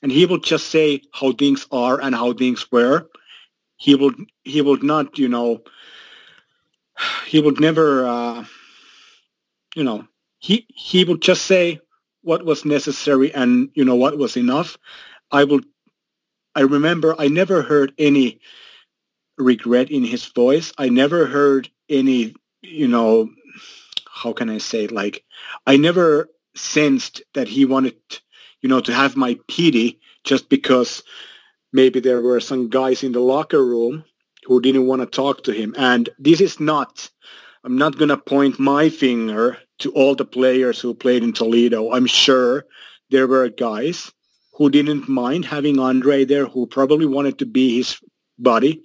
and 0.01 0.11
he 0.11 0.25
would 0.25 0.43
just 0.43 0.67
say 0.67 1.01
how 1.13 1.33
things 1.33 1.67
are 1.71 2.01
and 2.01 2.15
how 2.15 2.33
things 2.33 2.69
were. 2.71 3.07
He 3.81 3.95
would 3.95 4.15
he 4.43 4.61
would 4.61 4.83
not, 4.83 5.17
you 5.17 5.27
know, 5.27 5.63
he 7.25 7.41
would 7.41 7.59
never, 7.59 8.05
uh, 8.05 8.45
you 9.75 9.83
know, 9.83 10.07
he 10.37 10.67
he 10.69 11.03
would 11.03 11.19
just 11.19 11.47
say 11.47 11.79
what 12.21 12.45
was 12.45 12.63
necessary 12.63 13.33
and 13.33 13.71
you 13.73 13.83
know 13.83 13.95
what 13.95 14.19
was 14.19 14.37
enough. 14.37 14.77
I 15.31 15.45
will. 15.45 15.61
I 16.53 16.61
remember 16.61 17.15
I 17.17 17.27
never 17.27 17.63
heard 17.63 17.91
any 17.97 18.39
regret 19.39 19.89
in 19.89 20.03
his 20.03 20.25
voice. 20.27 20.71
I 20.77 20.89
never 20.89 21.25
heard 21.25 21.67
any, 21.89 22.35
you 22.61 22.87
know, 22.87 23.31
how 24.07 24.31
can 24.31 24.51
I 24.51 24.59
say? 24.59 24.85
Like, 24.85 25.23
I 25.65 25.77
never 25.77 26.29
sensed 26.53 27.23
that 27.33 27.47
he 27.47 27.65
wanted, 27.65 27.95
you 28.61 28.69
know, 28.69 28.81
to 28.81 28.93
have 28.93 29.15
my 29.15 29.39
pity 29.47 29.99
just 30.23 30.49
because 30.49 31.01
maybe 31.73 31.99
there 31.99 32.21
were 32.21 32.39
some 32.39 32.69
guys 32.69 33.03
in 33.03 33.11
the 33.11 33.19
locker 33.19 33.63
room 33.63 34.03
who 34.45 34.61
didn't 34.61 34.87
want 34.87 35.01
to 35.01 35.05
talk 35.05 35.43
to 35.43 35.51
him. 35.51 35.75
And 35.77 36.09
this 36.17 36.41
is 36.41 36.59
not, 36.59 37.09
I'm 37.63 37.77
not 37.77 37.97
going 37.97 38.09
to 38.09 38.17
point 38.17 38.59
my 38.59 38.89
finger 38.89 39.57
to 39.79 39.91
all 39.91 40.15
the 40.15 40.25
players 40.25 40.79
who 40.79 40.93
played 40.93 41.23
in 41.23 41.33
Toledo. 41.33 41.91
I'm 41.91 42.07
sure 42.07 42.65
there 43.09 43.27
were 43.27 43.49
guys 43.49 44.11
who 44.53 44.69
didn't 44.69 45.09
mind 45.09 45.45
having 45.45 45.79
Andre 45.79 46.25
there, 46.25 46.45
who 46.45 46.67
probably 46.67 47.05
wanted 47.05 47.39
to 47.39 47.45
be 47.45 47.77
his 47.77 47.97
buddy. 48.37 48.81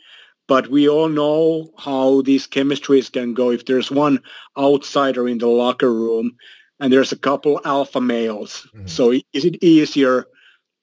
But 0.49 0.69
we 0.69 0.89
all 0.89 1.09
know 1.09 1.71
how 1.77 2.23
these 2.23 2.47
chemistries 2.47 3.11
can 3.11 3.35
go. 3.35 3.51
If 3.51 3.67
there's 3.67 3.91
one 3.91 4.21
outsider 4.57 5.27
in 5.27 5.39
the 5.39 5.49
locker 5.49 5.93
room 5.93 6.37
and 6.79 6.93
there's 6.93 7.11
a 7.11 7.19
couple 7.19 7.61
alpha 7.65 8.01
males, 8.01 8.69
mm-hmm. 8.75 8.87
so 8.87 9.11
is 9.11 9.45
it 9.45 9.63
easier 9.63 10.27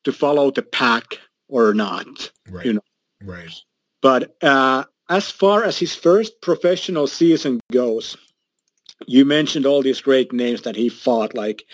to 0.03 0.11
follow 0.11 0.51
the 0.51 0.63
pack 0.63 1.19
or 1.47 1.73
not? 1.73 2.31
Right. 2.49 2.65
You 2.65 2.73
know. 2.73 2.81
Right. 3.23 3.53
But 4.01 4.35
uh, 4.43 4.83
as 5.09 5.29
far 5.31 5.63
as 5.63 5.77
his 5.77 5.95
first 5.95 6.41
professional 6.41 7.07
season 7.07 7.59
goes, 7.71 8.17
you 9.07 9.25
mentioned 9.25 9.65
all 9.65 9.81
these 9.81 10.01
great 10.01 10.33
names 10.33 10.61
that 10.63 10.75
he 10.75 10.89
fought, 10.89 11.33
like 11.33 11.65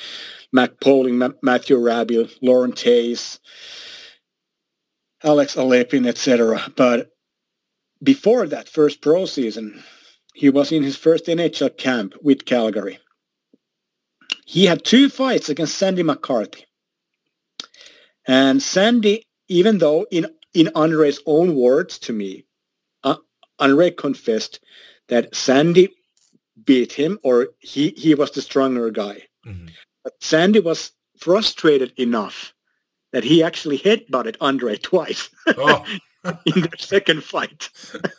Mac 0.51 0.79
Poling, 0.79 1.17
Ma- 1.17 1.29
Matthew 1.41 1.77
Rabiel, 1.77 2.27
Lauren 2.41 2.71
Tays, 2.71 3.39
Alex 5.23 5.55
Alepin, 5.55 6.07
etc. 6.07 6.71
But 6.75 7.11
before 8.01 8.47
that 8.47 8.69
first 8.69 9.01
pro 9.01 9.25
season, 9.25 9.83
he 10.33 10.49
was 10.49 10.71
in 10.71 10.83
his 10.83 10.95
first 10.95 11.25
NHL 11.25 11.77
camp 11.77 12.13
with 12.21 12.45
Calgary. 12.45 12.99
He 14.45 14.65
had 14.65 14.83
two 14.83 15.09
fights 15.09 15.49
against 15.49 15.77
Sandy 15.77 16.01
McCarthy. 16.01 16.65
And 18.25 18.61
Sandy, 18.61 19.23
even 19.49 19.79
though 19.79 20.05
in, 20.11 20.27
in 20.53 20.69
Andre's 20.75 21.19
own 21.25 21.55
words 21.55 21.99
to 21.99 22.13
me, 22.13 22.45
uh, 23.03 23.17
Andre 23.59 23.91
confessed 23.91 24.59
that 25.09 25.35
Sandy 25.35 25.89
beat 26.65 26.93
him 26.93 27.19
or 27.23 27.49
he, 27.59 27.89
he 27.97 28.15
was 28.15 28.31
the 28.31 28.41
stronger 28.41 28.89
guy. 28.91 29.23
But 30.03 30.13
Sandy 30.21 30.59
was 30.59 30.91
frustrated 31.17 31.91
enough 31.97 32.53
that 33.11 33.23
he 33.23 33.41
actually 33.43 33.79
headbutted 33.79 34.35
Andre 34.39 34.77
twice 34.91 35.29
Oh. 35.47 35.83
in 36.45 36.61
their 36.61 36.77
second 36.77 37.23
fight. 37.23 37.69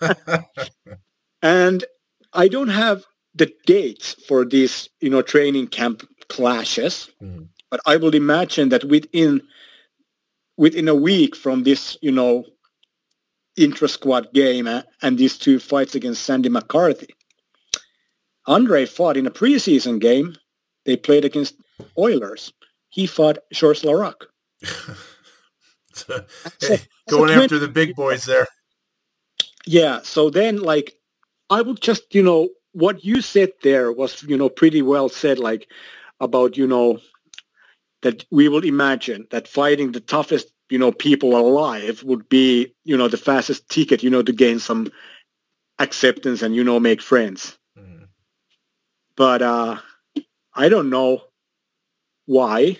and 1.42 1.84
I 2.32 2.48
don't 2.48 2.68
have 2.68 3.04
the 3.34 3.52
dates 3.66 4.16
for 4.26 4.44
these, 4.44 4.88
you 5.00 5.10
know, 5.10 5.22
training 5.22 5.68
camp 5.68 6.08
clashes, 6.28 7.10
but 7.70 7.80
I 7.86 7.96
would 7.96 8.14
imagine 8.14 8.70
that 8.70 8.84
within 8.84 9.42
within 10.60 10.88
a 10.88 10.94
week 10.94 11.34
from 11.34 11.62
this, 11.62 11.96
you 12.02 12.12
know, 12.12 12.44
intra-squad 13.56 14.28
game 14.34 14.66
uh, 14.68 14.82
and 15.00 15.16
these 15.16 15.38
two 15.38 15.58
fights 15.58 15.94
against 15.94 16.22
Sandy 16.22 16.50
McCarthy, 16.50 17.08
Andre 18.46 18.84
fought 18.84 19.16
in 19.16 19.26
a 19.26 19.30
preseason 19.30 19.98
game. 19.98 20.36
They 20.84 20.96
played 20.98 21.24
against 21.24 21.54
Oilers. 21.96 22.52
He 22.90 23.06
fought 23.06 23.38
Georges 23.50 23.84
Laraque. 23.84 24.26
Hey, 26.60 26.80
going 27.08 27.30
after 27.30 27.58
the 27.58 27.68
big 27.68 27.96
boys 27.96 28.26
there. 28.26 28.46
Yeah. 29.66 30.00
So 30.02 30.28
then, 30.28 30.60
like, 30.60 30.94
I 31.48 31.62
would 31.62 31.80
just, 31.80 32.14
you 32.14 32.22
know, 32.22 32.50
what 32.72 33.02
you 33.02 33.22
said 33.22 33.52
there 33.62 33.92
was, 33.92 34.22
you 34.24 34.36
know, 34.36 34.50
pretty 34.50 34.82
well 34.82 35.08
said, 35.08 35.38
like, 35.38 35.68
about, 36.20 36.58
you 36.58 36.66
know, 36.66 37.00
that 38.02 38.24
we 38.30 38.48
will 38.48 38.64
imagine 38.64 39.26
that 39.30 39.48
fighting 39.48 39.92
the 39.92 40.00
toughest, 40.00 40.52
you 40.70 40.78
know, 40.78 40.92
people 40.92 41.36
alive 41.36 42.02
would 42.04 42.28
be, 42.28 42.74
you 42.84 42.96
know, 42.96 43.08
the 43.08 43.16
fastest 43.16 43.68
ticket, 43.68 44.02
you 44.02 44.10
know, 44.10 44.22
to 44.22 44.32
gain 44.32 44.58
some 44.58 44.90
acceptance 45.78 46.42
and, 46.42 46.54
you 46.54 46.64
know, 46.64 46.80
make 46.80 47.02
friends. 47.02 47.58
But 49.16 49.42
uh, 49.42 49.76
I 50.54 50.68
don't 50.68 50.90
know 50.90 51.22
why 52.26 52.78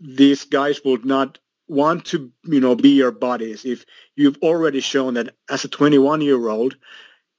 these 0.00 0.44
guys 0.44 0.80
would 0.84 1.04
not 1.04 1.38
want 1.66 2.04
to, 2.06 2.30
you 2.44 2.60
know, 2.60 2.74
be 2.74 2.90
your 2.90 3.10
buddies 3.10 3.64
if 3.64 3.84
you've 4.16 4.38
already 4.42 4.80
shown 4.80 5.14
that 5.14 5.34
as 5.50 5.64
a 5.64 5.68
21 5.68 6.20
year 6.20 6.48
old 6.48 6.76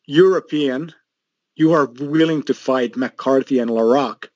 European, 0.06 0.94
you 1.56 1.73
are 1.73 1.86
willing 1.86 2.44
to 2.44 2.53
fight 2.53 2.98
McCarthy 2.98 3.60
and 3.60 3.69
Laraque. 3.69 4.27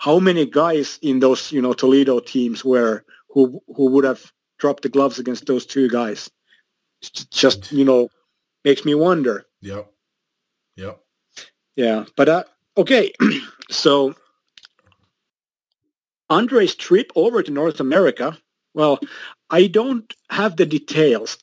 How 0.00 0.18
many 0.18 0.46
guys 0.46 0.98
in 1.02 1.20
those, 1.20 1.52
you 1.52 1.60
know, 1.60 1.74
Toledo 1.74 2.20
teams 2.20 2.64
were 2.64 3.04
who 3.28 3.62
who 3.76 3.90
would 3.90 4.04
have 4.04 4.32
dropped 4.58 4.82
the 4.82 4.88
gloves 4.88 5.18
against 5.18 5.44
those 5.44 5.66
two 5.66 5.90
guys? 5.90 6.30
It's 7.02 7.26
just, 7.26 7.70
you 7.70 7.84
know, 7.84 8.08
makes 8.64 8.86
me 8.86 8.94
wonder. 8.94 9.44
Yeah, 9.60 9.82
yeah, 10.74 10.92
Yeah, 11.76 12.04
but 12.16 12.28
uh, 12.30 12.44
okay, 12.78 13.12
so 13.70 14.14
Andre's 16.30 16.74
trip 16.74 17.12
over 17.14 17.42
to 17.42 17.50
North 17.50 17.78
America. 17.78 18.38
Well, 18.72 19.00
I 19.50 19.66
don't 19.66 20.10
have 20.30 20.56
the 20.56 20.64
details. 20.64 21.36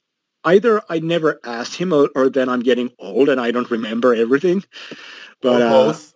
Either 0.43 0.81
I 0.89 0.97
never 0.97 1.39
asked 1.43 1.75
him, 1.75 1.93
or, 1.93 2.09
or 2.15 2.29
then 2.29 2.49
I'm 2.49 2.61
getting 2.61 2.91
old 2.97 3.29
and 3.29 3.39
I 3.39 3.51
don't 3.51 3.69
remember 3.69 4.15
everything. 4.15 4.63
But 5.41 5.61
uh, 5.61 5.69
both. 5.69 6.13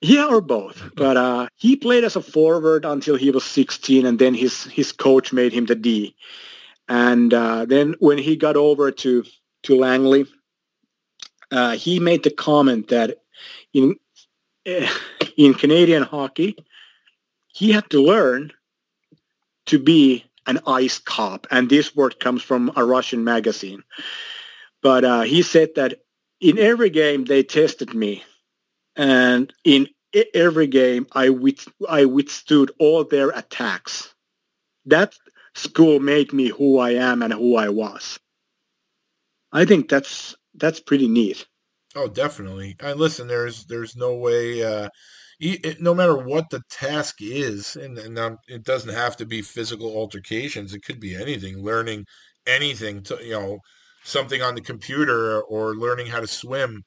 Yeah, 0.00 0.26
or 0.26 0.40
both. 0.40 0.82
But 0.96 1.16
uh, 1.16 1.48
he 1.56 1.76
played 1.76 2.04
as 2.04 2.16
a 2.16 2.22
forward 2.22 2.84
until 2.84 3.16
he 3.16 3.30
was 3.30 3.44
16, 3.44 4.06
and 4.06 4.18
then 4.18 4.34
his 4.34 4.64
his 4.64 4.92
coach 4.92 5.32
made 5.32 5.52
him 5.52 5.66
the 5.66 5.74
D. 5.74 6.14
And 6.88 7.32
uh, 7.34 7.66
then 7.66 7.94
when 7.98 8.18
he 8.18 8.36
got 8.36 8.56
over 8.56 8.90
to 8.90 9.24
to 9.64 9.78
Langley, 9.78 10.26
uh, 11.52 11.72
he 11.72 12.00
made 12.00 12.22
the 12.22 12.30
comment 12.30 12.88
that 12.88 13.18
in 13.74 13.96
eh, 14.66 14.88
in 15.36 15.54
Canadian 15.54 16.02
hockey, 16.02 16.56
he 17.48 17.70
had 17.70 17.88
to 17.90 18.02
learn 18.02 18.52
to 19.66 19.78
be 19.78 20.24
an 20.46 20.58
ice 20.66 20.98
cop, 20.98 21.46
and 21.50 21.68
this 21.68 21.94
word 21.94 22.18
comes 22.20 22.42
from 22.42 22.72
a 22.74 22.84
Russian 22.84 23.22
magazine. 23.22 23.82
But 24.82 25.04
uh, 25.04 25.20
he 25.22 25.42
said 25.42 25.74
that 25.76 26.00
in 26.40 26.58
every 26.58 26.90
game 26.90 27.24
they 27.24 27.42
tested 27.42 27.94
me, 27.94 28.24
and 28.96 29.52
in 29.64 29.88
every 30.34 30.66
game 30.66 31.06
I 31.12 31.30
with 31.30 31.66
I 31.88 32.04
withstood 32.04 32.70
all 32.78 33.04
their 33.04 33.30
attacks. 33.30 34.14
That 34.86 35.14
school 35.54 36.00
made 36.00 36.32
me 36.32 36.48
who 36.48 36.78
I 36.78 36.90
am 36.90 37.22
and 37.22 37.32
who 37.32 37.56
I 37.56 37.68
was. 37.68 38.18
I 39.52 39.64
think 39.64 39.88
that's 39.88 40.34
that's 40.54 40.80
pretty 40.80 41.08
neat. 41.08 41.46
Oh, 41.96 42.08
definitely. 42.08 42.76
And 42.80 42.98
listen, 42.98 43.26
there's 43.26 43.64
there's 43.66 43.96
no 43.96 44.14
way. 44.14 44.62
Uh, 44.62 44.88
no 45.80 45.94
matter 45.94 46.16
what 46.18 46.50
the 46.50 46.60
task 46.68 47.16
is, 47.20 47.74
and, 47.76 47.96
and 47.96 48.18
um, 48.18 48.36
it 48.46 48.62
doesn't 48.62 48.94
have 48.94 49.16
to 49.16 49.24
be 49.24 49.40
physical 49.40 49.96
altercations. 49.96 50.74
It 50.74 50.84
could 50.84 51.00
be 51.00 51.16
anything. 51.16 51.62
Learning 51.62 52.04
anything 52.46 53.02
to 53.04 53.18
you 53.22 53.32
know 53.32 53.58
something 54.04 54.42
on 54.42 54.54
the 54.54 54.60
computer 54.60 55.40
or 55.42 55.74
learning 55.74 56.06
how 56.06 56.20
to 56.20 56.26
swim. 56.26 56.82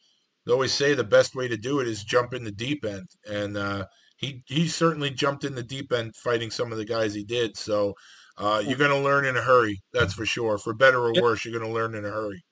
They 0.45 0.53
always 0.53 0.74
say 0.74 0.94
the 0.94 1.03
best 1.03 1.36
way 1.36 1.48
to 1.48 1.57
do 1.57 1.80
it 1.80 1.88
is 1.88 2.03
jump 2.03 2.34
in 2.34 2.44
the 2.44 2.52
deep 2.52 2.86
end, 2.86 3.10
and 3.30 3.57
uh, 3.57 3.86
he 4.18 4.44
he 4.48 4.68
certainly 4.68 5.10
jumped 5.10 5.44
in 5.44 5.56
the 5.56 5.64
deep 5.64 5.94
end 5.94 6.15
fighting 6.15 6.52
some 6.52 6.72
of 6.72 6.78
the 6.78 6.86
guys 6.86 7.14
he 7.14 7.24
did. 7.24 7.57
So 7.57 7.94
uh, 8.38 8.61
you're 8.65 8.78
going 8.78 8.91
to 8.91 8.99
learn 8.99 9.26
in 9.26 9.38
a 9.38 9.41
hurry. 9.41 9.82
That's 9.94 10.14
for 10.14 10.26
sure. 10.26 10.57
For 10.57 10.74
better 10.74 10.99
or 10.99 11.14
worse, 11.22 11.45
you're 11.45 11.57
going 11.57 11.70
to 11.70 11.74
learn 11.74 11.95
in 11.95 12.06
a 12.06 12.10
hurry. 12.10 12.44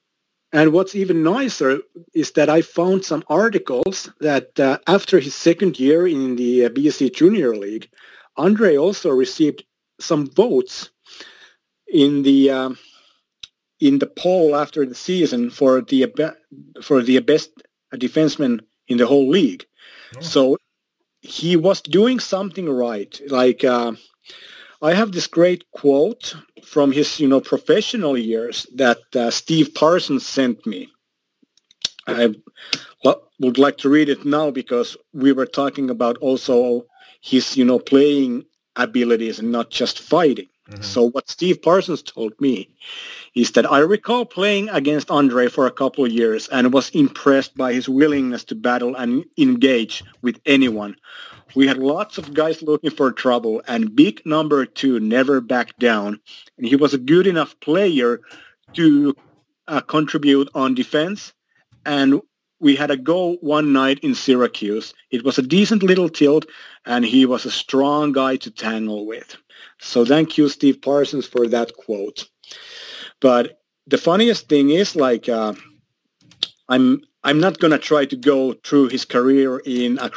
And 0.54 0.74
what's 0.74 0.96
even 0.96 1.24
nicer 1.24 1.80
is 2.14 2.32
that 2.34 2.50
I 2.50 2.62
found 2.62 3.06
some 3.06 3.24
articles 3.28 4.12
that 4.20 4.60
uh, 4.60 4.80
after 4.88 5.20
his 5.20 5.34
second 5.34 5.80
year 5.80 6.08
in 6.08 6.36
the 6.36 6.66
uh, 6.66 6.70
BSC 6.70 7.16
Junior 7.16 7.56
League, 7.56 7.90
Andre 8.36 8.76
also 8.76 9.10
received 9.12 9.64
some 10.00 10.28
votes 10.28 10.90
in 11.88 12.24
the 12.24 12.52
um, 12.52 12.78
in 13.80 14.00
the 14.00 14.08
poll 14.08 14.56
after 14.56 14.86
the 14.86 14.96
season 14.96 15.50
for 15.50 15.82
the 15.82 16.06
for 16.82 17.02
the 17.02 17.20
best 17.20 17.50
defenseman 17.98 18.62
in 18.88 18.98
the 18.98 19.08
whole 19.08 19.30
league. 19.30 19.66
Oh. 20.18 20.22
So 20.22 20.58
he 21.22 21.56
was 21.56 21.82
doing 21.82 22.20
something 22.20 22.70
right. 22.70 23.20
Like 23.28 23.64
uh, 23.64 23.94
I 24.82 24.94
have 24.94 25.12
this 25.12 25.28
great 25.28 25.70
quote 25.72 26.36
from 26.64 26.92
his, 26.92 27.20
you 27.20 27.28
know, 27.28 27.42
professional 27.42 28.18
years 28.18 28.66
that 28.76 29.00
uh, 29.16 29.30
Steve 29.30 29.74
Parsons 29.76 30.26
sent 30.26 30.66
me. 30.66 30.90
I 32.08 32.34
would 33.40 33.58
like 33.58 33.78
to 33.80 33.90
read 33.90 34.10
it 34.10 34.26
now 34.26 34.52
because 34.52 34.98
we 35.14 35.34
were 35.34 35.46
talking 35.46 35.90
about 35.90 36.18
also 36.18 36.86
his, 37.22 37.58
you 37.58 37.66
know, 37.66 37.80
playing 37.80 38.46
abilities 38.76 39.40
and 39.40 39.52
not 39.52 39.70
just 39.70 40.00
fighting. 40.00 40.48
Mhm. 40.72 40.84
So 40.84 41.10
what 41.10 41.30
Steve 41.30 41.62
Parsons 41.62 42.02
told 42.02 42.40
me 42.42 42.70
is 43.36 43.52
that 43.52 43.72
I 43.72 43.80
recall 43.80 44.26
playing 44.26 44.70
against 44.70 45.12
Andre 45.12 45.48
for 45.48 45.68
a 45.68 45.72
couple 45.72 46.06
of 46.06 46.12
years 46.12 46.48
and 46.50 46.74
was 46.74 46.90
impressed 46.92 47.56
by 47.58 47.74
his 47.74 47.90
willingness 47.90 48.44
to 48.46 48.56
battle 48.56 48.96
and 48.96 49.26
engage 49.38 50.04
with 50.22 50.40
anyone. 50.46 50.96
We 51.56 51.68
had 51.68 51.78
lots 51.78 52.18
of 52.18 52.34
guys 52.34 52.62
looking 52.62 52.92
for 52.92 53.12
trouble 53.12 53.62
and 53.68 53.96
big 53.96 54.22
number 54.26 54.66
two 54.66 55.00
never 55.00 55.42
backed 55.42 55.80
down. 55.80 56.20
And 56.58 56.68
he 56.68 56.76
was 56.78 56.94
a 56.94 56.98
good 57.00 57.28
enough 57.28 57.60
player 57.60 58.22
to 58.76 59.16
uh, 59.68 59.82
contribute 59.82 60.50
on 60.56 60.76
defense. 60.76 61.34
And 61.86 62.22
we 62.62 62.76
had 62.76 62.92
a 62.92 62.98
go 62.98 63.34
one 63.42 63.74
night 63.74 64.00
in 64.04 64.14
Syracuse. 64.16 64.94
It 65.10 65.26
was 65.26 65.38
a 65.38 65.42
decent 65.42 65.84
little 65.84 66.08
tilt 66.10 66.46
and 66.86 67.04
he 67.04 67.26
was 67.26 67.46
a 67.46 67.52
strong 67.52 68.12
guy 68.12 68.38
to 68.38 68.52
tangle 68.52 69.06
with. 69.06 69.36
So 69.80 70.06
thank 70.06 70.38
you, 70.38 70.48
Steve 70.48 70.80
Parsons, 70.82 71.26
for 71.26 71.48
that 71.48 71.76
quote. 71.76 72.30
But 73.20 73.60
the 73.88 73.98
funniest 73.98 74.48
thing 74.48 74.70
is 74.70 74.96
like 74.96 75.28
uh, 75.28 75.54
I'm 76.70 77.02
I'm 77.24 77.40
not 77.40 77.60
gonna 77.60 77.78
try 77.80 78.06
to 78.06 78.16
go 78.16 78.54
through 78.64 78.90
his 78.90 79.06
career 79.06 79.60
in 79.66 79.98
a 80.00 80.10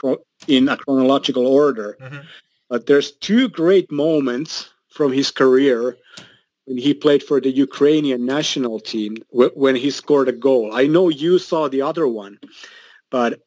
in 0.47 0.69
a 0.69 0.77
chronological 0.77 1.47
order, 1.47 1.97
Mhm. 2.01 2.25
but 2.69 2.87
there's 2.87 3.13
two 3.13 3.49
great 3.49 3.91
moments 3.91 4.69
from 4.91 5.13
his 5.13 5.31
career 5.31 5.97
when 6.67 6.79
he 6.79 6.95
played 6.95 7.23
for 7.23 7.41
the 7.41 7.51
Ukrainian 7.51 8.25
national 8.25 8.81
team 8.81 9.17
wh- 9.31 9.57
when 9.57 9.77
he 9.77 9.91
scored 9.91 10.29
a 10.29 10.33
goal. 10.33 10.75
I 10.75 10.87
know 10.87 11.09
you 11.09 11.39
saw 11.39 11.69
the 11.69 11.83
other 11.83 12.07
one, 12.09 12.39
but 13.11 13.41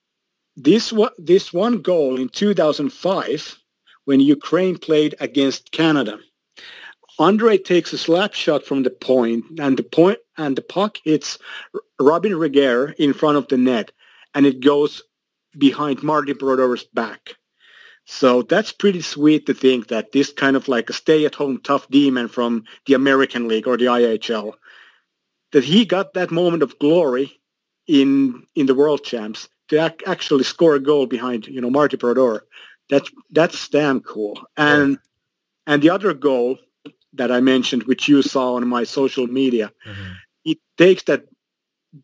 this 0.55 0.91
one 0.91 1.11
this 1.17 1.53
one 1.53 1.81
goal 1.81 2.19
in 2.19 2.29
2005 2.29 3.57
when 4.05 4.19
Ukraine 4.19 4.77
played 4.77 5.15
against 5.19 5.71
Canada. 5.71 6.19
Andre 7.19 7.57
takes 7.57 7.93
a 7.93 7.97
slap 7.97 8.33
shot 8.33 8.63
from 8.63 8.83
the 8.83 8.91
point, 8.91 9.43
and 9.59 9.75
the 9.75 9.83
point 9.83 10.19
and 10.37 10.55
the 10.55 10.61
puck 10.61 10.99
hits 11.03 11.39
Robyn 11.99 12.33
Regehr 12.33 12.93
in 12.95 13.13
front 13.13 13.37
of 13.37 13.47
the 13.47 13.57
net, 13.57 13.91
and 14.35 14.45
it 14.45 14.59
goes 14.59 15.01
behind 15.57 16.03
Marty 16.03 16.33
Brodeur's 16.33 16.83
back. 16.83 17.35
So 18.09 18.41
that's 18.41 18.71
pretty 18.71 19.01
sweet 19.01 19.45
to 19.47 19.53
think 19.53 19.87
that 19.89 20.13
this 20.13 20.31
kind 20.31 20.55
of 20.55 20.69
like 20.69 20.89
a 20.89 20.93
stay-at-home 20.93 21.59
tough 21.63 21.89
demon 21.89 22.29
from 22.29 22.63
the 22.85 22.93
American 22.93 23.49
League 23.49 23.67
or 23.67 23.75
the 23.75 23.85
IHL, 23.85 24.53
that 25.51 25.65
he 25.65 25.83
got 25.83 26.13
that 26.13 26.31
moment 26.31 26.63
of 26.63 26.79
glory 26.79 27.39
in 27.85 28.43
in 28.55 28.65
the 28.65 28.75
World 28.75 29.03
Champs 29.03 29.49
to 29.67 29.85
ac- 29.85 30.05
actually 30.05 30.45
score 30.45 30.75
a 30.75 30.79
goal 30.79 31.05
behind 31.05 31.47
you 31.47 31.59
know 31.59 31.69
Marty 31.69 31.97
Brodeur. 31.97 32.45
That's 32.89 33.11
that's 33.31 33.67
damn 33.67 33.99
cool. 33.99 34.39
And 34.55 34.99
and 35.67 35.81
the 35.81 35.89
other 35.89 36.13
goal 36.13 36.57
that 37.13 37.29
I 37.31 37.41
mentioned, 37.41 37.83
which 37.83 38.07
you 38.07 38.21
saw 38.21 38.53
on 38.53 38.65
my 38.69 38.85
social 38.85 39.27
media, 39.27 39.71
Mhm. 39.85 40.15
it 40.45 40.59
takes 40.77 41.03
that 41.03 41.25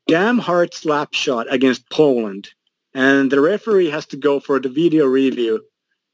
damn 0.08 0.40
hard 0.40 0.74
slap 0.74 1.14
shot 1.14 1.48
against 1.50 1.90
Poland, 1.90 2.50
and 2.94 3.32
the 3.32 3.40
referee 3.40 3.90
has 3.90 4.06
to 4.08 4.18
go 4.18 4.42
for 4.42 4.60
the 4.60 4.70
video 4.70 5.06
review 5.06 5.64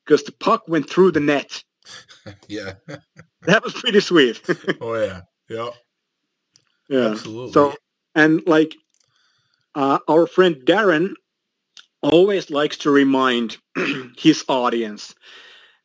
because 0.10 0.24
the 0.24 0.32
puck 0.32 0.64
went 0.68 0.90
through 0.90 1.12
the 1.12 1.20
net. 1.20 1.64
Yeah. 2.48 2.74
That 3.44 3.64
was 3.64 3.74
pretty 3.74 4.02
sweet. 4.02 4.42
Oh 4.82 4.96
yeah. 4.96 5.22
Yeah. 5.48 5.70
yeah. 6.90 7.12
Absolutely. 7.12 7.54
So 7.54 7.74
and 8.14 8.46
like 8.46 8.76
uh, 9.76 10.00
our 10.08 10.28
friend 10.28 10.58
Darren 10.66 11.14
always 12.02 12.50
likes 12.50 12.78
to 12.80 12.92
remind 12.92 13.58
his 14.18 14.44
audience 14.50 15.16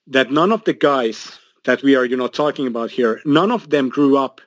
that 0.09 0.33
none 0.33 0.53
of 0.53 0.65
the 0.65 0.75
guys 0.75 1.39
that 1.65 1.83
we 1.83 1.95
are, 1.97 2.05
you 2.05 2.17
know, 2.17 2.29
talking 2.29 2.67
about 2.67 2.91
here, 2.91 3.21
none 3.25 3.53
of 3.53 3.71
them 3.71 3.89
grew 3.89 4.19
up, 4.19 4.41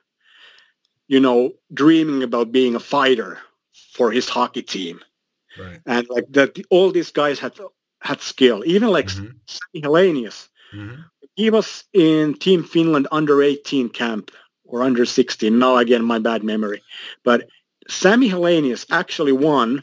you 1.08 1.18
know, 1.18 1.52
dreaming 1.72 2.22
about 2.22 2.52
being 2.52 2.74
a 2.74 2.80
fighter 2.80 3.38
for 3.94 4.12
his 4.12 4.28
hockey 4.28 4.62
team, 4.62 5.00
right. 5.58 5.80
and 5.86 6.06
like 6.10 6.26
that. 6.30 6.58
All 6.70 6.92
these 6.92 7.10
guys 7.10 7.38
had 7.38 7.54
had 8.00 8.20
skill. 8.20 8.62
Even 8.66 8.88
like 8.90 9.06
Mhm. 9.08 9.34
Sami 9.46 9.82
Helenius, 9.82 10.48
Mhm. 10.72 11.04
he 11.34 11.50
was 11.50 11.84
in 11.92 12.34
Team 12.34 12.62
Finland 12.62 13.06
under 13.12 13.42
18 13.42 13.88
camp 13.88 14.30
or 14.64 14.82
under 14.82 15.04
16. 15.04 15.58
Now 15.58 15.76
again, 15.76 16.04
my 16.04 16.18
bad 16.18 16.42
memory. 16.44 16.82
But 17.24 17.48
Sami 17.88 18.28
Helenius 18.28 18.86
actually 18.90 19.32
won 19.32 19.82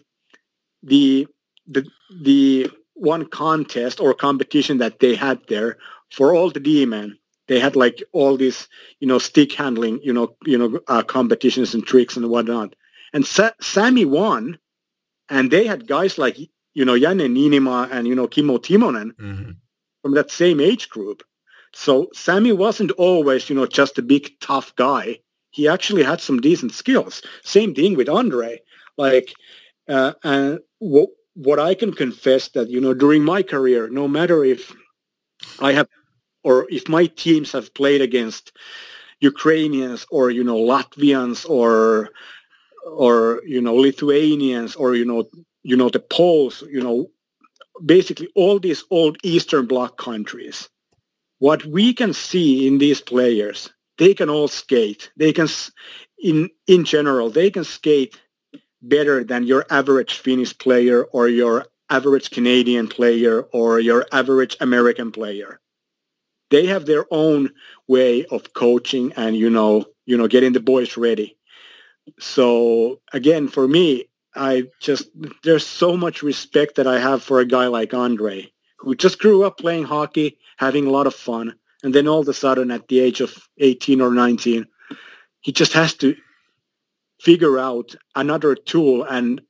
the 0.84 1.28
the 1.68 1.86
the 2.22 2.70
one 2.94 3.26
contest 3.26 4.00
or 4.00 4.14
competition 4.14 4.78
that 4.78 5.00
they 5.00 5.16
had 5.16 5.40
there 5.48 5.78
for 6.12 6.34
all 6.34 6.50
the 6.52 6.60
D-men. 6.60 7.18
They 7.48 7.60
had 7.60 7.76
like 7.76 8.02
all 8.14 8.38
these, 8.38 8.68
you 9.00 9.08
know, 9.08 9.18
stick 9.20 9.52
handling, 9.54 10.00
you 10.02 10.14
know, 10.14 10.36
you 10.46 10.58
know, 10.58 10.80
uh, 10.88 11.04
competitions 11.04 11.74
and 11.74 11.86
tricks 11.86 12.16
and 12.16 12.30
whatnot. 12.30 12.76
And 13.14 13.26
Sa- 13.26 13.52
Sami 13.60 14.06
won, 14.06 14.58
and 15.30 15.52
they 15.52 15.66
had 15.68 15.88
guys 15.88 16.18
like 16.18 16.38
you 16.76 16.86
know, 16.86 16.94
Janne 16.94 17.28
Niinimaa 17.36 17.90
and, 17.92 18.08
you 18.08 18.14
know, 18.16 18.28
Kimmo 18.28 18.58
Timonen 18.58 19.12
Mm-hmm. 19.16 19.52
from 20.04 20.14
that 20.14 20.30
same 20.30 20.60
age 20.60 20.90
group. 20.90 21.24
So 21.74 22.10
Sami 22.14 22.52
wasn't 22.52 22.92
always, 22.92 23.50
you 23.50 23.56
know, 23.56 23.66
just 23.66 23.98
a 23.98 24.04
big 24.04 24.30
tough 24.40 24.76
guy. 24.76 25.20
He 25.52 25.68
actually 25.68 26.04
had 26.04 26.22
some 26.22 26.40
decent 26.40 26.74
skills. 26.74 27.22
Same 27.44 27.74
thing 27.74 27.96
with 27.96 28.10
Andre. 28.10 28.60
Like, 28.98 29.34
uh, 29.90 30.14
and 30.24 30.60
what 30.80 31.10
what 31.34 31.60
I 31.60 31.76
can 31.76 31.92
confess 31.94 32.50
that 32.50 32.70
you 32.70 32.80
know 32.80 32.94
during 32.94 33.24
my 33.24 33.42
career, 33.44 33.90
no 33.90 34.08
matter 34.08 34.44
if 34.46 34.74
I 35.60 35.74
have 35.74 35.88
or 36.44 36.66
if 36.70 36.88
my 36.88 37.08
teams 37.08 37.52
have 37.52 37.74
played 37.74 38.02
against 38.02 38.52
Ukrainians 39.20 40.06
or 40.12 40.30
you 40.30 40.44
know 40.44 40.58
Latvians 40.58 41.50
or 41.50 42.10
or 42.86 43.42
you 43.46 43.62
know 43.62 43.76
Lithuanians 43.76 44.76
or 44.76 44.96
you 44.96 45.06
know 45.06 45.26
you 45.66 45.76
know 45.76 45.90
the 45.90 46.00
Poles, 46.00 46.64
you 46.70 46.82
know 46.82 47.10
basically 47.84 48.30
all 48.36 48.60
these 48.60 48.84
old 48.90 49.18
Eastern 49.24 49.66
Bloc 49.66 49.98
countries. 49.98 50.70
What 51.40 51.66
we 51.66 51.94
can 51.94 52.14
see 52.14 52.68
in 52.68 52.78
these 52.78 53.02
players, 53.02 53.70
they 53.98 54.14
can 54.14 54.30
all 54.30 54.48
skate. 54.48 55.12
They 55.18 55.34
can, 55.34 55.48
in 56.20 56.50
in 56.68 56.86
general, 56.86 57.30
they 57.30 57.50
can 57.52 57.64
skate 57.64 58.18
better 58.82 59.24
than 59.24 59.44
your 59.44 59.66
average 59.70 60.20
Finnish 60.20 60.58
player 60.58 61.04
or 61.06 61.28
your 61.28 61.66
average 61.90 62.30
Canadian 62.30 62.88
player 62.88 63.42
or 63.52 63.80
your 63.80 64.06
average 64.12 64.56
American 64.62 65.12
player. 65.12 65.60
They 66.52 66.68
have 66.68 66.86
their 66.86 67.06
own 67.12 67.50
way 67.88 68.26
of 68.26 68.54
coaching 68.54 69.12
and 69.18 69.36
you 69.36 69.50
know 69.50 69.86
you 70.06 70.16
know 70.16 70.28
getting 70.28 70.54
the 70.54 70.60
boys 70.60 70.96
ready. 70.96 71.38
So 72.20 73.02
again, 73.12 73.48
for 73.48 73.68
me, 73.68 74.06
I 74.36 74.66
just 74.80 75.10
there's 75.44 75.66
so 75.66 75.96
much 75.96 76.24
respect 76.24 76.76
that 76.76 76.88
I 76.88 77.00
have 77.00 77.24
for 77.24 77.40
a 77.40 77.46
guy 77.46 77.68
like 77.68 77.94
Andre, 77.94 78.52
who 78.78 78.96
just 78.96 79.20
grew 79.20 79.44
up 79.44 79.58
playing 79.58 79.86
hockey, 79.86 80.38
having 80.58 80.88
a 80.88 80.92
lot 80.92 81.08
of 81.08 81.16
fun, 81.16 81.56
and 81.84 81.94
then 81.94 82.08
all 82.08 82.20
of 82.20 82.28
a 82.28 82.34
sudden, 82.34 82.72
at 82.72 82.88
the 82.88 83.00
age 83.00 83.22
of 83.22 83.48
18 83.60 84.02
or 84.02 84.12
19, 84.12 84.66
he 85.42 85.52
just 85.52 85.74
has 85.74 85.94
to 85.96 86.16
figure 87.20 87.58
out 87.58 87.96
another 88.16 88.56
tool 88.56 89.04
and 89.04 89.42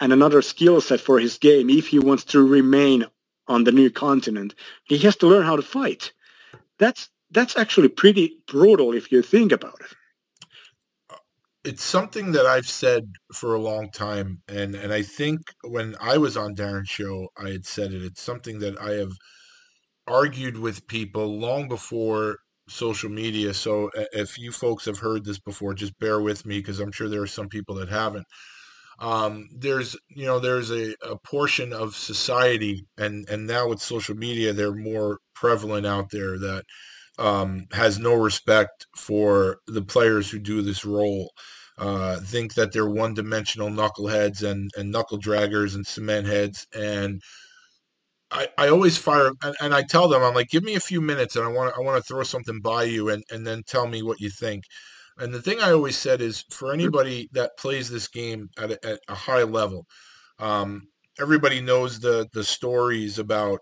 and 0.00 0.12
another 0.12 0.42
skill 0.42 0.80
set 0.80 1.00
for 1.00 1.18
his 1.18 1.38
game 1.38 1.70
if 1.70 1.88
he 1.88 1.98
wants 1.98 2.24
to 2.24 2.46
remain 2.46 3.06
on 3.48 3.64
the 3.64 3.72
new 3.72 3.90
continent. 3.90 4.54
He 4.84 4.98
has 4.98 5.16
to 5.16 5.26
learn 5.26 5.44
how 5.44 5.56
to 5.56 5.62
fight. 5.62 6.12
That's 6.78 7.10
that's 7.30 7.56
actually 7.56 7.88
pretty 7.88 8.38
brutal 8.46 8.92
if 8.92 9.12
you 9.12 9.22
think 9.22 9.52
about 9.52 9.78
it 9.80 9.96
it's 11.64 11.84
something 11.84 12.32
that 12.32 12.46
I've 12.46 12.68
said 12.68 13.04
for 13.34 13.54
a 13.54 13.60
long 13.60 13.90
time, 13.90 14.42
and 14.48 14.74
and 14.74 14.92
I 14.92 15.02
think 15.02 15.40
when 15.62 15.96
I 16.00 16.18
was 16.18 16.36
on 16.36 16.54
Darren's 16.56 16.88
show, 16.90 17.28
I 17.36 17.50
had 17.50 17.66
said 17.66 17.92
it. 17.92 18.02
It's 18.02 18.22
something 18.22 18.58
that 18.60 18.80
I 18.80 18.92
have 18.92 19.12
argued 20.06 20.58
with 20.58 20.86
people 20.86 21.38
long 21.38 21.68
before 21.68 22.38
social 22.68 23.10
media. 23.10 23.54
So 23.54 23.90
if 24.12 24.38
you 24.38 24.52
folks 24.52 24.84
have 24.86 24.98
heard 24.98 25.24
this 25.24 25.38
before, 25.38 25.74
just 25.74 25.98
bear 25.98 26.20
with 26.20 26.46
me 26.46 26.58
because 26.58 26.80
I'm 26.80 26.92
sure 26.92 27.08
there 27.08 27.22
are 27.22 27.26
some 27.26 27.48
people 27.48 27.74
that 27.76 27.88
haven't. 27.88 28.26
Um, 29.00 29.48
there's 29.56 29.96
you 30.10 30.26
know 30.26 30.38
there's 30.38 30.70
a, 30.70 30.94
a 31.02 31.16
portion 31.18 31.72
of 31.72 31.96
society, 31.96 32.86
and 32.98 33.28
and 33.28 33.46
now 33.46 33.68
with 33.68 33.80
social 33.82 34.16
media, 34.16 34.52
they're 34.52 34.74
more 34.74 35.18
prevalent 35.34 35.86
out 35.86 36.10
there 36.12 36.38
that 36.38 36.64
um, 37.18 37.66
has 37.72 37.98
no 37.98 38.14
respect 38.14 38.86
for 38.96 39.58
the 39.66 39.82
players 39.82 40.30
who 40.30 40.38
do 40.38 40.62
this 40.62 40.84
role. 40.84 41.32
Uh, 41.78 42.20
think 42.20 42.54
that 42.54 42.72
they're 42.72 42.88
one-dimensional 42.88 43.68
knuckleheads 43.70 44.42
and, 44.48 44.70
and 44.76 44.90
knuckle 44.90 45.18
draggers 45.18 45.74
and 45.74 45.86
cement 45.86 46.26
heads. 46.26 46.66
And 46.74 47.22
I, 48.30 48.48
I 48.56 48.68
always 48.68 48.96
fire 48.96 49.32
and, 49.42 49.54
and 49.60 49.74
I 49.74 49.82
tell 49.82 50.08
them 50.08 50.22
I'm 50.22 50.34
like, 50.34 50.48
give 50.48 50.62
me 50.62 50.74
a 50.74 50.80
few 50.80 51.00
minutes 51.00 51.36
and 51.36 51.44
I 51.44 51.48
want 51.48 51.74
I 51.76 51.80
want 51.80 52.02
to 52.02 52.06
throw 52.06 52.22
something 52.22 52.60
by 52.60 52.84
you 52.84 53.10
and, 53.10 53.22
and 53.30 53.46
then 53.46 53.62
tell 53.66 53.86
me 53.86 54.02
what 54.02 54.20
you 54.20 54.30
think. 54.30 54.64
And 55.18 55.32
the 55.34 55.42
thing 55.42 55.60
I 55.60 55.72
always 55.72 55.96
said 55.96 56.20
is 56.22 56.44
for 56.50 56.72
anybody 56.72 57.28
that 57.32 57.58
plays 57.58 57.90
this 57.90 58.08
game 58.08 58.48
at 58.58 58.72
a, 58.72 58.86
at 58.86 59.00
a 59.08 59.14
high 59.14 59.42
level, 59.42 59.86
um, 60.38 60.82
everybody 61.20 61.60
knows 61.60 62.00
the 62.00 62.26
the 62.32 62.44
stories 62.44 63.18
about 63.18 63.60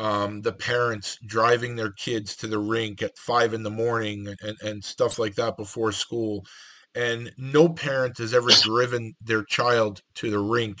um, 0.00 0.40
the 0.40 0.52
parents 0.52 1.18
driving 1.26 1.76
their 1.76 1.92
kids 1.92 2.34
to 2.36 2.46
the 2.46 2.58
rink 2.58 3.02
at 3.02 3.18
five 3.18 3.52
in 3.52 3.62
the 3.62 3.70
morning 3.70 4.34
and, 4.42 4.56
and 4.62 4.82
stuff 4.82 5.18
like 5.18 5.34
that 5.34 5.58
before 5.58 5.92
school. 5.92 6.46
And 6.94 7.30
no 7.36 7.68
parent 7.68 8.16
has 8.18 8.32
ever 8.32 8.48
driven 8.62 9.14
their 9.20 9.44
child 9.44 10.00
to 10.14 10.30
the 10.30 10.38
rink 10.38 10.78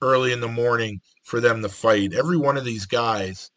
early 0.00 0.32
in 0.32 0.40
the 0.40 0.48
morning 0.48 1.02
for 1.22 1.38
them 1.38 1.60
to 1.60 1.68
fight. 1.68 2.14
Every 2.14 2.38
one 2.38 2.56
of 2.56 2.64
these 2.64 2.86
guys 2.86 3.50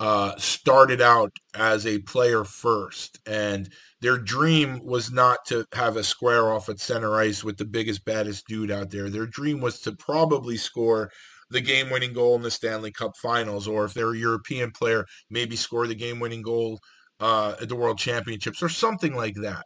uh, 0.00 0.36
started 0.36 1.00
out 1.00 1.32
as 1.54 1.86
a 1.86 2.00
player 2.00 2.44
first, 2.44 3.18
and 3.26 3.70
their 4.02 4.18
dream 4.18 4.84
was 4.84 5.10
not 5.10 5.38
to 5.46 5.64
have 5.72 5.96
a 5.96 6.04
square 6.04 6.52
off 6.52 6.68
at 6.68 6.78
center 6.78 7.16
ice 7.16 7.42
with 7.42 7.56
the 7.56 7.64
biggest, 7.64 8.04
baddest 8.04 8.46
dude 8.46 8.70
out 8.70 8.90
there. 8.90 9.08
Their 9.08 9.26
dream 9.26 9.60
was 9.60 9.80
to 9.80 9.92
probably 9.92 10.58
score 10.58 11.10
the 11.50 11.60
game 11.60 11.90
winning 11.90 12.12
goal 12.12 12.36
in 12.36 12.42
the 12.42 12.50
Stanley 12.50 12.92
Cup 12.92 13.16
finals, 13.16 13.66
or 13.66 13.84
if 13.84 13.94
they're 13.94 14.12
a 14.12 14.18
European 14.18 14.70
player, 14.70 15.06
maybe 15.30 15.56
score 15.56 15.86
the 15.86 15.94
game 15.94 16.20
winning 16.20 16.42
goal 16.42 16.80
uh, 17.20 17.54
at 17.60 17.68
the 17.68 17.76
World 17.76 17.98
Championships 17.98 18.62
or 18.62 18.68
something 18.68 19.14
like 19.14 19.34
that. 19.36 19.64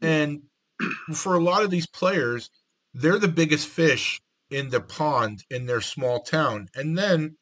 And 0.00 0.42
for 1.14 1.34
a 1.34 1.42
lot 1.42 1.62
of 1.62 1.70
these 1.70 1.86
players, 1.86 2.50
they're 2.94 3.18
the 3.18 3.28
biggest 3.28 3.68
fish 3.68 4.20
in 4.50 4.70
the 4.70 4.80
pond 4.80 5.44
in 5.50 5.66
their 5.66 5.80
small 5.80 6.20
town. 6.20 6.68
And 6.74 6.96
then 6.96 7.36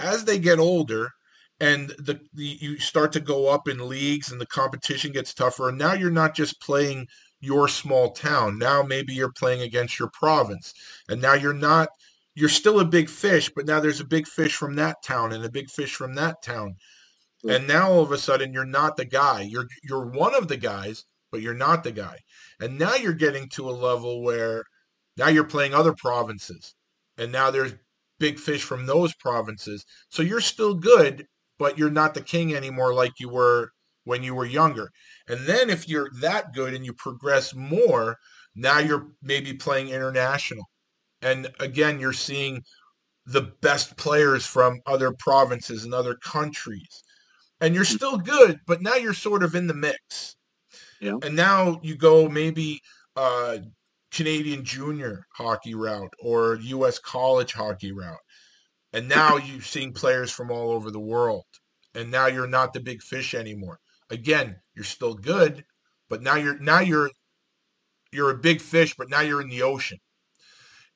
as 0.00 0.24
they 0.24 0.38
get 0.38 0.58
older, 0.58 1.10
and 1.60 1.90
the, 1.98 2.20
the, 2.34 2.44
you 2.44 2.78
start 2.78 3.12
to 3.12 3.20
go 3.20 3.48
up 3.48 3.68
in 3.68 3.88
leagues 3.88 4.30
and 4.30 4.40
the 4.40 4.46
competition 4.46 5.12
gets 5.12 5.34
tougher 5.34 5.68
and 5.68 5.78
now 5.78 5.92
you're 5.92 6.10
not 6.10 6.34
just 6.34 6.60
playing 6.60 7.06
your 7.40 7.68
small 7.68 8.12
town 8.12 8.58
now 8.58 8.82
maybe 8.82 9.12
you're 9.12 9.32
playing 9.32 9.62
against 9.62 9.98
your 9.98 10.08
province 10.12 10.72
and 11.08 11.20
now 11.20 11.34
you're 11.34 11.52
not 11.52 11.88
you're 12.38 12.48
still 12.48 12.78
a 12.78 12.84
big 12.84 13.10
fish, 13.10 13.50
but 13.54 13.66
now 13.66 13.80
there's 13.80 13.98
a 13.98 14.04
big 14.04 14.28
fish 14.28 14.54
from 14.54 14.76
that 14.76 15.02
town 15.02 15.32
and 15.32 15.44
a 15.44 15.50
big 15.50 15.68
fish 15.68 15.96
from 15.96 16.14
that 16.14 16.36
town. 16.40 16.76
Yeah. 17.42 17.56
And 17.56 17.66
now 17.66 17.90
all 17.90 18.02
of 18.02 18.12
a 18.12 18.18
sudden 18.18 18.52
you're 18.52 18.64
not 18.64 18.96
the 18.96 19.04
guy. 19.04 19.40
You're 19.40 19.66
you're 19.82 20.06
one 20.06 20.36
of 20.36 20.46
the 20.46 20.56
guys, 20.56 21.04
but 21.32 21.42
you're 21.42 21.54
not 21.54 21.82
the 21.82 21.90
guy. 21.90 22.18
And 22.60 22.78
now 22.78 22.94
you're 22.94 23.12
getting 23.12 23.48
to 23.50 23.68
a 23.68 23.72
level 23.72 24.22
where 24.22 24.62
now 25.16 25.26
you're 25.26 25.44
playing 25.44 25.74
other 25.74 25.92
provinces. 25.92 26.74
And 27.16 27.32
now 27.32 27.50
there's 27.50 27.74
big 28.20 28.38
fish 28.38 28.62
from 28.62 28.86
those 28.86 29.14
provinces. 29.14 29.84
So 30.08 30.22
you're 30.22 30.40
still 30.40 30.74
good, 30.74 31.26
but 31.58 31.76
you're 31.76 31.90
not 31.90 32.14
the 32.14 32.20
king 32.20 32.54
anymore 32.54 32.94
like 32.94 33.14
you 33.18 33.30
were 33.30 33.70
when 34.04 34.22
you 34.22 34.36
were 34.36 34.46
younger. 34.46 34.90
And 35.26 35.40
then 35.46 35.70
if 35.70 35.88
you're 35.88 36.10
that 36.20 36.54
good 36.54 36.72
and 36.72 36.84
you 36.84 36.92
progress 36.92 37.52
more, 37.52 38.16
now 38.54 38.78
you're 38.78 39.08
maybe 39.22 39.54
playing 39.54 39.88
international 39.88 40.66
and 41.22 41.50
again, 41.60 42.00
you're 42.00 42.12
seeing 42.12 42.62
the 43.26 43.52
best 43.60 43.96
players 43.96 44.46
from 44.46 44.80
other 44.86 45.12
provinces 45.12 45.84
and 45.84 45.92
other 45.92 46.14
countries. 46.14 47.02
And 47.60 47.74
you're 47.74 47.84
still 47.84 48.16
good, 48.16 48.60
but 48.66 48.82
now 48.82 48.94
you're 48.94 49.12
sort 49.12 49.42
of 49.42 49.54
in 49.54 49.66
the 49.66 49.74
mix. 49.74 50.36
Yeah. 51.00 51.18
And 51.22 51.36
now 51.36 51.80
you 51.82 51.96
go 51.96 52.28
maybe 52.28 52.80
uh, 53.16 53.58
Canadian 54.12 54.64
junior 54.64 55.26
hockey 55.34 55.74
route 55.74 56.12
or 56.20 56.56
U.S. 56.56 56.98
college 56.98 57.52
hockey 57.52 57.92
route. 57.92 58.16
And 58.92 59.08
now 59.08 59.36
you've 59.36 59.66
seen 59.66 59.92
players 59.92 60.30
from 60.30 60.50
all 60.50 60.70
over 60.70 60.90
the 60.90 61.00
world. 61.00 61.44
And 61.94 62.10
now 62.10 62.26
you're 62.26 62.46
not 62.46 62.72
the 62.72 62.80
big 62.80 63.02
fish 63.02 63.34
anymore. 63.34 63.80
Again, 64.10 64.56
you're 64.74 64.84
still 64.84 65.14
good, 65.14 65.64
but 66.08 66.22
now 66.22 66.36
you're 66.36 66.58
now 66.58 66.80
you're 66.80 67.10
you're 68.12 68.30
a 68.30 68.38
big 68.38 68.60
fish, 68.60 68.94
but 68.96 69.10
now 69.10 69.20
you're 69.20 69.42
in 69.42 69.50
the 69.50 69.62
ocean. 69.62 69.98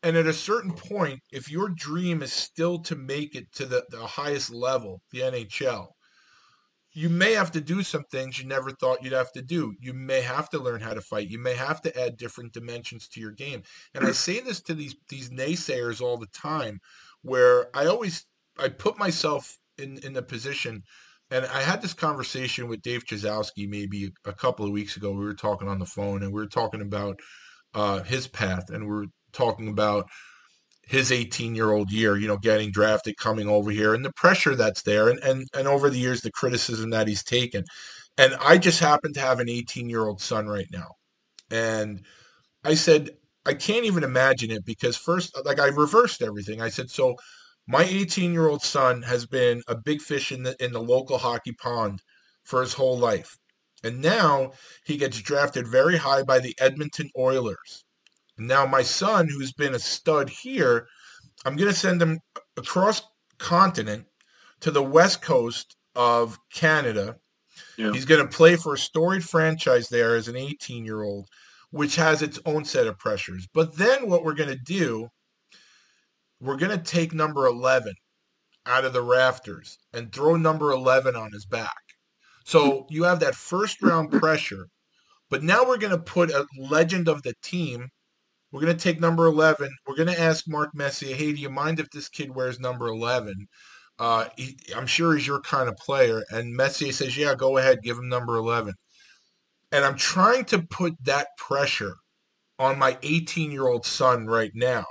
And 0.03 0.17
at 0.17 0.27
a 0.27 0.33
certain 0.33 0.73
point, 0.73 1.21
if 1.31 1.51
your 1.51 1.69
dream 1.69 2.23
is 2.23 2.33
still 2.33 2.81
to 2.81 2.97
make 2.97 3.35
it 3.37 3.53
to 3.55 3.67
the, 3.67 3.85
the 3.91 4.05
highest 4.05 4.51
level, 4.51 5.01
the 5.13 5.21
NHL, 5.21 5.89
you 6.95 7.09
may 7.09 7.33
have 7.33 7.51
to 7.53 7.61
do 7.61 7.83
some 7.83 8.05
things 8.11 8.39
you 8.39 8.47
never 8.47 8.71
thought 8.71 9.03
you'd 9.03 9.13
have 9.13 9.33
to 9.33 9.43
do. 9.43 9.75
You 9.81 9.95
may 9.95 10.21
have 10.21 10.51
to 10.51 10.59
learn 10.59 10.81
how 10.81 10.93
to 10.93 11.01
fight. 11.01 11.31
You 11.31 11.39
may 11.39 11.55
have 11.55 11.81
to 11.83 12.01
add 12.01 12.17
different 12.17 12.53
dimensions 12.53 13.09
to 13.09 13.21
your 13.21 13.31
game. 13.31 13.63
And 13.95 14.05
I 14.05 14.13
say 14.13 14.41
this 14.41 14.61
to 14.63 14.75
these 14.75 14.95
these 15.09 15.31
naysayers 15.31 16.03
all 16.03 16.19
the 16.19 16.27
time, 16.27 16.81
where 17.23 17.75
I 17.75 17.87
always 17.87 18.27
I 18.59 18.69
put 18.69 18.99
myself 18.99 19.57
in 19.79 19.99
in 19.99 20.13
the 20.13 20.23
position, 20.23 20.83
and 21.31 21.47
I 21.47 21.63
had 21.63 21.81
this 21.81 21.95
conversation 21.95 22.69
with 22.69 22.83
Dave 22.83 23.07
Chyzowski 23.07 23.67
maybe 23.69 24.13
a 24.27 24.33
couple 24.35 24.67
of 24.67 24.73
weeks 24.73 24.97
ago. 24.97 25.13
We 25.13 25.25
were 25.25 25.35
talking 25.35 25.69
on 25.69 25.79
the 25.79 25.87
phone, 25.87 26.23
and 26.23 26.33
we 26.33 26.41
were 26.41 26.47
talking 26.47 26.83
about 26.83 27.21
uh, 27.73 28.03
his 28.03 28.29
path, 28.29 28.69
and 28.69 28.87
we 28.87 28.95
are 28.95 29.07
talking 29.33 29.69
about 29.69 30.09
his 30.85 31.13
18 31.13 31.55
year 31.55 31.73
old 31.73 31.91
year, 31.93 32.17
you 32.17 32.29
know, 32.29 32.37
getting 32.39 32.71
drafted, 32.71 33.17
coming 33.17 33.49
over 33.49 33.71
here, 33.71 33.95
and 33.95 34.05
the 34.05 34.13
pressure 34.13 34.55
that's 34.57 34.83
there, 34.83 35.09
and 35.09 35.19
and 35.21 35.47
and 35.55 35.69
over 35.69 35.91
the 35.91 35.99
years, 35.99 36.21
the 36.23 36.31
criticism 36.33 36.91
that 36.91 37.09
he's 37.09 37.25
taken. 37.25 37.65
And 38.19 38.35
I 38.41 38.59
just 38.59 38.81
happen 38.81 39.13
to 39.15 39.21
have 39.21 39.41
an 39.41 39.49
18 39.49 39.89
year 39.89 40.07
old 40.07 40.21
son 40.21 40.47
right 40.49 40.69
now, 40.73 40.89
and 41.51 42.05
I 42.65 42.75
said 42.75 43.11
I 43.47 43.55
can't 43.55 43.85
even 43.87 44.05
imagine 44.05 44.51
it 44.51 44.65
because 44.65 44.97
first, 44.97 45.37
like 45.45 45.61
I 45.61 45.69
reversed 45.69 46.23
everything. 46.23 46.61
I 46.63 46.69
said, 46.71 46.91
so 46.91 47.17
My 47.69 47.85
18 47.85 48.33
year 48.35 48.49
old 48.49 48.63
son 48.63 49.03
has 49.03 49.27
been 49.27 49.63
a 49.69 49.77
big 49.77 50.03
fish 50.03 50.33
in 50.33 50.43
the 50.45 50.57
in 50.65 50.73
the 50.73 50.83
local 50.83 51.19
hockey 51.19 51.53
pond 51.53 52.03
for 52.45 52.61
his 52.63 52.75
whole 52.75 52.99
life. 52.99 53.39
And 53.85 54.01
now 54.03 54.53
he 54.85 54.97
gets 54.99 55.21
drafted 55.23 55.69
very 55.69 55.99
high 55.99 56.23
by 56.25 56.41
the 56.41 56.55
Edmonton 56.61 57.11
Oilers. 57.19 57.85
Now 58.47 58.67
my 58.67 58.83
son, 58.83 59.29
who's 59.29 59.53
been 59.53 59.75
a 59.75 59.79
stud 59.79 60.31
here, 60.31 60.87
I'm 61.45 61.57
going 61.57 61.71
to 61.71 61.77
send 61.77 62.01
him 62.01 62.21
across 62.57 63.03
continent 63.39 64.07
to 64.61 64.71
the 64.71 64.83
west 64.83 65.23
coast 65.23 65.77
of 65.95 66.39
Canada. 66.53 67.17
Yeah. 67.77 67.93
He's 67.93 68.05
going 68.05 68.23
to 68.23 68.37
play 68.37 68.57
for 68.57 68.75
a 68.75 68.79
storied 68.79 69.25
franchise 69.25 69.89
there 69.89 70.15
as 70.15 70.29
an 70.29 70.37
18 70.37 70.85
year 70.85 71.03
old, 71.03 71.29
which 71.71 71.97
has 71.97 72.23
its 72.23 72.39
own 72.47 72.65
set 72.65 72.87
of 72.87 72.99
pressures. 72.99 73.47
But 73.53 73.77
then 73.77 74.09
what 74.09 74.25
we're 74.25 74.35
going 74.35 74.51
to 74.51 74.65
do, 74.65 75.09
we're 76.41 76.57
going 76.57 76.77
to 76.77 76.85
take 76.85 77.13
number 77.13 77.47
11 77.47 77.95
out 78.67 78.85
of 78.85 78.93
the 78.93 79.03
rafters 79.03 79.79
and 79.93 80.13
throw 80.13 80.37
number 80.37 80.71
11 80.71 81.17
on 81.17 81.33
his 81.33 81.47
back. 81.47 81.83
So 82.45 82.87
you 82.91 83.05
have 83.05 83.21
that 83.21 83.35
first 83.35 83.83
round 83.83 84.11
pressure, 84.13 84.69
but 85.31 85.43
now 85.43 85.67
we're 85.67 85.79
going 85.79 85.93
to 85.93 85.99
put 85.99 86.31
a 86.31 86.47
legend 86.59 87.09
of 87.09 87.23
the 87.23 87.35
team. 87.43 87.89
We're 88.53 88.61
going 88.61 88.77
to 88.77 88.83
take 88.83 89.01
number 89.01 89.27
11. 89.27 89.71
We're 89.87 89.97
going 89.97 90.15
to 90.15 90.21
ask 90.21 90.47
Mark 90.47 90.75
Messier, 90.75 91.17
hey, 91.17 91.33
do 91.33 91.41
you 91.41 91.51
mind 91.51 91.81
if 91.81 91.91
this 91.91 92.09
kid 92.09 92.35
wears 92.35 92.61
number 92.61 92.87
11? 92.87 93.47
Uh, 93.99 94.27
he, 94.37 94.59
I'm 94.77 94.87
sure 94.87 95.15
he's 95.15 95.27
your 95.27 95.41
kind 95.41 95.69
of 95.69 95.77
player. 95.77 96.23
And 96.31 96.55
Messier 96.55 96.93
says, 96.93 97.17
yeah, 97.17 97.35
go 97.35 97.57
ahead, 97.57 97.83
give 97.83 97.97
him 97.97 98.09
number 98.09 98.37
11. 98.37 98.75
And 99.73 99.85
I'm 99.85 99.97
trying 99.97 100.45
to 100.47 100.61
put 100.61 100.93
that 101.05 101.29
pressure 101.39 101.95
on 102.59 102.79
my 102.79 102.99
18 103.03 103.51
year 103.51 103.67
old 103.67 103.87
son 103.87 104.27
right 104.27 104.53
now. 104.55 104.85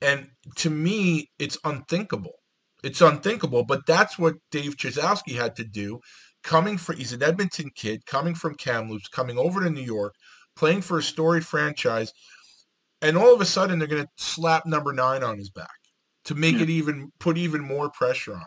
And 0.00 0.28
to 0.56 0.70
me, 0.70 1.30
it's 1.38 1.58
unthinkable. 1.62 2.34
It's 2.82 3.00
unthinkable, 3.00 3.64
but 3.64 3.86
that's 3.86 4.18
what 4.18 4.34
Dave 4.50 4.76
Chyzowski 4.76 5.36
had 5.36 5.56
to 5.56 5.64
do 5.64 6.00
coming 6.42 6.76
for 6.76 6.92
he's 6.92 7.12
an 7.12 7.22
Edmonton 7.22 7.70
kid 7.74 8.04
coming 8.06 8.34
from 8.34 8.54
Kamloops, 8.54 9.08
coming 9.08 9.38
over 9.38 9.62
to 9.62 9.70
New 9.70 9.80
York, 9.80 10.14
playing 10.54 10.82
for 10.82 10.98
a 10.98 11.02
storied 11.02 11.46
franchise, 11.46 12.12
and 13.04 13.16
all 13.16 13.32
of 13.34 13.40
a 13.40 13.44
sudden 13.44 13.78
they're 13.78 13.88
going 13.88 14.02
to 14.02 14.08
slap 14.16 14.66
number 14.66 14.92
nine 14.92 15.22
on 15.22 15.38
his 15.38 15.50
back 15.50 15.68
to 16.24 16.34
make 16.34 16.56
Yeah. 16.56 16.62
it 16.62 16.70
even 16.70 17.10
put 17.20 17.36
even 17.38 17.60
more 17.62 17.90
pressure 17.90 18.34
on. 18.34 18.46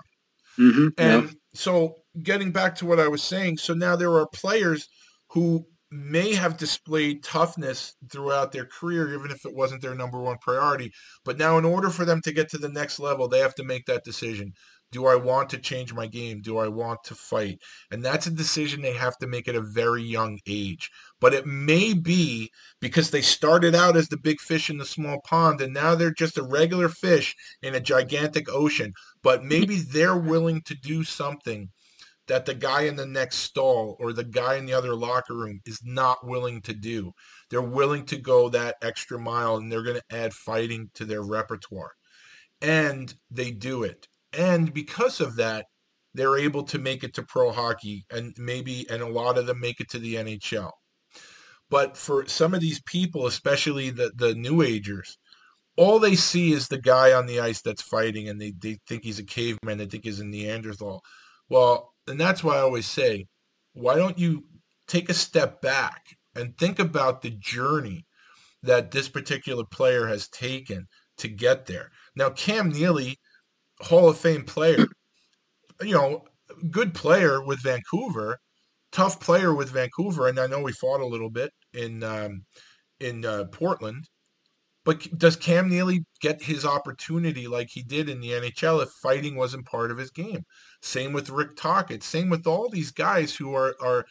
Mhm, 0.59 0.93
yeah. 0.97 1.17
And 1.19 1.35
so 1.53 1.97
getting 2.23 2.51
back 2.51 2.75
to 2.75 2.85
what 2.85 2.99
I 2.99 3.07
was 3.07 3.23
saying, 3.23 3.57
so 3.57 3.73
now 3.73 3.95
there 3.95 4.13
are 4.13 4.27
players 4.27 4.88
who 5.29 5.65
may 5.89 6.34
have 6.34 6.57
displayed 6.57 7.23
toughness 7.23 7.95
throughout 8.11 8.51
their 8.51 8.65
career, 8.65 9.13
even 9.13 9.31
if 9.31 9.45
it 9.45 9.55
wasn't 9.55 9.81
their 9.81 9.95
number 9.95 10.19
one 10.19 10.38
priority. 10.41 10.91
But 11.23 11.38
now 11.38 11.57
in 11.57 11.63
order 11.65 11.89
for 11.89 12.03
them 12.03 12.21
to 12.23 12.34
get 12.34 12.49
to 12.49 12.57
the 12.57 12.67
next 12.69 12.99
level, 12.99 13.27
they 13.29 13.39
have 13.39 13.55
to 13.55 13.63
make 13.63 13.85
that 13.85 14.03
decision. 14.03 14.53
Do 14.91 15.05
I 15.05 15.15
want 15.15 15.49
to 15.49 15.57
change 15.57 15.93
my 15.93 16.07
game? 16.07 16.41
Do 16.41 16.57
I 16.57 16.69
want 16.69 17.03
to 17.05 17.15
fight? 17.15 17.59
And 17.91 18.03
that's 18.03 18.27
a 18.27 18.31
decision 18.31 18.81
they 18.81 18.93
have 18.93 19.18
to 19.18 19.27
make 19.27 19.47
at 19.47 19.55
a 19.55 19.61
very 19.61 20.01
young 20.01 20.39
age. 20.47 20.89
But 21.19 21.34
it 21.34 21.45
may 21.45 21.93
be 21.93 22.51
because 22.80 23.11
they 23.11 23.22
started 23.22 23.76
out 23.76 23.97
as 23.97 24.07
the 24.07 24.18
big 24.18 24.39
fish 24.39 24.69
in 24.69 24.77
the 24.77 24.85
small 24.85 25.19
pond 25.22 25.59
and 25.59 25.73
now 25.73 25.95
they're 25.95 26.11
just 26.11 26.38
a 26.38 26.43
regular 26.43 26.89
fish 26.89 27.35
in 27.61 27.76
a 27.76 27.81
gigantic 27.81 28.49
ocean. 28.49 28.93
But 29.22 29.43
maybe 29.43 29.77
they're 29.77 30.18
willing 30.18 30.61
to 30.64 30.76
do 30.76 31.03
something 31.03 31.69
that 32.27 32.45
the 32.45 32.53
guy 32.53 32.81
in 32.81 32.95
the 32.95 33.05
next 33.05 33.38
stall 33.38 33.95
or 33.99 34.14
the 34.14 34.23
guy 34.23 34.55
in 34.55 34.65
the 34.65 34.73
other 34.73 34.95
locker 34.95 35.34
room 35.34 35.59
is 35.65 35.80
not 35.84 36.26
willing 36.26 36.61
to 36.61 36.73
do. 36.73 37.14
They're 37.49 37.61
willing 37.61 38.05
to 38.07 38.18
go 38.18 38.49
that 38.49 38.76
extra 38.81 39.18
mile 39.18 39.57
and 39.57 39.72
they're 39.72 39.84
going 39.84 39.99
to 39.99 40.15
add 40.15 40.34
fighting 40.34 40.89
to 40.95 41.05
their 41.05 41.22
repertoire. 41.22 41.91
And 42.61 43.14
they 43.31 43.51
do 43.51 43.84
it. 43.84 44.07
And 44.33 44.73
because 44.73 45.19
of 45.21 45.35
that, 45.37 45.65
they're 46.13 46.37
able 46.37 46.63
to 46.63 46.79
make 46.79 47.03
it 47.03 47.13
to 47.15 47.23
pro 47.23 47.51
hockey 47.51 48.05
and 48.11 48.33
maybe, 48.37 48.85
and 48.89 49.01
a 49.01 49.07
lot 49.07 49.37
of 49.37 49.45
them 49.45 49.59
make 49.59 49.79
it 49.79 49.89
to 49.89 49.99
the 49.99 50.15
NHL. 50.15 50.71
But 51.69 51.97
for 51.97 52.25
some 52.27 52.53
of 52.53 52.61
these 52.61 52.81
people, 52.83 53.27
especially 53.27 53.89
the, 53.89 54.11
the 54.15 54.33
new 54.33 54.61
agers, 54.61 55.17
all 55.75 55.99
they 55.99 56.15
see 56.15 56.53
is 56.53 56.67
the 56.67 56.81
guy 56.81 57.13
on 57.13 57.27
the 57.27 57.39
ice 57.39 57.61
that's 57.61 57.81
fighting 57.81 58.29
and 58.29 58.41
they, 58.41 58.53
they 58.59 58.79
think 58.87 59.03
he's 59.03 59.19
a 59.19 59.23
caveman, 59.23 59.77
they 59.77 59.85
think 59.85 60.05
he's 60.05 60.19
a 60.19 60.25
Neanderthal. 60.25 61.01
Well, 61.49 61.93
and 62.07 62.19
that's 62.19 62.43
why 62.43 62.55
I 62.55 62.61
always 62.61 62.87
say, 62.87 63.27
why 63.73 63.95
don't 63.95 64.17
you 64.17 64.45
take 64.87 65.09
a 65.09 65.13
step 65.13 65.61
back 65.61 66.01
and 66.35 66.57
think 66.57 66.79
about 66.79 67.21
the 67.21 67.29
journey 67.31 68.05
that 68.63 68.91
this 68.91 69.07
particular 69.07 69.63
player 69.65 70.07
has 70.07 70.27
taken 70.29 70.87
to 71.17 71.27
get 71.27 71.67
there? 71.67 71.91
Now, 72.15 72.31
Cam 72.31 72.69
Neely, 72.69 73.17
Hall 73.81 74.09
of 74.09 74.17
Fame 74.17 74.43
player, 74.43 74.85
you 75.81 75.93
know, 75.93 76.25
good 76.71 76.93
player 76.93 77.43
with 77.43 77.61
Vancouver, 77.61 78.37
tough 78.91 79.19
player 79.19 79.53
with 79.53 79.69
Vancouver, 79.69 80.27
and 80.27 80.39
I 80.39 80.47
know 80.47 80.61
we 80.61 80.71
fought 80.71 81.01
a 81.01 81.05
little 81.05 81.29
bit 81.29 81.51
in 81.73 82.03
um, 82.03 82.45
in 82.99 83.25
uh, 83.25 83.45
Portland. 83.51 84.09
But 84.85 85.17
does 85.17 85.35
Cam 85.35 85.67
Neely 85.67 86.05
get 86.21 86.41
his 86.41 86.63
opportunity 86.63 87.45
like 87.45 87.67
he 87.69 87.83
did 87.83 88.07
in 88.07 88.21
the 88.21 88.31
NHL 88.31 88.81
if 88.81 88.89
fighting 88.89 89.35
wasn't 89.35 89.65
part 89.65 89.91
of 89.91 89.97
his 89.97 90.11
game? 90.11 90.45
Same 90.81 91.11
with 91.11 91.29
Rick 91.29 91.57
Tocchet. 91.57 92.03
Same 92.03 92.29
with 92.29 92.47
all 92.47 92.69
these 92.69 92.91
guys 92.91 93.35
who 93.35 93.53
are 93.53 93.75
are 93.81 94.05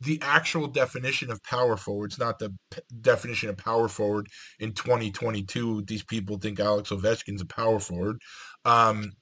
the 0.00 0.18
actual 0.22 0.66
definition 0.66 1.30
of 1.30 1.42
power 1.42 1.76
forward. 1.76 2.06
It's 2.06 2.18
not 2.18 2.38
the 2.38 2.54
p- 2.70 2.80
definition 3.00 3.48
of 3.48 3.56
power 3.56 3.88
forward 3.88 4.28
in 4.58 4.72
2022. 4.72 5.82
These 5.82 6.04
people 6.04 6.38
think 6.38 6.58
Alex 6.58 6.90
Ovechkin's 6.90 7.42
a 7.42 7.46
power 7.46 7.78
forward. 7.80 8.18
Um, 8.64 9.12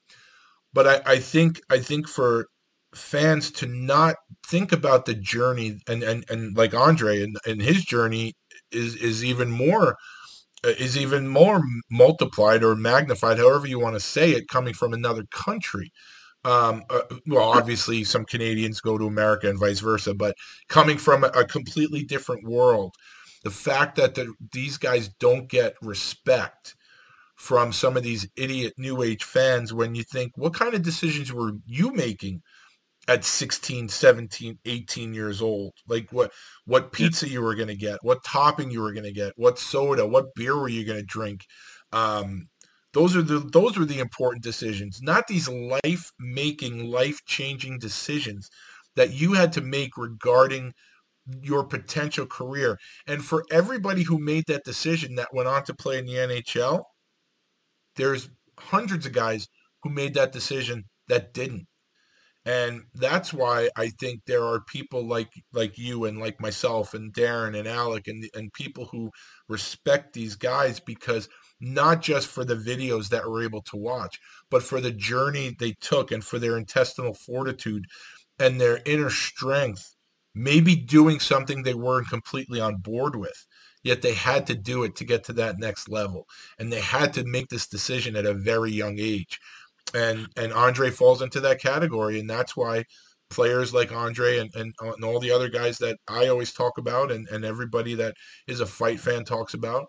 but 0.73 0.87
I, 0.87 1.15
I 1.15 1.19
think 1.19 1.61
I 1.71 1.79
think 1.79 2.09
for 2.09 2.47
fans 2.95 3.51
to 3.51 3.67
not 3.67 4.17
think 4.47 4.73
about 4.73 5.05
the 5.07 5.15
journey 5.15 5.81
and 5.89 6.03
and, 6.03 6.25
and 6.31 6.57
like 6.57 6.75
Andre 6.75 7.23
and, 7.23 7.37
and 7.47 7.61
his 7.61 7.85
journey 7.85 8.35
is 8.71 8.95
is 8.97 9.25
even 9.25 9.51
more 9.51 9.97
uh, 10.65 10.71
is 10.79 10.97
even 10.97 11.29
more 11.29 11.63
multiplied 11.91 12.65
or 12.65 12.75
magnified, 12.75 13.39
however 13.39 13.67
you 13.67 13.81
want 13.81 13.95
to 13.95 14.01
say 14.01 14.33
it, 14.33 14.49
coming 14.49 14.75
from 14.75 14.93
another 14.93 15.25
country. 15.31 15.93
Um, 16.49 16.83
uh, 16.89 17.03
well, 17.27 17.51
obviously, 17.51 18.05
some 18.05 18.25
Canadians 18.25 18.81
go 18.81 18.97
to 18.97 19.07
America 19.07 19.51
and 19.51 19.61
vice 19.61 19.81
versa, 19.81 20.15
but 20.15 20.35
coming 20.71 20.97
from 20.97 21.25
a, 21.25 21.27
a 21.29 21.45
completely 21.45 22.05
different 22.05 22.49
world, 22.49 22.95
the 23.45 23.51
fact 23.51 23.97
that 23.97 24.15
the, 24.15 24.33
these 24.53 24.79
guys 24.79 25.09
don't 25.21 25.51
get 25.51 25.75
respect 25.83 26.75
from 27.37 27.71
some 27.71 27.99
of 27.99 28.03
these 28.03 28.27
idiot 28.37 28.73
new 28.79 29.03
age 29.03 29.25
fans 29.25 29.75
when 29.75 29.95
you 29.95 30.03
think, 30.03 30.33
what 30.37 30.55
kind 30.55 30.73
of 30.73 30.81
decisions 30.83 31.31
were 31.31 31.53
you 31.67 31.93
making 31.93 32.41
at 33.09 33.25
16 33.25 33.91
17 33.91 34.59
18 34.65 35.13
years 35.13 35.43
old? 35.43 35.75
Like 35.87 36.11
what 36.13 36.33
what 36.65 36.93
pizza 36.93 37.29
you 37.29 37.43
were 37.43 37.55
going 37.55 37.69
to 37.69 37.77
get 37.77 37.99
what 38.03 38.25
topping 38.25 38.71
you 38.71 38.81
were 38.81 38.93
going 38.93 39.05
to 39.05 39.13
get 39.13 39.33
what 39.37 39.59
soda 39.59 40.07
what 40.07 40.35
beer 40.35 40.57
were 40.57 40.69
you 40.69 40.87
going 40.87 40.99
to 40.99 41.05
drink? 41.05 41.45
Um 41.93 42.49
those 42.95 43.17
are 43.17 43.23
the 43.23 43.39
those 43.39 43.79
were 43.79 43.85
the 43.85 43.99
important 43.99 44.43
decisions 44.43 45.01
not 45.03 45.27
these 45.27 45.49
life 45.49 46.11
making 46.19 46.91
life 46.91 47.19
changing 47.27 47.79
decisions 47.79 48.49
that 48.97 49.13
you 49.13 49.35
had 49.35 49.53
to 49.53 49.61
make 49.61 49.97
regarding 49.97 50.73
your 51.43 51.63
potential 51.63 52.27
career. 52.27 52.79
And 53.07 53.25
for 53.25 53.45
everybody 53.51 54.03
who 54.03 54.19
made 54.19 54.45
that 54.49 54.65
decision 54.65 55.15
that 55.17 55.35
went 55.35 55.47
on 55.47 55.63
to 55.65 55.75
play 55.75 55.99
in 55.99 56.07
the 56.07 56.15
NHL 56.15 56.85
there's 57.97 58.31
hundreds 58.59 59.07
of 59.07 59.13
guys 59.13 59.49
who 59.83 59.91
made 59.91 60.15
that 60.15 60.33
decision 60.33 60.85
that 61.09 61.35
didn't. 61.35 61.67
And 62.45 62.85
that's 62.95 63.33
why 63.35 63.69
I 63.77 63.89
think 64.01 64.21
there 64.27 64.45
are 64.45 64.61
people 64.67 65.07
like 65.07 65.29
like 65.53 65.77
you 65.77 66.07
and 66.07 66.19
like 66.19 66.41
myself 66.41 66.95
and 66.95 67.13
Darren 67.13 67.59
and 67.59 67.69
Alec 67.69 68.09
and 68.09 68.25
and 68.35 68.53
people 68.53 68.87
who 68.87 69.11
respect 69.49 70.15
these 70.15 70.37
guys 70.37 70.81
because 70.81 71.29
not 71.61 72.03
just 72.03 72.29
for 72.29 72.45
the 72.45 72.55
videos 72.55 73.09
that 73.09 73.29
we're 73.29 73.45
able 73.45 73.63
to 73.63 73.77
watch, 73.77 74.19
but 74.51 74.63
for 74.63 74.81
the 74.81 74.93
journey 74.93 75.57
they 75.59 75.73
took 75.81 76.11
and 76.13 76.25
for 76.25 76.39
their 76.39 76.57
intestinal 76.57 77.15
fortitude 77.15 77.85
and 78.39 78.61
their 78.61 78.81
inner 78.87 79.11
strength, 79.11 79.95
maybe 80.35 80.77
doing 80.77 81.19
something 81.21 81.63
they 81.63 81.75
weren't 81.75 82.09
completely 82.09 82.61
on 82.61 82.77
board 82.77 83.17
with. 83.17 83.47
Yet 83.83 84.03
they 84.03 84.15
had 84.15 84.47
to 84.49 84.55
do 84.55 84.83
it 84.83 84.97
to 84.97 85.05
get 85.05 85.25
to 85.25 85.33
that 85.35 85.59
next 85.59 85.89
level. 85.89 86.27
And 86.59 86.73
they 86.73 86.81
had 86.81 87.13
to 87.15 87.25
make 87.25 87.49
this 87.49 87.67
decision 87.67 88.17
at 88.17 88.27
a 88.27 88.35
very 88.35 88.73
young 88.73 88.99
age 88.99 89.39
and 89.95 90.29
and 90.37 90.53
Andre 90.53 90.91
falls 90.91 91.23
into 91.23 91.41
that 91.41 91.61
category, 91.61 92.21
and 92.21 92.29
that's 92.29 92.57
why 92.57 92.85
players 93.31 93.75
like 93.75 93.93
Andre 93.93 94.39
and, 94.39 94.55
and, 94.55 94.75
uh, 94.83 94.93
and 94.93 95.05
all 95.05 95.21
the 95.21 95.31
other 95.31 95.51
guys 95.51 95.77
that 95.79 95.99
I 96.09 96.29
always 96.29 96.53
talk 96.53 96.79
about, 96.79 97.11
and 97.13 97.29
and 97.29 97.45
everybody 97.45 97.95
that 97.95 98.15
is 98.47 98.61
a 98.61 98.67
fight 98.67 99.01
fan 99.01 99.25
talks 99.25 99.55
about, 99.55 99.87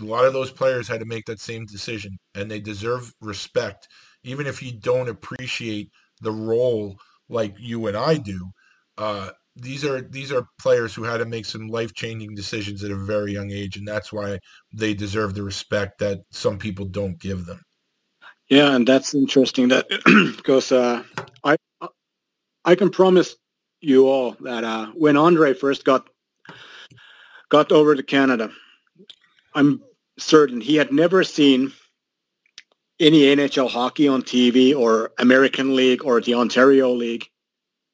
a 0.00 0.04
lot 0.04 0.24
of 0.24 0.32
those 0.32 0.50
players 0.50 0.88
had 0.88 1.00
to 1.00 1.06
make 1.06 1.26
that 1.26 1.40
same 1.40 1.66
decision, 1.66 2.18
and 2.34 2.50
they 2.50 2.60
deserve 2.60 3.12
respect, 3.20 3.88
even 4.24 4.46
if 4.46 4.62
you 4.62 4.72
don't 4.72 5.08
appreciate 5.08 5.90
the 6.20 6.32
role 6.32 6.98
like 7.28 7.54
you 7.58 7.86
and 7.86 7.96
I 7.96 8.16
do. 8.16 8.50
Uh, 8.98 9.30
these 9.56 9.84
are 9.84 10.00
these 10.00 10.32
are 10.32 10.46
players 10.58 10.94
who 10.94 11.02
had 11.02 11.18
to 11.18 11.24
make 11.24 11.44
some 11.44 11.68
life 11.68 11.94
changing 11.94 12.34
decisions 12.34 12.84
at 12.84 12.90
a 12.90 12.96
very 12.96 13.32
young 13.32 13.50
age, 13.50 13.76
and 13.76 13.86
that's 13.86 14.12
why 14.12 14.38
they 14.72 14.94
deserve 14.94 15.34
the 15.34 15.42
respect 15.42 15.98
that 15.98 16.20
some 16.30 16.58
people 16.58 16.84
don't 16.84 17.18
give 17.18 17.46
them. 17.46 17.60
Yeah, 18.48 18.74
and 18.74 18.86
that's 18.86 19.14
interesting 19.14 19.68
that 19.68 19.86
because 20.36 20.72
uh, 20.72 21.02
I 21.44 21.56
I 22.64 22.74
can 22.74 22.90
promise 22.90 23.36
you 23.80 24.08
all 24.08 24.36
that 24.40 24.64
uh, 24.64 24.86
when 24.94 25.16
Andre 25.16 25.54
first 25.54 25.84
got 25.84 26.08
got 27.48 27.72
over 27.72 27.94
to 27.94 28.02
Canada, 28.02 28.50
I'm 29.54 29.82
certain 30.20 30.60
he 30.60 30.76
had 30.76 30.92
never 30.92 31.24
seen 31.24 31.72
any 32.98 33.22
NHL 33.22 33.70
hockey 33.70 34.06
on 34.06 34.22
TV 34.22 34.76
or 34.76 35.12
American 35.18 35.74
League 35.74 36.04
or 36.04 36.20
the 36.20 36.34
Ontario 36.34 36.90
League. 36.90 37.28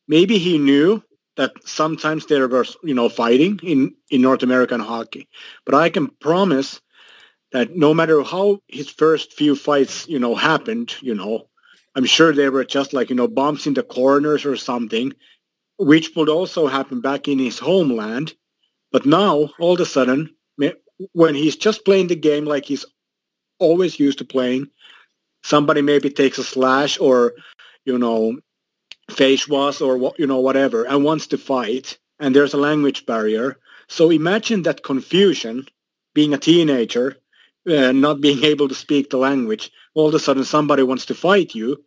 Maybe 0.09 0.39
he 0.39 0.59
knew 0.59 1.03
that 1.37 1.53
sometimes 1.65 2.27
there 2.27 2.49
was, 2.49 2.77
you 2.83 2.95
know, 2.95 3.09
fighting 3.09 3.61
in, 3.63 3.95
in 4.11 4.23
North 4.23 4.43
American 4.43 4.81
hockey. 4.81 5.29
But 5.65 5.75
I 5.75 5.91
can 5.91 6.09
promise 6.21 6.81
that 7.53 7.77
no 7.77 7.95
matter 7.95 8.23
how 8.23 8.61
his 8.69 8.89
first 8.91 9.33
few 9.35 9.55
fights, 9.55 10.09
you 10.09 10.19
know, 10.19 10.35
happened, 10.35 10.95
you 11.01 11.15
know, 11.15 11.49
I'm 11.95 12.05
sure 12.05 12.33
they 12.33 12.51
were 12.51 12.65
just 12.65 12.93
like, 12.93 13.09
you 13.09 13.17
know, 13.17 13.29
bumps 13.29 13.67
in 13.67 13.75
the 13.75 13.83
corners 13.83 14.45
or 14.45 14.57
something, 14.57 15.13
which 15.79 16.15
would 16.17 16.29
also 16.29 16.67
happen 16.67 17.01
back 17.01 17.29
in 17.29 17.39
his 17.39 17.59
homeland. 17.59 18.35
But 18.93 19.07
now, 19.07 19.51
all 19.59 19.75
of 19.75 19.81
a 19.81 19.87
sudden, 19.87 20.36
when 21.13 21.35
he's 21.35 21.57
just 21.57 21.85
playing 21.85 22.09
the 22.09 22.17
game 22.17 22.45
like 22.45 22.65
he's 22.65 22.85
always 23.59 23.99
used 23.99 24.19
to 24.19 24.25
playing, 24.25 24.69
somebody 25.43 25.83
maybe 25.83 26.11
takes 26.11 26.39
a 26.39 26.45
slash 26.45 26.99
or, 26.99 27.35
you 27.85 27.99
know, 27.99 28.39
face 29.11 29.49
wash 29.49 29.81
or, 29.81 30.13
you 30.19 30.27
know, 30.27 30.41
whatever, 30.41 30.85
and 30.85 31.05
wants 31.05 31.27
to 31.29 31.39
fight, 31.39 31.99
and 32.19 32.35
there's 32.35 32.55
a 32.55 32.59
language 32.59 33.07
barrier. 33.07 33.59
So 33.89 34.11
imagine 34.11 34.63
that 34.63 34.83
confusion 34.83 35.67
being 36.15 36.35
a 36.35 36.39
teenager 36.39 37.17
uh, 37.69 37.93
not 37.93 38.21
being 38.21 38.45
able 38.53 38.69
to 38.69 38.75
speak 38.75 39.11
the 39.11 39.19
language, 39.19 39.71
all 39.95 40.09
of 40.09 40.15
a 40.15 40.19
sudden 40.19 40.45
somebody 40.45 40.83
wants 40.83 41.07
to 41.07 41.15
fight 41.15 41.55
you. 41.55 41.85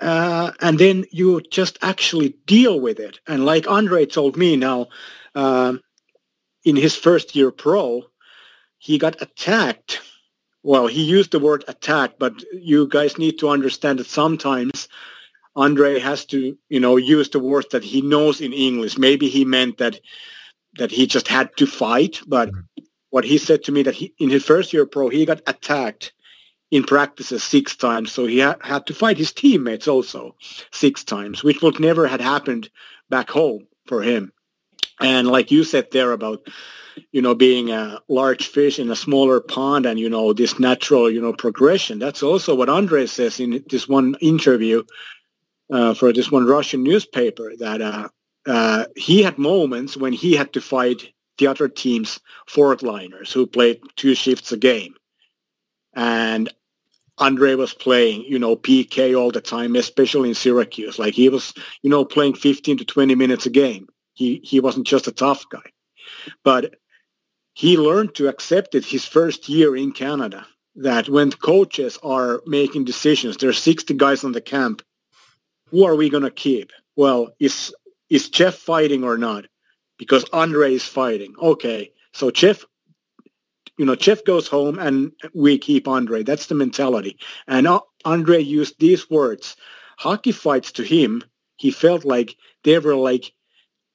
Uh, 0.00 0.52
and 0.60 0.78
then 0.78 1.04
you 1.12 1.42
just 1.50 1.78
actually 1.82 2.34
deal 2.46 2.80
with 2.80 2.98
it. 2.98 3.20
And 3.26 3.44
like 3.44 3.68
Andre 3.68 4.06
told 4.06 4.36
me 4.36 4.56
now, 4.56 4.86
uh, 5.34 5.74
in 6.64 6.76
his 6.76 6.96
first 6.96 7.34
year 7.34 7.50
pro, 7.50 8.02
he 8.78 8.98
got 8.98 9.20
attacked. 9.22 10.00
Well, 10.62 10.86
he 10.86 11.02
used 11.02 11.32
the 11.32 11.38
word 11.38 11.64
attack, 11.68 12.12
but 12.18 12.42
you 12.52 12.86
guys 12.86 13.18
need 13.18 13.38
to 13.38 13.48
understand 13.48 13.98
that 13.98 14.06
sometimes 14.06 14.88
Andre 15.56 15.98
has 15.98 16.24
to, 16.26 16.56
you 16.68 16.80
know, 16.80 16.96
use 16.96 17.30
the 17.30 17.40
words 17.40 17.68
that 17.72 17.84
he 17.84 18.02
knows 18.02 18.40
in 18.40 18.52
English. 18.52 18.98
Maybe 18.98 19.28
he 19.28 19.44
meant 19.44 19.78
that 19.78 20.00
that 20.78 20.92
he 20.92 21.06
just 21.06 21.26
had 21.26 21.56
to 21.56 21.66
fight, 21.66 22.20
but 22.28 22.50
mm-hmm 22.50 22.84
what 23.10 23.24
he 23.24 23.38
said 23.38 23.62
to 23.64 23.72
me 23.72 23.82
that 23.82 23.94
he, 23.94 24.14
in 24.18 24.30
his 24.30 24.44
first 24.44 24.72
year 24.72 24.86
pro, 24.86 25.08
he 25.08 25.26
got 25.26 25.42
attacked 25.46 26.12
in 26.70 26.84
practices 26.84 27.42
six 27.42 27.76
times. 27.76 28.10
So 28.12 28.26
he 28.26 28.40
ha- 28.40 28.56
had 28.60 28.86
to 28.86 28.94
fight 28.94 29.18
his 29.18 29.32
teammates 29.32 29.88
also 29.88 30.36
six 30.70 31.04
times, 31.04 31.42
which 31.42 31.60
would 31.60 31.80
never 31.80 32.06
had 32.06 32.20
happened 32.20 32.70
back 33.08 33.28
home 33.28 33.66
for 33.86 34.02
him. 34.02 34.32
And 35.00 35.28
like 35.28 35.50
you 35.50 35.64
said 35.64 35.90
there 35.90 36.12
about, 36.12 36.46
you 37.12 37.22
know, 37.22 37.34
being 37.34 37.70
a 37.70 38.00
large 38.08 38.48
fish 38.48 38.78
in 38.78 38.90
a 38.90 38.96
smaller 38.96 39.40
pond 39.40 39.86
and, 39.86 39.98
you 39.98 40.10
know, 40.10 40.32
this 40.32 40.58
natural, 40.58 41.10
you 41.10 41.20
know, 41.20 41.32
progression. 41.32 41.98
That's 41.98 42.22
also 42.22 42.54
what 42.54 42.68
Andre 42.68 43.06
says 43.06 43.40
in 43.40 43.64
this 43.70 43.88
one 43.88 44.14
interview 44.20 44.82
uh, 45.70 45.94
for 45.94 46.12
this 46.12 46.30
one 46.30 46.46
Russian 46.46 46.82
newspaper 46.82 47.52
that 47.58 47.80
uh, 47.80 48.08
uh, 48.46 48.84
he 48.96 49.22
had 49.22 49.38
moments 49.38 49.96
when 49.96 50.12
he 50.12 50.34
had 50.34 50.52
to 50.52 50.60
fight 50.60 51.12
the 51.38 51.46
other 51.46 51.68
team's 51.68 52.20
fourth 52.46 52.82
liners 52.82 53.32
who 53.32 53.46
played 53.46 53.80
two 53.96 54.14
shifts 54.14 54.52
a 54.52 54.56
game. 54.56 54.94
And 55.94 56.52
Andre 57.18 57.54
was 57.54 57.74
playing, 57.74 58.24
you 58.24 58.38
know, 58.38 58.56
PK 58.56 59.18
all 59.18 59.30
the 59.30 59.40
time, 59.40 59.76
especially 59.76 60.30
in 60.30 60.34
Syracuse. 60.34 60.98
Like 60.98 61.14
he 61.14 61.28
was, 61.28 61.54
you 61.82 61.90
know, 61.90 62.04
playing 62.04 62.34
15 62.34 62.78
to 62.78 62.84
20 62.84 63.14
minutes 63.14 63.46
a 63.46 63.50
game. 63.50 63.88
He 64.20 64.40
he 64.44 64.60
wasn't 64.60 64.86
just 64.86 65.08
a 65.08 65.12
tough 65.12 65.42
guy. 65.50 65.68
But 66.44 66.74
he 67.54 67.76
learned 67.76 68.14
to 68.16 68.28
accept 68.28 68.74
it 68.74 68.84
his 68.84 69.04
first 69.04 69.48
year 69.48 69.74
in 69.76 69.92
Canada 69.92 70.46
that 70.76 71.08
when 71.08 71.30
coaches 71.32 71.98
are 72.02 72.42
making 72.46 72.84
decisions, 72.84 73.36
there 73.36 73.50
are 73.50 73.64
60 73.70 73.94
guys 73.94 74.24
on 74.24 74.32
the 74.32 74.40
camp. 74.40 74.82
Who 75.70 75.84
are 75.84 75.96
we 75.96 76.10
going 76.10 76.28
to 76.30 76.42
keep? 76.46 76.72
Well, 76.96 77.20
is 77.38 77.74
is 78.08 78.28
Jeff 78.28 78.56
fighting 78.56 79.04
or 79.04 79.16
not? 79.16 79.46
because 80.00 80.24
Andre 80.32 80.72
is 80.72 80.86
fighting. 80.86 81.34
Okay, 81.42 81.92
so 82.14 82.30
Jeff, 82.30 82.64
you 83.76 83.84
know, 83.84 83.94
Jeff 83.94 84.24
goes 84.24 84.48
home 84.48 84.78
and 84.78 85.12
we 85.34 85.58
keep 85.58 85.86
Andre. 85.86 86.22
That's 86.22 86.46
the 86.46 86.54
mentality. 86.54 87.18
And 87.46 87.68
Andre 88.06 88.40
used 88.40 88.80
these 88.80 89.10
words. 89.10 89.56
Hockey 89.98 90.32
fights 90.32 90.72
to 90.72 90.84
him, 90.84 91.22
he 91.56 91.70
felt 91.70 92.06
like 92.06 92.34
they 92.64 92.78
were 92.78 92.96
like, 92.96 93.30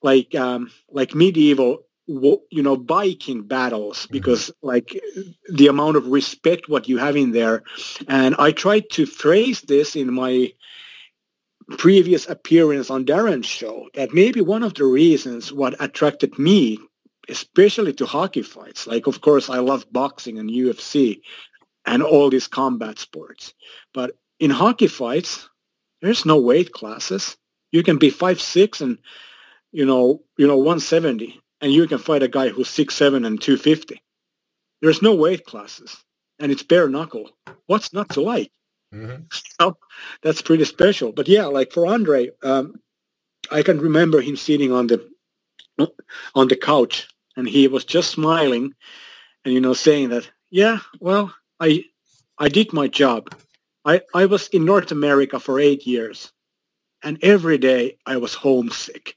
like, 0.06 0.34
um, 0.34 0.70
like 0.90 1.14
medieval 1.14 1.82
you 2.08 2.62
know 2.62 2.76
Viking 2.76 3.42
battles 3.42 3.98
mm-hmm. 4.04 4.12
because 4.12 4.52
like 4.62 4.88
the 5.48 5.66
amount 5.66 5.96
of 5.96 6.06
respect 6.06 6.68
what 6.68 6.88
you 6.88 6.98
have 6.98 7.16
in 7.16 7.32
there 7.32 7.64
and 8.06 8.36
i 8.38 8.52
tried 8.52 8.88
to 8.90 9.06
phrase 9.06 9.62
this 9.62 9.96
in 9.96 10.14
my 10.14 10.52
previous 11.78 12.28
appearance 12.28 12.90
on 12.90 13.04
Darren's 13.04 13.46
show 13.46 13.88
that 13.94 14.14
maybe 14.14 14.40
one 14.40 14.62
of 14.62 14.74
the 14.74 14.84
reasons 14.84 15.52
what 15.52 15.74
attracted 15.80 16.38
me, 16.38 16.78
especially 17.28 17.92
to 17.94 18.06
hockey 18.06 18.42
fights, 18.42 18.86
like 18.86 19.06
of 19.06 19.20
course 19.20 19.50
I 19.50 19.58
love 19.58 19.84
boxing 19.90 20.38
and 20.38 20.50
UFC 20.50 21.20
and 21.84 22.02
all 22.02 22.30
these 22.30 22.46
combat 22.46 22.98
sports, 22.98 23.52
but 23.92 24.12
in 24.38 24.50
hockey 24.50 24.86
fights, 24.86 25.48
there's 26.02 26.24
no 26.24 26.38
weight 26.38 26.72
classes. 26.72 27.36
You 27.72 27.82
can 27.82 27.98
be 27.98 28.10
five 28.10 28.40
six 28.40 28.80
and 28.80 28.98
you 29.76 29.84
know 29.84 30.22
you 30.38 30.46
know 30.46 30.56
170, 30.56 31.38
and 31.60 31.70
you 31.70 31.86
can 31.86 31.98
fight 31.98 32.22
a 32.22 32.28
guy 32.28 32.48
who's 32.48 32.70
six 32.70 32.94
seven 32.94 33.24
and 33.26 33.40
250. 33.40 34.02
There's 34.80 35.02
no 35.02 35.14
weight 35.14 35.44
classes, 35.44 35.94
and 36.38 36.50
it's 36.50 36.62
bare 36.62 36.88
knuckle. 36.88 37.30
What's 37.66 37.92
not 37.92 38.08
to 38.10 38.22
like? 38.22 38.50
Mm-hmm. 38.94 39.24
So 39.60 39.76
that's 40.22 40.42
pretty 40.42 40.64
special. 40.64 41.12
But 41.12 41.28
yeah, 41.28 41.46
like 41.46 41.72
for 41.72 41.86
Andre, 41.86 42.30
um, 42.42 42.74
I 43.50 43.62
can 43.62 43.78
remember 43.78 44.20
him 44.20 44.36
sitting 44.36 44.70
on 44.72 44.86
the 44.86 45.06
on 46.34 46.48
the 46.48 46.56
couch 46.56 47.08
and 47.36 47.48
he 47.48 47.68
was 47.68 47.84
just 47.84 48.10
smiling 48.10 48.72
and 49.44 49.52
you 49.52 49.60
know 49.60 49.74
saying 49.74 50.08
that 50.08 50.30
yeah 50.50 50.78
well 51.00 51.34
i 51.60 51.84
i 52.38 52.48
did 52.48 52.72
my 52.72 52.88
job 52.88 53.28
i 53.84 54.00
i 54.14 54.24
was 54.24 54.48
in 54.48 54.64
north 54.64 54.90
america 54.90 55.38
for 55.38 55.60
eight 55.60 55.86
years 55.86 56.32
and 57.02 57.18
every 57.22 57.58
day 57.58 57.94
i 58.06 58.16
was 58.16 58.32
homesick 58.32 59.16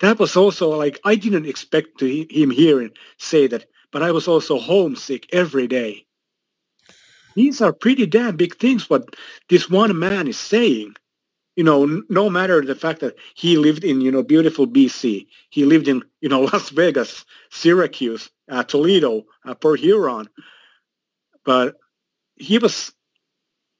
that 0.00 0.18
was 0.18 0.36
also 0.36 0.68
like 0.70 0.98
i 1.04 1.14
didn't 1.14 1.46
expect 1.46 1.98
to 1.98 2.26
him 2.30 2.50
hear 2.50 2.80
and 2.80 2.96
say 3.18 3.46
that 3.46 3.66
but 3.92 4.02
i 4.02 4.10
was 4.10 4.26
also 4.28 4.58
homesick 4.58 5.26
every 5.32 5.66
day. 5.66 6.04
These 7.36 7.60
are 7.60 7.72
pretty 7.72 8.06
damn 8.06 8.36
big 8.36 8.56
things 8.56 8.88
what 8.88 9.16
this 9.48 9.68
one 9.68 9.98
man 9.98 10.28
is 10.28 10.38
saying. 10.38 10.94
You 11.56 11.64
know 11.64 12.02
no 12.08 12.30
matter 12.30 12.60
the 12.62 12.74
fact 12.74 13.00
that 13.00 13.16
he 13.34 13.56
lived 13.56 13.84
in 13.84 14.00
you 14.00 14.10
know 14.10 14.22
beautiful 14.24 14.66
bc 14.66 15.26
he 15.50 15.64
lived 15.64 15.86
in 15.86 16.02
you 16.20 16.28
know 16.28 16.40
las 16.52 16.70
vegas 16.70 17.24
syracuse 17.50 18.30
uh, 18.50 18.64
toledo 18.64 19.22
uh, 19.44 19.54
port 19.54 19.78
huron 19.78 20.28
but 21.44 21.76
he 22.36 22.58
was 22.58 22.92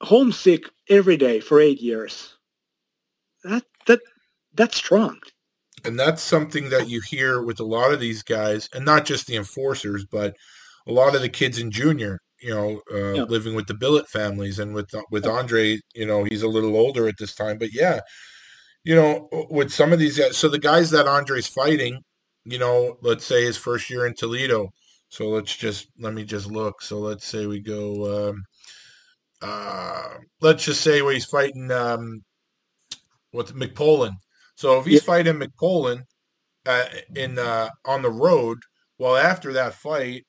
homesick 0.02 0.70
every 0.88 1.16
day 1.16 1.40
for 1.40 1.60
eight 1.60 1.80
years. 1.80 2.34
That 3.42 3.64
that 3.86 4.00
that's 4.54 4.76
strong 4.76 5.18
and 5.84 5.98
that's 5.98 6.22
something 6.22 6.70
that 6.70 6.88
you 6.88 7.00
hear 7.00 7.42
with 7.42 7.60
a 7.60 7.64
lot 7.64 7.92
of 7.92 8.00
these 8.00 8.22
guys 8.22 8.68
and 8.74 8.84
not 8.84 9.04
just 9.04 9.26
the 9.26 9.36
enforcers 9.36 10.04
but 10.04 10.34
a 10.86 10.92
lot 10.92 11.14
of 11.14 11.22
the 11.22 11.28
kids 11.28 11.58
in 11.58 11.70
junior 11.70 12.20
you 12.44 12.50
know, 12.50 12.82
uh, 12.92 13.14
yeah. 13.14 13.22
living 13.22 13.54
with 13.54 13.66
the 13.66 13.74
billet 13.74 14.06
families 14.06 14.58
and 14.58 14.74
with 14.74 14.90
with 15.10 15.26
Andre, 15.26 15.78
you 15.94 16.04
know, 16.04 16.24
he's 16.24 16.42
a 16.42 16.48
little 16.48 16.76
older 16.76 17.08
at 17.08 17.16
this 17.18 17.34
time, 17.34 17.56
but 17.56 17.72
yeah, 17.72 18.00
you 18.84 18.94
know, 18.94 19.28
with 19.50 19.72
some 19.72 19.94
of 19.94 19.98
these 19.98 20.18
guys, 20.18 20.36
so 20.36 20.50
the 20.50 20.58
guys 20.58 20.90
that 20.90 21.08
Andre's 21.08 21.46
fighting, 21.46 22.02
you 22.44 22.58
know, 22.58 22.98
let's 23.00 23.24
say 23.24 23.44
his 23.44 23.56
first 23.56 23.88
year 23.88 24.06
in 24.06 24.14
Toledo. 24.14 24.68
So 25.08 25.30
let's 25.30 25.56
just 25.56 25.88
let 25.98 26.12
me 26.12 26.22
just 26.22 26.46
look. 26.46 26.82
So 26.82 26.98
let's 26.98 27.24
say 27.24 27.46
we 27.46 27.60
go. 27.60 28.28
Um, 28.28 28.42
uh, 29.40 30.18
let's 30.42 30.64
just 30.66 30.82
say 30.82 31.00
where 31.00 31.14
he's 31.14 31.24
fighting 31.24 31.70
um, 31.70 32.22
with 33.32 33.54
McPolin. 33.54 34.12
So 34.54 34.78
if 34.78 34.86
he's 34.86 35.02
yeah. 35.02 35.06
fighting 35.06 35.40
McPolin 35.40 36.02
uh, 36.66 36.84
in 37.14 37.38
uh, 37.38 37.68
on 37.84 38.02
the 38.02 38.10
road, 38.10 38.58
well, 38.98 39.16
after 39.16 39.52
that 39.54 39.74
fight, 39.74 40.24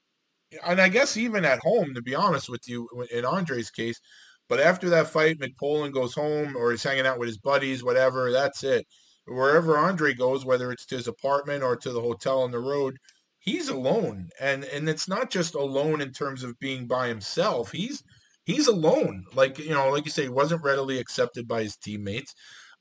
and 0.65 0.81
I 0.81 0.89
guess 0.89 1.17
even 1.17 1.45
at 1.45 1.59
home, 1.59 1.93
to 1.93 2.01
be 2.01 2.15
honest 2.15 2.49
with 2.49 2.67
you, 2.67 2.87
in 3.11 3.25
Andre's 3.25 3.69
case, 3.69 3.99
but 4.47 4.59
after 4.59 4.89
that 4.89 5.07
fight, 5.09 5.39
McPolin 5.39 5.91
goes 5.91 6.13
home 6.13 6.55
or 6.55 6.71
he's 6.71 6.83
hanging 6.83 7.05
out 7.05 7.19
with 7.19 7.27
his 7.27 7.37
buddies, 7.37 7.83
whatever. 7.83 8.31
That's 8.31 8.63
it. 8.63 8.85
Wherever 9.27 9.77
Andre 9.77 10.13
goes, 10.13 10.45
whether 10.45 10.71
it's 10.71 10.85
to 10.87 10.95
his 10.97 11.07
apartment 11.07 11.63
or 11.63 11.75
to 11.77 11.91
the 11.91 12.01
hotel 12.01 12.43
on 12.43 12.51
the 12.51 12.59
road, 12.59 12.97
he's 13.39 13.69
alone, 13.69 14.29
and 14.39 14.65
and 14.65 14.87
it's 14.89 15.07
not 15.07 15.31
just 15.31 15.55
alone 15.55 16.01
in 16.01 16.11
terms 16.11 16.43
of 16.43 16.59
being 16.59 16.87
by 16.87 17.07
himself. 17.07 17.71
He's 17.71 18.03
he's 18.43 18.67
alone. 18.67 19.25
Like 19.33 19.57
you 19.57 19.71
know, 19.71 19.89
like 19.89 20.05
you 20.05 20.11
say, 20.11 20.23
he 20.23 20.29
wasn't 20.29 20.63
readily 20.63 20.99
accepted 20.99 21.47
by 21.47 21.63
his 21.63 21.77
teammates. 21.77 22.33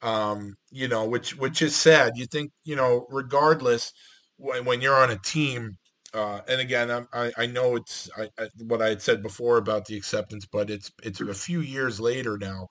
Um, 0.02 0.54
you 0.70 0.88
know, 0.88 1.06
which 1.06 1.36
which 1.36 1.62
is 1.62 1.74
sad. 1.74 2.12
You 2.16 2.26
think 2.26 2.52
you 2.64 2.76
know, 2.76 3.06
regardless, 3.10 3.92
when, 4.36 4.64
when 4.64 4.80
you're 4.80 4.96
on 4.96 5.10
a 5.10 5.18
team, 5.18 5.78
uh, 6.12 6.40
and 6.48 6.60
again, 6.60 6.90
I'm, 6.90 7.08
i 7.12 7.32
I 7.36 7.46
know 7.46 7.76
it's 7.76 8.10
I, 8.16 8.28
I, 8.38 8.48
what 8.66 8.82
I 8.82 8.88
had 8.88 9.02
said 9.02 9.22
before 9.22 9.58
about 9.58 9.86
the 9.86 9.96
acceptance, 9.96 10.46
but 10.46 10.70
it's 10.70 10.90
it's 11.02 11.20
a 11.20 11.34
few 11.34 11.60
years 11.60 12.00
later 12.00 12.38
now 12.38 12.68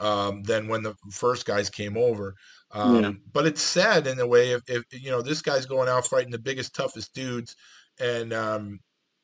um, 0.00 0.42
than 0.42 0.66
when 0.66 0.82
the 0.82 0.94
first 1.12 1.46
guys 1.46 1.70
came 1.70 1.96
over. 1.96 2.34
Um, 2.72 3.02
yeah. 3.02 3.12
But 3.32 3.46
it's 3.46 3.62
sad 3.62 4.06
in 4.06 4.18
a 4.18 4.26
way 4.26 4.50
if, 4.52 4.62
if, 4.68 4.82
you 4.90 5.10
know 5.10 5.22
this 5.22 5.42
guy's 5.42 5.66
going 5.66 5.88
out 5.88 6.06
fighting 6.06 6.30
the 6.30 6.38
biggest, 6.38 6.74
toughest 6.74 7.14
dudes, 7.14 7.54
and 8.00 8.32
um, 8.32 8.80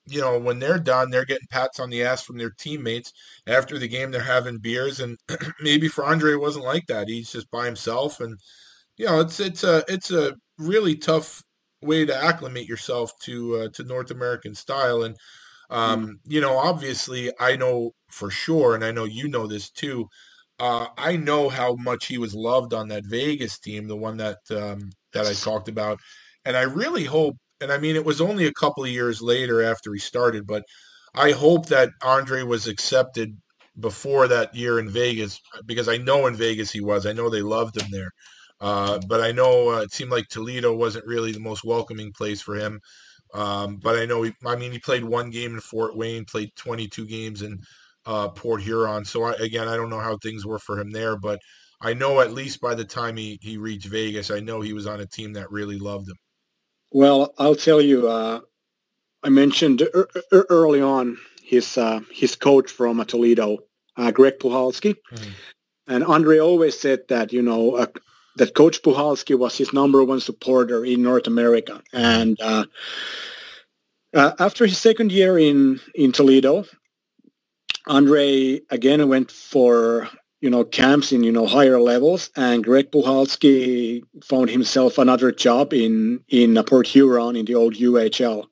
you 0.07 0.21
know 0.21 0.39
when 0.39 0.59
they're 0.59 0.79
done, 0.79 1.11
they're 1.11 1.25
getting 1.25 1.49
pats 1.51 1.81
on 1.81 1.91
the 1.91 2.05
ass 2.05 2.23
from 2.23 2.39
their 2.39 2.51
teammates. 2.51 3.13
After 3.47 3.79
the 3.79 3.89
game, 3.89 4.11
they're 4.11 4.23
having 4.23 4.59
beers, 4.59 5.01
and 5.01 5.19
maybe 5.61 5.89
for 5.89 6.05
Andre 6.05 6.33
it 6.33 6.41
wasn't 6.41 6.65
like 6.65 6.87
that. 6.87 7.09
He's 7.09 7.33
just 7.33 7.51
by 7.51 7.67
himself, 7.67 8.21
and 8.21 8.39
you 8.97 9.07
know 9.07 9.21
it's 9.21 9.41
it's 9.41 9.65
a 9.65 9.85
it's 9.89 10.11
a 10.11 10.35
really 10.59 10.97
tough 10.97 11.43
way 11.83 12.05
to 12.05 12.17
acclimate 12.17 12.69
yourself 12.69 13.13
to 13.21 13.57
uh, 13.57 13.69
to 13.75 13.85
North 13.85 14.11
American 14.11 14.55
style. 14.55 15.03
And 15.03 15.17
um, 15.71 16.07
mm. 16.07 16.13
you 16.25 16.41
know, 16.41 16.57
obviously, 16.57 17.33
I 17.41 17.57
know 17.57 17.93
for 18.09 18.31
sure, 18.31 18.75
and 18.75 18.85
I 18.85 18.93
know 18.93 19.05
you 19.05 19.29
know 19.29 19.47
this 19.47 19.71
too. 19.71 20.09
Uh, 20.59 20.87
I 20.97 21.17
know 21.17 21.49
how 21.49 21.75
much 21.77 22.07
he 22.07 22.19
was 22.19 22.35
loved 22.35 22.73
on 22.73 22.89
that 22.89 23.05
Vegas 23.07 23.59
team, 23.59 23.87
the 23.87 23.97
one 23.97 24.17
that 24.19 24.39
um, 24.51 24.91
that 25.13 25.27
I 25.27 25.35
talked 25.35 25.69
about, 25.69 25.99
and 26.45 26.57
I 26.57 26.63
really 26.63 27.05
hope. 27.05 27.37
And 27.61 27.73
I 27.73 27.79
mean, 27.79 27.97
it 27.97 28.05
was 28.05 28.21
only 28.21 28.47
a 28.47 28.53
couple 28.53 28.85
of 28.85 28.91
years 28.91 29.23
later 29.23 29.63
after 29.63 29.93
he 29.93 29.99
started, 29.99 30.47
but 30.47 30.65
I 31.15 31.31
hope 31.33 31.67
that 31.67 31.91
Andre 32.03 32.43
was 32.43 32.67
accepted 32.67 33.37
before 33.79 34.29
that 34.29 34.55
year 34.55 34.79
in 34.79 34.89
Vegas 34.91 35.41
because 35.65 35.89
I 35.89 35.97
know 35.97 36.27
in 36.27 36.35
Vegas 36.35 36.71
he 36.71 36.81
was. 36.81 37.07
I 37.07 37.13
know 37.13 37.31
they 37.31 37.43
loved 37.43 37.81
him 37.81 37.91
there. 37.91 38.11
Uh, 38.61 38.99
but 39.07 39.21
I 39.21 39.33
know 39.33 39.71
uh, 39.71 39.81
it 39.83 39.93
seemed 39.93 40.11
like 40.11 40.29
Toledo 40.29 40.75
wasn't 40.75 41.07
really 41.07 41.33
the 41.33 41.41
most 41.41 41.65
welcoming 41.65 42.13
place 42.13 42.41
for 42.41 42.55
him. 42.55 42.81
Um, 43.35 43.79
but 43.83 43.99
I 43.99 44.07
know, 44.07 44.23
he, 44.23 44.33
I 44.47 44.57
mean, 44.57 44.73
he 44.73 44.79
played 44.79 45.05
one 45.05 45.31
game 45.31 45.55
in 45.55 45.61
Fort 45.61 45.97
Wayne, 45.97 46.25
played 46.25 46.51
22 46.57 47.07
games 47.07 47.43
in 47.43 47.59
uh, 48.07 48.29
Port 48.31 48.63
Huron. 48.63 49.05
So 49.05 49.25
I, 49.25 49.33
again, 49.35 49.69
I 49.69 49.77
don't 49.77 49.91
know 49.91 50.01
how 50.01 50.17
things 50.23 50.47
were 50.47 50.59
for 50.59 50.79
him 50.79 50.91
there, 50.91 51.19
but 51.19 51.39
I 51.83 51.93
know 51.93 52.21
at 52.21 52.33
least 52.33 52.61
by 52.61 52.75
the 52.75 52.85
time 52.85 53.17
he, 53.17 53.39
he 53.43 53.59
reached 53.59 53.89
Vegas, 53.89 54.31
I 54.31 54.41
know 54.41 54.61
he 54.63 54.73
was 54.73 54.87
on 54.87 55.01
a 55.01 55.07
team 55.07 55.35
that 55.35 55.51
really 55.51 55.79
loved 55.79 56.09
him. 56.09 56.17
Well, 56.93 57.35
I'll 57.39 57.57
tell 57.57 57.81
you, 57.81 58.09
uh, 58.09 58.41
I 59.23 59.29
mentioned 59.29 59.83
er- 59.83 60.09
er- 60.33 60.47
early 60.49 60.81
on 60.81 61.19
his 61.43 61.79
uh, 61.79 62.01
his 62.13 62.37
coach 62.37 62.71
from 62.71 63.05
Toledo, 63.05 63.59
uh, 63.97 64.11
Greg 64.11 64.39
Puhalski. 64.39 64.95
Mm-hmm. 65.13 65.31
And 65.89 66.05
Andre 66.05 66.39
always 66.39 66.79
said 66.79 67.07
that, 67.09 67.33
you 67.33 67.43
know, 67.43 67.77
a, 67.77 67.89
that 68.37 68.55
Coach 68.55 68.83
Puhalski 68.83 69.39
was 69.39 69.57
his 69.57 69.73
number 69.73 70.05
one 70.05 70.21
supporter 70.21 70.85
in 70.85 71.03
North 71.03 71.27
America. 71.27 71.81
And 71.93 72.39
uh, 72.41 72.65
uh, 74.15 74.33
after 74.39 74.67
his 74.67 74.79
second 74.79 75.13
year 75.13 75.39
in, 75.39 75.81
in 75.95 76.13
Toledo, 76.13 76.65
Andre 77.87 78.61
again 78.71 79.09
went 79.09 79.31
for 79.31 80.09
you 80.41 80.51
know 80.51 80.65
camps 80.65 81.13
in 81.13 81.25
you 81.25 81.33
know 81.33 81.47
higher 81.47 81.81
levels, 81.81 82.31
and 82.37 82.65
Greg 82.65 82.91
Puhalski 82.91 84.03
found 84.25 84.51
himself 84.51 84.99
another 84.99 85.33
job 85.33 85.73
in 85.73 86.21
in 86.29 86.63
Port 86.65 86.87
Huron 86.87 87.37
in 87.37 87.45
the 87.45 87.55
old 87.55 87.75
UHL. 87.75 88.43
Mm. 88.43 88.47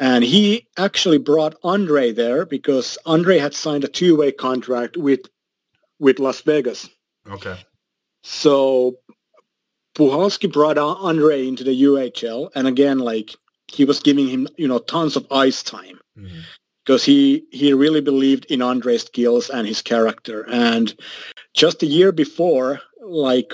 And 0.00 0.24
he 0.24 0.68
actually 0.76 1.18
brought 1.18 1.56
Andre 1.64 2.12
there 2.12 2.46
because 2.46 2.96
Andre 3.04 3.38
had 3.38 3.52
signed 3.52 3.82
a 3.82 3.88
two-way 3.88 4.32
contract 4.32 4.96
with 4.96 5.20
with 5.98 6.18
Las 6.18 6.40
Vegas. 6.42 6.88
Okay. 7.28 7.56
So 8.22 8.98
Puhalski 9.96 10.52
brought 10.52 10.78
Andre 10.78 11.46
into 11.46 11.64
the 11.64 11.82
UHL, 11.82 12.50
and 12.54 12.68
again, 12.68 13.00
like 13.00 13.34
he 13.66 13.84
was 13.84 14.00
giving 14.00 14.28
him, 14.28 14.48
you 14.56 14.68
know, 14.68 14.78
tons 14.78 15.16
of 15.16 15.26
ice 15.30 15.62
time 15.62 15.98
mm-hmm. 16.16 16.40
Because 16.88 17.04
he 17.04 17.44
he 17.50 17.74
really 17.74 18.00
believed 18.00 18.46
in 18.46 18.62
Andre's 18.62 19.04
skills 19.04 19.50
and 19.50 19.68
his 19.68 19.82
character. 19.82 20.46
And 20.48 20.94
just 21.52 21.82
a 21.82 21.86
year 21.86 22.12
before, 22.12 22.80
like 23.02 23.52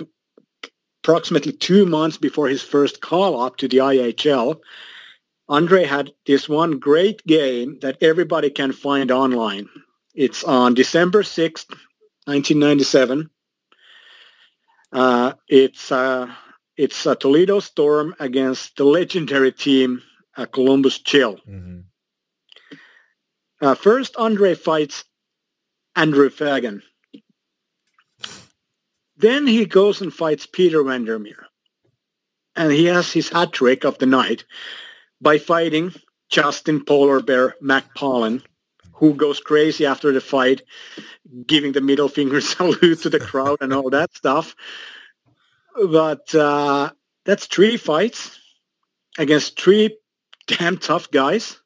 approximately 1.02 1.50
two 1.50 1.84
months 1.84 2.16
before 2.16 2.46
his 2.46 2.62
first 2.62 3.00
call 3.00 3.42
up 3.42 3.56
to 3.56 3.66
the 3.66 3.78
IHL, 3.78 4.60
Andre 5.48 5.82
had 5.82 6.12
this 6.26 6.48
one 6.48 6.78
great 6.78 7.26
game 7.26 7.76
that 7.80 8.00
everybody 8.00 8.50
can 8.50 8.70
find 8.70 9.10
online. 9.10 9.68
It's 10.14 10.44
on 10.44 10.74
December 10.74 11.24
6th, 11.24 11.70
1997. 12.26 13.30
Uh, 14.92 15.32
it's 15.48 15.90
uh, 15.90 16.32
it's 16.76 17.04
a 17.04 17.16
Toledo 17.16 17.58
Storm 17.58 18.14
against 18.20 18.76
the 18.76 18.84
legendary 18.84 19.50
team 19.50 20.02
uh, 20.36 20.46
Columbus 20.46 21.00
Chill. 21.00 21.34
Mm-hmm. 21.48 21.80
Uh, 23.64 23.74
first, 23.74 24.14
Andre 24.16 24.54
fights 24.54 25.04
Andrew 25.96 26.28
Fagan. 26.28 26.82
Then 29.16 29.46
he 29.46 29.64
goes 29.64 30.02
and 30.02 30.12
fights 30.12 30.44
Peter 30.44 30.84
Vandermeer. 30.84 31.46
And 32.56 32.70
he 32.70 32.84
has 32.84 33.10
his 33.10 33.30
hat 33.30 33.54
trick 33.54 33.84
of 33.84 33.96
the 33.96 34.04
night 34.04 34.44
by 35.18 35.38
fighting 35.38 35.94
Justin 36.28 36.84
Polar 36.84 37.20
Bear 37.20 37.54
McPolin, 37.62 38.42
who 38.92 39.14
goes 39.14 39.40
crazy 39.40 39.86
after 39.86 40.12
the 40.12 40.20
fight, 40.20 40.60
giving 41.46 41.72
the 41.72 41.80
middle 41.80 42.10
finger 42.10 42.40
salute 42.42 43.00
to 43.00 43.08
the 43.08 43.18
crowd 43.18 43.56
and 43.62 43.72
all 43.72 43.88
that 43.88 44.14
stuff. 44.14 44.54
But 45.88 46.34
uh, 46.34 46.90
that's 47.24 47.46
three 47.46 47.78
fights 47.78 48.38
against 49.16 49.58
three 49.58 49.96
damn 50.48 50.76
tough 50.76 51.10
guys. 51.10 51.60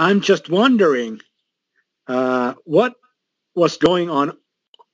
I'm 0.00 0.22
just 0.22 0.48
wondering 0.48 1.20
uh, 2.06 2.54
what 2.64 2.94
was 3.54 3.76
going 3.76 4.08
on 4.08 4.34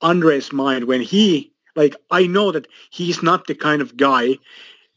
Andre's 0.00 0.52
mind 0.52 0.84
when 0.84 1.00
he, 1.00 1.52
like, 1.76 1.94
I 2.10 2.26
know 2.26 2.50
that 2.50 2.66
he's 2.90 3.22
not 3.22 3.46
the 3.46 3.54
kind 3.54 3.80
of 3.80 3.96
guy, 3.96 4.36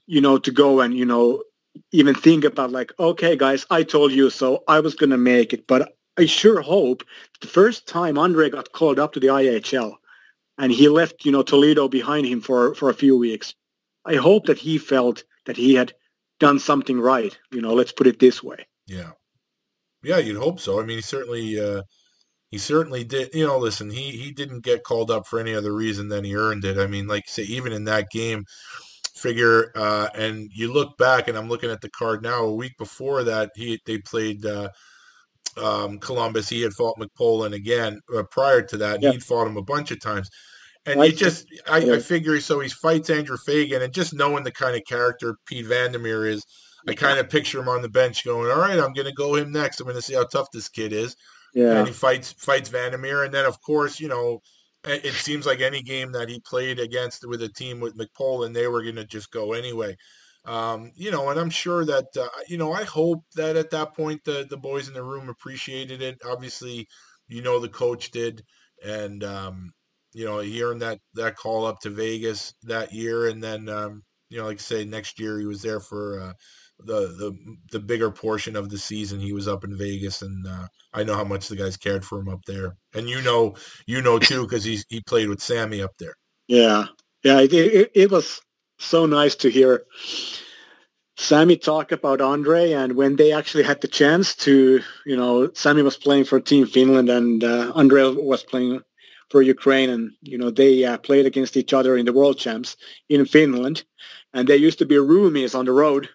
you 0.07 0.19
know, 0.19 0.39
to 0.39 0.51
go 0.51 0.81
and, 0.81 0.97
you 0.97 1.05
know, 1.05 1.43
even 1.91 2.15
think 2.15 2.43
about 2.43 2.71
like, 2.71 2.91
okay, 2.99 3.35
guys, 3.35 3.67
I 3.69 3.83
told 3.83 4.11
you 4.11 4.31
so. 4.31 4.63
I 4.67 4.79
was 4.79 4.95
to 4.95 5.17
make 5.17 5.53
it. 5.53 5.67
But 5.67 5.95
I 6.17 6.25
sure 6.25 6.59
hope 6.59 7.03
the 7.39 7.47
first 7.47 7.87
time 7.87 8.17
Andre 8.17 8.49
got 8.49 8.71
called 8.71 8.97
up 8.97 9.13
to 9.13 9.19
the 9.19 9.27
IHL 9.27 9.93
and 10.57 10.71
he 10.71 10.89
left, 10.89 11.23
you 11.23 11.31
know, 11.31 11.43
Toledo 11.43 11.87
behind 11.87 12.25
him 12.25 12.41
for, 12.41 12.73
for 12.73 12.89
a 12.89 12.95
few 12.95 13.15
weeks. 13.15 13.53
I 14.05 14.15
hope 14.15 14.47
that 14.47 14.57
he 14.57 14.79
felt 14.79 15.23
that 15.45 15.55
he 15.55 15.75
had 15.75 15.93
done 16.39 16.57
something 16.57 16.99
right. 16.99 17.37
You 17.51 17.61
know, 17.61 17.75
let's 17.75 17.91
put 17.91 18.07
it 18.07 18.17
this 18.17 18.41
way. 18.41 18.65
Yeah. 18.87 19.11
Yeah, 20.03 20.17
you'd 20.17 20.37
hope 20.37 20.59
so. 20.59 20.79
I 20.79 20.85
mean, 20.85 20.97
he 20.97 21.01
certainly, 21.01 21.59
uh, 21.59 21.81
he 22.51 22.57
certainly 22.57 23.03
did. 23.03 23.29
You 23.33 23.45
know, 23.45 23.57
listen, 23.57 23.89
he, 23.89 24.11
he 24.11 24.31
didn't 24.31 24.63
get 24.63 24.83
called 24.83 25.11
up 25.11 25.27
for 25.27 25.39
any 25.39 25.53
other 25.53 25.73
reason 25.73 26.07
than 26.07 26.23
he 26.23 26.35
earned 26.35 26.65
it. 26.65 26.77
I 26.77 26.87
mean, 26.87 27.07
like 27.07 27.27
say, 27.27 27.43
even 27.43 27.73
in 27.73 27.83
that 27.85 28.09
game, 28.11 28.45
figure, 29.13 29.71
uh, 29.75 30.07
and 30.15 30.49
you 30.53 30.71
look 30.71 30.97
back, 30.97 31.27
and 31.27 31.37
I'm 31.37 31.49
looking 31.49 31.69
at 31.69 31.81
the 31.81 31.89
card 31.89 32.23
now. 32.23 32.45
A 32.45 32.55
week 32.55 32.77
before 32.77 33.23
that, 33.25 33.51
he 33.55 33.79
they 33.85 33.97
played 33.99 34.45
uh, 34.45 34.69
um, 35.57 35.99
Columbus. 35.99 36.49
He 36.49 36.61
had 36.61 36.73
fought 36.73 36.97
McPolin 36.97 37.53
again. 37.53 37.99
Uh, 38.15 38.23
prior 38.31 38.61
to 38.61 38.77
that, 38.77 39.01
he'd 39.01 39.23
fought 39.23 39.47
him 39.47 39.57
a 39.57 39.63
bunch 39.63 39.91
of 39.91 40.01
times. 40.01 40.29
And 40.85 41.03
you 41.03 41.11
just, 41.11 41.45
I, 41.67 41.77
I, 41.77 41.99
figure, 41.99 42.39
so 42.39 42.61
he 42.61 42.69
fights 42.69 43.09
Andrew 43.09 43.37
Fagan, 43.45 43.81
and 43.81 43.93
just 43.93 44.13
knowing 44.13 44.43
the 44.43 44.51
kind 44.51 44.75
of 44.75 44.81
character 44.87 45.35
Pete 45.45 45.65
Vandermeer 45.65 46.25
is, 46.25 46.43
I 46.89 46.95
kind 46.95 47.19
of 47.19 47.29
picture 47.29 47.59
him 47.59 47.67
on 47.67 47.81
the 47.81 47.89
bench 47.89 48.23
going, 48.25 48.49
"All 48.49 48.59
right, 48.59 48.79
I'm 48.79 48.93
going 48.93 49.07
to 49.07 49.13
go 49.13 49.35
him 49.35 49.51
next. 49.51 49.79
I'm 49.79 49.85
going 49.85 49.95
to 49.95 50.01
see 50.01 50.15
how 50.15 50.25
tough 50.25 50.47
this 50.51 50.69
kid 50.69 50.93
is." 50.93 51.15
Yeah. 51.53 51.79
And 51.79 51.87
he 51.87 51.93
fights 51.93 52.33
fights 52.33 52.69
Vandermeer, 52.69 53.23
and 53.23 53.33
then 53.33 53.45
of 53.45 53.61
course, 53.61 53.99
you 53.99 54.07
know, 54.07 54.39
it 54.83 55.13
seems 55.13 55.45
like 55.45 55.61
any 55.61 55.81
game 55.81 56.11
that 56.13 56.29
he 56.29 56.39
played 56.39 56.79
against 56.79 57.27
with 57.27 57.41
a 57.43 57.49
team 57.49 57.79
with 57.79 57.97
McPolin, 57.97 58.53
they 58.53 58.67
were 58.67 58.83
going 58.83 58.95
to 58.95 59.05
just 59.05 59.31
go 59.31 59.53
anyway. 59.53 59.95
Um, 60.45 60.91
you 60.95 61.11
know, 61.11 61.29
and 61.29 61.39
I'm 61.39 61.49
sure 61.49 61.85
that 61.85 62.05
uh, 62.17 62.27
you 62.47 62.57
know, 62.57 62.71
I 62.71 62.83
hope 62.83 63.23
that 63.35 63.55
at 63.55 63.71
that 63.71 63.95
point 63.95 64.23
the 64.23 64.45
the 64.49 64.57
boys 64.57 64.87
in 64.87 64.93
the 64.93 65.03
room 65.03 65.29
appreciated 65.29 66.01
it. 66.01 66.17
Obviously, 66.25 66.87
you 67.27 67.41
know, 67.41 67.59
the 67.59 67.69
coach 67.69 68.11
did, 68.11 68.43
and 68.83 69.23
um, 69.23 69.71
you 70.13 70.25
know, 70.25 70.39
he 70.39 70.63
earned 70.63 70.81
that 70.81 70.99
that 71.15 71.35
call 71.35 71.65
up 71.65 71.79
to 71.81 71.89
Vegas 71.89 72.53
that 72.63 72.93
year, 72.93 73.27
and 73.27 73.43
then 73.43 73.67
um, 73.67 74.03
you 74.29 74.37
know, 74.37 74.45
like 74.45 74.59
I 74.59 74.61
say, 74.61 74.85
next 74.85 75.19
year 75.19 75.39
he 75.39 75.45
was 75.45 75.61
there 75.61 75.79
for 75.79 76.19
uh, 76.21 76.33
the 76.85 77.07
the 77.07 77.37
the 77.71 77.79
bigger 77.79 78.11
portion 78.11 78.55
of 78.55 78.69
the 78.69 78.77
season. 78.77 79.19
He 79.19 79.33
was 79.33 79.47
up 79.47 79.63
in 79.63 79.77
Vegas, 79.77 80.21
and 80.21 80.45
uh, 80.47 80.67
I 80.93 81.03
know 81.03 81.15
how 81.15 81.23
much 81.23 81.47
the 81.47 81.55
guys 81.55 81.77
cared 81.77 82.05
for 82.05 82.19
him 82.19 82.29
up 82.29 82.43
there, 82.45 82.75
and 82.93 83.09
you 83.09 83.21
know, 83.21 83.55
you 83.85 84.01
know 84.01 84.19
too, 84.19 84.43
because 84.43 84.63
he 84.63 84.79
he 84.89 85.01
played 85.01 85.29
with 85.29 85.41
Sami 85.41 85.81
up 85.81 85.97
there. 85.97 86.15
Yeah, 86.47 86.85
yeah, 87.23 87.41
it, 87.41 87.53
it, 87.53 87.91
it 87.93 88.11
was 88.11 88.41
so 88.77 89.05
nice 89.05 89.35
to 89.35 89.49
hear 89.49 89.85
Sami 91.17 91.57
talk 91.57 91.91
about 91.91 92.21
Andre, 92.21 92.71
and 92.71 92.93
when 92.95 93.17
they 93.17 93.33
actually 93.33 93.63
had 93.63 93.81
the 93.81 93.87
chance 93.87 94.33
to, 94.37 94.81
you 95.05 95.17
know, 95.17 95.51
Sami 95.53 95.81
was 95.81 95.97
playing 95.97 96.23
for 96.23 96.39
Team 96.39 96.65
Finland, 96.65 97.09
and 97.09 97.43
uh, 97.43 97.73
Andre 97.75 98.03
was 98.03 98.41
playing 98.43 98.81
for 99.29 99.41
Ukraine, 99.41 99.89
and 99.89 100.11
you 100.21 100.37
know 100.37 100.49
they 100.49 100.85
uh, 100.85 100.97
played 100.97 101.25
against 101.25 101.57
each 101.57 101.73
other 101.73 101.97
in 101.97 102.05
the 102.05 102.13
World 102.13 102.37
Champs 102.37 102.77
in 103.09 103.25
Finland, 103.25 103.83
and 104.33 104.47
they 104.47 104.55
used 104.55 104.79
to 104.79 104.85
be 104.85 104.95
roomies 104.95 105.57
on 105.57 105.65
the 105.65 105.71
road. 105.71 106.09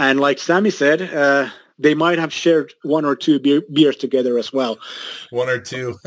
And 0.00 0.18
like 0.18 0.38
Sami 0.38 0.70
said, 0.70 1.02
uh, 1.14 1.50
they 1.78 1.92
might 1.92 2.18
have 2.18 2.32
shared 2.32 2.72
one 2.84 3.04
or 3.04 3.14
two 3.14 3.38
beer, 3.38 3.60
beers 3.70 3.96
together 3.96 4.38
as 4.38 4.50
well. 4.50 4.78
One 5.28 5.50
or 5.50 5.58
two. 5.58 5.98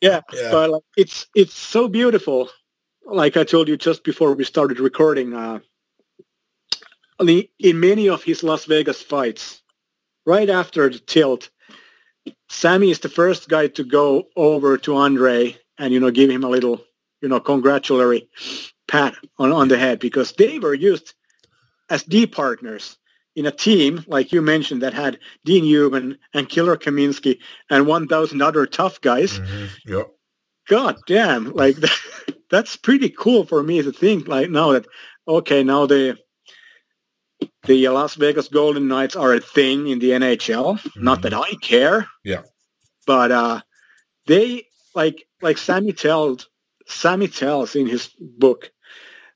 yeah, 0.00 0.22
yeah. 0.32 0.50
but 0.50 0.70
like, 0.70 0.82
it's 0.96 1.26
it's 1.34 1.52
so 1.52 1.88
beautiful. 1.88 2.48
Like 3.04 3.36
I 3.36 3.44
told 3.44 3.68
you 3.68 3.76
just 3.76 4.02
before 4.02 4.32
we 4.32 4.44
started 4.44 4.80
recording, 4.80 5.34
uh, 5.34 5.58
in 7.20 7.80
many 7.80 8.08
of 8.08 8.22
his 8.22 8.42
Las 8.42 8.64
Vegas 8.64 9.02
fights, 9.02 9.60
right 10.24 10.48
after 10.48 10.88
the 10.88 10.98
tilt, 10.98 11.50
Sami 12.48 12.90
is 12.90 13.00
the 13.00 13.10
first 13.10 13.50
guy 13.50 13.66
to 13.66 13.84
go 13.84 14.24
over 14.36 14.78
to 14.78 14.96
Andre 14.96 15.54
and 15.76 15.92
you 15.92 16.00
know 16.00 16.10
give 16.10 16.30
him 16.30 16.44
a 16.44 16.48
little 16.48 16.80
you 17.20 17.28
know 17.28 17.40
congratulatory 17.40 18.30
pat 18.86 19.14
on, 19.38 19.52
on 19.52 19.68
the 19.68 19.76
head 19.76 19.98
because 19.98 20.32
they 20.32 20.58
were 20.58 20.72
used 20.72 21.12
as 21.90 22.02
D 22.04 22.26
partners 22.26 22.96
in 23.38 23.46
a 23.46 23.52
team, 23.52 24.04
like 24.08 24.32
you 24.32 24.42
mentioned, 24.42 24.82
that 24.82 24.92
had 24.92 25.20
Dean 25.44 25.64
Ewen 25.64 26.18
and 26.34 26.48
Killer 26.48 26.76
Kaminski 26.76 27.38
and 27.70 27.86
1,000 27.86 28.42
other 28.42 28.66
tough 28.66 29.00
guys. 29.00 29.38
Mm-hmm. 29.38 29.92
Yep. 29.92 30.08
God 30.68 30.96
damn, 31.06 31.52
like 31.52 31.76
that, 31.76 31.96
that's 32.50 32.76
pretty 32.76 33.10
cool 33.10 33.46
for 33.46 33.62
me 33.62 33.80
to 33.80 33.92
think 33.92 34.26
like 34.26 34.50
now 34.50 34.72
that, 34.72 34.86
okay, 35.28 35.62
now 35.62 35.86
the 35.86 36.18
the 37.62 37.88
Las 37.88 38.16
Vegas 38.16 38.48
Golden 38.48 38.88
Knights 38.88 39.14
are 39.14 39.34
a 39.34 39.40
thing 39.40 39.86
in 39.86 40.00
the 40.00 40.10
NHL. 40.10 40.80
Mm-hmm. 40.80 41.04
Not 41.04 41.22
that 41.22 41.32
I 41.32 41.52
care. 41.62 42.08
Yeah. 42.24 42.42
But 43.06 43.30
uh, 43.30 43.60
they 44.26 44.64
like 44.96 45.28
like 45.40 45.58
Sami 45.58 45.92
tells 45.92 46.48
Sami 46.86 47.28
tells 47.28 47.76
in 47.76 47.86
his 47.86 48.08
book 48.18 48.72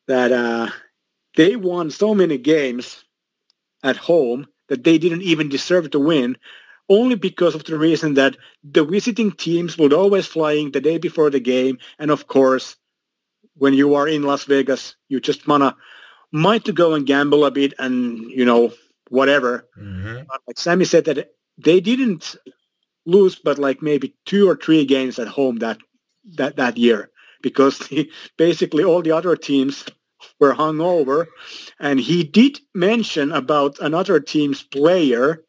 that 0.09 0.33
uh, 0.33 0.71
they 1.37 1.55
won 1.55 1.93
so 1.93 2.17
many 2.17 2.37
games 2.37 3.02
at 3.83 3.97
home 3.97 4.47
that 4.69 4.85
they 4.85 4.99
didn't 4.99 5.23
even 5.23 5.49
deserve 5.49 5.91
to 5.91 5.99
win 5.99 6.37
only 6.89 7.15
because 7.15 7.55
of 7.55 7.65
the 7.65 7.79
reason 7.79 8.15
that 8.15 8.37
the 8.65 8.85
visiting 8.85 9.33
teams 9.33 9.79
would 9.79 9.93
always 9.93 10.27
flying 10.27 10.71
the 10.71 10.81
day 10.81 10.99
before 10.99 11.31
the 11.31 11.41
game. 11.41 11.79
And 11.99 12.11
of 12.11 12.27
course 12.27 12.77
when 13.57 13.75
you 13.75 13.95
are 13.95 14.09
in 14.09 14.23
Las 14.23 14.45
Vegas 14.45 14.97
you 15.09 15.21
just 15.21 15.47
wanna 15.47 15.77
might 16.33 16.65
to 16.65 16.73
go 16.73 16.95
and 16.95 17.07
gamble 17.07 17.45
a 17.45 17.51
bit 17.51 17.75
and 17.79 18.19
you 18.31 18.45
know 18.45 18.73
whatever. 19.09 19.69
Mm-hmm. 19.79 20.25
like 20.47 20.59
Sami 20.59 20.85
said 20.85 21.05
that 21.05 21.35
they 21.59 21.81
didn't 21.81 22.37
lose 23.05 23.37
but 23.37 23.59
like 23.59 23.83
maybe 23.83 24.15
two 24.25 24.49
or 24.49 24.57
three 24.57 24.85
games 24.85 25.19
at 25.19 25.29
home 25.29 25.59
that 25.59 25.79
that 26.37 26.57
that 26.57 26.77
year. 26.77 27.11
Because 27.43 27.89
basically 28.37 28.85
all 28.85 29.03
the 29.03 29.11
other 29.13 29.37
teams 29.37 29.85
were 30.41 30.55
hung 30.55 30.81
over. 30.81 31.29
And 31.79 32.01
he 32.01 32.25
did 32.25 32.61
mention 32.75 33.33
about 33.33 33.79
another 33.81 34.21
team's 34.21 34.63
player 34.63 35.45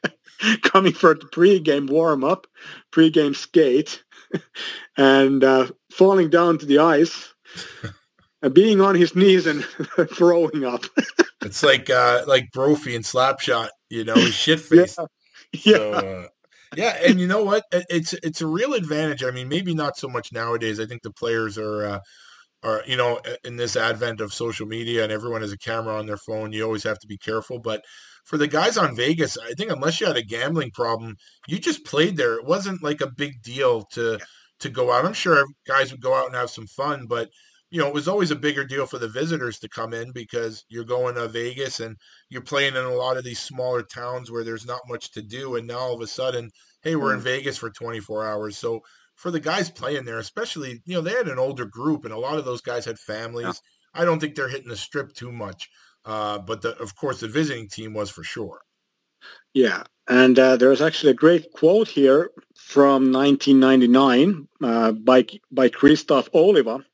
coming 0.62 0.92
for 0.92 1.14
the 1.14 1.26
pre-game 1.26 1.86
warm-up, 1.86 2.46
pre-game 2.90 3.34
skate, 3.34 4.02
and 4.96 5.44
uh, 5.44 5.68
falling 5.92 6.30
down 6.30 6.58
to 6.58 6.66
the 6.66 6.78
ice, 6.78 7.34
and 8.42 8.54
being 8.54 8.80
on 8.80 8.94
his 8.94 9.14
knees 9.14 9.46
and 9.46 9.64
throwing 10.12 10.64
up. 10.64 10.84
it's 11.42 11.62
like 11.62 11.90
uh, 11.90 12.24
like 12.26 12.52
Brophy 12.52 12.94
and 12.94 13.04
Slapshot, 13.04 13.68
you 13.88 14.04
know, 14.04 14.16
shit 14.16 14.60
face. 14.60 14.96
Yeah. 14.98 15.06
yeah. 15.52 15.76
So, 15.76 15.92
uh, 15.92 16.26
yeah, 16.76 16.96
and 17.06 17.20
you 17.20 17.26
know 17.26 17.44
what? 17.44 17.64
It's 17.72 18.12
it's 18.14 18.40
a 18.40 18.46
real 18.46 18.74
advantage. 18.74 19.22
I 19.22 19.30
mean, 19.30 19.48
maybe 19.48 19.74
not 19.74 19.96
so 19.96 20.08
much 20.08 20.32
nowadays. 20.32 20.80
I 20.80 20.86
think 20.86 21.02
the 21.02 21.12
players 21.12 21.56
are 21.56 21.84
uh, 21.84 22.00
or 22.64 22.82
you 22.86 22.96
know 22.96 23.20
in 23.44 23.56
this 23.56 23.76
advent 23.76 24.20
of 24.20 24.32
social 24.32 24.66
media 24.66 25.04
and 25.04 25.12
everyone 25.12 25.42
has 25.42 25.52
a 25.52 25.58
camera 25.58 25.96
on 25.96 26.06
their 26.06 26.16
phone 26.16 26.52
you 26.52 26.64
always 26.64 26.82
have 26.82 26.98
to 26.98 27.06
be 27.06 27.18
careful 27.18 27.58
but 27.58 27.84
for 28.24 28.38
the 28.38 28.48
guys 28.48 28.76
on 28.76 28.96
vegas 28.96 29.38
i 29.38 29.52
think 29.52 29.70
unless 29.70 30.00
you 30.00 30.06
had 30.06 30.16
a 30.16 30.22
gambling 30.22 30.70
problem 30.70 31.14
you 31.46 31.58
just 31.58 31.84
played 31.84 32.16
there. 32.16 32.34
It 32.34 32.44
wasn't 32.44 32.82
like 32.82 33.00
a 33.00 33.10
big 33.10 33.42
deal 33.42 33.82
to 33.92 34.18
to 34.60 34.68
go 34.68 34.92
out. 34.92 35.04
I'm 35.04 35.12
sure 35.12 35.44
guys 35.66 35.90
would 35.90 36.00
go 36.00 36.14
out 36.14 36.26
and 36.26 36.34
have 36.34 36.50
some 36.50 36.66
fun 36.66 37.06
but 37.06 37.28
you 37.70 37.80
know 37.80 37.88
it 37.88 37.94
was 37.94 38.08
always 38.08 38.30
a 38.30 38.36
bigger 38.36 38.64
deal 38.64 38.86
for 38.86 38.98
the 38.98 39.08
visitors 39.08 39.58
to 39.58 39.68
come 39.68 39.92
in 39.92 40.12
because 40.12 40.64
you're 40.68 40.84
going 40.84 41.16
to 41.16 41.28
vegas 41.28 41.80
and 41.80 41.96
you're 42.30 42.42
playing 42.42 42.76
in 42.76 42.84
a 42.84 42.94
lot 42.94 43.16
of 43.16 43.24
these 43.24 43.40
smaller 43.40 43.82
towns 43.82 44.30
where 44.30 44.44
there's 44.44 44.66
not 44.66 44.80
much 44.88 45.10
to 45.12 45.22
do 45.22 45.56
and 45.56 45.66
now 45.66 45.78
all 45.78 45.94
of 45.94 46.00
a 46.00 46.06
sudden 46.06 46.50
hey 46.82 46.96
we're 46.96 47.14
in 47.14 47.20
mm. 47.20 47.24
vegas 47.24 47.56
for 47.56 47.70
24 47.70 48.26
hours. 48.26 48.58
So 48.58 48.80
for 49.16 49.30
the 49.30 49.40
guys 49.40 49.70
playing 49.70 50.04
there, 50.04 50.18
especially, 50.18 50.82
you 50.84 50.94
know, 50.94 51.00
they 51.00 51.12
had 51.12 51.28
an 51.28 51.38
older 51.38 51.64
group 51.64 52.04
and 52.04 52.12
a 52.12 52.18
lot 52.18 52.38
of 52.38 52.44
those 52.44 52.60
guys 52.60 52.84
had 52.84 52.98
families. 52.98 53.46
Yeah. 53.46 54.02
I 54.02 54.04
don't 54.04 54.18
think 54.18 54.34
they're 54.34 54.48
hitting 54.48 54.68
the 54.68 54.76
strip 54.76 55.14
too 55.14 55.30
much. 55.30 55.70
Uh, 56.04 56.38
but 56.38 56.62
the, 56.62 56.76
of 56.78 56.94
course, 56.96 57.20
the 57.20 57.28
visiting 57.28 57.68
team 57.68 57.94
was 57.94 58.10
for 58.10 58.22
sure. 58.22 58.60
Yeah. 59.54 59.84
And 60.06 60.38
uh, 60.38 60.56
there's 60.56 60.82
actually 60.82 61.12
a 61.12 61.14
great 61.14 61.52
quote 61.52 61.88
here 61.88 62.30
from 62.56 63.10
1999 63.12 64.48
uh, 64.62 64.92
by, 64.92 65.24
by 65.50 65.68
Christoph 65.68 66.30
Oliwa, 66.32 66.84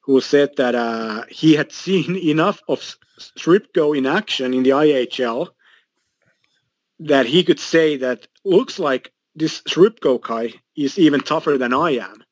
who 0.00 0.20
said 0.20 0.50
that 0.56 0.74
uh, 0.74 1.24
he 1.28 1.54
had 1.54 1.70
seen 1.70 2.16
enough 2.28 2.60
of 2.68 2.80
Srubko 3.38 3.96
in 3.96 4.06
action 4.06 4.54
in 4.54 4.62
the 4.62 4.70
IHL 4.70 5.48
that 6.98 7.26
he 7.26 7.44
could 7.44 7.60
say 7.60 7.96
that 7.98 8.26
looks 8.44 8.78
like 8.78 9.12
this 9.36 9.60
Srubko 9.62 10.20
guy 10.20 10.54
is 10.76 10.98
even 10.98 11.20
tougher 11.20 11.58
than 11.58 11.72
I 11.72 11.98
am. 11.98 12.24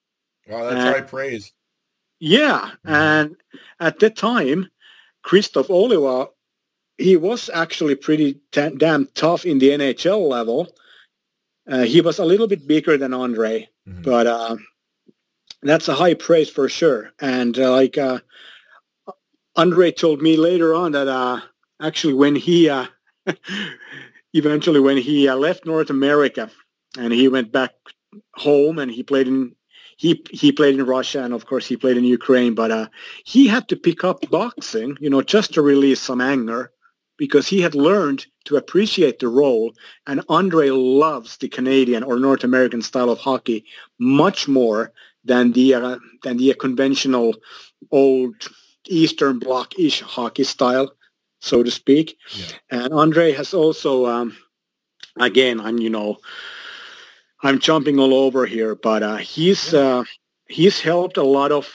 Wow, 0.49 0.71
that's 0.71 0.97
high 0.97 1.01
praise. 1.03 1.53
Yeah, 2.19 2.71
mm-hmm. 2.87 2.89
and 2.89 3.37
at 3.81 3.99
that 4.01 4.17
time, 4.17 4.71
Christoph 5.23 5.69
Oliwa, 5.69 6.29
he 6.99 7.17
was 7.17 7.51
actually 7.53 7.95
pretty 7.95 8.41
t- 8.53 8.77
damn 8.77 9.07
tough 9.15 9.45
in 9.45 9.59
the 9.59 9.71
NHL 9.71 10.29
level. 10.29 10.69
Uh, 11.69 11.83
he 11.83 12.01
was 12.01 12.19
a 12.19 12.25
little 12.25 12.47
bit 12.47 12.67
bigger 12.67 12.97
than 12.97 13.15
Andre, 13.15 13.69
mm-hmm. 13.89 14.03
but 14.03 14.27
uh, 14.27 14.57
that's 15.63 15.89
a 15.89 15.95
high 15.95 16.15
praise 16.15 16.51
for 16.51 16.69
sure. 16.69 17.11
And 17.21 17.59
uh, 17.59 17.73
like 17.73 17.99
uh, 17.99 18.21
Andre 19.57 19.93
told 19.93 20.23
me 20.23 20.37
later 20.37 20.75
on 20.75 20.93
that 20.93 21.09
uh, 21.09 21.41
actually 21.81 22.15
when 22.15 22.37
he 22.37 22.69
uh, 22.69 22.87
eventually 24.35 24.81
when 24.81 24.99
he 24.99 25.31
left 25.33 25.65
North 25.65 25.91
America, 25.91 26.51
and 26.99 27.13
he 27.13 27.29
went 27.29 27.53
back 27.53 27.73
home 28.37 28.79
and 28.79 28.91
he 28.91 29.03
played 29.03 29.29
in 29.29 29.55
he 29.97 30.23
he 30.31 30.51
played 30.53 30.75
in 30.75 30.87
Russia 30.87 31.23
and 31.23 31.35
of 31.35 31.47
course 31.47 31.67
he 31.67 31.77
played 31.77 31.97
in 31.97 32.05
Ukraine 32.05 32.55
but 32.55 32.71
uh, 32.71 32.89
he 33.25 33.47
had 33.47 33.69
to 33.69 33.77
pick 33.77 34.05
up 34.05 34.29
boxing 34.31 34.97
you 35.01 35.11
know 35.11 35.23
just 35.23 35.55
to 35.55 35.63
release 35.63 36.01
some 36.01 36.21
anger 36.21 36.73
because 37.17 37.47
he 37.47 37.61
had 37.61 37.75
learned 37.75 38.27
to 38.45 38.57
appreciate 38.57 39.19
the 39.19 39.29
role 39.29 39.73
and 40.07 40.23
Andre 40.29 40.71
loves 40.71 41.37
the 41.37 41.49
Canadian 41.49 42.03
or 42.03 42.19
North 42.19 42.45
American 42.45 42.83
style 42.83 43.11
of 43.11 43.19
hockey 43.19 43.65
much 43.99 44.49
more 44.49 44.93
than 45.25 45.53
the 45.53 45.75
uh, 45.75 45.99
than 46.23 46.37
the 46.37 46.55
conventional 46.55 47.35
old 47.91 48.35
Eastern 48.89 49.39
Bloc-ish 49.39 50.01
hockey 50.03 50.45
style 50.45 50.93
so 51.41 51.63
to 51.63 51.71
speak 51.71 52.17
yeah. 52.35 52.47
and 52.71 52.93
Andre 52.93 53.33
has 53.33 53.55
also 53.55 54.07
um, 54.07 54.37
again 55.19 55.61
I'm 55.61 55.79
you 55.79 55.91
know 55.91 56.19
I'm 57.45 57.59
jumping 57.59 57.99
all 58.01 58.15
over 58.15 58.47
here, 58.47 58.75
but 58.75 59.03
uh, 59.03 59.17
he's 59.17 59.75
uh, 59.75 60.05
he's 60.49 60.81
helped 60.81 61.19
a 61.19 61.23
lot 61.23 61.53
of 61.53 61.69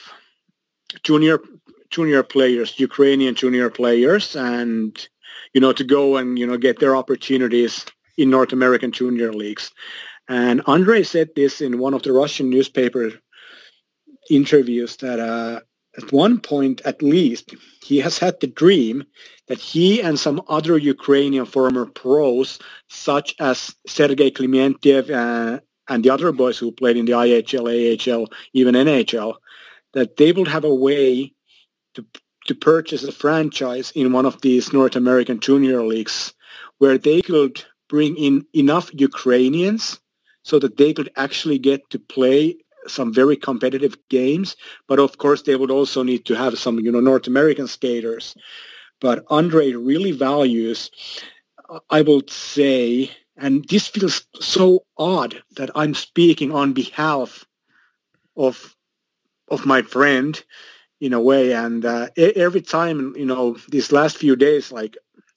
junior 1.04 1.38
junior 1.90 2.24
players, 2.24 2.78
Ukrainian 2.80 3.36
junior 3.36 3.70
players, 3.70 4.34
and 4.34 5.08
you 5.54 5.60
know 5.60 5.72
to 5.72 5.84
go 5.84 6.16
and 6.16 6.36
you 6.36 6.46
know 6.46 6.56
get 6.56 6.80
their 6.80 6.96
opportunities 6.96 7.86
in 8.18 8.30
North 8.30 8.52
American 8.52 8.90
junior 8.90 9.32
leagues. 9.32 9.70
And 10.28 10.60
Andre 10.66 11.04
said 11.04 11.28
this 11.36 11.60
in 11.60 11.78
one 11.78 11.94
of 11.94 12.02
the 12.02 12.12
Russian 12.12 12.50
newspaper 12.50 13.12
interviews 14.28 14.96
that 14.96 15.20
uh, 15.20 15.60
at 15.96 16.12
one 16.12 16.38
point 16.38 16.80
at 16.84 17.02
least 17.02 17.54
he 17.82 17.98
has 17.98 18.18
had 18.18 18.38
the 18.40 18.46
dream 18.46 19.04
that 19.48 19.58
he 19.58 20.00
and 20.00 20.18
some 20.18 20.40
other 20.48 20.76
Ukrainian 20.78 21.46
former 21.46 21.86
pros 21.86 22.58
such 22.88 23.34
as 23.40 23.74
Sergei 23.86 24.30
Klimentiev 24.30 25.10
uh, 25.10 25.60
and 25.88 26.04
the 26.04 26.10
other 26.10 26.30
boys 26.30 26.56
who 26.58 26.70
played 26.70 26.96
in 26.96 27.06
the 27.06 27.12
IHL, 27.12 27.66
AHL, 27.68 28.28
even 28.52 28.76
NHL, 28.76 29.34
that 29.92 30.16
they 30.16 30.30
would 30.30 30.46
have 30.46 30.64
a 30.64 30.74
way 30.74 31.32
to 31.94 32.04
to 32.46 32.54
purchase 32.54 33.04
a 33.04 33.12
franchise 33.12 33.92
in 33.94 34.12
one 34.12 34.26
of 34.26 34.40
these 34.40 34.72
North 34.72 34.96
American 34.96 35.40
junior 35.40 35.84
leagues 35.84 36.32
where 36.78 36.96
they 36.96 37.20
could 37.20 37.62
bring 37.88 38.16
in 38.16 38.46
enough 38.54 38.90
Ukrainians 38.94 40.00
so 40.42 40.58
that 40.58 40.76
they 40.78 40.92
could 40.92 41.10
actually 41.16 41.58
get 41.58 41.88
to 41.90 41.98
play 41.98 42.56
some 42.90 43.12
very 43.14 43.36
competitive 43.36 43.96
games. 44.08 44.56
But 44.88 44.98
of 44.98 45.18
course, 45.18 45.42
they 45.42 45.56
would 45.56 45.70
also 45.70 46.02
need 46.02 46.24
to 46.26 46.34
have 46.36 46.58
some, 46.58 46.78
you 46.80 46.92
know, 46.92 47.00
North 47.00 47.26
American 47.26 47.66
skaters. 47.68 48.34
but 49.00 49.24
Andre 49.28 49.72
really 49.72 50.12
values, 50.12 50.90
I 51.90 52.02
would 52.02 52.30
say, 52.30 53.10
and 53.36 53.64
this 53.68 53.88
feels 53.88 54.26
so 54.40 54.84
odd 54.98 55.42
that 55.56 55.70
I'm 55.74 55.94
speaking 55.94 56.52
on 56.52 56.72
behalf 56.72 57.46
of 58.36 58.76
of 59.50 59.66
my 59.66 59.82
friend 59.82 60.42
in 61.00 61.12
a 61.12 61.20
way. 61.20 61.52
And 61.54 61.84
uh, 61.84 62.08
every 62.16 62.62
time, 62.62 63.14
you 63.16 63.26
know, 63.26 63.56
these 63.68 63.92
last 63.92 64.18
few 64.18 64.36
days, 64.36 64.72
like 64.72 64.96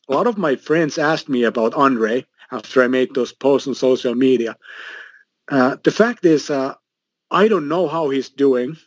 a 0.10 0.14
lot 0.14 0.28
of 0.28 0.38
my 0.38 0.56
friends 0.56 0.98
asked 0.98 1.30
me 1.30 1.44
about 1.44 1.74
Andre 1.76 2.26
after 2.52 2.84
I 2.84 2.88
made 2.88 3.14
those 3.16 3.34
posts 3.34 3.68
on 3.68 3.76
social 3.76 4.16
media. 4.16 4.56
Uh, 5.50 5.78
the 5.84 5.92
fact 5.92 6.26
is, 6.26 6.50
uh, 6.50 6.76
I 7.34 7.48
don't 7.48 7.68
know 7.68 7.88
how 7.88 8.10
he's 8.10 8.30
doing. 8.30 8.78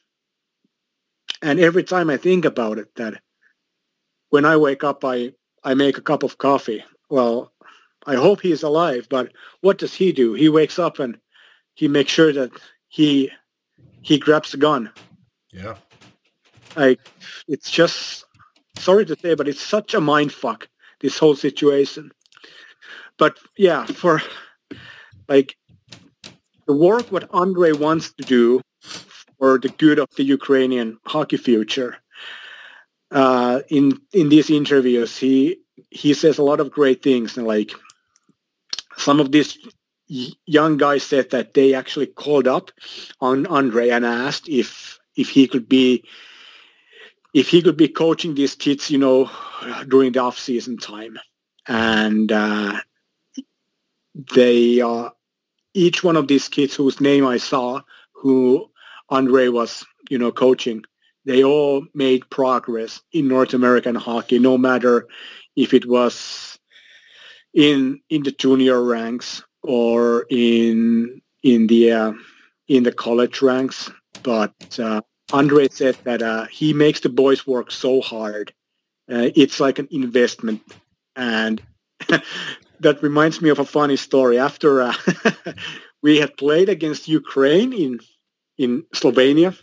And 1.42 1.60
every 1.60 1.82
time 1.82 2.08
I 2.08 2.16
think 2.16 2.44
about 2.44 2.78
it, 2.78 2.94
that 2.94 3.20
when 4.30 4.44
I 4.44 4.56
wake 4.56 4.84
up, 4.84 5.04
I, 5.04 5.32
I 5.64 5.74
make 5.74 5.98
a 5.98 6.02
cup 6.02 6.22
of 6.22 6.38
coffee. 6.38 6.84
Well, 7.10 7.52
I 8.06 8.14
hope 8.14 8.40
he's 8.40 8.62
alive, 8.62 9.08
but 9.10 9.32
what 9.60 9.78
does 9.78 9.92
he 9.92 10.12
do? 10.12 10.32
He 10.34 10.48
wakes 10.48 10.78
up 10.78 11.00
and 11.00 11.18
he 11.74 11.88
makes 11.88 12.12
sure 12.12 12.32
that 12.32 12.52
he 12.88 13.30
he 14.00 14.18
grabs 14.18 14.54
a 14.54 14.56
gun. 14.56 14.92
Yeah. 15.52 15.74
Like 16.76 17.00
it's 17.48 17.70
just 17.70 18.24
sorry 18.78 19.04
to 19.06 19.16
say, 19.18 19.34
but 19.34 19.48
it's 19.48 19.60
such 19.60 19.92
a 19.94 20.00
mind 20.00 20.32
fuck 20.32 20.68
this 21.00 21.18
whole 21.18 21.34
situation. 21.34 22.12
But 23.18 23.38
yeah, 23.56 23.84
for 23.86 24.22
like 25.28 25.56
the 26.66 26.74
work 26.74 27.10
what 27.10 27.28
Andre 27.32 27.72
wants 27.72 28.12
to 28.14 28.24
do 28.24 28.60
for 29.38 29.58
the 29.58 29.68
good 29.68 29.98
of 29.98 30.08
the 30.16 30.24
Ukrainian 30.24 30.98
hockey 31.06 31.36
future. 31.36 31.96
Uh, 33.10 33.60
in 33.68 34.00
in 34.12 34.28
these 34.28 34.50
interviews, 34.50 35.16
he 35.16 35.58
he 35.90 36.12
says 36.12 36.38
a 36.38 36.42
lot 36.42 36.60
of 36.60 36.70
great 36.70 37.02
things, 37.02 37.36
and 37.36 37.46
like 37.46 37.72
some 38.96 39.20
of 39.20 39.30
these 39.30 39.58
young 40.08 40.76
guys 40.76 41.02
said 41.02 41.30
that 41.30 41.54
they 41.54 41.74
actually 41.74 42.06
called 42.06 42.48
up 42.48 42.70
on 43.20 43.46
Andre 43.46 43.90
and 43.90 44.04
asked 44.04 44.48
if 44.48 44.98
if 45.16 45.28
he 45.28 45.46
could 45.46 45.68
be 45.68 46.04
if 47.34 47.48
he 47.48 47.62
could 47.62 47.76
be 47.76 47.88
coaching 47.88 48.34
these 48.34 48.54
kids, 48.54 48.90
you 48.90 48.98
know, 48.98 49.30
during 49.88 50.12
the 50.12 50.20
off 50.20 50.38
season 50.38 50.78
time, 50.78 51.18
and 51.68 52.32
uh, 52.32 52.80
they 54.34 54.80
uh, 54.80 55.10
each 55.76 56.02
one 56.02 56.16
of 56.16 56.26
these 56.26 56.48
kids 56.48 56.74
whose 56.74 57.00
name 57.00 57.26
I 57.26 57.36
saw, 57.36 57.82
who 58.12 58.70
Andre 59.10 59.48
was, 59.48 59.84
you 60.08 60.18
know, 60.18 60.32
coaching, 60.32 60.84
they 61.26 61.44
all 61.44 61.84
made 61.94 62.28
progress 62.30 63.02
in 63.12 63.28
North 63.28 63.52
American 63.52 63.94
hockey, 63.94 64.38
no 64.38 64.56
matter 64.56 65.06
if 65.54 65.74
it 65.74 65.86
was 65.86 66.58
in 67.52 68.00
in 68.08 68.22
the 68.22 68.32
junior 68.32 68.82
ranks 68.82 69.42
or 69.62 70.26
in 70.30 71.20
in 71.42 71.66
the 71.66 71.92
uh, 71.92 72.12
in 72.68 72.82
the 72.84 72.92
college 72.92 73.42
ranks. 73.42 73.90
But 74.22 74.78
uh, 74.78 75.02
Andre 75.32 75.68
said 75.68 75.96
that 76.04 76.22
uh, 76.22 76.46
he 76.46 76.72
makes 76.72 77.00
the 77.00 77.08
boys 77.08 77.46
work 77.46 77.70
so 77.70 78.00
hard. 78.00 78.52
Uh, 79.10 79.30
it's 79.34 79.60
like 79.60 79.78
an 79.78 79.88
investment, 79.90 80.62
and 81.16 81.60
that 82.80 83.02
reminds 83.02 83.40
me 83.40 83.50
of 83.50 83.58
a 83.58 83.64
funny 83.64 83.96
story. 83.96 84.38
After 84.38 84.82
uh, 84.82 84.94
we 86.02 86.18
had 86.18 86.36
played 86.36 86.68
against 86.68 87.08
Ukraine 87.08 87.72
in 87.72 88.00
in 88.58 88.82
Slovenia, 88.94 89.56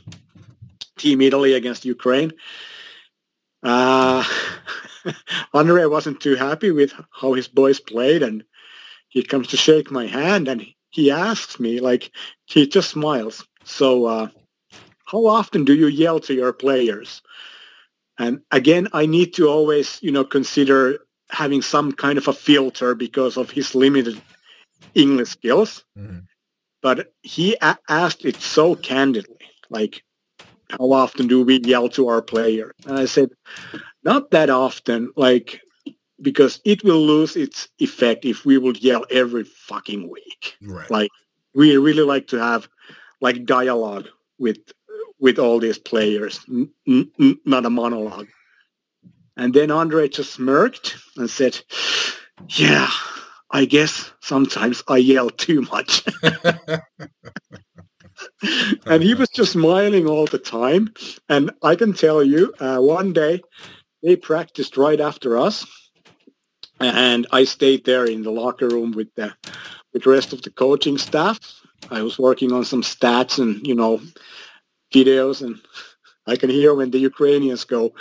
Team 0.97 1.21
Italy 1.21 1.53
against 1.53 1.85
Ukraine. 1.85 2.31
Uh, 3.63 4.23
Andre 5.53 5.85
wasn't 5.85 6.19
too 6.19 6.35
happy 6.35 6.71
with 6.71 6.93
how 7.11 7.33
his 7.33 7.47
boys 7.47 7.79
played, 7.79 8.23
and 8.23 8.43
he 9.09 9.23
comes 9.23 9.47
to 9.49 9.57
shake 9.57 9.91
my 9.91 10.05
hand, 10.05 10.47
and 10.47 10.65
he 10.89 11.09
asks 11.09 11.59
me, 11.59 11.79
like, 11.79 12.11
he 12.45 12.67
just 12.67 12.91
smiles. 12.91 13.45
So, 13.63 14.05
uh, 14.05 14.27
how 15.05 15.25
often 15.25 15.65
do 15.65 15.73
you 15.73 15.87
yell 15.87 16.19
to 16.21 16.33
your 16.33 16.53
players? 16.53 17.21
And 18.19 18.41
again, 18.51 18.87
I 18.93 19.05
need 19.05 19.33
to 19.35 19.47
always, 19.47 19.99
you 20.01 20.11
know, 20.11 20.23
consider 20.23 20.99
having 21.33 21.61
some 21.61 21.91
kind 21.91 22.17
of 22.17 22.27
a 22.27 22.33
filter 22.33 22.95
because 22.95 23.37
of 23.37 23.49
his 23.49 23.75
limited 23.75 24.21
English 24.93 25.29
skills. 25.29 25.83
Mm-hmm. 25.97 26.19
But 26.81 27.13
he 27.21 27.57
a- 27.61 27.77
asked 27.89 28.25
it 28.25 28.37
so 28.37 28.75
candidly, 28.75 29.45
like, 29.69 30.03
how 30.69 30.91
often 30.91 31.27
do 31.27 31.43
we 31.43 31.59
yell 31.59 31.89
to 31.89 32.07
our 32.07 32.21
player? 32.21 32.73
And 32.85 32.97
I 32.99 33.05
said, 33.05 33.29
not 34.03 34.31
that 34.31 34.49
often, 34.49 35.11
like, 35.15 35.61
because 36.21 36.61
it 36.65 36.83
will 36.83 37.05
lose 37.05 37.35
its 37.35 37.67
effect 37.79 38.25
if 38.25 38.45
we 38.45 38.57
would 38.57 38.81
yell 38.81 39.05
every 39.09 39.43
fucking 39.43 40.09
week. 40.09 40.55
Right. 40.61 40.89
Like, 40.89 41.09
we 41.55 41.77
really 41.77 42.03
like 42.03 42.27
to 42.27 42.39
have 42.39 42.67
like 43.21 43.45
dialogue 43.45 44.07
with 44.39 44.57
with 45.19 45.39
all 45.39 45.59
these 45.59 45.77
players, 45.77 46.39
n- 46.49 46.69
n- 46.87 47.39
not 47.45 47.65
a 47.65 47.69
monologue. 47.69 48.27
And 49.37 49.53
then 49.53 49.71
Andre 49.71 50.07
just 50.09 50.33
smirked 50.33 50.97
and 51.17 51.29
said, 51.29 51.59
yeah, 52.49 52.89
I 53.51 53.65
guess 53.65 54.11
sometimes 54.21 54.83
I 54.87 54.97
yell 54.97 55.29
too 55.29 55.61
much. 55.61 56.03
and 58.85 59.03
he 59.03 59.13
was 59.13 59.29
just 59.29 59.53
smiling 59.53 60.07
all 60.07 60.25
the 60.25 60.39
time. 60.39 60.93
And 61.29 61.51
I 61.61 61.75
can 61.75 61.93
tell 61.93 62.23
you, 62.23 62.53
uh, 62.59 62.79
one 62.79 63.13
day 63.13 63.41
they 64.01 64.15
practiced 64.15 64.77
right 64.77 64.99
after 64.99 65.37
us. 65.37 65.65
And 66.79 67.27
I 67.31 67.43
stayed 67.43 67.85
there 67.85 68.05
in 68.05 68.23
the 68.23 68.31
locker 68.31 68.67
room 68.67 68.91
with 68.91 69.13
the, 69.15 69.33
with 69.93 70.03
the 70.03 70.09
rest 70.09 70.33
of 70.33 70.41
the 70.41 70.49
coaching 70.49 70.97
staff. 70.97 71.39
I 71.91 72.01
was 72.01 72.19
working 72.19 72.51
on 72.51 72.65
some 72.65 72.81
stats 72.81 73.39
and, 73.39 73.65
you 73.65 73.75
know, 73.75 74.01
videos. 74.93 75.41
And 75.41 75.61
I 76.27 76.35
can 76.35 76.49
hear 76.49 76.73
when 76.73 76.91
the 76.91 76.99
Ukrainians 76.99 77.63
go, 77.63 77.93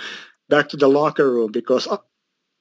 back 0.52 0.68
to 0.68 0.76
the 0.76 0.86
locker 0.86 1.32
room 1.32 1.50
because 1.50 1.86
uh, 1.86 1.96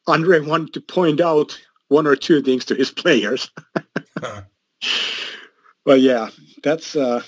Andre 0.07 0.39
wanted 0.39 0.73
to 0.75 0.79
point 0.79 1.19
out 1.19 1.59
one 1.89 2.07
or 2.07 2.15
two 2.15 2.41
things 2.41 2.63
to 2.65 2.73
his 2.73 2.89
players. 3.03 3.51
but 5.83 5.99
yeah, 5.99 6.29
that's 6.63 6.95
uh, 6.95 7.21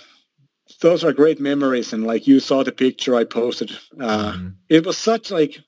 those 0.79 1.03
are 1.03 1.11
great 1.11 1.41
memories. 1.41 1.91
And 1.91 2.07
like 2.07 2.27
you 2.27 2.39
saw 2.39 2.63
the 2.63 2.71
picture 2.71 3.13
I 3.13 3.25
posted, 3.25 3.71
uh, 3.99 4.31
mm-hmm. 4.31 4.47
it 4.69 4.85
was 4.85 4.97
such 4.97 5.31
like 5.31 5.59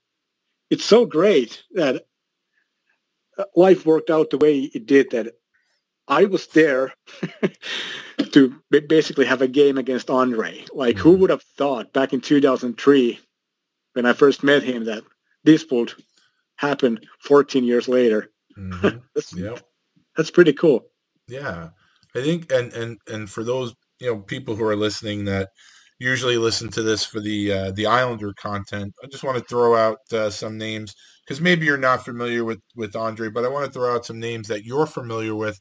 it's 0.69 0.85
so 0.85 1.05
great 1.05 1.61
that 1.71 2.05
uh, 3.37 3.43
life 3.53 3.85
worked 3.85 4.09
out 4.09 4.29
the 4.29 4.37
way 4.37 4.71
it 4.73 4.85
did. 4.85 5.11
That 5.11 5.33
I 6.07 6.23
was 6.23 6.47
there 6.47 6.93
to 8.31 8.55
basically 8.87 9.25
have 9.25 9.41
a 9.41 9.47
game 9.49 9.77
against 9.77 10.09
Andre. 10.09 10.63
Like, 10.73 10.95
mm-hmm. 10.95 11.03
who 11.03 11.17
would 11.17 11.31
have 11.31 11.43
thought 11.57 11.91
back 11.91 12.13
in 12.13 12.21
2003 12.21 13.19
when 13.95 14.05
I 14.05 14.13
first 14.13 14.43
met 14.43 14.61
him 14.61 14.83
that 14.85 15.03
this 15.43 15.65
would 15.71 15.93
happen 16.57 16.99
14 17.19 17.63
years 17.63 17.87
later. 17.87 18.31
Mm-hmm. 18.57 18.97
that's, 19.15 19.33
yep. 19.33 19.61
that's 20.15 20.31
pretty 20.31 20.53
cool. 20.53 20.85
Yeah. 21.27 21.69
I 22.13 22.21
think, 22.21 22.51
and, 22.51 22.71
and, 22.73 22.97
and 23.07 23.29
for 23.29 23.43
those, 23.43 23.73
you 23.99 24.07
know, 24.07 24.17
people 24.19 24.55
who 24.55 24.65
are 24.65 24.75
listening 24.75 25.25
that 25.25 25.49
usually 25.97 26.37
listen 26.37 26.69
to 26.71 26.83
this 26.83 27.05
for 27.05 27.21
the, 27.21 27.51
uh, 27.51 27.71
the 27.71 27.85
Islander 27.85 28.33
content, 28.33 28.93
I 29.01 29.07
just 29.07 29.23
want 29.23 29.37
to 29.37 29.43
throw 29.45 29.75
out 29.75 29.99
uh, 30.11 30.29
some 30.29 30.57
names 30.57 30.93
because 31.25 31.39
maybe 31.39 31.65
you're 31.65 31.77
not 31.77 32.03
familiar 32.03 32.43
with, 32.43 32.59
with 32.75 32.95
Andre, 32.95 33.29
but 33.29 33.45
I 33.45 33.47
want 33.47 33.65
to 33.65 33.71
throw 33.71 33.95
out 33.95 34.05
some 34.05 34.19
names 34.19 34.49
that 34.49 34.65
you're 34.65 34.85
familiar 34.85 35.35
with, 35.35 35.57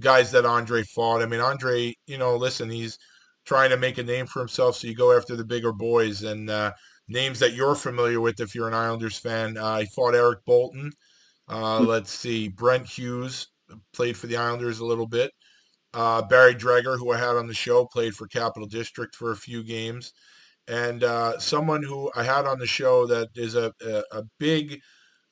guys 0.00 0.32
that 0.32 0.46
Andre 0.46 0.82
fought. 0.82 1.22
I 1.22 1.26
mean, 1.26 1.40
Andre, 1.40 1.94
you 2.06 2.18
know, 2.18 2.36
listen, 2.36 2.70
he's 2.70 2.98
trying 3.46 3.70
to 3.70 3.76
make 3.76 3.98
a 3.98 4.02
name 4.02 4.26
for 4.26 4.40
himself. 4.40 4.76
So 4.76 4.88
you 4.88 4.96
go 4.96 5.16
after 5.16 5.36
the 5.36 5.44
bigger 5.44 5.72
boys 5.72 6.22
and, 6.24 6.50
uh, 6.50 6.72
names 7.08 7.38
that 7.38 7.54
you're 7.54 7.74
familiar 7.74 8.20
with 8.20 8.40
if 8.40 8.54
you're 8.54 8.68
an 8.68 8.74
Islanders 8.74 9.18
fan. 9.18 9.56
Uh, 9.56 9.78
he 9.78 9.86
fought 9.86 10.14
Eric 10.14 10.44
Boulton. 10.44 10.92
Uh, 11.48 11.78
hmm. 11.78 11.86
let's 11.86 12.12
see, 12.12 12.48
Brent 12.48 12.86
Hughes 12.86 13.48
played 13.92 14.16
for 14.16 14.26
the 14.26 14.36
Islanders 14.36 14.80
a 14.80 14.84
little 14.86 15.06
bit. 15.06 15.32
Uh, 15.94 16.22
Barry 16.22 16.54
Dreger, 16.54 16.98
who 16.98 17.12
I 17.12 17.18
had 17.18 17.36
on 17.36 17.46
the 17.46 17.54
show, 17.54 17.86
played 17.86 18.14
for 18.14 18.26
Capital 18.26 18.68
District 18.68 19.14
for 19.14 19.32
a 19.32 19.36
few 19.36 19.64
games. 19.64 20.12
And 20.66 21.02
uh, 21.02 21.38
someone 21.38 21.82
who 21.82 22.10
I 22.14 22.22
had 22.22 22.44
on 22.44 22.58
the 22.58 22.66
show 22.66 23.06
that 23.06 23.28
is 23.34 23.54
a, 23.54 23.72
a, 23.80 24.02
a 24.12 24.22
big 24.38 24.80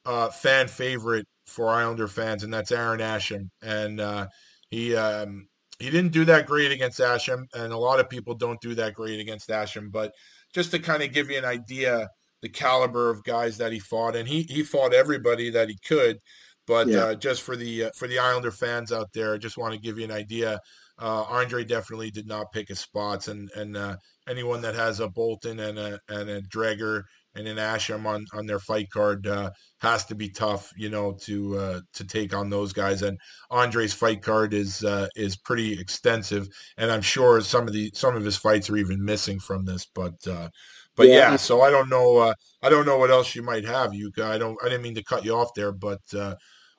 uh, 0.07 0.31
fan 0.31 0.67
favorite 0.67 1.27
for 1.47 1.69
Islander 1.69 2.09
fans, 2.09 2.43
and 2.43 2.53
that's 2.53 2.73
Aaron 2.73 3.01
Asham. 3.01 3.51
And 3.63 4.01
uh, 4.01 4.29
he 4.71 4.97
um, 4.97 5.47
he 5.79 5.91
didn't 5.91 6.13
do 6.13 6.25
that 6.25 6.47
great 6.47 6.73
against 6.73 7.01
Asham, 7.01 7.45
and 7.55 7.73
a 7.73 7.79
lot 7.79 8.01
of 8.01 8.09
people 8.09 8.35
don't 8.35 8.61
do 8.63 8.75
that 8.77 8.95
great 8.95 9.21
against 9.21 9.51
Asham, 9.51 9.93
but 9.93 10.13
just 10.55 10.71
to 10.73 10.79
kind 10.79 11.03
of 11.03 11.13
give 11.13 11.31
you 11.31 11.39
an 11.39 11.45
idea 11.45 12.09
the 12.43 12.49
caliber 12.49 13.11
of 13.11 13.25
guys 13.25 13.59
that 13.59 13.73
he 13.73 13.79
fought, 13.79 14.17
and 14.17 14.29
he 14.29 14.43
he 14.43 14.63
fought 14.63 14.95
everybody 14.95 15.51
that 15.51 15.69
he 15.69 15.77
could. 15.87 16.19
But 16.67 16.89
yeah. 16.89 16.99
uh, 16.99 17.15
just 17.15 17.43
for 17.43 17.57
the 17.57 17.85
uh, 17.85 17.91
for 17.97 18.09
the 18.09 18.19
Islander 18.19 18.51
fans 18.51 18.93
out 18.93 19.13
there, 19.13 19.35
I 19.35 19.39
just 19.39 19.59
want 19.59 19.75
to 19.75 19.81
give 19.81 19.99
you 19.99 20.05
an 20.05 20.11
idea. 20.11 20.61
Uh, 20.99 21.23
Andre 21.25 21.65
definitely 21.65 22.11
did 22.11 22.27
not 22.27 22.53
pick 22.53 22.69
his 22.69 22.81
spots, 22.81 23.29
and 23.29 23.51
and 23.57 23.77
uh, 23.77 23.97
anyone 24.29 24.61
that 24.63 24.75
has 24.75 25.01
a 25.01 25.09
Boulton 25.09 25.61
and 25.61 25.79
a 25.79 25.99
and 26.09 26.29
a 26.29 26.43
Dreger 26.43 27.03
and 27.37 27.47
an 27.47 27.59
Asham 27.59 28.07
on 28.07 28.27
on 28.33 28.47
their 28.47 28.59
fight 28.59 28.91
card 28.91 29.27
uh, 29.27 29.51
has 29.81 30.05
to 30.07 30.15
be 30.15 30.29
tough, 30.29 30.73
you 30.77 30.89
know, 30.89 31.13
to 31.23 31.59
uh, 31.59 31.81
to 31.95 32.05
take 32.05 32.35
on 32.35 32.51
those 32.51 32.73
guys. 32.73 33.03
And 33.03 33.19
Andre's 33.51 33.93
fight 33.93 34.23
card 34.23 34.55
is 34.55 34.83
uh, 34.85 35.09
is 35.15 35.37
pretty 35.37 35.79
extensive, 35.79 36.49
and 36.77 36.91
I'm 36.91 37.03
sure 37.03 37.41
some 37.41 37.67
of 37.67 37.73
the 37.73 37.91
some 37.95 38.17
of 38.17 38.25
his 38.25 38.37
fights 38.37 38.71
are 38.71 38.77
even 38.77 39.05
missing 39.05 39.39
from 39.39 39.65
this. 39.65 39.87
But 39.95 40.15
uh, 40.27 40.49
but 40.97 41.09
yeah. 41.09 41.33
yeah 41.33 41.37
so 41.37 41.63
I 41.63 41.71
don't 41.71 41.89
know. 41.89 42.17
Uh, 42.17 42.35
I 42.63 42.71
don't 42.71 42.87
know 42.87 42.99
what 42.99 43.11
else 43.11 43.35
you 43.35 43.43
might 43.43 43.65
have. 43.65 43.95
You, 43.95 44.11
I 44.23 44.39
don't. 44.39 44.59
I 44.63 44.69
didn't 44.69 44.83
mean 44.83 44.95
to 44.97 45.05
cut 45.05 45.25
you 45.25 45.37
off 45.37 45.51
there, 45.55 45.73
but 45.73 46.01
uh, 46.17 46.35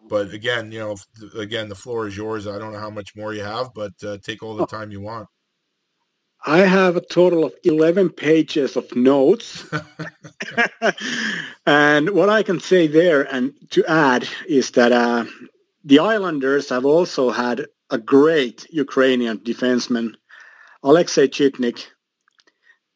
but 0.10 0.34
again, 0.34 0.72
you 0.72 0.80
know, 0.80 0.96
again, 1.36 1.70
the 1.70 1.76
floor 1.76 2.08
is 2.08 2.18
yours. 2.18 2.48
I 2.48 2.58
don't 2.58 2.74
know 2.74 2.80
how 2.80 2.90
much 2.90 3.16
more 3.16 3.34
you 3.34 3.44
have, 3.44 3.70
but 3.74 3.94
uh, 4.04 4.18
take 4.24 4.44
all 4.44 4.56
the 4.56 4.64
oh. 4.64 4.68
time 4.68 4.92
you 4.92 5.02
want. 5.02 5.28
I 6.46 6.60
have 6.60 6.96
a 6.96 7.02
total 7.02 7.46
of 7.46 7.54
11 7.64 8.12
pages 8.12 8.78
of 8.78 8.96
notes. 8.96 9.66
and 11.66 12.12
what 12.12 12.30
I 12.30 12.44
can 12.44 12.60
say 12.60 12.88
there 12.88 13.24
and 13.34 13.54
to 13.72 13.84
add 13.86 14.28
is 14.48 14.72
that 14.72 14.92
uh, 14.92 15.26
the 15.84 16.00
Islanders 16.00 16.70
have 16.70 16.86
also 16.86 17.32
had 17.32 17.66
a 17.90 17.98
great 17.98 18.68
Ukrainian 18.70 19.40
defenseman, 19.40 20.14
Alexei 20.84 21.28
Zhitnik, 21.28 21.88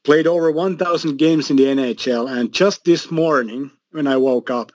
played 0.03 0.27
over 0.27 0.51
1,000 0.51 1.17
games 1.17 1.49
in 1.49 1.55
the 1.55 1.65
NHL. 1.65 2.29
And 2.29 2.53
just 2.53 2.85
this 2.85 3.11
morning, 3.11 3.71
when 3.91 4.07
I 4.07 4.17
woke 4.17 4.49
up, 4.49 4.71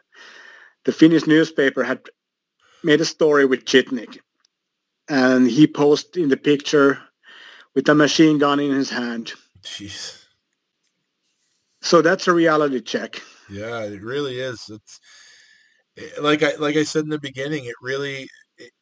the 0.84 0.92
Finnish 0.92 1.26
newspaper 1.26 1.82
had 1.82 2.00
made 2.84 3.00
a 3.00 3.04
story 3.04 3.44
with 3.44 3.64
Zhitnik. 3.64 4.18
And 5.08 5.48
he 5.48 5.66
posted 5.66 6.22
in 6.22 6.28
the 6.28 6.36
picture 6.36 7.00
with 7.76 7.88
a 7.90 7.94
machine 7.94 8.38
gun 8.38 8.58
in 8.58 8.72
his 8.72 8.90
hand. 8.90 9.34
Jeez. 9.62 10.24
So 11.82 12.02
that's 12.02 12.26
a 12.26 12.32
reality 12.32 12.80
check. 12.80 13.22
Yeah, 13.48 13.82
it 13.84 14.02
really 14.02 14.40
is. 14.40 14.68
It's 14.68 15.00
like 16.20 16.42
I 16.42 16.56
like 16.56 16.74
I 16.74 16.82
said 16.82 17.04
in 17.04 17.10
the 17.10 17.20
beginning. 17.20 17.66
It 17.66 17.76
really, 17.80 18.28
it, 18.58 18.72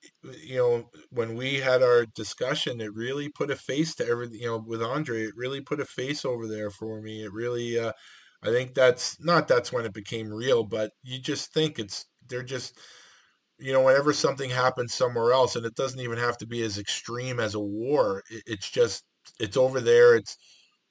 you 0.43 0.57
know, 0.57 0.85
when 1.11 1.35
we 1.35 1.57
had 1.57 1.83
our 1.83 2.07
discussion, 2.15 2.81
it 2.81 2.95
really 2.95 3.29
put 3.29 3.51
a 3.51 3.57
face 3.57 3.95
to 3.97 4.07
everything. 4.07 4.41
You 4.41 4.47
know, 4.47 4.65
with 4.67 4.83
Andre, 4.83 5.25
it 5.25 5.37
really 5.37 5.61
put 5.61 5.81
a 5.81 5.85
face 5.85 6.25
over 6.25 6.47
there 6.47 6.71
for 6.71 7.03
me. 7.03 7.25
It 7.25 7.33
really, 7.33 7.79
uh, 7.79 7.93
I 8.43 8.51
think 8.51 8.75
that's 8.75 9.23
not 9.23 9.49
that's 9.49 9.73
when 9.73 9.85
it 9.85 9.93
became 9.93 10.33
real, 10.33 10.65
but 10.65 10.93
you 11.03 11.19
just 11.21 11.53
think 11.53 11.79
it's 11.79 12.07
they're 12.29 12.43
just 12.43 12.79
you 13.59 13.73
know, 13.73 13.83
whenever 13.83 14.13
something 14.13 14.51
happens 14.51 14.95
somewhere 14.95 15.33
else, 15.33 15.57
and 15.57 15.65
it 15.65 15.75
doesn't 15.75 16.01
even 16.01 16.19
have 16.19 16.37
to 16.39 16.47
be 16.47 16.63
as 16.63 16.79
extreme 16.79 17.41
as 17.41 17.55
a 17.55 17.61
war, 17.61 18.23
it, 18.31 18.43
it's 18.47 18.71
just 18.71 19.05
it's 19.39 19.57
over 19.57 19.81
there. 19.81 20.17
It's 20.17 20.37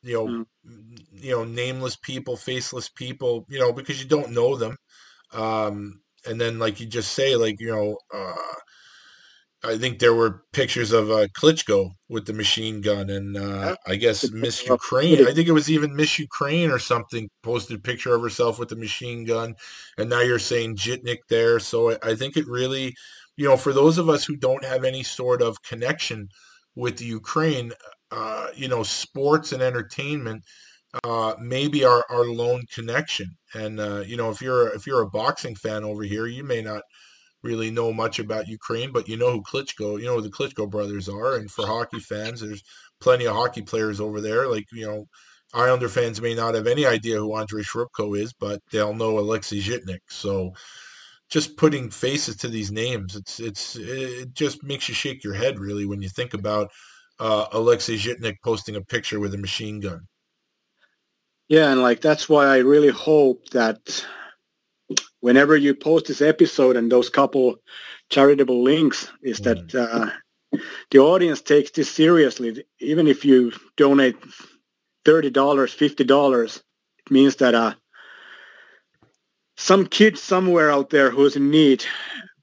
you 0.01 0.13
know, 0.13 0.45
mm. 0.67 0.99
you 1.11 1.31
know, 1.31 1.45
nameless 1.45 1.95
people, 1.95 2.35
faceless 2.35 2.89
people, 2.89 3.45
you 3.49 3.59
know, 3.59 3.71
because 3.71 4.01
you 4.01 4.07
don't 4.07 4.31
know 4.31 4.55
them. 4.55 4.75
Um, 5.31 6.01
and 6.25 6.39
then, 6.39 6.59
like 6.59 6.79
you 6.79 6.85
just 6.85 7.13
say, 7.13 7.35
like 7.35 7.59
you 7.59 7.71
know, 7.71 7.97
uh, 8.13 8.35
I 9.65 9.77
think 9.77 9.99
there 9.99 10.13
were 10.13 10.43
pictures 10.51 10.91
of 10.91 11.09
uh, 11.09 11.27
Klitschko 11.27 11.91
with 12.09 12.25
the 12.25 12.33
machine 12.33 12.81
gun, 12.81 13.09
and 13.09 13.37
uh, 13.37 13.75
I 13.87 13.95
guess 13.95 14.29
Miss 14.31 14.65
Ukraine. 14.67 15.25
I 15.25 15.33
think 15.33 15.47
it 15.47 15.53
was 15.53 15.71
even 15.71 15.95
Miss 15.95 16.19
Ukraine 16.19 16.69
or 16.69 16.79
something 16.79 17.29
posted 17.43 17.77
a 17.77 17.81
picture 17.81 18.13
of 18.13 18.21
herself 18.21 18.59
with 18.59 18.69
the 18.69 18.75
machine 18.75 19.23
gun, 19.23 19.55
and 19.97 20.09
now 20.09 20.19
you're 20.19 20.39
saying 20.39 20.75
Zhitnik 20.75 21.19
there. 21.29 21.59
So 21.59 21.91
I, 21.91 21.97
I 22.03 22.15
think 22.15 22.35
it 22.35 22.47
really, 22.47 22.93
you 23.37 23.47
know, 23.47 23.55
for 23.55 23.71
those 23.71 23.97
of 23.97 24.09
us 24.09 24.25
who 24.25 24.35
don't 24.35 24.65
have 24.65 24.83
any 24.83 25.03
sort 25.03 25.41
of 25.41 25.61
connection 25.63 26.27
with 26.75 26.97
the 26.97 27.05
Ukraine, 27.05 27.71
uh, 28.11 28.47
you 28.55 28.67
know, 28.67 28.83
sports 28.83 29.53
and 29.53 29.61
entertainment 29.61 30.43
uh, 31.03 31.33
maybe 31.39 31.83
our 31.83 32.05
our 32.09 32.25
lone 32.25 32.63
connection. 32.73 33.35
And 33.53 33.79
uh, 33.79 34.03
you 34.05 34.17
know, 34.17 34.29
if 34.29 34.41
you're 34.41 34.73
if 34.75 34.85
you're 34.85 35.01
a 35.01 35.09
boxing 35.09 35.55
fan 35.55 35.83
over 35.83 36.03
here, 36.03 36.27
you 36.27 36.43
may 36.43 36.61
not 36.61 36.83
really 37.43 37.69
know 37.69 37.93
much 37.93 38.19
about 38.19 38.47
Ukraine, 38.47 38.91
but 38.91 39.07
you 39.07 39.17
know 39.17 39.31
who 39.31 39.43
Klitschko, 39.43 39.99
you 39.99 40.05
know 40.05 40.15
who 40.15 40.21
the 40.21 40.29
Klitschko 40.29 40.69
brothers 40.69 41.09
are. 41.09 41.35
And 41.35 41.51
for 41.51 41.67
hockey 41.67 41.99
fans, 41.99 42.41
there's 42.41 42.63
plenty 42.99 43.25
of 43.25 43.35
hockey 43.35 43.61
players 43.61 43.99
over 43.99 44.21
there. 44.21 44.47
Like, 44.47 44.65
you 44.71 44.85
know, 44.85 45.05
Islander 45.53 45.89
fans 45.89 46.21
may 46.21 46.33
not 46.33 46.55
have 46.55 46.67
any 46.67 46.85
idea 46.85 47.17
who 47.17 47.35
Andrei 47.35 47.61
Srubko 47.61 48.17
is, 48.17 48.33
but 48.33 48.61
they'll 48.71 48.95
know 48.95 49.19
Alexei 49.19 49.59
Zhitnik. 49.59 49.99
So 50.09 50.53
just 51.29 51.57
putting 51.57 51.89
faces 51.89 52.35
to 52.37 52.47
these 52.47 52.71
names, 52.71 53.15
it's 53.15 53.39
it's 53.39 53.75
it 53.75 54.33
just 54.33 54.63
makes 54.63 54.89
you 54.89 54.95
shake 54.95 55.23
your 55.23 55.33
head 55.33 55.59
really 55.59 55.85
when 55.85 56.01
you 56.01 56.09
think 56.09 56.33
about 56.33 56.69
uh, 57.19 57.45
Alexei 57.51 57.97
Zhitnik 57.97 58.37
posting 58.43 58.75
a 58.75 58.81
picture 58.81 59.19
with 59.19 59.33
a 59.33 59.37
machine 59.37 59.79
gun. 59.79 60.01
Yeah, 61.49 61.71
and 61.71 61.81
like 61.81 62.01
that's 62.01 62.27
why 62.27 62.47
I 62.47 62.57
really 62.57 62.89
hope 62.89 63.49
that 63.49 64.05
whenever 65.19 65.55
you 65.55 65.73
post 65.73 66.07
this 66.07 66.21
episode 66.21 66.75
and 66.75 66.91
those 66.91 67.09
couple 67.09 67.55
charitable 68.09 68.63
links 68.63 69.11
is 69.21 69.39
mm. 69.39 69.71
that 69.71 69.75
uh, 69.75 70.59
the 70.91 70.99
audience 70.99 71.41
takes 71.41 71.71
this 71.71 71.89
seriously. 71.89 72.65
Even 72.79 73.07
if 73.07 73.25
you 73.25 73.51
donate 73.77 74.15
$30, 75.05 75.31
$50, 75.31 76.57
it 76.57 76.63
means 77.11 77.35
that 77.37 77.55
uh, 77.55 77.73
some 79.57 79.85
kid 79.85 80.17
somewhere 80.17 80.71
out 80.71 80.89
there 80.89 81.09
who's 81.09 81.35
in 81.35 81.49
need 81.49 81.85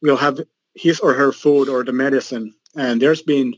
will 0.02 0.16
have 0.16 0.40
his 0.74 1.00
or 1.00 1.14
her 1.14 1.32
food 1.32 1.68
or 1.68 1.84
the 1.84 1.92
medicine. 1.92 2.54
And 2.76 3.00
there's 3.02 3.22
been 3.22 3.54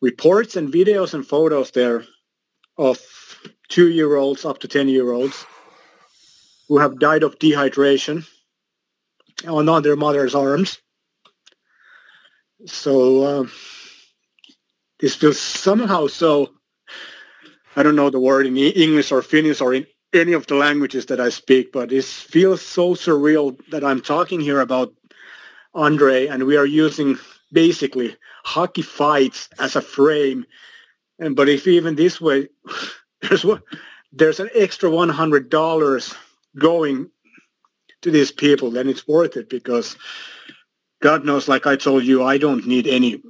reports 0.00 0.56
and 0.56 0.72
videos 0.72 1.14
and 1.14 1.26
photos 1.26 1.70
there 1.70 2.04
of 2.76 3.00
two-year-olds 3.68 4.44
up 4.44 4.58
to 4.58 4.68
10-year-olds 4.68 5.46
who 6.72 6.78
have 6.78 6.98
died 6.98 7.22
of 7.22 7.38
dehydration 7.38 8.26
on 9.46 9.82
their 9.82 9.94
mother's 9.94 10.34
arms. 10.34 10.78
So 12.64 13.22
uh, 13.24 13.46
this 14.98 15.14
feels 15.14 15.38
somehow 15.38 16.06
so, 16.06 16.48
I 17.76 17.82
don't 17.82 17.94
know 17.94 18.08
the 18.08 18.18
word 18.18 18.46
in 18.46 18.56
English 18.56 19.12
or 19.12 19.20
Finnish 19.20 19.60
or 19.60 19.74
in 19.74 19.86
any 20.14 20.32
of 20.32 20.46
the 20.46 20.54
languages 20.54 21.04
that 21.06 21.20
I 21.20 21.28
speak, 21.28 21.72
but 21.72 21.92
it 21.92 22.06
feels 22.06 22.62
so 22.62 22.94
surreal 22.94 23.58
that 23.70 23.84
I'm 23.84 24.00
talking 24.00 24.40
here 24.40 24.60
about 24.60 24.94
Andre 25.74 26.26
and 26.26 26.44
we 26.44 26.56
are 26.56 26.64
using 26.64 27.18
basically 27.52 28.16
hockey 28.44 28.80
fights 28.80 29.50
as 29.58 29.76
a 29.76 29.82
frame. 29.82 30.46
And 31.18 31.36
but 31.36 31.50
if 31.50 31.66
even 31.66 31.96
this 31.96 32.18
way, 32.18 32.48
there's 33.20 33.44
there's 34.10 34.40
an 34.40 34.48
extra 34.54 34.88
one 34.88 35.10
hundred 35.10 35.50
dollars 35.50 36.14
going 36.58 37.10
to 38.02 38.10
these 38.10 38.32
people, 38.32 38.70
then 38.70 38.88
it's 38.88 39.06
worth 39.06 39.36
it 39.36 39.48
because 39.48 39.96
God 41.00 41.24
knows, 41.24 41.48
like 41.48 41.66
I 41.66 41.76
told 41.76 42.04
you, 42.04 42.22
I 42.22 42.38
don't 42.38 42.66
need 42.66 42.86
any 42.86 43.22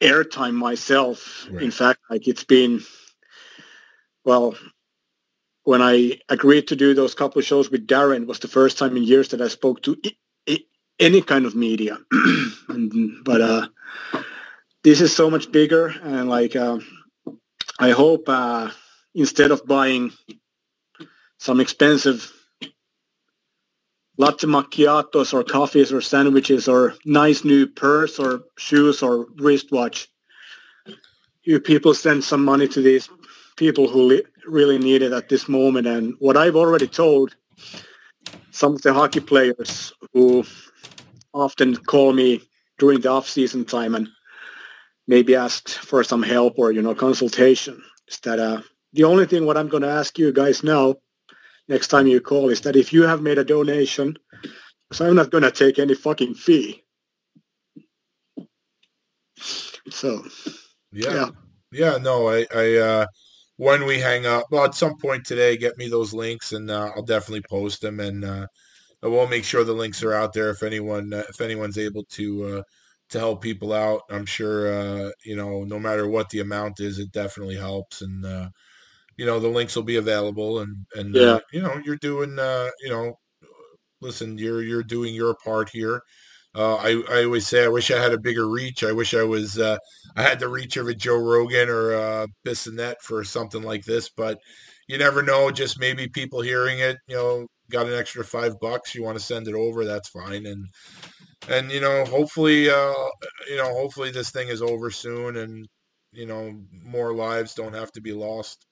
airtime 0.00 0.54
myself. 0.54 1.46
Right. 1.50 1.62
In 1.64 1.70
fact, 1.70 2.00
like 2.10 2.28
it's 2.28 2.44
been, 2.44 2.80
well, 4.24 4.54
when 5.64 5.82
I 5.82 6.20
agreed 6.28 6.68
to 6.68 6.76
do 6.76 6.94
those 6.94 7.14
couple 7.14 7.40
of 7.40 7.44
shows 7.44 7.70
with 7.70 7.86
Darren, 7.86 8.26
was 8.26 8.38
the 8.38 8.48
first 8.48 8.78
time 8.78 8.96
in 8.96 9.02
years 9.02 9.28
that 9.28 9.40
I 9.40 9.48
spoke 9.48 9.82
to 9.82 9.96
I- 10.04 10.16
I- 10.48 10.64
any 11.00 11.22
kind 11.22 11.44
of 11.44 11.56
media. 11.56 11.98
and, 12.68 13.24
but 13.24 13.40
uh, 13.40 13.68
this 14.84 15.00
is 15.00 15.14
so 15.14 15.28
much 15.28 15.50
bigger, 15.50 15.88
and 16.02 16.28
like 16.28 16.54
uh, 16.54 16.78
I 17.80 17.90
hope 17.90 18.28
uh, 18.28 18.70
instead 19.14 19.50
of 19.50 19.66
buying 19.66 20.12
some 21.46 21.60
expensive 21.60 22.32
latte 24.18 24.48
macchiatos 24.48 25.32
or 25.32 25.44
coffees 25.44 25.92
or 25.92 26.00
sandwiches 26.00 26.66
or 26.66 26.94
nice 27.04 27.44
new 27.44 27.68
purse 27.68 28.18
or 28.18 28.40
shoes 28.58 29.00
or 29.00 29.26
wristwatch. 29.36 30.08
You 31.44 31.60
people 31.60 31.94
send 31.94 32.24
some 32.24 32.44
money 32.44 32.66
to 32.66 32.82
these 32.82 33.08
people 33.56 33.86
who 33.86 34.02
li- 34.02 34.24
really 34.48 34.76
need 34.76 35.02
it 35.02 35.12
at 35.12 35.28
this 35.28 35.48
moment. 35.48 35.86
And 35.86 36.14
what 36.18 36.36
I've 36.36 36.56
already 36.56 36.88
told 36.88 37.36
some 38.50 38.74
of 38.74 38.82
the 38.82 38.92
hockey 38.92 39.20
players 39.20 39.92
who 40.12 40.44
often 41.32 41.76
call 41.76 42.12
me 42.12 42.42
during 42.78 43.00
the 43.02 43.10
off-season 43.10 43.66
time 43.66 43.94
and 43.94 44.08
maybe 45.06 45.36
ask 45.36 45.68
for 45.68 46.02
some 46.02 46.24
help 46.24 46.58
or, 46.58 46.72
you 46.72 46.82
know, 46.82 46.94
consultation 46.94 47.80
is 48.08 48.18
that 48.20 48.40
uh, 48.40 48.62
the 48.94 49.04
only 49.04 49.26
thing 49.26 49.46
what 49.46 49.56
I'm 49.56 49.68
going 49.68 49.84
to 49.84 49.98
ask 50.00 50.18
you 50.18 50.32
guys 50.32 50.64
now 50.64 50.96
next 51.68 51.88
time 51.88 52.06
you 52.06 52.20
call 52.20 52.48
is 52.48 52.60
that 52.62 52.76
if 52.76 52.92
you 52.92 53.02
have 53.02 53.22
made 53.22 53.38
a 53.38 53.44
donation, 53.44 54.16
so 54.92 55.06
I'm 55.06 55.16
not 55.16 55.30
going 55.30 55.42
to 55.42 55.50
take 55.50 55.78
any 55.78 55.94
fucking 55.94 56.34
fee. 56.34 56.84
So, 59.90 60.24
yeah. 60.92 61.14
yeah. 61.14 61.28
Yeah, 61.72 61.98
no, 61.98 62.28
I, 62.28 62.46
I, 62.54 62.74
uh, 62.76 63.06
when 63.56 63.86
we 63.86 63.98
hang 63.98 64.24
up, 64.24 64.46
well, 64.50 64.64
at 64.64 64.74
some 64.74 64.96
point 64.98 65.24
today, 65.24 65.56
get 65.56 65.76
me 65.76 65.88
those 65.88 66.14
links 66.14 66.52
and 66.52 66.70
uh, 66.70 66.90
I'll 66.94 67.02
definitely 67.02 67.42
post 67.50 67.82
them 67.82 68.00
and 68.00 68.24
uh, 68.24 68.46
I 69.02 69.08
will 69.08 69.26
make 69.26 69.44
sure 69.44 69.64
the 69.64 69.72
links 69.72 70.02
are 70.02 70.14
out 70.14 70.32
there 70.32 70.50
if 70.50 70.62
anyone, 70.62 71.12
uh, 71.12 71.24
if 71.28 71.40
anyone's 71.40 71.78
able 71.78 72.04
to, 72.04 72.44
uh, 72.44 72.62
to 73.10 73.18
help 73.18 73.42
people 73.42 73.72
out. 73.72 74.02
I'm 74.10 74.26
sure, 74.26 74.72
uh, 74.72 75.10
you 75.24 75.36
know, 75.36 75.64
no 75.64 75.78
matter 75.78 76.08
what 76.08 76.30
the 76.30 76.40
amount 76.40 76.80
is, 76.80 76.98
it 76.98 77.12
definitely 77.12 77.56
helps. 77.56 78.02
And, 78.02 78.24
uh, 78.24 78.48
you 79.16 79.26
know 79.26 79.40
the 79.40 79.48
links 79.48 79.76
will 79.76 79.82
be 79.84 79.96
available, 79.96 80.60
and 80.60 80.86
and 80.94 81.16
Yeah. 81.16 81.36
uh, 81.36 81.40
you 81.52 81.62
know 81.62 81.80
you're 81.84 81.96
doing 81.96 82.38
uh, 82.38 82.70
you 82.82 82.90
know 82.90 83.14
listen 84.00 84.38
you're 84.38 84.62
you're 84.62 84.82
doing 84.82 85.14
your 85.14 85.34
part 85.44 85.70
here. 85.70 86.02
Uh, 86.54 86.76
I 86.76 87.02
I 87.10 87.24
always 87.24 87.46
say 87.46 87.64
I 87.64 87.68
wish 87.68 87.90
I 87.90 88.02
had 88.02 88.12
a 88.12 88.18
bigger 88.18 88.48
reach. 88.48 88.82
I 88.84 88.92
wish 88.92 89.14
I 89.14 89.24
was 89.24 89.58
uh, 89.58 89.78
I 90.16 90.22
had 90.22 90.40
the 90.40 90.48
reach 90.48 90.76
of 90.76 90.88
a 90.88 90.94
Joe 90.94 91.18
Rogan 91.18 91.68
or 91.68 91.94
uh, 91.94 92.26
Bissonnette 92.46 93.00
for 93.02 93.24
something 93.24 93.62
like 93.62 93.84
this, 93.84 94.10
but 94.10 94.38
you 94.88 94.98
never 94.98 95.22
know. 95.22 95.50
Just 95.50 95.78
maybe 95.80 96.08
people 96.08 96.40
hearing 96.42 96.78
it, 96.80 96.96
you 97.08 97.16
know, 97.16 97.46
got 97.70 97.86
an 97.86 97.94
extra 97.94 98.24
five 98.24 98.58
bucks. 98.60 98.94
You 98.94 99.02
want 99.02 99.18
to 99.18 99.24
send 99.24 99.48
it 99.48 99.54
over, 99.54 99.84
that's 99.84 100.08
fine. 100.08 100.46
And 100.46 100.66
and 101.48 101.70
you 101.70 101.80
know, 101.80 102.04
hopefully, 102.06 102.68
uh, 102.70 102.94
you 103.48 103.56
know, 103.56 103.72
hopefully 103.74 104.10
this 104.10 104.30
thing 104.30 104.48
is 104.48 104.62
over 104.62 104.90
soon, 104.90 105.36
and 105.36 105.66
you 106.12 106.26
know, 106.26 106.54
more 106.84 107.14
lives 107.14 107.54
don't 107.54 107.74
have 107.74 107.92
to 107.92 108.00
be 108.00 108.12
lost. 108.12 108.65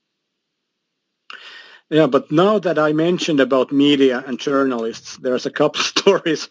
Yeah, 1.91 2.07
but 2.07 2.31
now 2.33 2.59
that 2.59 2.79
I 2.79 2.93
mentioned 2.93 3.41
about 3.41 3.73
media 3.73 4.25
and 4.27 4.39
journalists, 4.41 5.19
there's 5.19 5.47
a 5.47 5.51
couple 5.51 5.83
stories 5.95 6.49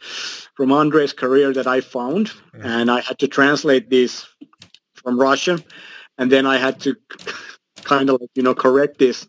from 0.56 0.72
Andre's 0.72 1.14
career 1.14 1.54
that 1.54 1.68
I 1.68 1.82
found, 1.82 2.32
Mhm. 2.54 2.66
and 2.66 2.92
I 2.92 3.02
had 3.02 3.20
to 3.20 3.28
translate 3.28 3.90
these 3.90 4.26
from 4.96 5.20
Russian, 5.20 5.64
and 6.18 6.32
then 6.32 6.46
I 6.46 6.58
had 6.58 6.80
to 6.82 6.96
kind 7.84 8.10
of, 8.10 8.22
you 8.36 8.44
know, 8.44 8.54
correct 8.56 9.00
these 9.00 9.28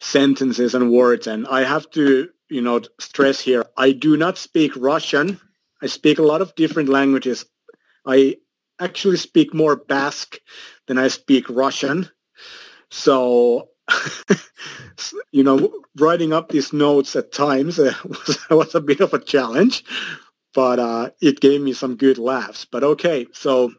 sentences 0.00 0.74
and 0.74 0.90
words. 0.90 1.26
And 1.26 1.46
I 1.48 1.64
have 1.64 1.90
to, 1.90 2.28
you 2.48 2.60
know, 2.62 2.80
stress 3.00 3.40
here, 3.40 3.64
I 3.76 3.92
do 3.92 4.16
not 4.16 4.38
speak 4.38 4.72
Russian. 4.76 5.40
I 5.82 5.86
speak 5.86 6.18
a 6.18 6.22
lot 6.22 6.42
of 6.42 6.54
different 6.54 6.88
languages. 6.88 7.44
I 8.06 8.36
actually 8.80 9.16
speak 9.16 9.54
more 9.54 9.76
Basque 9.76 10.40
than 10.86 10.98
I 10.98 11.08
speak 11.08 11.48
Russian. 11.50 12.08
So 12.90 13.68
you 15.32 15.42
know, 15.42 15.72
writing 15.98 16.32
up 16.32 16.48
these 16.48 16.72
notes 16.72 17.14
at 17.16 17.32
times 17.32 17.78
was, 17.78 18.38
was 18.50 18.74
a 18.74 18.80
bit 18.80 19.00
of 19.00 19.12
a 19.12 19.18
challenge, 19.18 19.84
but 20.54 20.78
uh, 20.78 21.10
it 21.20 21.40
gave 21.40 21.60
me 21.60 21.72
some 21.72 21.96
good 21.96 22.18
laughs. 22.18 22.64
But 22.64 22.84
okay, 22.84 23.26
so 23.32 23.72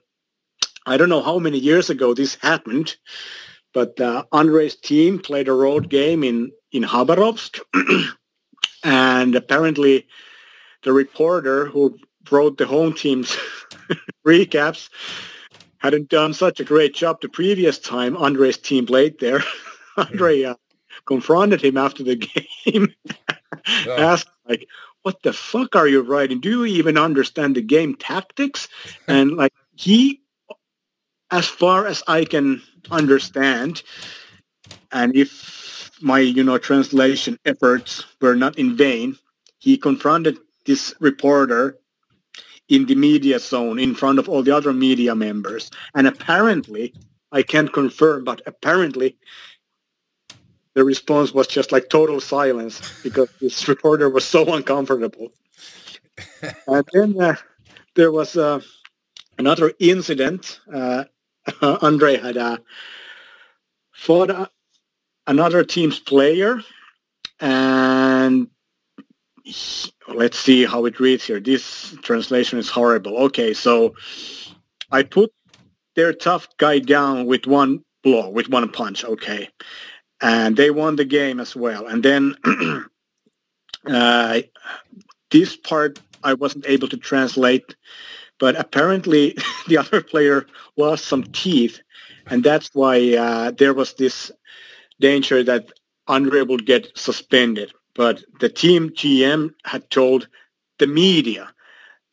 I 0.86 0.98
don't 0.98 1.10
know 1.10 1.22
how 1.22 1.40
many 1.40 1.57
years 1.57 1.90
ago 1.90 2.14
this 2.14 2.36
happened, 2.36 2.95
but 3.73 3.99
uh, 3.99 4.26
Andre's 4.32 4.76
team 4.76 5.19
played 5.19 5.48
a 5.48 5.53
road 5.53 5.90
game 5.90 6.23
in 6.23 6.52
in 6.72 6.84
Khabarovsk, 6.84 7.60
and 8.84 9.36
apparently 9.36 10.07
the 10.84 10.94
reporter 10.94 11.65
who 11.65 11.98
wrote 12.30 12.57
the 12.57 12.65
home 12.65 12.94
team's 12.94 13.36
recaps 14.27 14.90
hadn't 15.80 16.10
done 16.10 16.34
such 16.34 16.60
a 16.60 16.64
great 16.64 16.95
job 16.95 17.22
the 17.22 17.30
previous 17.30 17.77
time 17.80 18.18
Andre's 18.18 18.57
team 18.57 18.86
played 18.86 19.19
there. 19.19 19.41
Andre 19.97 20.43
uh, 20.43 20.55
confronted 21.05 21.61
him 21.61 21.77
after 21.77 22.03
the 22.03 22.15
game, 22.65 22.93
asked 23.88 24.30
like, 24.47 24.67
"What 25.03 25.22
the 25.23 25.34
fuck 25.34 25.76
are 25.76 25.88
you 25.88 26.01
writing? 26.01 26.39
Do 26.39 26.49
you 26.49 26.65
even 26.65 26.97
understand 26.97 27.55
the 27.55 27.61
game 27.61 27.95
tactics?" 27.95 28.67
And 29.07 29.38
like 29.38 29.53
he, 29.76 30.22
as 31.31 31.47
far 31.47 31.88
as 31.88 32.03
I 32.07 32.26
can 32.26 32.61
understand, 32.91 33.84
and 34.91 35.15
if 35.15 35.91
my 36.01 36.19
you 36.19 36.43
know 36.43 36.57
translation 36.57 37.38
efforts 37.45 38.05
were 38.22 38.35
not 38.35 38.57
in 38.57 38.76
vain, 38.76 39.17
he 39.59 39.77
confronted 39.77 40.38
this 40.65 40.93
reporter 40.99 41.77
in 42.67 42.85
the 42.85 42.95
media 42.95 43.39
zone 43.39 43.77
in 43.80 43.93
front 43.93 44.17
of 44.17 44.27
all 44.27 44.41
the 44.41 44.55
other 44.55 44.73
media 44.73 45.15
members, 45.15 45.72
and 45.95 46.07
apparently. 46.07 46.93
I 47.31 47.43
can't 47.43 47.73
confirm, 47.73 48.23
but 48.23 48.41
apparently 48.45 49.17
the 50.76 50.84
response 50.84 51.34
was 51.34 51.47
just 51.47 51.72
like 51.72 51.89
total 51.89 52.22
silence 52.22 52.81
because 53.03 53.30
this 53.41 53.68
reporter 53.68 54.10
was 54.10 54.26
so 54.26 54.53
uncomfortable. 54.53 55.30
and 56.68 56.85
then 56.93 57.19
uh, 57.19 57.35
there 57.95 58.11
was 58.11 58.38
uh, 58.38 58.60
another 59.39 59.73
incident. 59.80 60.60
Uh, 60.72 61.06
Andre 61.61 62.18
had 62.18 62.38
uh, 62.38 62.57
fought 63.93 64.30
uh, 64.30 64.47
another 65.27 65.64
team's 65.64 65.99
player, 65.99 66.60
and 67.39 68.47
he- 69.43 69.93
let's 70.14 70.39
see 70.39 70.65
how 70.65 70.85
it 70.85 70.99
reads 70.99 71.26
here. 71.26 71.39
This 71.39 71.95
translation 72.03 72.60
is 72.60 72.69
horrible. 72.69 73.18
Okay, 73.26 73.53
so 73.53 73.95
I 74.91 75.03
put 75.03 75.31
their 75.95 76.14
tough 76.14 76.47
guy 76.57 76.80
down 76.80 77.26
with 77.26 77.47
one 77.47 77.84
blow, 78.03 78.30
with 78.30 78.49
one 78.49 78.69
punch. 78.72 79.06
Okay 79.06 79.49
and 80.26 80.57
they 80.57 80.72
won 80.72 80.95
the 80.95 81.06
game 81.06 81.39
as 81.39 81.56
well. 81.56 81.85
And 81.85 82.02
then 82.02 82.35
uh, 83.88 84.41
this 85.30 85.56
part 85.56 85.99
I 86.23 86.34
wasn't 86.34 86.65
able 86.68 86.88
to 86.88 86.97
translate, 86.97 87.76
but 88.39 88.56
apparently 88.56 89.38
the 89.68 89.77
other 89.77 90.02
player 90.02 90.47
lost 90.77 91.06
some 91.06 91.23
teeth, 91.26 91.80
and 92.26 92.43
that's 92.43 92.72
why 92.73 93.14
uh, 93.15 93.52
there 93.52 93.73
was 93.73 93.93
this 93.93 94.31
danger 94.99 95.43
that 95.43 95.72
Andre 96.07 96.41
would 96.41 96.65
get 96.65 96.91
suspended. 96.97 97.72
But 97.93 98.23
the 98.39 98.49
team 98.49 98.89
GM 98.89 99.53
had 99.64 99.89
told 99.91 100.27
the 100.80 100.88
media 100.88 101.53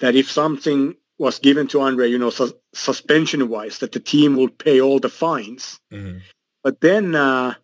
that 0.01 0.15
if 0.15 0.31
something 0.31 0.95
was 1.19 1.39
given 1.39 1.67
to 1.69 1.81
Andre, 1.81 2.11
you 2.11 2.19
know, 2.19 2.31
su- 2.31 2.59
suspension-wise, 2.75 3.79
that 3.79 3.93
the 3.93 4.01
team 4.01 4.37
would 4.37 4.59
pay 4.59 4.81
all 4.81 4.99
the 5.01 5.09
fines. 5.09 5.81
Mhm. 5.91 6.21
But 6.63 6.81
then 6.81 7.15
uh, 7.15 7.55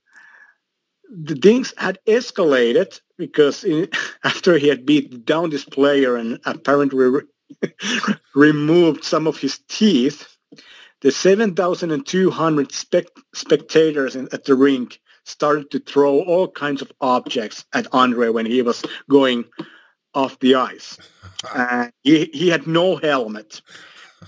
the 1.10 1.34
things 1.34 1.72
had 1.76 1.98
escalated 2.06 3.00
because 3.16 3.64
in, 3.64 3.88
after 4.24 4.58
he 4.58 4.68
had 4.68 4.86
beat 4.86 5.24
down 5.24 5.50
this 5.50 5.64
player 5.64 6.16
and 6.16 6.38
apparently 6.44 6.98
re- 6.98 7.72
removed 8.34 9.04
some 9.04 9.26
of 9.26 9.38
his 9.38 9.58
teeth, 9.68 10.36
the 11.00 11.10
7,200 11.10 12.72
spec- 12.72 13.06
spectators 13.34 14.16
in, 14.16 14.28
at 14.32 14.44
the 14.44 14.54
rink 14.54 15.00
started 15.24 15.70
to 15.70 15.78
throw 15.78 16.20
all 16.20 16.48
kinds 16.48 16.82
of 16.82 16.90
objects 17.00 17.64
at 17.74 17.86
Andre 17.92 18.30
when 18.30 18.46
he 18.46 18.62
was 18.62 18.82
going 19.10 19.44
off 20.14 20.38
the 20.40 20.54
ice. 20.54 20.98
Uh, 21.54 21.86
he, 22.02 22.28
he 22.32 22.48
had 22.48 22.66
no 22.66 22.96
helmet. 22.96 23.62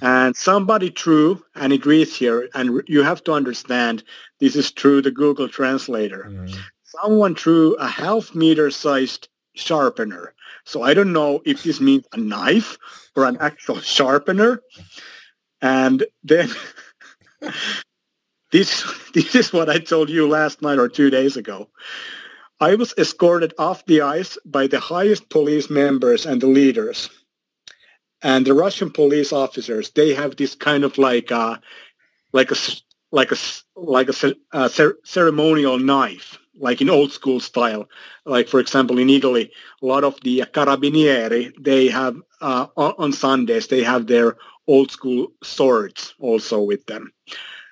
And 0.01 0.37
somebody 0.37 0.91
threw, 0.91 1.43
and 1.57 1.73
it 1.73 1.85
reads 1.85 2.15
here, 2.15 2.49
and 2.55 2.83
you 2.87 3.03
have 3.03 3.25
to 3.25 3.33
understand, 3.33 4.05
this 4.41 4.57
is 4.57 4.71
through 4.71 5.03
the 5.03 5.11
Google 5.11 5.49
Translator. 5.49 6.27
Mhm. 6.29 6.57
Someone 6.83 7.35
threw 7.35 7.75
a 7.75 7.87
half 7.87 8.35
meter 8.35 8.71
sized 8.71 9.29
sharpener. 9.55 10.35
So 10.65 10.83
I 10.83 10.95
don't 10.95 11.13
know 11.13 11.41
if 11.45 11.63
this 11.63 11.81
means 11.81 12.05
a 12.13 12.17
knife 12.17 12.79
or 13.17 13.27
an 13.27 13.37
actual 13.41 13.81
sharpener. 13.81 14.63
And 15.63 16.05
then 16.23 16.51
this 18.53 18.85
this 19.15 19.35
is 19.35 19.53
what 19.53 19.69
I 19.69 19.79
told 19.79 20.11
you 20.11 20.29
last 20.29 20.63
night 20.63 20.79
or 20.79 20.89
two 20.89 21.11
days 21.11 21.37
ago. 21.37 21.69
I 22.61 22.75
was 22.75 22.93
escorted 22.99 23.55
off 23.59 23.87
the 23.87 24.03
ice 24.03 24.37
by 24.45 24.67
the 24.67 24.81
highest 24.81 25.31
police 25.31 25.71
members 25.71 26.27
and 26.27 26.41
the 26.41 26.47
leaders. 26.47 27.09
And 28.23 28.47
the 28.47 28.53
Russian 28.53 28.91
police 28.91 29.33
officers, 29.33 29.91
they 29.91 30.13
have 30.13 30.37
this 30.37 30.55
kind 30.55 30.85
of 30.85 30.99
like 30.99 31.31
a, 31.31 31.59
like 32.33 32.51
a 32.51 32.57
like 33.13 33.33
a 33.33 33.37
like 33.77 34.09
a 34.09 34.35
uh, 34.53 34.69
cer- 34.69 34.99
ceremonial 35.05 35.79
knife, 35.79 36.39
like 36.59 36.81
in 36.81 36.91
old 36.91 37.13
school 37.13 37.41
style. 37.41 37.89
Like 38.25 38.49
for 38.49 38.61
example, 38.61 38.99
in 38.99 39.11
Italy, 39.11 39.51
a 39.83 39.87
lot 39.87 40.05
of 40.05 40.21
the 40.21 40.45
carabinieri 40.53 41.53
they 41.61 41.89
have 41.89 42.17
uh, 42.41 42.67
on 42.77 43.13
Sundays 43.13 43.67
they 43.67 43.83
have 43.83 44.07
their 44.07 44.37
old 44.67 44.91
school 44.91 45.33
swords 45.43 46.15
also 46.21 46.61
with 46.61 46.87
them. 46.87 47.13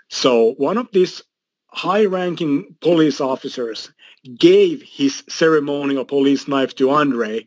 So 0.08 0.54
one 0.54 0.78
of 0.78 0.88
these 0.92 1.22
high-ranking 1.68 2.76
police 2.80 3.20
officers 3.20 3.92
gave 4.36 4.82
his 4.82 5.22
ceremonial 5.28 6.04
police 6.04 6.48
knife 6.48 6.74
to 6.76 6.90
Andre, 6.90 7.46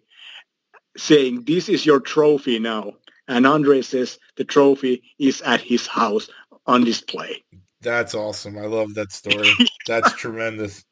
saying, 0.95 1.43
"This 1.43 1.67
is 1.67 1.85
your 1.85 1.99
trophy 1.99 2.59
now." 2.59 2.93
And 3.27 3.45
Andre 3.45 3.81
says 3.81 4.19
the 4.35 4.43
trophy 4.45 5.03
is 5.19 5.41
at 5.41 5.61
his 5.61 5.87
house 5.87 6.29
on 6.65 6.83
display. 6.83 7.43
That's 7.81 8.13
awesome. 8.15 8.57
I 8.57 8.65
love 8.65 8.93
that 8.95 9.11
story. 9.11 9.49
That's 9.87 10.13
tremendous. 10.13 10.83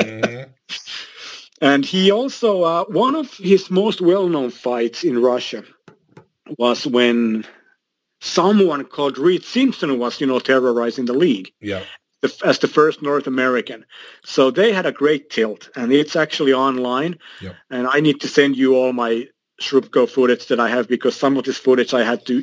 hmm 0.00 0.42
And 1.60 1.84
he 1.84 2.10
also, 2.10 2.62
uh, 2.64 2.84
one 2.86 3.14
of 3.14 3.32
his 3.34 3.70
most 3.70 4.00
well-known 4.00 4.50
fights 4.50 5.04
in 5.04 5.22
Russia 5.22 5.62
was 6.58 6.86
when 6.86 7.44
someone 8.20 8.84
called 8.84 9.18
Reid 9.18 9.44
Simpson 9.44 9.98
was, 9.98 10.20
you 10.20 10.26
know, 10.26 10.38
terrorizing 10.40 11.04
the 11.06 11.12
league 11.12 11.52
Yeah. 11.60 11.82
the, 12.20 12.32
as 12.44 12.58
the 12.58 12.68
first 12.68 13.02
North 13.02 13.26
American. 13.26 13.84
So 14.24 14.50
they 14.50 14.72
had 14.72 14.86
a 14.86 14.92
great 14.92 15.30
tilt, 15.30 15.68
and 15.76 15.92
it's 15.92 16.16
actually 16.16 16.52
online. 16.52 17.18
Yep. 17.40 17.54
And 17.70 17.86
I 17.86 18.00
need 18.00 18.20
to 18.22 18.28
send 18.28 18.56
you 18.56 18.74
all 18.76 18.92
my 18.92 19.28
Srubko 19.60 20.08
footage 20.08 20.46
that 20.48 20.58
I 20.58 20.68
have 20.68 20.88
because 20.88 21.14
some 21.14 21.36
of 21.36 21.44
this 21.44 21.58
footage 21.58 21.94
I 21.94 22.02
had 22.02 22.26
to 22.26 22.42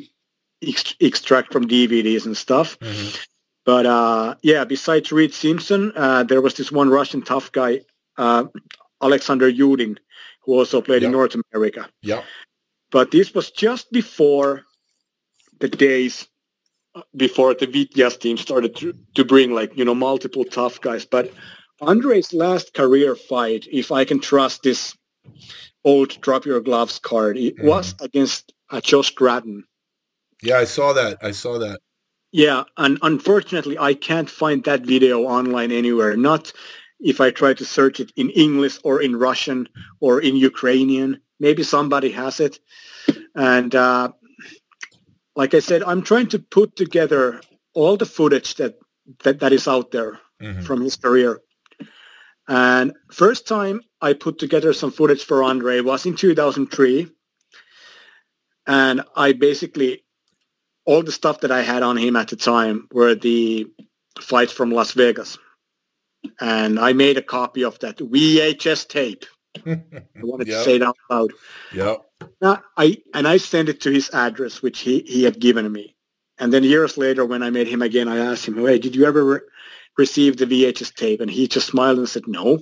ex- 0.66 0.94
extract 1.00 1.52
from 1.52 1.66
DVDs 1.68 2.24
and 2.24 2.36
stuff. 2.36 2.78
Mhm. 2.80 3.26
But 3.70 3.86
uh, 3.86 4.34
yeah, 4.42 4.64
besides 4.64 5.12
Reid 5.12 5.32
Simpson, 5.32 5.92
uh, 5.94 6.24
there 6.24 6.40
was 6.40 6.54
this 6.54 6.72
one 6.72 6.90
Russian 6.90 7.22
tough 7.22 7.52
guy, 7.52 7.82
uh, 8.18 8.46
Alexander 9.00 9.48
Yudin, 9.48 9.96
who 10.42 10.54
also 10.54 10.80
played 10.82 11.04
in 11.04 11.12
North 11.12 11.36
America. 11.52 11.88
Yeah. 12.02 12.24
But 12.90 13.12
this 13.12 13.32
was 13.32 13.52
just 13.52 13.92
before 13.92 14.64
the 15.60 15.68
days 15.68 16.26
uh, 16.96 17.02
before 17.14 17.54
the 17.54 17.68
Vityaz 17.68 18.18
team 18.18 18.36
started 18.38 18.74
to, 18.78 18.92
to 19.14 19.24
bring 19.24 19.54
like, 19.54 19.70
you 19.78 19.84
know, 19.84 19.94
multiple 19.94 20.44
tough 20.44 20.80
guys. 20.80 21.04
But 21.06 21.32
Andre's 21.80 22.32
last 22.32 22.74
career 22.74 23.14
fight, 23.14 23.68
if 23.70 23.92
I 23.92 24.04
can 24.04 24.18
trust 24.18 24.64
this 24.64 24.96
old 25.84 26.20
drop 26.22 26.44
your 26.44 26.60
gloves 26.60 26.98
card, 26.98 27.36
it 27.36 27.54
Mhm. 27.56 27.66
was 27.66 27.94
against 28.00 28.52
uh, 28.70 28.80
Josh 28.80 29.10
Gratton. 29.14 29.62
Yeah, 30.42 30.58
I 30.58 30.64
saw 30.64 30.92
that. 30.92 31.18
I 31.22 31.30
saw 31.30 31.56
that. 31.60 31.78
Yeah, 32.32 32.64
and 32.76 32.98
unfortunately, 33.02 33.76
I 33.78 33.94
can't 33.94 34.30
find 34.30 34.62
that 34.64 34.82
video 34.82 35.22
online 35.24 35.72
anywhere. 35.72 36.16
Not 36.16 36.52
if 37.00 37.20
I 37.20 37.30
try 37.30 37.54
to 37.54 37.64
search 37.64 37.98
it 37.98 38.12
in 38.16 38.30
English 38.30 38.78
or 38.84 39.02
in 39.02 39.16
Russian 39.16 39.68
or 40.00 40.20
in 40.20 40.36
Ukrainian. 40.36 41.20
Maybe 41.40 41.62
somebody 41.62 42.10
has 42.12 42.38
it. 42.40 42.60
And 43.34 43.74
uh, 43.74 44.12
like 45.34 45.54
I 45.54 45.60
said, 45.60 45.82
I'm 45.82 46.02
trying 46.02 46.28
to 46.28 46.38
put 46.38 46.76
together 46.76 47.40
all 47.74 47.96
the 47.96 48.06
footage 48.06 48.54
that 48.56 48.74
that, 49.24 49.40
that 49.40 49.52
is 49.52 49.66
out 49.66 49.90
there 49.90 50.20
Mhm. 50.40 50.62
from 50.62 50.80
his 50.80 50.96
career. 50.96 51.40
And 52.48 52.92
first 53.12 53.46
time 53.46 53.80
I 54.00 54.12
put 54.12 54.38
together 54.38 54.72
some 54.72 54.90
footage 54.92 55.24
for 55.24 55.42
Andre 55.42 55.80
was 55.80 56.06
in 56.06 56.16
2003. 56.16 57.08
And 58.66 59.02
I 59.16 59.32
basically, 59.32 60.04
all 60.86 61.02
the 61.02 61.12
stuff 61.12 61.40
that 61.40 61.50
I 61.50 61.62
had 61.62 61.82
on 61.82 61.96
him 61.96 62.16
at 62.16 62.28
the 62.28 62.36
time 62.36 62.88
were 62.92 63.14
the 63.14 63.66
fights 64.20 64.52
from 64.52 64.70
Las 64.70 64.92
Vegas. 64.92 65.38
And 66.40 66.78
I 66.78 66.92
made 66.92 67.16
a 67.16 67.22
copy 67.22 67.64
of 67.64 67.78
that 67.80 67.96
VHS 67.98 68.88
tape. 68.88 69.24
I 69.66 69.80
wanted 70.16 70.46
Yep. 70.48 70.56
to 70.58 70.64
say 70.64 70.76
it 70.76 70.82
out 70.82 70.96
loud. 71.10 71.32
Yeah. 71.72 71.96
Now, 72.42 72.62
I 72.76 72.98
and 73.14 73.26
I 73.26 73.38
sent 73.38 73.68
it 73.68 73.80
to 73.82 73.90
his 73.90 74.10
address, 74.12 74.62
which 74.62 74.80
he, 74.80 75.00
he 75.06 75.22
had 75.24 75.40
given 75.40 75.70
me. 75.72 75.94
And 76.38 76.52
then 76.52 76.64
years 76.64 76.96
later, 76.98 77.24
when 77.24 77.42
I 77.42 77.50
met 77.50 77.66
him 77.66 77.82
again, 77.82 78.08
I 78.08 78.18
asked 78.18 78.46
him, 78.46 78.56
"Hey, 78.58 78.78
did 78.78 78.94
you 78.94 79.04
ever 79.06 79.24
re- 79.24 79.40
receive 79.98 80.36
the 80.36 80.46
VHS 80.46 80.94
tape?" 80.94 81.20
And 81.20 81.30
he 81.30 81.48
just 81.48 81.68
smiled 81.68 81.98
and 81.98 82.08
said, 82.08 82.26
"No." 82.26 82.60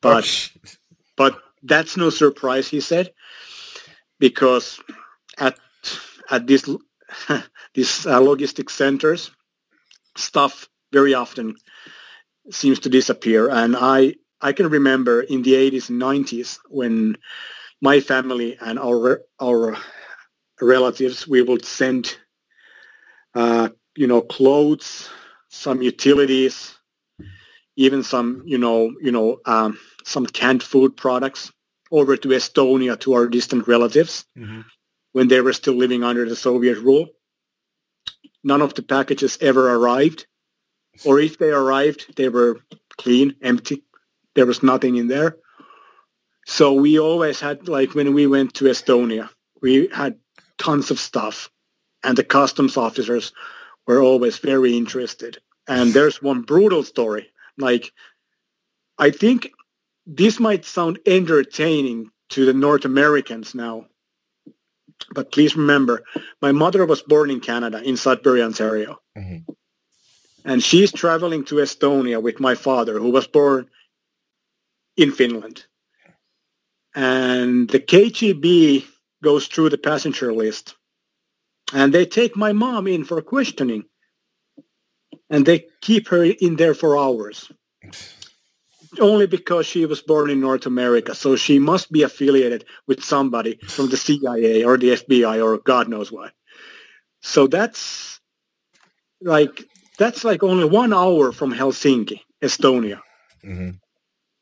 But 0.00 0.50
but 1.16 1.38
that's 1.62 1.96
no 1.96 2.10
surprise, 2.10 2.68
he 2.68 2.80
said, 2.80 3.12
because 4.18 4.80
at 5.38 5.58
at 6.30 6.46
these 6.46 6.68
these 7.74 8.06
uh, 8.06 8.20
logistic 8.20 8.70
centers, 8.70 9.30
stuff 10.16 10.68
very 10.92 11.14
often 11.14 11.56
seems 12.50 12.78
to 12.80 12.88
disappear. 12.88 13.48
And 13.50 13.76
I 13.76 14.14
I 14.40 14.52
can 14.52 14.68
remember 14.68 15.22
in 15.22 15.42
the 15.42 15.54
80s 15.54 15.90
and 15.90 15.98
90s 15.98 16.58
when 16.68 17.16
my 17.80 18.00
family 18.00 18.56
and 18.60 18.78
our 18.78 19.22
our 19.40 19.76
relatives 20.60 21.26
we 21.28 21.42
would 21.42 21.64
send 21.64 22.16
uh, 23.34 23.68
you 23.96 24.06
know 24.06 24.20
clothes, 24.22 25.08
some 25.48 25.82
utilities, 25.82 26.74
even 27.76 28.02
some 28.02 28.42
you 28.44 28.58
know 28.58 28.92
you 29.00 29.12
know 29.12 29.40
um, 29.46 29.78
some 30.04 30.26
canned 30.26 30.62
food 30.62 30.96
products 30.96 31.52
over 31.90 32.16
to 32.16 32.28
Estonia 32.28 32.98
to 33.00 33.12
our 33.14 33.28
distant 33.28 33.68
relatives 33.68 34.24
Mhm. 34.36 34.64
When 35.16 35.28
they 35.28 35.40
were 35.40 35.54
still 35.54 35.72
living 35.72 36.04
under 36.04 36.28
the 36.28 36.36
Soviet 36.36 36.76
rule. 36.76 37.06
None 38.44 38.60
of 38.60 38.74
the 38.74 38.82
packages 38.82 39.38
ever 39.40 39.74
arrived, 39.74 40.26
or 41.06 41.18
if 41.18 41.38
they 41.38 41.48
arrived, 41.48 42.14
they 42.16 42.28
were 42.28 42.60
clean, 42.98 43.34
empty. 43.40 43.82
There 44.34 44.44
was 44.44 44.62
nothing 44.62 44.96
in 44.96 45.06
there. 45.08 45.38
So 46.44 46.74
we 46.74 46.98
always 46.98 47.40
had, 47.40 47.66
like 47.66 47.94
when 47.94 48.12
we 48.12 48.26
went 48.26 48.52
to 48.56 48.66
Estonia, 48.66 49.30
we 49.62 49.88
had 49.88 50.18
tons 50.58 50.90
of 50.90 51.00
stuff, 51.00 51.50
and 52.04 52.18
the 52.18 52.22
customs 52.22 52.76
officers 52.76 53.32
were 53.86 54.02
always 54.02 54.36
very 54.36 54.76
interested. 54.76 55.38
And 55.66 55.94
there's 55.94 56.20
one 56.20 56.42
brutal 56.42 56.84
story. 56.84 57.32
Like, 57.56 57.90
I 58.98 59.08
think 59.12 59.50
this 60.04 60.38
might 60.38 60.66
sound 60.66 60.98
entertaining 61.06 62.10
to 62.28 62.44
the 62.44 62.52
North 62.52 62.84
Americans 62.84 63.54
now, 63.54 63.86
but 65.14 65.32
please 65.32 65.56
remember, 65.56 66.02
my 66.42 66.52
mother 66.52 66.84
was 66.86 67.02
born 67.02 67.30
in 67.30 67.40
Canada, 67.40 67.82
in 67.82 67.96
Sudbury, 67.96 68.42
Ontario. 68.42 69.00
Mhm. 69.16 69.44
And 70.44 70.62
she's 70.62 70.92
traveling 70.92 71.44
to 71.46 71.56
Estonia 71.56 72.22
with 72.22 72.40
my 72.40 72.54
father, 72.54 72.98
who 72.98 73.10
was 73.10 73.26
born 73.26 73.68
in 74.96 75.12
Finland. 75.12 75.66
And 76.94 77.68
the 77.68 77.80
KGB 77.80 78.86
goes 79.22 79.48
through 79.48 79.70
the 79.70 79.78
passenger 79.78 80.32
list. 80.32 80.76
And 81.72 81.92
they 81.92 82.06
take 82.06 82.36
my 82.36 82.52
mom 82.52 82.86
in 82.86 83.04
for 83.04 83.20
questioning. 83.22 83.84
And 85.28 85.44
they 85.44 85.66
keep 85.80 86.08
her 86.08 86.24
in 86.24 86.56
there 86.56 86.74
for 86.74 86.96
hours. 86.96 87.50
Only 89.00 89.26
because 89.26 89.66
she 89.66 89.86
was 89.86 90.02
born 90.02 90.30
in 90.30 90.40
North 90.40 90.66
America. 90.66 91.14
So 91.14 91.36
she 91.36 91.58
must 91.58 91.92
be 91.92 92.02
affiliated 92.02 92.64
with 92.86 93.02
somebody 93.02 93.58
from 93.68 93.88
the 93.88 93.96
CIA 93.96 94.64
or 94.64 94.76
the 94.76 94.90
FBI 94.90 95.42
or 95.42 95.58
God 95.58 95.88
knows 95.88 96.12
what. 96.12 96.32
So 97.22 97.46
that's 97.46 98.20
like 99.20 99.64
that's 99.98 100.24
like 100.24 100.42
only 100.42 100.64
one 100.66 100.92
hour 100.92 101.32
from 101.32 101.52
Helsinki, 101.52 102.20
Estonia. 102.42 103.00
Mhm. 103.44 103.78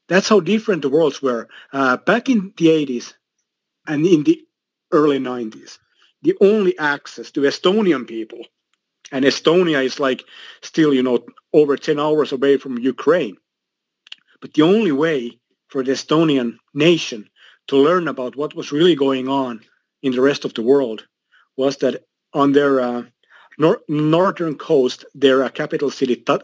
That's 0.09 0.29
how 0.29 0.41
different 0.41 0.83
the 0.83 0.89
worlds 0.91 1.23
were. 1.23 1.49
Uh, 1.73 1.97
back 1.97 2.29
in 2.29 2.53
the 2.57 2.69
80s 2.69 3.15
and 3.87 4.05
in 4.07 4.25
the 4.25 4.41
early 4.93 5.19
90s, 5.19 5.79
the 6.23 6.35
only 6.41 6.77
access 6.79 7.31
to 7.33 7.41
Estonian 7.43 8.07
people, 8.07 8.41
and 9.13 9.25
Estonia 9.25 9.85
is 9.85 9.99
like 10.01 10.25
still, 10.63 10.93
you 10.93 11.03
know, 11.03 11.25
over 11.53 11.77
10 11.77 11.99
hours 11.99 12.33
away 12.33 12.57
from 12.57 12.79
Ukraine. 12.79 13.37
But 14.45 14.53
the 14.53 14.61
only 14.61 14.93
way 14.93 15.41
for 15.69 15.83
the 15.83 15.93
Estonian 15.93 16.59
nation 16.75 17.31
to 17.69 17.77
learn 17.77 18.09
about 18.09 18.37
what 18.37 18.55
was 18.55 18.73
really 18.73 18.95
going 18.95 19.27
on 19.27 19.63
in 20.03 20.13
the 20.13 20.21
rest 20.21 20.45
of 20.45 20.53
the 20.53 20.61
world 20.61 21.07
was 21.57 21.79
that 21.79 22.05
on 22.35 22.53
their 22.53 22.79
uh, 22.79 23.05
nor- 23.57 23.81
northern 23.89 24.59
coast, 24.59 25.07
their 25.15 25.45
uh, 25.45 25.49
capital 25.49 25.91
city, 25.91 26.17
Ta- 26.17 26.41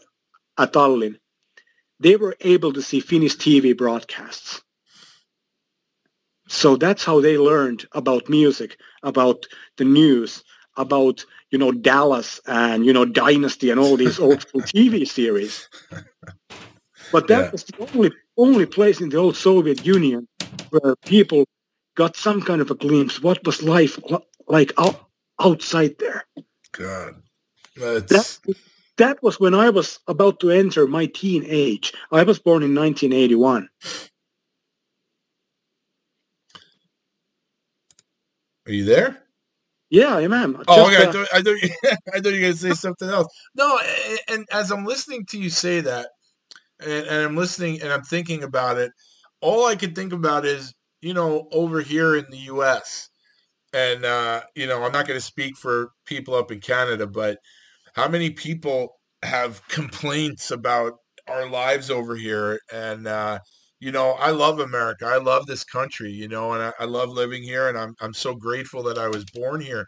uh, 0.56 0.66
Tallinn, 0.66 1.18
they 1.98 2.16
were 2.16 2.34
able 2.40 2.72
to 2.72 2.80
see 2.80 3.00
Finnish 3.00 3.36
TV 3.36 3.76
broadcasts. 3.76 4.62
So 6.48 6.76
that's 6.76 7.04
how 7.04 7.20
they 7.20 7.36
learned 7.36 7.86
about 7.92 8.30
music, 8.30 8.78
about 9.02 9.44
the 9.76 9.84
news, 9.84 10.42
about 10.78 11.22
you 11.50 11.58
know 11.58 11.70
Dallas 11.70 12.40
and 12.46 12.86
you 12.86 12.94
know 12.94 13.04
Dynasty 13.04 13.68
and 13.68 13.78
all 13.78 13.98
these 13.98 14.18
old 14.24 14.40
school 14.40 14.62
TV 14.62 15.06
series. 15.06 15.68
But 17.12 17.28
that 17.28 17.46
Yeah. 17.46 17.50
was 17.52 17.64
the 17.64 17.88
only 17.94 18.12
only 18.36 18.66
place 18.66 19.00
in 19.00 19.08
the 19.10 19.18
old 19.18 19.36
Soviet 19.36 19.84
Union 19.86 20.28
where 20.70 20.96
people 21.06 21.44
got 21.96 22.16
some 22.16 22.42
kind 22.42 22.60
of 22.62 22.70
a 22.70 22.74
glimpse 22.74 23.22
what 23.22 23.44
was 23.46 23.62
life 23.62 23.98
like 24.48 24.72
out, 24.78 25.08
outside 25.40 25.96
there. 25.98 26.24
God. 26.72 27.22
That's 27.76 28.40
That 28.46 28.56
that 28.98 29.22
was 29.22 29.40
when 29.40 29.54
I 29.54 29.70
was 29.70 30.00
about 30.08 30.40
to 30.40 30.50
enter 30.50 30.86
my 30.86 31.06
teen 31.06 31.44
age. 31.46 31.92
I 32.12 32.22
was 32.24 32.38
born 32.38 32.62
in 32.62 32.74
1981. 32.74 33.68
Are 38.66 38.72
you 38.72 38.84
there? 38.84 39.22
Yeah, 39.90 40.16
I 40.16 40.22
am. 40.22 40.62
Oh, 40.68 40.84
Just, 40.84 40.94
okay. 40.94 41.02
I 41.02 41.06
uh, 41.06 41.12
thought, 41.12 41.28
I 41.34 41.42
thought, 41.42 41.62
you, 41.62 41.70
I 42.14 42.20
thought 42.20 42.26
you 42.26 42.32
were 42.32 42.40
going 42.40 42.52
to 42.52 42.58
say 42.58 42.72
something 42.74 43.08
else. 43.08 43.32
No, 43.56 43.78
and, 44.08 44.20
and 44.28 44.48
as 44.52 44.70
I'm 44.70 44.84
listening 44.84 45.26
to 45.26 45.38
you 45.38 45.50
say 45.50 45.80
that, 45.80 46.10
and, 46.80 47.06
and 47.06 47.24
I'm 47.24 47.36
listening 47.36 47.80
and 47.82 47.92
I'm 47.92 48.02
thinking 48.02 48.42
about 48.42 48.78
it, 48.78 48.92
all 49.40 49.66
I 49.66 49.76
could 49.76 49.94
think 49.94 50.12
about 50.12 50.44
is, 50.46 50.74
you 51.00 51.14
know, 51.14 51.48
over 51.52 51.80
here 51.80 52.16
in 52.16 52.26
the 52.30 52.38
U.S. 52.38 53.08
And, 53.72 54.04
uh, 54.04 54.42
you 54.54 54.66
know, 54.66 54.82
I'm 54.82 54.92
not 54.92 55.06
going 55.06 55.18
to 55.18 55.24
speak 55.24 55.56
for 55.56 55.90
people 56.06 56.34
up 56.34 56.50
in 56.50 56.60
Canada, 56.60 57.06
but 57.06 57.38
how 57.94 58.08
many 58.08 58.30
people 58.30 58.98
have 59.22 59.62
complaints 59.68 60.50
about 60.50 60.94
our 61.28 61.48
lives 61.48 61.90
over 61.90 62.16
here? 62.16 62.60
And, 62.72 63.06
uh, 63.06 63.38
you 63.80 63.92
know, 63.92 64.10
I 64.12 64.30
love 64.30 64.60
America. 64.60 65.06
I 65.06 65.16
love 65.16 65.46
this 65.46 65.64
country, 65.64 66.10
you 66.10 66.28
know, 66.28 66.52
and 66.52 66.62
I, 66.62 66.72
I 66.80 66.84
love 66.84 67.08
living 67.08 67.42
here. 67.42 67.68
And 67.68 67.78
I'm, 67.78 67.94
I'm 68.00 68.12
so 68.12 68.34
grateful 68.34 68.82
that 68.82 68.98
I 68.98 69.08
was 69.08 69.24
born 69.24 69.62
here 69.62 69.86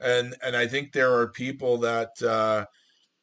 and 0.00 0.34
and 0.42 0.56
I 0.56 0.66
think 0.66 0.92
there 0.92 1.12
are 1.12 1.28
people 1.28 1.78
that 1.78 2.10
uh, 2.22 2.64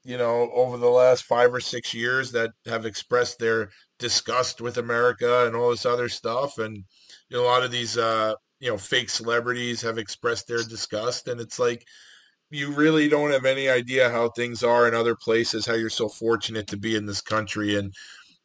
you 0.03 0.17
know 0.17 0.51
over 0.53 0.77
the 0.77 0.89
last 0.89 1.23
five 1.23 1.53
or 1.53 1.59
six 1.59 1.93
years 1.93 2.31
that 2.31 2.51
have 2.65 2.85
expressed 2.85 3.39
their 3.39 3.69
disgust 3.99 4.61
with 4.61 4.77
America 4.77 5.45
and 5.45 5.55
all 5.55 5.69
this 5.71 5.85
other 5.85 6.09
stuff, 6.09 6.57
and 6.57 6.77
you 7.29 7.37
know, 7.37 7.43
a 7.43 7.45
lot 7.45 7.63
of 7.63 7.71
these 7.71 7.97
uh, 7.97 8.33
you 8.59 8.69
know 8.69 8.77
fake 8.77 9.09
celebrities 9.09 9.81
have 9.81 9.97
expressed 9.97 10.47
their 10.47 10.63
disgust, 10.63 11.27
and 11.27 11.39
it's 11.41 11.59
like 11.59 11.85
you 12.49 12.71
really 12.73 13.07
don't 13.07 13.31
have 13.31 13.45
any 13.45 13.69
idea 13.69 14.09
how 14.09 14.29
things 14.29 14.63
are 14.63 14.87
in 14.87 14.93
other 14.93 15.15
places, 15.15 15.65
how 15.65 15.73
you're 15.73 15.89
so 15.89 16.09
fortunate 16.09 16.67
to 16.67 16.77
be 16.77 16.95
in 16.95 17.05
this 17.05 17.21
country. 17.21 17.75
And, 17.77 17.93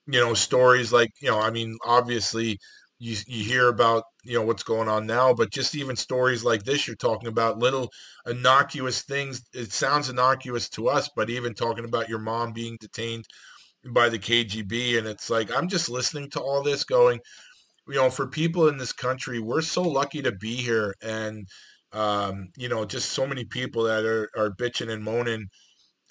you 0.07 0.21
know, 0.21 0.35
stories 0.35 0.93
like, 0.93 1.13
you 1.21 1.29
know, 1.31 1.41
I 1.41 1.51
mean, 1.51 1.77
obviously 1.85 2.59
you, 2.99 3.17
you 3.27 3.45
hear 3.45 3.69
about, 3.69 4.05
you 4.25 4.35
know, 4.35 4.45
what's 4.45 4.63
going 4.63 4.89
on 4.89 5.07
now, 5.07 5.35
but 5.35 5.51
just 5.51 5.75
even 5.75 5.97
stories 5.97 6.45
like 6.45 6.63
this, 6.63 6.87
you're 6.87 6.97
talking 6.97 7.29
about 7.29 7.59
little 7.59 7.91
innocuous 8.27 9.03
things. 9.03 9.43
It 9.53 9.73
sounds 9.73 10.09
innocuous 10.09 10.69
to 10.71 10.89
us, 10.89 11.11
but 11.15 11.29
even 11.29 11.55
talking 11.55 11.85
about 11.85 12.09
your 12.09 12.19
mom 12.19 12.53
being 12.53 12.79
detained 12.81 13.27
by 13.93 14.09
the 14.09 14.19
KGB. 14.19 14.99
And 14.99 15.07
it's 15.07 15.29
like, 15.29 15.55
I'm 15.55 15.69
just 15.69 15.91
listening 15.91 16.31
to 16.31 16.41
all 16.41 16.63
this 16.63 16.85
going, 16.85 17.21
you 17.87 17.95
know, 17.95 18.11
for 18.11 18.27
people 18.27 18.69
in 18.69 18.79
this 18.79 18.93
country, 18.93 19.41
we're 19.41 19.63
so 19.63 19.83
lucky 19.83 20.23
to 20.23 20.33
be 20.33 20.57
here. 20.57 20.95
And, 21.03 21.47
um, 21.93 22.49
you 22.57 22.69
know, 22.69 22.85
just 22.85 23.11
so 23.11 23.27
many 23.27 23.45
people 23.45 23.85
that 23.85 24.05
are, 24.05 24.29
are 24.37 24.51
bitching 24.51 24.91
and 24.91 25.05
moaning 25.05 25.49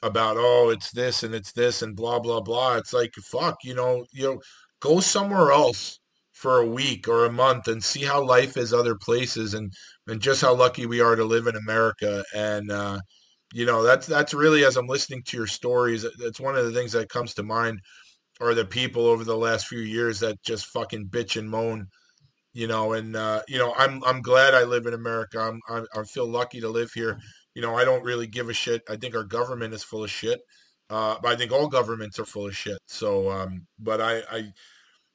about, 0.04 0.38
oh, 0.38 0.70
it's 0.70 0.92
this 0.92 1.24
and 1.24 1.34
it's 1.34 1.52
this 1.52 1.82
and 1.82 1.96
blah, 1.96 2.20
blah, 2.20 2.42
blah. 2.42 2.78
It's 2.78 2.94
like, 2.94 3.14
fuck, 3.16 3.58
you 3.64 3.74
know, 3.74 4.06
you 4.12 4.24
know, 4.24 4.42
go 4.80 5.00
somewhere 5.00 5.52
else 5.52 6.00
for 6.36 6.60
a 6.60 6.68
week 6.68 7.08
or 7.08 7.26
a 7.26 7.32
month 7.32 7.68
and 7.68 7.84
see 7.84 8.04
how 8.04 8.24
life 8.24 8.58
is 8.58 8.74
other 8.74 8.94
places 8.94 9.54
and, 9.54 9.72
and 10.08 10.22
just 10.22 10.42
how 10.42 10.54
lucky 10.54 10.86
we 10.86 11.00
are 11.00 11.16
to 11.16 11.24
live 11.24 11.48
in 11.48 11.56
America. 11.56 12.24
And, 12.36 12.72
uh, 12.72 13.00
you 13.54 13.66
know, 13.66 13.84
that's, 13.84 14.06
that's 14.06 14.34
really, 14.34 14.66
as 14.66 14.76
I'm 14.76 14.88
listening 14.88 15.24
to 15.24 15.38
your 15.38 15.48
stories, 15.48 16.06
that's 16.20 16.40
one 16.40 16.58
of 16.58 16.66
the 16.66 16.72
things 16.72 16.92
that 16.92 17.10
comes 17.10 17.34
to 17.36 17.44
mind 17.44 17.80
are 18.42 18.54
the 18.54 18.66
people 18.66 19.06
over 19.08 19.24
the 19.24 19.38
last 19.38 19.68
few 19.68 19.80
years 19.80 20.20
that 20.20 20.44
just 20.44 20.66
fucking 20.68 21.08
bitch 21.08 21.40
and 21.40 21.50
moan 21.50 21.88
you 22.56 22.68
know, 22.68 22.94
and 22.94 23.18
uh, 23.18 23.42
you 23.50 23.58
know, 23.58 23.74
I'm 23.78 24.02
I'm 24.06 24.22
glad 24.22 24.54
I 24.54 24.64
live 24.64 24.86
in 24.86 24.94
America. 24.94 25.40
I'm, 25.42 25.60
I'm 25.68 25.86
I 25.94 26.04
feel 26.04 26.26
lucky 26.26 26.62
to 26.62 26.70
live 26.70 26.90
here. 26.94 27.20
You 27.54 27.62
know, 27.62 27.76
I 27.76 27.84
don't 27.84 28.04
really 28.04 28.28
give 28.28 28.48
a 28.48 28.54
shit. 28.54 28.82
I 28.90 28.96
think 28.96 29.14
our 29.14 29.26
government 29.26 29.74
is 29.74 29.84
full 29.84 30.06
of 30.06 30.10
shit. 30.10 30.40
Uh, 30.90 31.18
but 31.22 31.34
I 31.34 31.36
think 31.36 31.52
all 31.52 31.68
governments 31.68 32.18
are 32.18 32.26
full 32.26 32.48
of 32.48 32.56
shit. 32.56 32.78
So, 32.86 33.30
um, 33.30 33.66
but 33.80 34.00
I, 34.00 34.22
I, 34.32 34.44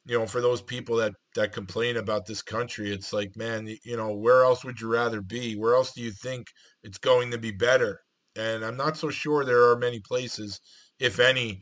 you 0.07 0.19
know, 0.19 0.27
for 0.27 0.41
those 0.41 0.63
people 0.63 0.97
that 0.97 1.13
that 1.35 1.53
complain 1.53 1.97
about 1.97 2.27
this 2.27 2.43
country, 2.43 2.93
it's 2.93 3.13
like, 3.13 3.37
man, 3.37 3.67
you 3.85 3.97
know, 3.97 4.15
where 4.15 4.45
else 4.45 4.65
would 4.65 4.81
you 4.81 4.89
rather 4.89 5.21
be? 5.21 5.55
Where 5.57 5.75
else 5.75 5.93
do 5.93 6.03
you 6.03 6.11
think 6.11 6.49
it's 6.83 6.99
going 6.99 7.31
to 7.33 7.39
be 7.39 7.51
better? 7.51 8.01
And 8.37 8.65
I'm 8.65 8.77
not 8.77 8.97
so 8.97 9.11
sure 9.11 9.45
there 9.45 9.71
are 9.71 9.77
many 9.77 10.01
places, 10.01 10.61
if 10.99 11.21
any, 11.21 11.61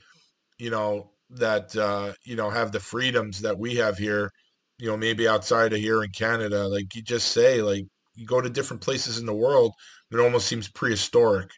you 0.58 0.70
know, 0.70 1.12
that 1.30 1.76
uh, 1.76 2.14
you 2.24 2.36
know 2.36 2.50
have 2.50 2.72
the 2.72 2.80
freedoms 2.80 3.40
that 3.42 3.58
we 3.58 3.74
have 3.76 3.98
here 3.98 4.30
you 4.78 4.86
know, 4.88 4.96
maybe 4.96 5.28
outside 5.28 5.72
of 5.72 5.80
here 5.80 6.02
in 6.04 6.10
Canada, 6.10 6.66
like 6.68 6.94
you 6.94 7.02
just 7.02 7.32
say, 7.32 7.60
like 7.62 7.84
you 8.14 8.26
go 8.26 8.40
to 8.40 8.48
different 8.48 8.82
places 8.82 9.18
in 9.18 9.26
the 9.26 9.34
world, 9.34 9.72
it 10.12 10.18
almost 10.20 10.46
seems 10.46 10.68
prehistoric. 10.68 11.50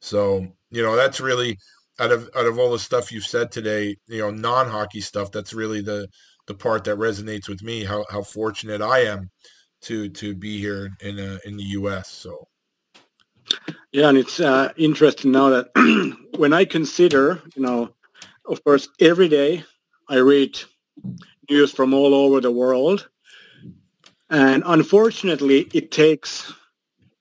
So, 0.00 0.46
you 0.70 0.82
know, 0.82 0.96
that's 0.96 1.20
really 1.20 1.58
out 1.98 2.12
of 2.12 2.28
out 2.36 2.46
of 2.46 2.58
all 2.58 2.72
the 2.72 2.78
stuff 2.78 3.12
you've 3.12 3.26
said 3.26 3.50
today, 3.52 3.96
you 4.06 4.18
know, 4.18 4.30
non-hockey 4.30 5.00
stuff, 5.00 5.30
that's 5.30 5.52
really 5.52 5.80
the 5.80 6.08
the 6.46 6.54
part 6.54 6.84
that 6.84 6.98
resonates 6.98 7.48
with 7.48 7.62
me, 7.62 7.84
how 7.84 8.04
how 8.10 8.22
fortunate 8.22 8.82
I 8.82 9.00
am 9.00 9.30
to 9.82 10.08
to 10.08 10.34
be 10.34 10.58
here 10.58 10.90
in 11.00 11.18
uh, 11.18 11.38
in 11.44 11.56
the 11.56 11.64
US. 11.64 12.10
So 12.10 12.48
yeah, 13.92 14.08
and 14.08 14.18
it's 14.18 14.40
uh, 14.40 14.72
interesting 14.76 15.32
now 15.32 15.50
that 15.50 16.16
when 16.38 16.52
I 16.52 16.64
consider, 16.64 17.42
you 17.54 17.62
know, 17.62 17.90
of 18.46 18.62
course, 18.64 18.88
every 19.00 19.28
day 19.28 19.64
I 20.08 20.16
read 20.16 20.58
news 21.50 21.72
from 21.72 21.94
all 21.94 22.14
over 22.14 22.40
the 22.40 22.50
world. 22.50 23.08
And 24.30 24.62
unfortunately, 24.64 25.68
it 25.74 25.90
takes 25.90 26.52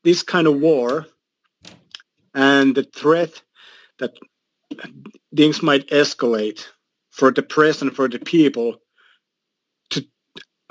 this 0.03 0.23
kind 0.23 0.48
of 0.48 0.61
war 0.61 1.07
and 2.34 2.73
the 2.73 2.84
threat 2.84 3.41
that 3.99 4.14
things 5.35 5.61
might 5.61 5.88
escalate 5.89 6.65
for 7.11 7.31
the 7.31 7.43
press 7.43 7.81
and 7.81 7.95
for 7.95 8.07
the 8.07 8.19
people 8.19 8.77
to 9.89 10.06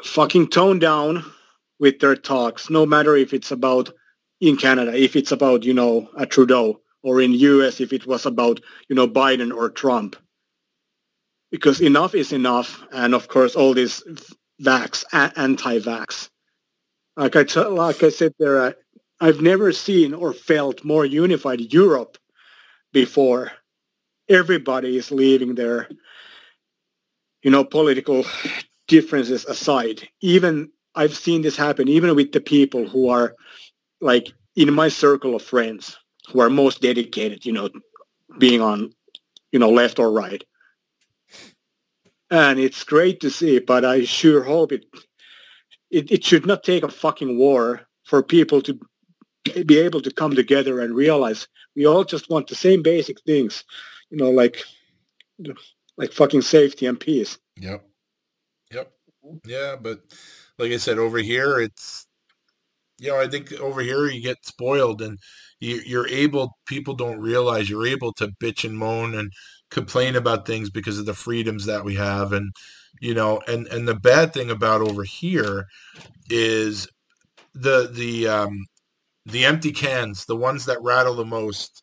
fucking 0.03 0.49
tone 0.49 0.79
down 0.79 1.25
with 1.79 1.99
their 2.01 2.17
talks, 2.17 2.71
no 2.71 2.85
matter 2.87 3.17
if 3.17 3.33
it's 3.33 3.51
about 3.51 3.91
in 4.41 4.57
Canada, 4.57 4.95
if 4.95 5.17
it's 5.17 5.33
about, 5.33 5.65
you 5.65 5.75
know, 5.75 6.09
a 6.17 6.27
Trudeau, 6.27 6.81
or 7.03 7.21
in 7.21 7.33
US 7.33 7.81
if 7.81 7.93
it 7.93 8.07
was 8.07 8.27
about, 8.27 8.61
you 8.89 8.97
know, 8.97 9.09
Biden 9.09 9.55
or 9.55 9.71
Trump 9.71 10.17
because 11.51 11.81
enough 11.81 12.15
is 12.15 12.33
enough. 12.33 12.83
And 12.93 13.15
of 13.15 13.29
course, 13.29 13.57
all 13.57 13.75
these 13.75 14.03
vax, 14.63 15.05
anti-vax. 15.13 16.29
Like 17.17 17.37
I, 17.37 17.45
t- 17.45 17.61
like 17.61 18.03
I 18.03 18.09
said 18.09 18.35
there, 18.39 18.75
I've 19.21 19.41
never 19.41 19.73
seen 19.73 20.15
or 20.15 20.33
felt 20.33 20.85
more 20.85 21.05
unified 21.05 21.73
Europe 21.73 22.17
before. 22.93 23.53
Everybody 24.31 24.97
is 24.97 25.11
leaving 25.11 25.57
their, 25.57 25.89
you 27.43 27.51
know, 27.51 27.65
political 27.65 28.25
differences 28.89 29.45
aside. 29.45 30.09
Even 30.23 30.71
I've 30.95 31.17
seen 31.17 31.43
this 31.43 31.57
happen 31.57 31.89
even 31.89 32.17
with 32.17 32.33
the 32.33 32.41
people 32.41 32.89
who 32.89 33.11
are 33.11 33.35
like 34.01 34.33
in 34.57 34.73
my 34.73 34.89
circle 34.89 35.37
of 35.37 35.43
friends 35.43 35.99
who 36.33 36.41
are 36.41 36.51
most 36.51 36.81
dedicated, 36.81 37.45
you 37.45 37.53
know, 37.53 37.69
being 38.39 38.63
on, 38.63 38.93
you 39.53 39.59
know, 39.59 39.71
left 39.71 39.99
or 39.99 40.13
right 40.13 40.43
and 42.31 42.59
it's 42.59 42.85
great 42.85 43.21
to 43.21 43.31
see. 43.31 43.59
But 43.59 43.85
I 43.85 44.05
sure 44.05 44.43
hope 44.43 44.73
it, 44.73 44.87
it 45.91 46.11
it 46.11 46.25
should 46.25 46.47
not 46.47 46.63
take 46.63 46.85
a 46.85 46.89
fucking 46.89 47.39
war 47.39 47.83
for 48.05 48.23
people 48.23 48.63
to 48.63 48.79
be 49.67 49.79
able 49.79 50.01
to 50.03 50.13
come 50.13 50.35
together 50.35 50.81
and 50.81 50.95
realize 50.95 51.49
we 51.75 51.87
all 51.87 52.05
just 52.05 52.31
want 52.31 52.49
the 52.49 52.55
same 52.55 52.83
basic 52.83 53.21
things, 53.23 53.65
you 54.11 54.19
know, 54.19 54.31
like 54.31 54.63
like 55.97 56.13
fucking 56.13 56.43
safety 56.43 56.87
and 56.87 56.99
peace. 56.99 57.39
Yep. 57.57 57.85
Yep. 58.73 58.93
Yeah, 59.45 59.77
but 59.81 60.01
like 60.59 60.73
I 60.73 60.77
said, 60.77 60.99
over 60.99 61.19
here 61.19 61.61
it's 61.61 62.07
you 62.99 63.09
know, 63.09 63.19
I 63.19 63.29
think 63.29 63.53
over 63.55 63.81
here 63.81 64.07
you 64.07 64.21
get 64.21 64.45
spoiled 64.45 65.01
and 65.01 65.19
you, 65.59 65.81
you're 65.87 66.09
able 66.09 66.57
people 66.67 66.95
don't 66.95 67.19
realize 67.19 67.69
you're 67.69 67.87
able 67.87 68.13
to 68.15 68.33
bitch 68.43 68.65
and 68.65 68.77
moan 68.77 69.15
and 69.15 69.33
complain 69.71 70.17
about 70.17 70.47
things 70.47 70.69
because 70.69 70.99
of 70.99 71.07
the 71.07 71.15
freedoms 71.15 71.65
that 71.67 71.85
we 71.85 71.95
have 71.95 72.33
and 72.33 72.53
you 73.01 73.15
know 73.15 73.41
and 73.47 73.67
and 73.69 73.87
the 73.87 73.95
bad 73.95 74.33
thing 74.33 74.51
about 74.51 74.81
over 74.81 75.05
here 75.05 75.67
is 76.29 76.89
the 77.55 77.89
the 77.93 78.27
um 78.27 78.67
the 79.27 79.45
empty 79.45 79.71
cans 79.71 80.25
the 80.25 80.37
ones 80.37 80.65
that 80.65 80.83
rattle 80.83 81.15
the 81.15 81.25
most 81.25 81.83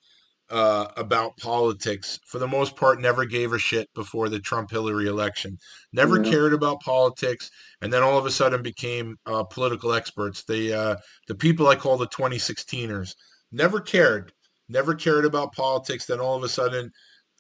uh, 0.49 0.88
about 0.98 1.38
politics 1.38 2.19
for 2.26 2.40
the 2.40 2.48
most 2.48 2.76
part 2.76 3.02
never 3.02 3.26
gave 3.26 3.53
a 3.53 3.60
shit 3.60 3.94
before 3.94 4.30
the 4.30 4.40
Trump 4.40 4.72
Hillary 4.72 5.07
election 5.07 5.57
never 5.91 6.24
yeah. 6.24 6.32
cared 6.32 6.53
about 6.53 6.82
politics 6.82 7.52
and 7.82 7.91
then 7.91 8.03
all 8.03 8.18
of 8.18 8.26
a 8.26 8.32
sudden 8.32 8.61
became 8.61 9.18
uh, 9.26 9.44
political 9.44 9.94
experts 9.94 10.44
the 10.45 10.74
uh, 10.74 10.95
the 11.28 11.36
people 11.36 11.68
I 11.68 11.76
call 11.76 11.98
the 11.98 12.07
2016ers 12.07 13.14
never 13.52 13.82
cared 13.82 14.32
never 14.69 14.95
cared 14.95 15.26
about 15.26 15.53
politics 15.53 16.06
then 16.06 16.19
all 16.19 16.36
of 16.36 16.44
a 16.44 16.49
sudden 16.49 16.91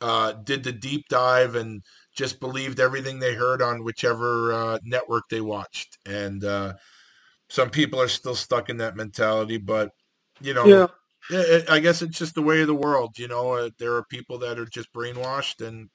uh, 0.01 0.33
did 0.43 0.63
the 0.63 0.71
deep 0.71 1.07
dive 1.09 1.55
and 1.55 1.81
just 2.15 2.39
believed 2.39 2.79
everything 2.79 3.19
they 3.19 3.33
heard 3.33 3.61
on 3.61 3.83
whichever 3.83 4.53
uh, 4.53 4.79
network 4.83 5.23
they 5.29 5.41
watched. 5.41 5.97
And 6.05 6.43
uh, 6.43 6.73
some 7.49 7.69
people 7.69 8.01
are 8.01 8.07
still 8.07 8.35
stuck 8.35 8.69
in 8.69 8.77
that 8.77 8.95
mentality, 8.95 9.57
but 9.57 9.91
you 10.41 10.53
know, 10.53 10.65
yeah. 10.65 10.87
It, 11.29 11.69
I 11.69 11.79
guess 11.79 12.01
it's 12.01 12.17
just 12.17 12.35
the 12.35 12.41
way 12.41 12.61
of 12.61 12.67
the 12.67 12.73
world. 12.73 13.17
You 13.19 13.27
know, 13.27 13.53
uh, 13.53 13.69
there 13.79 13.95
are 13.95 14.03
people 14.03 14.37
that 14.39 14.59
are 14.59 14.65
just 14.65 14.91
brainwashed, 14.93 15.65
and 15.65 15.89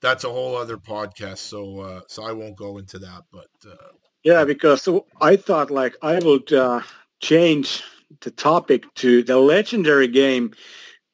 that's 0.00 0.24
a 0.24 0.30
whole 0.30 0.56
other 0.56 0.76
podcast. 0.76 1.38
So, 1.38 1.80
uh, 1.80 2.00
so 2.08 2.24
I 2.24 2.32
won't 2.32 2.56
go 2.56 2.78
into 2.78 2.98
that. 3.00 3.22
But 3.32 3.48
uh, 3.66 3.92
yeah, 4.22 4.44
because 4.44 4.88
I 5.20 5.36
thought 5.36 5.70
like 5.70 5.96
I 6.02 6.18
would 6.18 6.52
change 7.20 7.82
the 8.20 8.30
topic 8.30 8.84
to 8.96 9.22
the 9.22 9.38
legendary 9.38 10.08
game 10.08 10.52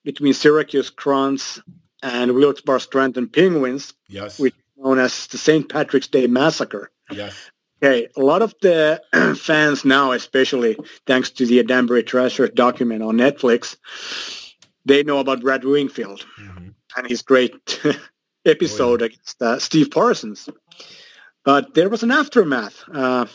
between 0.04 0.34
Syracuse 0.34 0.90
Crunch 0.90 1.58
and 2.02 2.34
Wilkes-Barre 2.34 2.80
Scranton 2.80 3.28
Penguins, 3.28 3.94
yes, 4.08 4.38
which 4.38 4.54
is 4.54 4.84
known 4.84 4.98
as 4.98 5.26
the 5.26 5.38
St. 5.38 5.68
Patrick's 5.68 6.08
Day 6.08 6.26
Massacre. 6.26 6.90
Yes. 7.10 7.50
Okay, 7.82 8.08
a 8.14 8.20
lot 8.20 8.42
of 8.42 8.54
the 8.60 9.00
fans 9.40 9.86
now, 9.86 10.12
especially 10.12 10.76
thanks 11.06 11.30
to 11.30 11.46
the 11.46 11.62
Danbury 11.62 12.02
Trashers 12.02 12.50
document 12.50 13.02
on 13.02 13.16
Netflix, 13.16 13.76
they 14.84 15.02
know 15.02 15.18
about 15.18 15.40
Brad 15.40 15.64
Wingfield 15.64 16.26
mm-hmm. 16.38 16.68
and 16.96 17.06
his 17.08 17.22
great 17.22 17.80
episode 18.44 19.00
oh, 19.00 19.04
yeah. 19.04 19.06
against 19.06 19.42
uh, 19.42 19.58
Steve 19.58 19.90
Parsons. 19.90 20.50
But 21.42 21.72
there 21.72 21.88
was 21.88 22.02
an 22.02 22.10
aftermath. 22.10 22.84
Uh, 22.92 23.26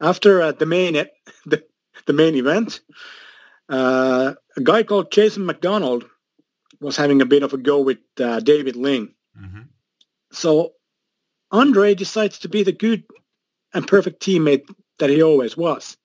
after 0.00 0.42
uh, 0.42 0.52
the 0.52 0.66
main 0.66 0.94
the, 1.46 1.64
the 2.06 2.12
main 2.12 2.34
event, 2.34 2.80
uh, 3.68 4.34
a 4.56 4.60
guy 4.60 4.82
called 4.82 5.12
Jason 5.12 5.46
MacDonald 5.46 6.04
was 6.80 6.96
having 6.96 7.22
a 7.22 7.26
bit 7.26 7.44
of 7.44 7.52
a 7.52 7.56
go 7.56 7.80
with 7.80 7.98
uh, 8.18 8.40
David 8.40 8.74
Ling. 8.74 9.14
Mm-hmm. 9.40 9.62
So 10.32 10.72
Andre 11.52 11.94
decides 11.94 12.38
to 12.40 12.48
be 12.48 12.62
the 12.62 12.72
good 12.72 13.04
and 13.74 13.86
perfect 13.86 14.22
teammate 14.22 14.68
that 14.98 15.10
he 15.10 15.22
always 15.22 15.56
was. 15.56 15.96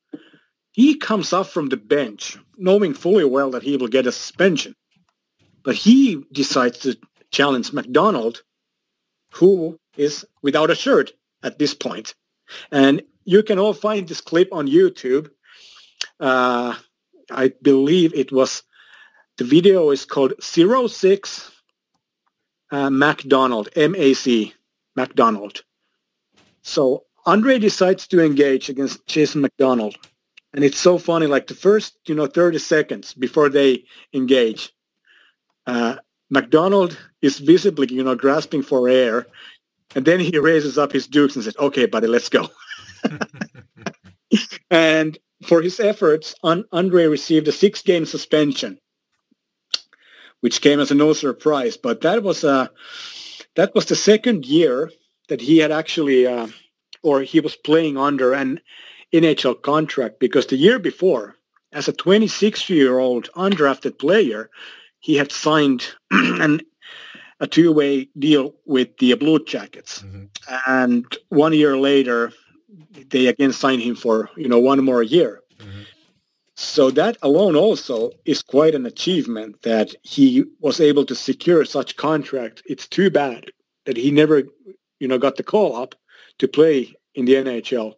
He 0.74 0.95
comes 0.95 1.34
up 1.34 1.48
from 1.48 1.69
the 1.69 1.78
bench 1.78 2.38
knowing 2.57 2.94
fully 2.94 3.24
well 3.24 3.49
that 3.52 3.64
he 3.64 3.78
will 3.78 3.88
get 3.88 4.07
a 4.07 4.11
suspension. 4.11 4.76
But 5.64 5.76
he 5.76 6.24
decides 6.32 6.80
to 6.80 6.98
challenge 7.32 7.74
MacDonald, 7.74 8.44
who 9.34 9.80
is 9.98 10.26
without 10.41 10.69
a 10.69 10.76
shirt 10.76 11.11
at 11.44 11.60
this 11.60 11.74
point. 11.74 12.14
And 12.72 13.02
you 13.26 13.44
can 13.44 13.60
all 13.60 13.74
find 13.74 14.07
this 14.07 14.22
clip 14.22 14.49
on 14.52 14.68
YouTube. 14.68 15.30
Uh, 16.19 16.76
I 17.32 17.52
believe 17.61 18.14
it 18.14 18.32
was, 18.32 18.64
the 19.38 19.44
video 19.44 19.91
is 19.91 20.06
called 20.06 20.34
06 20.41 21.52
uh, 22.72 22.90
MacDonald, 22.90 23.69
M-A-C, 23.76 24.53
McDonald. 24.98 25.64
So 26.64 27.06
Andre 27.26 27.60
decides 27.60 28.07
to 28.07 28.24
engage 28.24 28.68
against 28.68 29.06
Jason 29.07 29.41
MacDonald. 29.41 29.95
And 30.53 30.64
it's 30.64 30.80
so 30.80 30.98
funny, 30.98 31.28
like 31.28 31.48
the 31.48 31.53
first, 31.53 31.98
you 32.07 32.15
know, 32.15 32.26
30 32.26 32.57
seconds 32.57 33.14
before 33.14 33.48
they 33.48 33.84
engage, 34.14 34.74
uh, 35.68 35.98
McDonald 36.30 36.98
is 37.22 37.40
visibly, 37.40 37.88
you 37.94 38.03
know, 38.03 38.15
grasping 38.15 38.64
for 38.64 38.90
air. 38.90 39.28
And 39.95 40.03
then 40.03 40.19
he 40.19 40.38
raises 40.38 40.78
up 40.78 40.91
his 40.91 41.07
dukes 41.07 41.36
and 41.36 41.45
says, 41.45 41.56
okay, 41.57 41.86
buddy, 41.86 42.07
let's 42.07 42.30
go. 42.30 42.49
and 44.72 45.18
for 45.45 45.61
his 45.61 45.80
efforts, 45.80 46.34
Andre 46.44 47.06
received 47.06 47.48
a 47.48 47.52
six-game 47.52 48.06
suspension, 48.06 48.80
which 50.41 50.61
came 50.61 50.80
as 50.80 50.91
a 50.91 50.95
no 50.95 51.14
surprise. 51.14 51.78
But 51.78 52.02
that 52.02 52.24
was 52.24 52.44
a 52.44 52.72
that 53.58 53.74
was 53.74 53.88
the 53.88 53.96
second 53.96 54.46
year 54.46 54.92
that 55.30 55.42
he 55.42 55.58
had 55.58 55.72
actually, 55.72 56.26
uh, 56.26 56.48
or 57.02 57.22
he 57.22 57.40
was 57.40 57.56
playing 57.56 57.98
under 57.98 58.32
an 58.34 58.62
NHL 59.12 59.62
contract 59.64 60.20
because 60.20 60.46
the 60.46 60.56
year 60.56 60.80
before, 60.80 61.36
as 61.74 61.88
a 61.88 61.94
26-year-old 61.94 63.30
undrafted 63.36 63.98
player, 63.98 64.50
he 65.00 65.16
had 65.16 65.32
signed 65.32 65.88
an, 66.12 66.62
a 67.40 67.48
two-way 67.48 68.08
deal 68.18 68.54
with 68.66 68.96
the 69.00 69.16
Blue 69.16 69.44
Jackets, 69.44 70.04
mm-hmm. 70.04 70.26
and 70.68 71.18
one 71.30 71.54
year 71.54 71.78
later, 71.78 72.32
they 73.10 73.28
again 73.28 73.54
signed 73.54 73.82
him 73.82 73.96
for 73.96 74.30
you 74.38 74.48
know 74.48 74.60
one 74.60 74.84
more 74.84 75.04
year. 75.04 75.42
So 76.60 76.90
that 76.90 77.18
alone 77.22 77.56
also 77.56 78.10
is 78.26 78.42
quite 78.42 78.74
an 78.74 78.88
achievement 78.88 79.62
that 79.62 79.94
he 80.02 80.44
was 80.60 80.82
able 80.82 81.06
to 81.06 81.14
secure 81.14 81.64
such 81.64 81.98
contract. 81.98 82.64
It's 82.66 82.88
too 82.88 83.12
bad 83.12 83.52
that 83.86 83.96
he 83.96 84.10
never, 84.10 84.42
you 85.00 85.08
know, 85.08 85.20
got 85.20 85.36
the 85.36 85.44
call 85.44 85.76
up 85.76 85.94
to 86.40 86.48
play 86.48 86.96
in 87.14 87.26
the 87.26 87.36
NHL. 87.36 87.94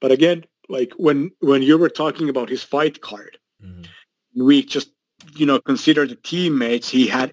But 0.00 0.10
again, 0.10 0.44
like 0.68 0.92
when 0.96 1.30
when 1.38 1.62
you 1.62 1.78
were 1.78 1.88
talking 1.88 2.28
about 2.28 2.48
his 2.48 2.64
fight 2.64 3.00
card, 3.00 3.38
mm-hmm. 3.64 3.84
we 4.34 4.64
just 4.64 4.90
you 5.36 5.46
know 5.46 5.60
consider 5.60 6.04
the 6.04 6.16
teammates 6.16 6.88
he 6.88 7.06
had 7.06 7.32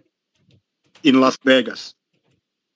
in 1.01 1.19
Las 1.19 1.37
Vegas. 1.43 1.95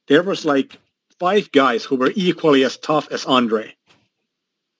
There 0.07 0.23
was 0.23 0.45
like 0.45 0.79
five 1.19 1.51
guys 1.51 1.83
who 1.83 1.97
were 1.97 2.11
equally 2.15 2.63
as 2.63 2.75
tough 2.75 3.07
as 3.11 3.23
Andre. 3.25 3.75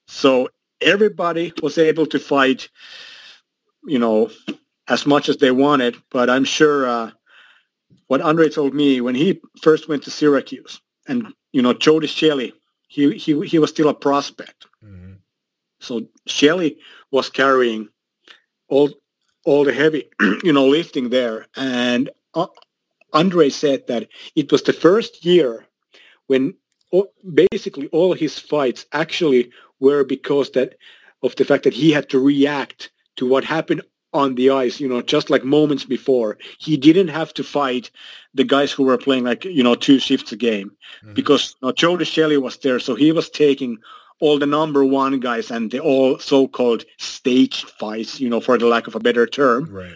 So 0.08 0.50
everybody 0.84 1.54
was 1.62 1.78
able 1.78 2.06
to 2.08 2.20
fight, 2.20 2.70
you 3.86 4.00
know, 4.00 4.30
as 4.88 5.06
much 5.06 5.30
as 5.30 5.38
they 5.38 5.52
wanted. 5.52 5.96
But 6.12 6.30
I'm 6.30 6.44
sure 6.44 6.88
uh, 6.88 7.12
what 8.08 8.22
Andre 8.22 8.50
told 8.50 8.74
me 8.74 9.02
when 9.02 9.16
he 9.16 9.42
first 9.62 9.88
went 9.88 10.04
to 10.04 10.12
Syracuse, 10.12 10.82
and 11.08 11.34
you 11.52 11.62
know, 11.62 11.74
Jody 11.74 12.08
Shelley, 12.08 12.54
he 12.88 13.18
he 13.18 13.40
he 13.46 13.60
was 13.60 13.70
still 13.70 13.90
a 13.90 13.94
prospect. 13.94 14.68
Mm-hmm. 14.84 15.14
So 15.80 16.08
Shelley 16.28 16.78
was 17.12 17.30
carrying 17.30 17.90
all 18.68 18.92
all 19.46 19.64
the 19.64 19.74
heavy, 19.74 20.10
you 20.44 20.54
know, 20.54 20.68
lifting 20.68 21.10
there, 21.10 21.48
and 21.56 22.10
uh, 22.34 22.48
Andre 23.12 23.50
said 23.50 23.88
that 23.88 24.08
it 24.36 24.52
was 24.52 24.64
the 24.64 24.74
first 24.74 25.26
year 25.26 25.66
when 26.28 26.56
basically 27.34 27.88
all 27.88 28.14
his 28.14 28.38
fights 28.38 28.86
actually 28.92 29.52
were 29.84 30.04
because 30.04 30.48
that 30.52 30.70
of 31.22 31.36
the 31.36 31.46
fact 31.46 31.64
that 31.64 31.74
he 31.82 31.92
had 31.92 32.10
to 32.10 32.20
react 32.20 32.92
to 33.18 33.28
what 33.28 33.44
happened 33.44 33.82
on 34.14 34.36
the 34.36 34.50
ice, 34.52 34.80
you 34.80 34.88
know, 34.88 35.02
just 35.02 35.30
like 35.30 35.44
moments 35.44 35.86
before. 35.86 36.38
He 36.60 36.78
didn't 36.78 37.08
have 37.08 37.34
to 37.34 37.44
fight 37.44 37.90
the 38.34 38.44
guys 38.44 38.72
who 38.72 38.84
were 38.84 38.98
playing 38.98 39.24
like, 39.24 39.44
you 39.44 39.64
know, 39.64 39.76
two 39.76 40.00
shifts 40.00 40.32
a 40.32 40.36
game 40.36 40.70
mm-hmm. 41.04 41.14
because 41.14 41.56
you 41.62 41.68
know, 41.68 41.72
Jody 41.72 42.06
Shelley 42.06 42.38
was 42.38 42.58
there. 42.58 42.80
So 42.80 42.96
he 42.96 43.12
was 43.12 43.30
taking 43.30 43.78
all 44.20 44.38
the 44.38 44.46
number 44.46 44.86
one 44.86 45.20
guys 45.20 45.52
and 45.52 45.72
the 45.72 45.80
all 45.80 46.20
so-called 46.20 46.86
staged 46.98 47.70
fights, 47.72 48.20
you 48.20 48.30
know, 48.30 48.40
for 48.40 48.58
the 48.58 48.68
lack 48.68 48.88
of 48.88 48.96
a 48.96 49.00
better 49.00 49.26
term. 49.26 49.66
Right. 49.66 49.96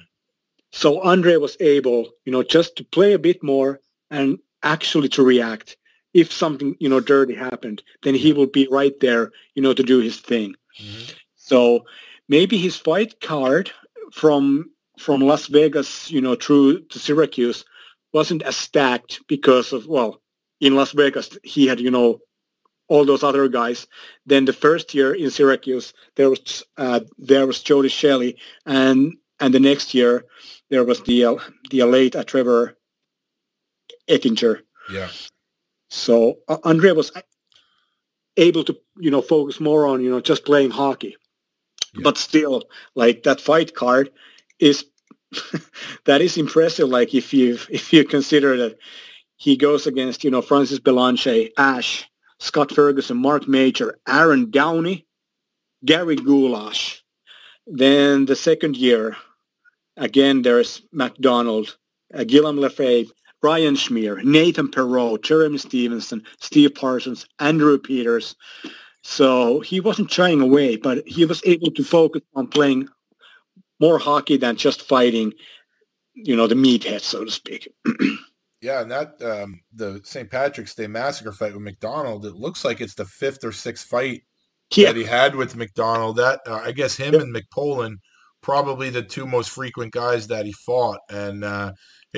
So 0.72 1.02
Andre 1.02 1.38
was 1.38 1.56
able, 1.60 2.10
you 2.26 2.32
know, 2.32 2.44
just 2.44 2.76
to 2.78 2.84
play 2.84 3.14
a 3.14 3.20
bit 3.20 3.44
more 3.44 3.80
and 4.10 4.40
actually 4.64 5.10
to 5.10 5.24
react 5.24 5.78
if 6.18 6.34
something 6.34 6.76
you 6.80 6.90
know 6.90 7.00
dirty 7.00 7.36
happened, 7.36 7.84
then 8.02 8.16
he 8.16 8.34
will 8.34 8.48
be 8.48 8.68
right 8.72 9.00
there, 9.00 9.32
you 9.54 9.62
know, 9.62 9.74
to 9.74 9.84
do 9.84 10.00
his 10.00 10.18
thing. 10.18 10.56
Mm-hmm. 10.82 11.14
So 11.36 11.86
maybe 12.28 12.58
his 12.58 12.76
fight 12.76 13.22
card 13.22 13.72
from 14.12 14.72
from 14.98 15.22
Las 15.22 15.46
Vegas, 15.46 16.10
you 16.10 16.20
know, 16.20 16.34
through 16.34 16.82
to 16.86 16.98
Syracuse 16.98 17.64
wasn't 18.14 18.42
as 18.42 18.58
stacked 18.58 19.22
because 19.28 19.72
of 19.74 19.86
well, 19.86 20.20
in 20.60 20.76
Las 20.76 20.92
Vegas 20.94 21.38
he 21.44 21.68
had 21.68 21.80
you 21.80 21.92
know 21.92 22.20
all 22.88 23.06
those 23.06 23.24
other 23.24 23.48
guys. 23.48 23.86
Then 24.26 24.46
the 24.46 24.54
first 24.54 24.96
year 24.96 25.14
in 25.14 25.30
Syracuse 25.30 25.94
there 26.16 26.32
was 26.32 26.64
uh, 26.78 27.02
there 27.20 27.46
was 27.46 27.62
Jody 27.62 27.90
Shelley, 27.90 28.38
and 28.66 29.14
and 29.40 29.54
the 29.54 29.60
next 29.60 29.94
year 29.94 30.26
there 30.72 30.84
was 30.84 31.04
the 31.04 31.26
uh, 31.26 31.36
the 31.70 31.84
late 31.84 32.16
uh, 32.16 32.24
Trevor 32.24 32.76
Ettinger. 34.08 34.64
Yeah. 34.92 35.10
So 35.90 36.40
uh, 36.48 36.58
Andre 36.64 36.92
was 36.92 37.12
able 38.38 38.64
to, 38.66 38.78
you 38.98 39.12
know, 39.12 39.22
focus 39.22 39.60
more 39.60 39.88
on, 39.88 40.04
you 40.04 40.10
know, 40.10 40.22
just 40.22 40.46
playing 40.46 40.72
hockey. 40.72 41.16
Yeah. 41.94 42.02
But 42.04 42.18
still, 42.18 42.64
like 42.96 43.24
that 43.24 43.42
fight 43.42 43.74
card 43.76 44.12
is 44.60 44.86
that 46.06 46.22
is 46.22 46.38
impressive. 46.38 46.90
Like 46.90 47.14
if 47.14 47.34
you 47.34 47.58
if 47.70 47.92
you 47.92 48.04
consider 48.06 48.58
that 48.58 48.78
he 49.38 49.56
goes 49.56 49.88
against, 49.88 50.24
you 50.24 50.32
know, 50.32 50.42
Francis 50.42 50.80
Belanger, 50.80 51.46
Ash, 51.58 52.10
Scott 52.40 52.72
Ferguson, 52.72 53.18
Mark 53.18 53.48
Major, 53.48 54.00
Aaron 54.08 54.50
Downey, 54.50 55.06
Gary 55.86 56.16
Goulash. 56.16 57.04
Then 57.66 58.26
the 58.26 58.36
second 58.36 58.78
year, 58.78 59.18
again, 59.98 60.42
there's 60.42 60.82
MacDonald, 60.92 61.78
uh, 62.14 62.24
Guillaume 62.24 62.58
Lefebvre, 62.58 63.12
Brian 63.48 63.76
Schmier, 63.76 64.22
Nathan 64.26 64.68
Perrott, 64.68 65.24
Jeremy 65.24 65.58
Stevenson, 65.58 66.22
Steve 66.42 66.76
Parsons, 66.76 67.26
Andrew 67.40 67.78
Peters. 67.80 68.36
So 69.04 69.62
he 69.62 69.80
wasn't 69.80 70.12
shying 70.12 70.42
away, 70.42 70.76
but 70.76 71.08
he 71.08 71.24
was 71.24 71.42
able 71.46 71.72
to 71.72 71.82
focus 71.82 72.24
on 72.36 72.48
playing 72.48 72.90
more 73.80 74.00
hockey 74.00 74.36
than 74.36 74.58
just 74.58 74.82
fighting, 74.82 75.32
you 76.14 76.36
know, 76.36 76.46
the 76.46 76.56
meathead, 76.56 77.00
so 77.00 77.24
to 77.24 77.32
speak. 77.32 77.74
yeah, 78.62 78.82
and 78.82 78.92
that 78.92 79.14
um, 79.22 79.62
the 79.74 80.02
St. 80.04 80.30
Patrick's 80.30 80.76
Day 80.76 80.88
massacre 80.88 81.32
fight 81.32 81.54
with 81.54 81.62
MacDonald, 81.62 82.26
it 82.26 82.36
looks 82.36 82.66
like 82.66 82.82
it's 82.82 82.96
the 82.96 83.06
fifth 83.06 83.46
or 83.46 83.54
sixth 83.54 83.88
fight 83.88 84.24
yeah. 84.76 84.88
that 84.88 84.98
he 84.98 85.06
had 85.06 85.36
with 85.36 85.56
MacDonald. 85.56 86.18
That 86.18 86.42
uh, 86.46 86.60
I 86.66 86.74
guess 86.74 86.98
him 86.98 87.14
yep. 87.14 87.22
and 87.22 87.34
McPolin 87.34 87.96
probably 88.42 88.90
the 88.90 89.04
two 89.04 89.26
most 89.26 89.52
frequent 89.52 89.94
guys 89.94 90.28
that 90.28 90.46
he 90.46 90.52
fought, 90.52 91.00
and 91.10 91.46
uh, 91.46 91.72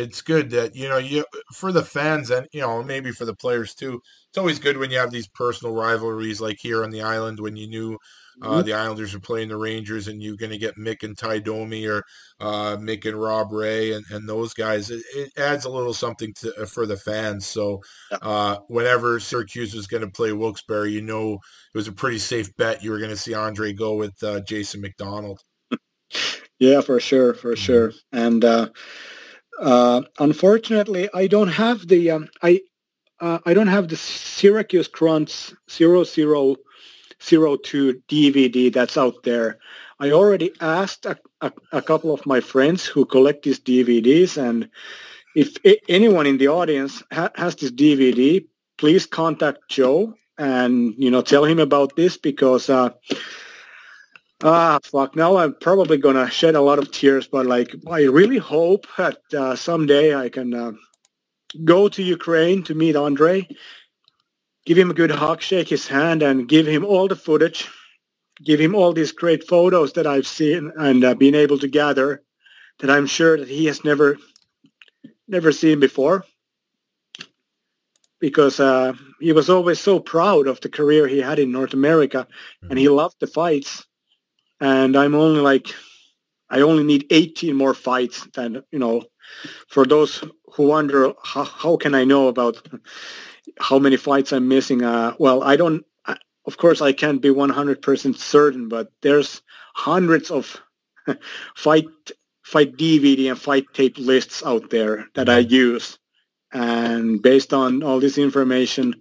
it's 0.04 0.22
good 0.22 0.50
that 0.52 0.76
you 0.76 0.88
know 0.88 0.98
you 0.98 1.26
for 1.54 1.72
the 1.72 1.84
fans 1.84 2.30
and 2.32 2.48
you 2.52 2.62
know 2.62 2.82
maybe 2.84 3.12
for 3.12 3.26
the 3.26 3.36
players 3.36 3.74
too. 3.74 4.02
It's 4.30 4.38
always 4.38 4.60
good 4.60 4.78
when 4.78 4.92
you 4.92 4.98
have 4.98 5.12
these 5.12 5.28
personal 5.28 5.74
rivalries 5.74 6.40
like 6.40 6.58
here 6.60 6.84
on 6.84 6.92
the 6.92 7.02
island 7.02 7.40
when 7.40 7.56
you 7.56 7.68
knew 7.68 7.98
uh, 8.42 8.48
mm-hmm. 8.48 8.66
the 8.66 8.74
Islanders 8.74 9.14
are 9.14 9.20
playing 9.20 9.50
the 9.50 9.58
Rangers 9.58 10.08
and 10.08 10.24
you're 10.24 10.38
going 10.38 10.52
to 10.52 10.58
get 10.58 10.78
Mick 10.78 11.04
and 11.04 11.18
Ty 11.18 11.40
Domi 11.40 11.86
or 11.86 12.04
uh, 12.40 12.78
Mick 12.78 13.06
and 13.06 13.20
Rob 13.20 13.52
Ray 13.52 13.92
and, 13.92 14.06
and 14.12 14.30
those 14.30 14.54
guys. 14.54 14.90
It, 14.92 15.04
it 15.14 15.32
adds 15.38 15.66
a 15.66 15.70
little 15.70 15.94
something 15.94 16.34
to 16.36 16.62
uh, 16.62 16.66
for 16.66 16.86
the 16.86 16.96
fans. 16.96 17.46
So 17.46 17.82
uh, 18.22 18.58
whenever 18.68 19.20
Syracuse 19.20 19.74
was 19.74 19.88
going 19.88 20.04
to 20.04 20.10
play 20.10 20.32
Wilkes-Barre, 20.32 20.88
you 20.88 21.02
know 21.02 21.34
it 21.34 21.78
was 21.78 21.88
a 21.88 21.92
pretty 21.92 22.20
safe 22.20 22.56
bet 22.56 22.84
you 22.84 22.92
were 22.92 23.00
going 23.00 23.10
to 23.10 23.18
see 23.18 23.34
Andre 23.34 23.74
go 23.74 23.96
with 23.96 24.22
uh, 24.24 24.40
Jason 24.42 24.82
MacDonald. 24.82 25.42
Yeah, 26.60 26.82
for 26.82 27.00
sure, 27.00 27.34
for 27.34 27.54
mm-hmm. 27.54 27.56
sure. 27.56 27.94
And 28.12 28.44
uh, 29.60 30.02
unfortunately, 30.20 31.10
I 31.14 31.28
don't 31.28 31.50
have 31.50 31.88
the 31.88 32.12
um, 32.12 32.30
I 32.42 32.62
uh, 33.20 33.40
I 33.46 33.54
don't 33.54 33.68
have 33.68 33.90
the 33.90 33.98
Syracuse 33.98 34.88
Crunch 34.88 35.54
0002 35.70 36.58
DVD 38.08 38.74
that's 38.74 38.98
out 38.98 39.24
there. 39.24 39.60
I 40.00 40.12
already 40.12 40.54
asked 40.62 41.06
a, 41.06 41.18
a, 41.42 41.52
a, 41.74 41.82
couple 41.82 42.14
of 42.14 42.26
my 42.26 42.40
friends 42.40 42.86
who 42.86 43.06
collect 43.06 43.44
these 43.44 43.60
DVDs, 43.60 44.38
and 44.38 44.70
if 45.36 45.58
anyone 45.90 46.26
in 46.26 46.38
the 46.38 46.48
audience 46.48 47.04
ha- 47.12 47.32
has 47.36 47.58
this 47.58 47.72
DVD, 47.72 48.46
please 48.78 49.06
contact 49.06 49.60
Joe 49.70 50.16
and 50.38 50.94
you 50.98 51.12
know 51.12 51.22
tell 51.22 51.44
him 51.44 51.60
about 51.60 51.98
this 51.98 52.16
because 52.16 52.70
uh, 52.70 52.92
Ah, 54.42 54.80
fuck. 54.84 55.18
Now 55.18 55.36
I'm 55.36 55.54
probably 55.56 55.98
gonna 55.98 56.30
shed 56.30 56.56
a 56.56 56.62
lot 56.62 56.80
of 56.80 56.92
tears, 56.92 57.28
but 57.28 57.46
like, 57.46 57.76
I 57.90 58.04
really 58.04 58.38
hope 58.38 58.88
that 58.98 59.18
uh, 59.38 59.56
someday 59.56 60.16
I 60.16 60.30
can 60.30 60.54
uh, 60.54 60.72
go 61.66 61.90
to 61.90 62.02
Ukraine 62.02 62.64
to 62.64 62.74
meet 62.74 62.96
Andre, 62.96 63.46
give 64.66 64.78
him 64.78 64.92
a 64.92 64.94
good 64.94 65.12
hug, 65.12 65.42
shake 65.42 65.68
his 65.68 65.88
hand, 65.88 66.24
and 66.24 66.48
give 66.48 66.66
him 66.66 66.86
all 66.86 67.10
the 67.10 67.18
footage, 67.18 67.68
give 68.42 68.62
him 68.62 68.76
all 68.76 68.94
these 68.94 69.12
great 69.12 69.46
photos 69.46 69.92
that 69.94 70.08
I've 70.08 70.28
seen 70.28 70.72
and 70.78 71.04
uh, 71.04 71.16
been 71.16 71.36
able 71.36 71.60
to 71.60 71.68
gather 71.68 72.24
that 72.80 72.90
I'm 72.90 73.08
sure 73.08 73.38
that 73.38 73.50
he 73.50 73.66
has 73.66 73.84
never, 73.84 74.18
never 75.28 75.52
seen 75.52 75.82
before. 75.82 76.24
Because 78.22 78.62
uh, 78.62 78.94
he 79.20 79.34
was 79.34 79.50
always 79.50 79.80
so 79.80 80.00
proud 80.00 80.48
of 80.48 80.62
the 80.62 80.70
career 80.70 81.08
he 81.08 81.20
had 81.20 81.40
in 81.40 81.52
North 81.52 81.74
America, 81.74 82.26
and 82.70 82.80
he 82.80 82.88
loved 82.88 83.16
the 83.20 83.28
fights 83.28 83.86
and 84.60 84.96
I'm 84.96 85.16
only 85.16 85.42
like 85.42 85.74
I 86.50 86.62
only 86.62 86.84
need 86.84 87.06
18 87.10 87.56
more 87.56 87.74
fights 87.74 88.28
than 88.34 88.64
you 88.72 88.80
know 88.80 89.04
for 89.68 89.86
those 89.86 90.24
who 90.54 90.68
wonder 90.68 91.14
how, 91.24 91.44
how 91.44 91.78
can 91.78 91.94
I 91.94 92.04
know 92.04 92.28
about 92.28 92.68
how 93.60 93.80
many 93.80 93.98
fights 93.98 94.34
I'm 94.34 94.48
missing? 94.48 94.84
Uh, 94.84 95.16
well 95.20 95.44
I 95.44 95.56
don't 95.56 95.86
I, 96.06 96.18
of 96.46 96.58
course 96.58 96.82
I 96.82 96.92
can't 96.92 97.22
be 97.22 97.30
100% 97.30 98.18
certain 98.18 98.68
but 98.68 98.92
there's 99.02 99.42
hundreds 99.76 100.32
of 100.32 100.60
fight 101.56 101.86
fight 102.44 102.76
DVD 102.78 103.30
and 103.30 103.40
fight 103.40 103.66
tape 103.74 103.98
lists 103.98 104.44
out 104.44 104.72
there 104.72 105.08
that 105.14 105.30
I 105.30 105.40
use. 105.40 106.00
And 106.52 107.22
based 107.22 107.54
on 107.54 107.84
all 107.84 108.00
this 108.00 108.18
information 108.18 108.96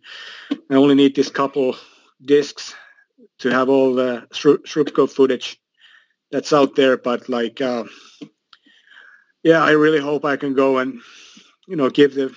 I 0.71 0.75
only 0.75 0.95
need 0.95 1.17
this 1.17 1.31
couple 1.31 1.77
discs 2.23 2.75
to 3.39 3.51
have 3.51 3.69
all 3.69 3.95
the 3.95 4.27
Srubko 4.33 5.11
footage 5.11 5.61
that's 6.31 6.53
out 6.53 6.77
there. 6.77 6.97
But 6.97 7.29
like, 7.29 7.61
uh, 7.61 7.85
yeah, 9.43 9.63
I 9.63 9.71
really 9.73 10.01
hope 10.01 10.25
I 10.25 10.37
can 10.37 10.55
go 10.55 10.79
and, 10.79 11.01
you 11.67 11.77
know, 11.77 11.91
give 11.91 12.15
the 12.15 12.35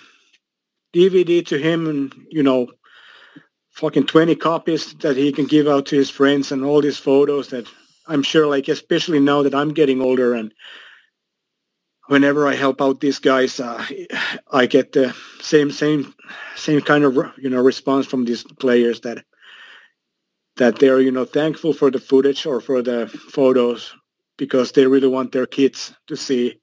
DVD 0.94 1.46
to 1.48 1.58
him 1.58 1.88
and, 1.88 2.14
you 2.30 2.44
know, 2.44 2.68
fucking 3.72 4.06
20 4.06 4.36
copies 4.36 4.94
that 4.96 5.18
he 5.18 5.32
can 5.32 5.46
give 5.46 5.68
out 5.68 5.86
to 5.88 5.96
his 5.96 6.10
friends 6.10 6.52
and 6.52 6.64
all 6.64 6.82
these 6.82 6.98
photos 6.98 7.50
that 7.50 7.68
I'm 8.08 8.24
sure 8.24 8.48
like, 8.48 8.68
especially 8.68 9.20
now 9.20 9.44
that 9.44 9.56
I'm 9.56 9.74
getting 9.74 10.02
older 10.02 10.34
and 10.34 10.54
whenever 12.08 12.48
I 12.48 12.56
help 12.56 12.82
out 12.82 13.00
these 13.00 13.20
guys, 13.20 13.60
uh, 13.60 13.86
I 14.52 14.66
get 14.66 14.92
the 14.92 15.16
same, 15.40 15.72
same, 15.72 16.14
same 16.56 16.82
kind 16.82 17.06
of, 17.06 17.16
you 17.38 17.50
know, 17.50 17.62
response 17.62 18.06
from 18.06 18.26
these 18.26 18.44
players 18.60 19.00
that, 19.02 19.24
that 20.58 20.80
they're 20.80 21.02
you 21.02 21.12
know 21.12 21.26
thankful 21.26 21.74
for 21.74 21.92
the 21.92 22.00
footage 22.00 22.46
or 22.46 22.60
for 22.62 22.82
the 22.82 23.08
photos 23.08 23.94
because 24.38 24.72
they 24.72 24.88
really 24.88 25.08
want 25.08 25.32
their 25.32 25.46
kids 25.46 25.94
to 26.08 26.16
see 26.16 26.60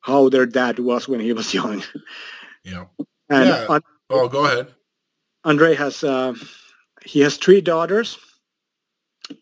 how 0.00 0.28
their 0.28 0.46
dad 0.46 0.78
was 0.78 1.08
when 1.08 1.20
he 1.20 1.32
was 1.32 1.52
young. 1.60 1.82
Yeah. 2.64 2.84
And 3.28 3.48
yeah. 3.48 3.66
And, 3.68 3.84
oh, 4.10 4.28
go 4.28 4.44
ahead. 4.44 4.68
Andre 5.44 5.74
has 5.74 6.02
uh, 6.02 6.34
he 7.04 7.20
has 7.20 7.36
three 7.36 7.60
daughters, 7.60 8.18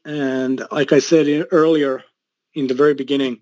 and 0.05 0.63
like 0.71 0.93
I 0.93 0.99
said 0.99 1.27
in, 1.27 1.47
earlier, 1.51 2.05
in 2.55 2.67
the 2.67 2.75
very 2.75 2.93
beginning, 2.93 3.41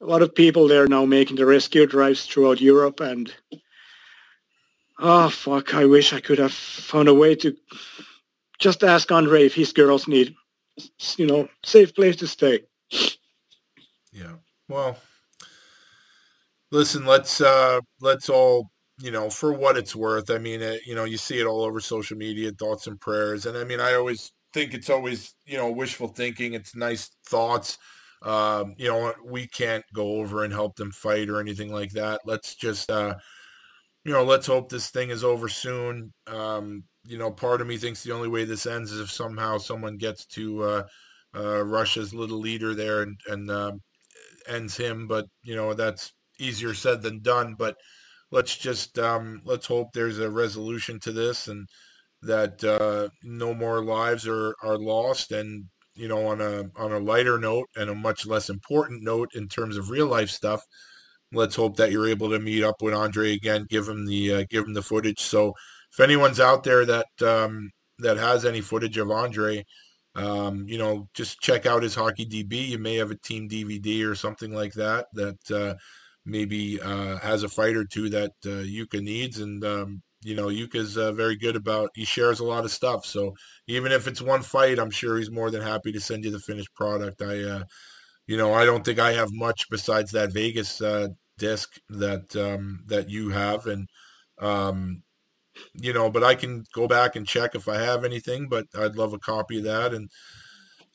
a 0.00 0.06
lot 0.06 0.22
of 0.22 0.34
people 0.34 0.66
there 0.66 0.86
now 0.86 1.04
making 1.04 1.36
the 1.36 1.44
rescue 1.44 1.86
drives 1.86 2.24
throughout 2.24 2.62
Europe, 2.62 3.00
and 3.00 3.32
oh 4.98 5.28
fuck, 5.28 5.74
I 5.74 5.84
wish 5.84 6.14
I 6.14 6.20
could 6.20 6.38
have 6.38 6.52
found 6.54 7.08
a 7.08 7.14
way 7.14 7.34
to 7.36 7.54
just 8.64 8.82
ask 8.82 9.12
Andre 9.12 9.44
if 9.44 9.54
his 9.54 9.74
girls 9.74 10.08
need, 10.08 10.34
you 11.18 11.26
know, 11.26 11.46
safe 11.62 11.94
place 11.94 12.16
to 12.16 12.26
stay. 12.26 12.60
Yeah. 14.10 14.36
Well, 14.68 14.96
listen, 16.72 17.04
let's 17.04 17.42
uh 17.42 17.80
let's 18.00 18.30
all 18.30 18.70
you 18.98 19.10
know 19.10 19.28
for 19.28 19.52
what 19.52 19.76
it's 19.76 19.94
worth. 19.94 20.30
I 20.30 20.38
mean, 20.38 20.62
it, 20.62 20.86
you 20.86 20.94
know, 20.94 21.04
you 21.04 21.18
see 21.18 21.38
it 21.38 21.46
all 21.46 21.60
over 21.62 21.78
social 21.78 22.16
media, 22.16 22.52
thoughts 22.52 22.86
and 22.86 22.98
prayers, 22.98 23.44
and 23.44 23.58
I 23.58 23.64
mean, 23.64 23.80
I 23.80 23.94
always 23.94 24.32
think 24.54 24.72
it's 24.72 24.88
always 24.88 25.34
you 25.44 25.58
know 25.58 25.70
wishful 25.70 26.08
thinking. 26.08 26.54
It's 26.54 26.74
nice 26.74 27.10
thoughts. 27.26 27.76
Um, 28.22 28.74
you 28.78 28.88
know, 28.88 29.12
we 29.22 29.46
can't 29.46 29.84
go 29.92 30.12
over 30.12 30.44
and 30.44 30.52
help 30.54 30.76
them 30.76 30.90
fight 30.90 31.28
or 31.28 31.38
anything 31.38 31.70
like 31.70 31.90
that. 31.90 32.22
Let's 32.24 32.54
just 32.54 32.90
uh 32.90 33.16
you 34.06 34.12
know, 34.12 34.24
let's 34.24 34.46
hope 34.46 34.70
this 34.70 34.88
thing 34.88 35.10
is 35.10 35.22
over 35.24 35.48
soon. 35.48 36.12
Um, 36.26 36.84
you 37.06 37.18
know, 37.18 37.30
part 37.30 37.60
of 37.60 37.66
me 37.66 37.76
thinks 37.76 38.02
the 38.02 38.12
only 38.12 38.28
way 38.28 38.44
this 38.44 38.66
ends 38.66 38.92
is 38.92 39.00
if 39.00 39.10
somehow 39.10 39.58
someone 39.58 39.96
gets 39.96 40.24
to 40.26 40.62
uh, 40.62 40.82
uh, 41.36 41.64
Russia's 41.64 42.14
little 42.14 42.38
leader 42.38 42.74
there 42.74 43.02
and, 43.02 43.18
and 43.28 43.50
uh, 43.50 43.72
ends 44.48 44.76
him. 44.76 45.06
But 45.06 45.26
you 45.42 45.54
know, 45.54 45.74
that's 45.74 46.12
easier 46.38 46.74
said 46.74 47.02
than 47.02 47.20
done. 47.20 47.54
But 47.58 47.76
let's 48.30 48.56
just 48.56 48.98
um, 48.98 49.42
let's 49.44 49.66
hope 49.66 49.88
there's 49.92 50.18
a 50.18 50.30
resolution 50.30 50.98
to 51.00 51.12
this 51.12 51.48
and 51.48 51.68
that 52.22 52.64
uh, 52.64 53.08
no 53.22 53.54
more 53.54 53.84
lives 53.84 54.26
are 54.26 54.54
are 54.62 54.78
lost. 54.78 55.32
And 55.32 55.66
you 55.94 56.08
know, 56.08 56.26
on 56.26 56.40
a 56.40 56.64
on 56.76 56.92
a 56.92 56.98
lighter 56.98 57.38
note 57.38 57.68
and 57.76 57.90
a 57.90 57.94
much 57.94 58.26
less 58.26 58.48
important 58.48 59.02
note 59.02 59.30
in 59.34 59.48
terms 59.48 59.76
of 59.76 59.90
real 59.90 60.06
life 60.06 60.30
stuff 60.30 60.62
let's 61.32 61.56
hope 61.56 61.76
that 61.76 61.90
you're 61.90 62.08
able 62.08 62.30
to 62.30 62.38
meet 62.38 62.62
up 62.62 62.80
with 62.80 62.94
Andre 62.94 63.34
again, 63.34 63.66
give 63.68 63.88
him 63.88 64.06
the 64.06 64.34
uh, 64.34 64.44
give 64.50 64.64
him 64.64 64.72
the 64.72 64.82
footage. 64.82 65.20
So 65.20 65.54
if 65.94 66.00
anyone's 66.00 66.40
out 66.40 66.64
there 66.64 66.84
that 66.84 67.06
um, 67.22 67.70
that 68.00 68.16
has 68.16 68.44
any 68.44 68.60
footage 68.60 68.98
of 68.98 69.10
Andre, 69.10 69.64
um, 70.16 70.66
you 70.68 70.76
know, 70.76 71.08
just 71.14 71.40
check 71.40 71.66
out 71.66 71.84
his 71.84 71.94
hockey 71.94 72.26
DB. 72.26 72.68
You 72.68 72.78
may 72.78 72.96
have 72.96 73.12
a 73.12 73.16
team 73.18 73.48
DVD 73.48 74.04
or 74.04 74.16
something 74.16 74.52
like 74.52 74.72
that 74.74 75.06
that 75.12 75.50
uh, 75.50 75.74
maybe 76.26 76.80
uh, 76.80 77.18
has 77.18 77.44
a 77.44 77.48
fight 77.48 77.76
or 77.76 77.84
two 77.84 78.08
that 78.10 78.32
uh, 78.44 78.64
Yuka 78.64 79.00
needs. 79.00 79.38
And 79.38 79.64
um, 79.64 80.02
you 80.22 80.34
know, 80.34 80.46
Yuka's 80.46 80.98
uh, 80.98 81.12
very 81.12 81.36
good 81.36 81.54
about. 81.54 81.90
He 81.94 82.04
shares 82.04 82.40
a 82.40 82.44
lot 82.44 82.64
of 82.64 82.72
stuff. 82.72 83.06
So 83.06 83.34
even 83.68 83.92
if 83.92 84.08
it's 84.08 84.22
one 84.22 84.42
fight, 84.42 84.80
I'm 84.80 84.90
sure 84.90 85.18
he's 85.18 85.30
more 85.30 85.50
than 85.52 85.62
happy 85.62 85.92
to 85.92 86.00
send 86.00 86.24
you 86.24 86.32
the 86.32 86.40
finished 86.40 86.74
product. 86.74 87.22
I, 87.22 87.40
uh, 87.42 87.62
you 88.26 88.36
know, 88.36 88.52
I 88.52 88.64
don't 88.64 88.84
think 88.84 88.98
I 88.98 89.12
have 89.12 89.28
much 89.32 89.68
besides 89.70 90.10
that 90.10 90.32
Vegas 90.32 90.80
uh, 90.80 91.08
disc 91.38 91.78
that 91.90 92.34
um, 92.34 92.80
that 92.86 93.10
you 93.10 93.28
have, 93.30 93.66
and 93.66 93.88
um, 94.40 95.02
you 95.74 95.92
know, 95.92 96.10
but 96.10 96.24
I 96.24 96.34
can 96.34 96.64
go 96.74 96.86
back 96.86 97.16
and 97.16 97.26
check 97.26 97.54
if 97.54 97.68
I 97.68 97.80
have 97.80 98.04
anything, 98.04 98.48
but 98.48 98.66
I'd 98.74 98.96
love 98.96 99.12
a 99.12 99.18
copy 99.18 99.58
of 99.58 99.64
that. 99.64 99.94
And, 99.94 100.10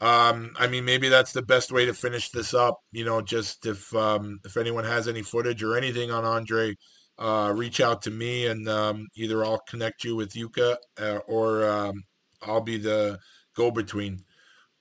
um, 0.01 0.51
I 0.57 0.67
mean, 0.67 0.85
maybe 0.85 1.09
that's 1.09 1.33
the 1.33 1.41
best 1.41 1.71
way 1.71 1.85
to 1.85 1.93
finish 1.93 2.29
this 2.29 2.53
up. 2.53 2.79
You 2.91 3.05
know, 3.05 3.21
just 3.21 3.65
if, 3.65 3.93
um, 3.95 4.39
if 4.45 4.57
anyone 4.57 4.83
has 4.85 5.07
any 5.07 5.21
footage 5.21 5.63
or 5.63 5.77
anything 5.77 6.11
on 6.11 6.25
Andre, 6.25 6.75
uh, 7.17 7.53
reach 7.55 7.81
out 7.81 8.01
to 8.03 8.11
me 8.11 8.47
and, 8.47 8.67
um, 8.69 9.07
either 9.15 9.43
I'll 9.43 9.61
connect 9.67 10.03
you 10.03 10.15
with 10.15 10.33
Yuka 10.33 10.77
uh, 11.01 11.19
or, 11.27 11.69
um, 11.69 12.03
I'll 12.41 12.61
be 12.61 12.77
the 12.77 13.19
go 13.55 13.71
between. 13.71 14.23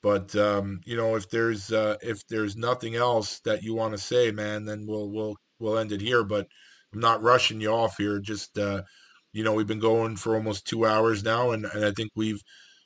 But, 0.01 0.35
um, 0.37 0.81
you 0.85 0.97
know, 0.97 1.17
if 1.17 1.29
there's, 1.29 1.73
uh, 1.73 1.97
if 2.01 2.25
there's 2.29 2.57
nothing 2.57 2.95
else 2.95 3.41
that 3.41 3.65
you 3.65 3.75
want 3.75 3.93
to 3.95 3.99
say, 3.99 4.31
man, 4.31 4.65
then 4.65 4.87
we'll, 4.87 5.11
we'll, 5.11 5.35
we'll 5.59 5.79
end 5.79 5.91
it 5.91 6.01
here, 6.01 6.23
but 6.23 6.47
I'm 6.93 7.01
not 7.01 7.23
rushing 7.23 7.61
you 7.61 7.71
off 7.71 7.97
here. 7.99 8.21
Just, 8.21 8.57
uh, 8.57 8.83
you 9.33 9.45
know, 9.45 9.53
we've 9.53 9.67
been 9.67 9.79
going 9.79 10.17
for 10.17 10.35
almost 10.35 10.67
two 10.67 10.87
hours 10.87 11.23
now, 11.23 11.51
and, 11.53 11.65
and 11.67 11.85
I 11.85 11.93
think 11.93 12.11
we've 12.17 12.43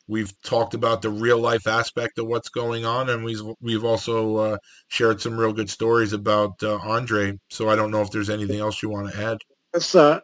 we've 0.09 0.33
talked 0.43 0.75
about 0.75 1.03
the 1.03 1.11
real 1.11 1.39
life 1.39 1.67
aspect 1.67 2.19
of 2.19 2.27
what's 2.27 2.49
going 2.49 2.85
on, 2.85 3.09
and 3.09 3.25
we've 3.25 3.41
we've 3.61 3.85
also 3.85 4.37
uh, 4.37 4.59
shared 4.89 5.21
some 5.21 5.39
real 5.39 5.53
good 5.53 5.71
stories 5.71 6.13
about 6.13 6.63
uh, 6.63 6.77
Andre. 6.77 7.39
So 7.51 7.69
I 7.69 7.77
don't 7.77 7.91
know 7.91 8.03
if 8.03 8.11
there's 8.11 8.31
anything 8.31 8.61
else 8.61 8.83
you 8.83 8.91
want 8.91 9.13
to 9.13 9.23
add. 9.23 9.39
Uh, 9.75 10.21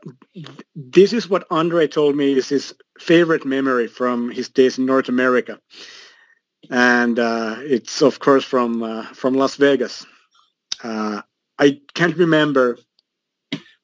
this 0.74 1.12
is 1.12 1.30
what 1.30 1.46
Andre 1.50 1.86
told 1.86 2.16
me 2.16 2.32
is 2.32 2.50
his 2.50 2.74
favorite 2.98 3.46
memory 3.46 3.86
from 3.86 4.30
his 4.30 4.48
days 4.48 4.76
in 4.78 4.84
North 4.84 5.08
America, 5.08 5.58
and 6.70 7.18
uh, 7.18 7.56
it's 7.60 8.02
of 8.02 8.18
course 8.18 8.44
from 8.44 8.82
uh, 8.82 9.04
from 9.04 9.34
Las 9.34 9.56
Vegas. 9.56 10.04
Uh, 10.82 11.22
I 11.58 11.80
can't 11.94 12.16
remember 12.16 12.78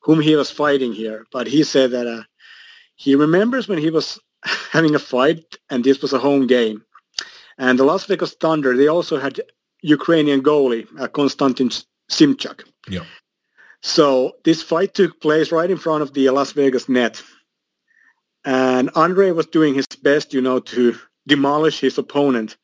whom 0.04 0.20
he 0.20 0.36
was 0.36 0.50
fighting 0.50 0.92
here, 0.92 1.26
but 1.32 1.46
he 1.46 1.64
said 1.64 1.90
that 1.90 2.06
uh, 2.06 2.22
he 2.94 3.14
remembers 3.14 3.68
when 3.68 3.78
he 3.78 3.90
was 3.90 4.20
having 4.70 4.94
a 4.94 4.98
fight, 4.98 5.56
and 5.70 5.82
this 5.82 6.02
was 6.02 6.12
a 6.12 6.18
home 6.18 6.46
game. 6.46 6.84
And 7.56 7.78
the 7.78 7.84
Las 7.84 8.04
Vegas 8.04 8.34
Thunder, 8.34 8.76
they 8.76 8.88
also 8.88 9.18
had 9.18 9.40
Ukrainian 9.82 10.42
goalie 10.42 10.86
uh, 11.00 11.08
Konstantin 11.08 11.70
Simchuk. 12.10 12.64
Yeah. 12.88 13.04
So 13.82 14.36
this 14.44 14.62
fight 14.62 14.94
took 14.94 15.20
place 15.20 15.52
right 15.52 15.70
in 15.70 15.78
front 15.78 16.02
of 16.02 16.12
the 16.12 16.28
Las 16.30 16.52
Vegas 16.52 16.88
net. 16.88 17.22
And 18.44 18.90
Andre 18.94 19.30
was 19.30 19.46
doing 19.46 19.74
his 19.74 19.86
best, 20.02 20.34
you 20.34 20.40
know, 20.40 20.58
to 20.60 20.96
demolish 21.26 21.80
his 21.80 21.96
opponent. 21.96 22.56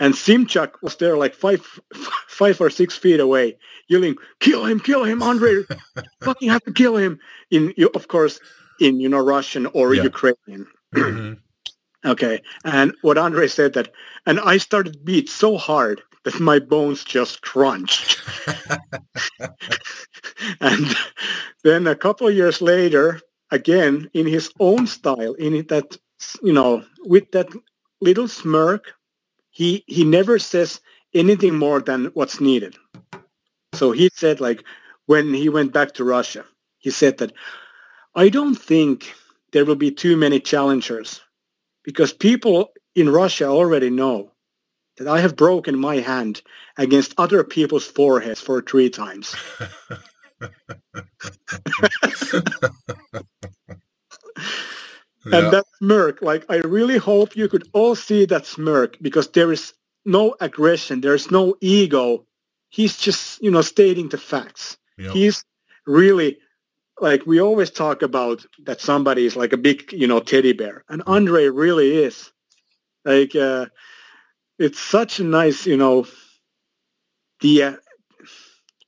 And 0.00 0.14
Simchuk 0.14 0.82
was 0.82 0.96
there 0.96 1.16
like 1.16 1.34
five, 1.34 1.80
five 2.26 2.60
or 2.60 2.70
six 2.70 2.96
feet 2.96 3.20
away, 3.20 3.56
yelling, 3.88 4.16
"Kill 4.40 4.64
him! 4.64 4.80
Kill 4.80 5.04
him, 5.04 5.22
Andre! 5.22 5.62
fucking 6.22 6.48
have 6.48 6.64
to 6.64 6.72
kill 6.72 6.96
him!" 6.96 7.20
In 7.50 7.74
of 7.94 8.08
course 8.08 8.40
in 8.80 8.98
you 8.98 9.08
know 9.08 9.20
Russian 9.20 9.66
or 9.66 9.94
yeah. 9.94 10.02
Ukrainian. 10.02 10.66
Mm-hmm. 10.92 12.10
Okay, 12.10 12.42
and 12.64 12.92
what 13.02 13.18
Andre 13.18 13.46
said 13.46 13.74
that, 13.74 13.92
and 14.26 14.40
I 14.40 14.56
started 14.56 15.04
beat 15.04 15.28
so 15.28 15.56
hard 15.56 16.02
that 16.24 16.40
my 16.40 16.58
bones 16.58 17.04
just 17.04 17.42
crunched. 17.42 18.20
and 20.60 20.96
then 21.62 21.86
a 21.86 21.94
couple 21.94 22.26
of 22.26 22.34
years 22.34 22.60
later, 22.60 23.20
again 23.50 24.10
in 24.14 24.26
his 24.26 24.50
own 24.58 24.86
style, 24.86 25.34
in 25.34 25.66
that 25.66 25.96
you 26.42 26.52
know, 26.52 26.84
with 27.04 27.30
that 27.32 27.48
little 28.00 28.28
smirk, 28.28 28.94
he 29.60 29.84
he 29.86 30.04
never 30.04 30.38
says 30.38 30.80
anything 31.12 31.54
more 31.54 31.82
than 31.82 32.06
what's 32.14 32.40
needed. 32.40 32.76
So 33.74 33.92
he 33.92 34.08
said, 34.14 34.40
like 34.40 34.64
when 35.04 35.34
he 35.34 35.50
went 35.50 35.74
back 35.74 35.92
to 35.94 36.10
Russia, 36.16 36.46
he 36.78 36.90
said 36.90 37.18
that 37.18 37.32
I 38.14 38.30
don't 38.30 38.54
think 38.54 39.12
there 39.52 39.66
will 39.66 39.76
be 39.76 39.90
too 39.90 40.16
many 40.16 40.40
challengers 40.40 41.20
because 41.84 42.14
people 42.14 42.72
in 42.94 43.10
Russia 43.10 43.48
already 43.48 43.90
know 43.90 44.32
that 44.96 45.06
I 45.06 45.20
have 45.20 45.36
broken 45.36 45.78
my 45.78 45.96
hand 45.96 46.40
against 46.78 47.12
other 47.18 47.44
people's 47.44 47.86
foreheads 47.86 48.40
for 48.40 48.62
three 48.62 48.88
times. 48.88 49.36
and 55.34 55.52
that 55.52 55.66
smirk, 55.78 56.22
like 56.22 56.44
I 56.48 56.56
really 56.56 56.98
hope 56.98 57.36
you 57.36 57.48
could 57.48 57.68
all 57.72 57.94
see 57.94 58.24
that 58.26 58.46
smirk 58.46 58.96
because 59.00 59.28
there 59.28 59.52
is 59.52 59.74
no 60.04 60.34
aggression, 60.40 61.00
there's 61.00 61.30
no 61.30 61.56
ego. 61.60 62.26
He's 62.68 62.96
just, 62.96 63.42
you 63.42 63.50
know, 63.50 63.62
stating 63.62 64.08
the 64.08 64.18
facts. 64.18 64.78
Yep. 64.98 65.12
He's 65.12 65.44
really 65.86 66.38
like 67.00 67.26
we 67.26 67.40
always 67.40 67.70
talk 67.70 68.02
about 68.02 68.44
that 68.64 68.80
somebody 68.80 69.26
is 69.26 69.36
like 69.36 69.52
a 69.52 69.56
big, 69.56 69.92
you 69.92 70.06
know, 70.06 70.20
teddy 70.20 70.52
bear, 70.52 70.84
and 70.88 71.02
Andre 71.06 71.48
really 71.48 71.96
is. 72.04 72.30
Like, 73.04 73.34
uh, 73.34 73.66
it's 74.58 74.78
such 74.78 75.20
a 75.20 75.24
nice, 75.24 75.66
you 75.66 75.76
know, 75.76 76.06
the 77.40 77.62
uh, 77.62 77.76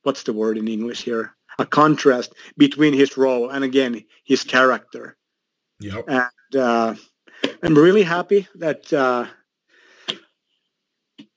what's 0.03 0.23
the 0.23 0.33
word 0.33 0.57
in 0.57 0.67
English 0.67 1.03
here? 1.03 1.35
A 1.59 1.65
contrast 1.65 2.33
between 2.57 2.93
his 2.93 3.17
role 3.17 3.49
and 3.49 3.63
again 3.63 4.03
his 4.23 4.43
character. 4.43 5.17
Yep. 5.83 6.05
And 6.07 6.55
uh, 6.55 6.95
I'm 7.61 7.75
really 7.75 8.03
happy 8.03 8.47
that 8.55 8.91
uh, 8.93 9.25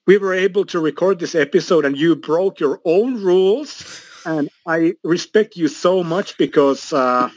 we 0.06 0.18
were 0.18 0.34
able 0.34 0.64
to 0.66 0.78
record 0.78 1.18
this 1.18 1.34
episode 1.34 1.84
and 1.84 1.96
you 1.96 2.14
broke 2.14 2.60
your 2.60 2.80
own 2.84 3.22
rules 3.22 4.02
and 4.24 4.48
I 4.66 4.94
respect 5.02 5.56
you 5.56 5.68
so 5.68 6.02
much 6.04 6.38
because 6.38 6.92
uh, 6.92 7.28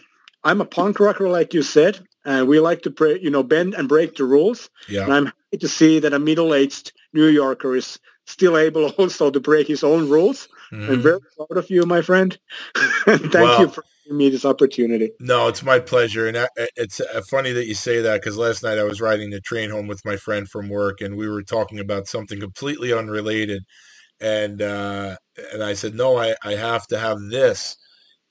I'm 0.43 0.61
a 0.61 0.65
punk 0.65 0.99
rocker, 0.99 1.29
like 1.29 1.53
you 1.53 1.63
said, 1.63 1.99
and 2.25 2.47
we 2.47 2.59
like 2.59 2.81
to, 2.83 2.91
pray, 2.91 3.19
you 3.19 3.29
know, 3.29 3.43
bend 3.43 3.73
and 3.73 3.87
break 3.87 4.15
the 4.15 4.25
rules. 4.25 4.69
Yeah. 4.87 5.03
And 5.03 5.13
I'm 5.13 5.25
happy 5.25 5.57
to 5.59 5.67
see 5.67 5.99
that 5.99 6.13
a 6.13 6.19
middle-aged 6.19 6.91
New 7.13 7.27
Yorker 7.27 7.75
is 7.75 7.99
still 8.29 8.57
able 8.57 8.87
also 8.97 9.31
to 9.31 9.39
break 9.39 9.67
his 9.67 9.83
own 9.83 10.09
rules. 10.09 10.47
Mm-hmm. 10.71 10.91
I'm 10.91 11.01
very 11.01 11.19
proud 11.35 11.57
of 11.57 11.69
you, 11.69 11.85
my 11.85 12.01
friend. 12.01 12.37
Thank 13.05 13.33
you 13.33 13.69
for 13.69 13.83
giving 14.03 14.17
me 14.17 14.29
this 14.29 14.45
opportunity. 14.45 15.11
No, 15.19 15.47
it's 15.47 15.63
my 15.63 15.79
pleasure, 15.79 16.27
and 16.27 16.37
I, 16.37 16.47
it's 16.75 17.01
uh, 17.01 17.21
funny 17.29 17.51
that 17.53 17.65
you 17.65 17.73
say 17.73 18.01
that 18.01 18.21
because 18.21 18.37
last 18.37 18.63
night 18.63 18.77
I 18.77 18.83
was 18.83 19.01
riding 19.01 19.31
the 19.31 19.41
train 19.41 19.69
home 19.69 19.87
with 19.87 20.05
my 20.05 20.15
friend 20.15 20.47
from 20.47 20.69
work, 20.69 21.01
and 21.01 21.17
we 21.17 21.27
were 21.27 21.43
talking 21.43 21.79
about 21.79 22.07
something 22.07 22.39
completely 22.39 22.93
unrelated 22.93 23.63
and 24.21 24.61
uh, 24.61 25.15
and 25.53 25.63
I 25.63 25.73
said, 25.73 25.95
no, 25.95 26.17
I, 26.17 26.35
I 26.43 26.53
have 26.53 26.87
to 26.87 26.99
have 26.99 27.19
this. 27.21 27.77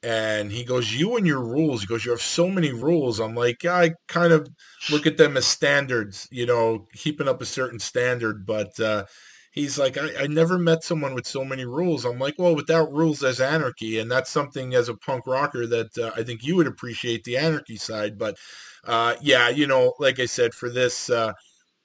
And 0.02 0.52
he 0.52 0.64
goes, 0.64 0.94
you 0.94 1.16
and 1.16 1.26
your 1.26 1.42
rules. 1.42 1.80
He 1.80 1.86
goes, 1.86 2.04
you 2.04 2.12
have 2.12 2.20
so 2.20 2.48
many 2.48 2.72
rules. 2.72 3.18
I'm 3.18 3.34
like, 3.34 3.64
yeah, 3.64 3.74
I 3.74 3.90
kind 4.06 4.32
of 4.32 4.48
look 4.90 5.06
at 5.06 5.16
them 5.16 5.36
as 5.36 5.44
standards, 5.44 6.28
you 6.30 6.46
know, 6.46 6.86
keeping 6.94 7.26
up 7.26 7.42
a 7.42 7.46
certain 7.46 7.80
standard. 7.80 8.46
But 8.46 8.78
uh, 8.78 9.06
he's 9.52 9.78
like, 9.78 9.96
I, 9.98 10.24
I 10.24 10.26
never 10.26 10.58
met 10.58 10.84
someone 10.84 11.14
with 11.14 11.26
so 11.26 11.44
many 11.44 11.64
rules. 11.64 12.04
I'm 12.04 12.18
like, 12.18 12.34
well, 12.38 12.54
without 12.54 12.92
rules, 12.92 13.20
there's 13.20 13.40
anarchy. 13.40 13.98
And 13.98 14.10
that's 14.10 14.30
something 14.30 14.74
as 14.74 14.88
a 14.88 14.94
punk 14.94 15.26
rocker 15.26 15.66
that 15.66 15.96
uh, 15.98 16.10
I 16.16 16.22
think 16.22 16.44
you 16.44 16.56
would 16.56 16.66
appreciate 16.66 17.24
the 17.24 17.36
anarchy 17.36 17.76
side. 17.76 18.18
But 18.18 18.36
uh, 18.84 19.14
yeah, 19.20 19.48
you 19.48 19.66
know, 19.66 19.94
like 19.98 20.20
I 20.20 20.26
said, 20.26 20.54
for 20.54 20.70
this, 20.70 21.10
uh, 21.10 21.32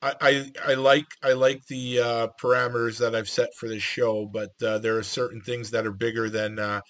I, 0.02 0.52
I, 0.66 0.74
like 0.74 1.06
I 1.24 1.32
like 1.32 1.66
the 1.68 2.00
uh, 2.00 2.28
parameters 2.42 3.00
that 3.00 3.16
I've 3.16 3.30
set 3.30 3.56
for 3.56 3.70
this 3.70 3.84
show, 3.84 4.26
but 4.26 4.52
uh, 4.62 4.78
there 4.80 4.98
are 4.98 5.04
certain 5.04 5.42
things 5.42 5.72
that 5.72 5.88
are 5.88 5.94
bigger 5.94 6.30
than 6.30 6.60
uh, 6.60 6.82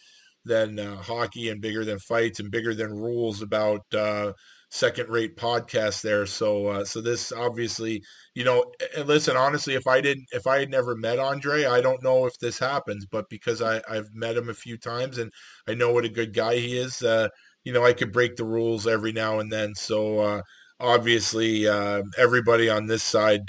than 0.46 0.80
uh, 0.80 0.98
hockey 0.98 1.50
and 1.50 1.62
bigger 1.62 1.86
than 1.86 2.00
fights 2.00 2.40
and 2.40 2.52
bigger 2.52 2.74
than 2.74 2.92
rules 2.92 3.42
about 3.42 3.82
uh, 3.94 4.34
second 4.74 5.08
rate 5.08 5.38
podcast 5.38 6.02
there. 6.02 6.26
So 6.26 6.68
uh, 6.68 6.86
so 6.86 7.00
this 7.00 7.32
obviously, 7.32 8.04
you 8.34 8.44
know, 8.44 8.66
and 8.98 9.08
listen, 9.08 9.38
honestly, 9.38 9.76
if 9.76 9.88
I 9.88 10.02
didn't 10.02 10.26
if 10.32 10.48
I 10.48 10.60
had 10.60 10.70
never 10.70 10.96
met 10.96 11.20
Andre, 11.20 11.66
I 11.66 11.80
don't 11.82 12.04
know 12.04 12.26
if 12.26 12.38
this 12.40 12.58
happens, 12.60 13.06
but 13.06 13.30
because 13.30 13.62
I, 13.62 13.82
I've 13.90 14.14
met 14.14 14.36
him 14.38 14.50
a 14.50 14.54
few 14.54 14.78
times 14.78 15.20
and 15.20 15.32
I 15.68 15.76
know 15.76 15.94
what 15.94 16.06
a 16.06 16.10
good 16.10 16.34
guy 16.34 16.56
he 16.56 16.78
is, 16.78 17.02
uh, 17.04 17.30
you 17.64 17.72
know, 17.74 17.86
I 17.86 17.94
could 17.94 18.12
break 18.12 18.36
the 18.36 18.46
rules 18.46 18.88
every 18.88 19.12
now 19.12 19.40
and 19.40 19.52
then. 19.52 19.76
So 19.76 20.20
uh, 20.20 20.42
obviously 20.80 21.68
uh, 21.68 22.02
everybody 22.18 22.70
on 22.70 22.88
this 22.88 23.04
side 23.04 23.42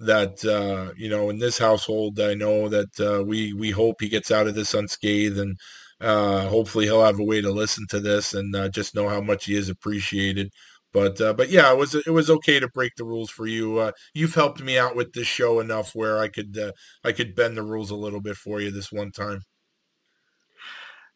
that 0.00 0.44
uh, 0.44 0.92
you 0.96 1.08
know 1.08 1.28
in 1.30 1.38
this 1.38 1.58
household 1.58 2.20
i 2.20 2.32
know 2.34 2.68
that 2.68 3.00
uh, 3.00 3.22
we 3.24 3.52
we 3.52 3.70
hope 3.70 3.96
he 4.00 4.08
gets 4.08 4.30
out 4.30 4.46
of 4.46 4.54
this 4.54 4.74
unscathed 4.74 5.38
and 5.38 5.58
uh, 6.00 6.48
hopefully 6.48 6.84
he'll 6.86 7.04
have 7.04 7.18
a 7.18 7.24
way 7.24 7.40
to 7.40 7.50
listen 7.50 7.86
to 7.90 8.00
this 8.00 8.34
and 8.34 8.54
uh, 8.54 8.68
just 8.68 8.94
know 8.94 9.08
how 9.08 9.20
much 9.20 9.46
he 9.46 9.54
is 9.56 9.68
appreciated. 9.68 10.50
But 10.92 11.20
uh, 11.20 11.34
but 11.34 11.50
yeah 11.50 11.70
it 11.70 11.76
was 11.76 11.94
it 11.94 12.10
was 12.10 12.30
okay 12.30 12.58
to 12.60 12.68
break 12.68 12.92
the 12.96 13.04
rules 13.04 13.30
for 13.30 13.46
you. 13.46 13.78
Uh 13.78 13.92
you've 14.14 14.34
helped 14.34 14.62
me 14.62 14.78
out 14.78 14.96
with 14.96 15.12
this 15.12 15.26
show 15.26 15.60
enough 15.60 15.94
where 15.94 16.18
i 16.18 16.28
could 16.28 16.56
i 17.04 17.12
could 17.12 17.34
bend 17.34 17.58
the 17.58 17.62
rules 17.62 17.90
a 17.90 17.94
little 17.96 18.22
bit 18.22 18.36
for 18.36 18.60
you 18.60 18.70
this 18.70 18.90
one 18.90 19.12
time. 19.12 19.42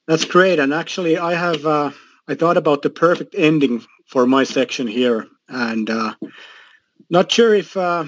That's 0.07 0.27
great 0.27 0.59
and 0.59 0.75
actually 0.75 1.17
i 1.17 1.33
have 1.33 1.65
uh 1.65 1.91
i 2.29 2.35
thought 2.35 2.59
about 2.59 2.83
the 2.83 2.91
perfect 2.91 3.35
ending 3.39 3.83
for 4.09 4.27
my 4.27 4.45
section 4.45 4.87
here 4.87 5.27
and 5.49 5.89
uh, 5.89 6.15
not 7.11 7.31
sure 7.31 7.55
if 7.55 7.77
uh, 7.77 8.05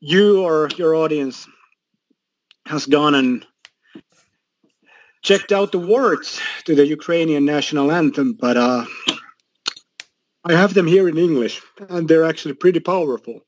you 0.00 0.42
or 0.42 0.68
your 0.76 0.94
audience 0.94 1.46
has 2.66 2.86
gone 2.86 3.14
and 3.14 3.46
checked 5.22 5.52
out 5.52 5.72
the 5.72 5.78
words 5.78 6.40
to 6.64 6.74
the 6.74 6.86
Ukrainian 6.86 7.44
national 7.44 7.92
anthem, 7.92 8.34
but 8.34 8.56
uh, 8.56 8.84
I 10.44 10.52
have 10.52 10.74
them 10.74 10.86
here 10.86 11.08
in 11.08 11.16
English, 11.16 11.62
and 11.88 12.08
they're 12.08 12.24
actually 12.24 12.54
pretty 12.54 12.80
powerful. 12.80 13.40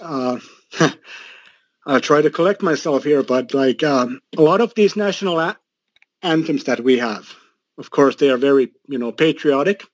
Uh, 0.00 0.38
I'll 1.86 2.00
try 2.00 2.22
to 2.22 2.30
collect 2.30 2.62
myself 2.62 3.02
here, 3.02 3.24
but 3.24 3.52
like 3.52 3.82
um, 3.82 4.20
a 4.36 4.42
lot 4.42 4.60
of 4.60 4.74
these 4.74 4.94
national 4.94 5.40
a- 5.40 5.58
anthems 6.22 6.64
that 6.64 6.80
we 6.80 6.98
have, 6.98 7.34
of 7.78 7.90
course, 7.90 8.16
they 8.16 8.30
are 8.30 8.36
very, 8.36 8.72
you 8.86 8.98
know, 8.98 9.10
patriotic. 9.10 9.84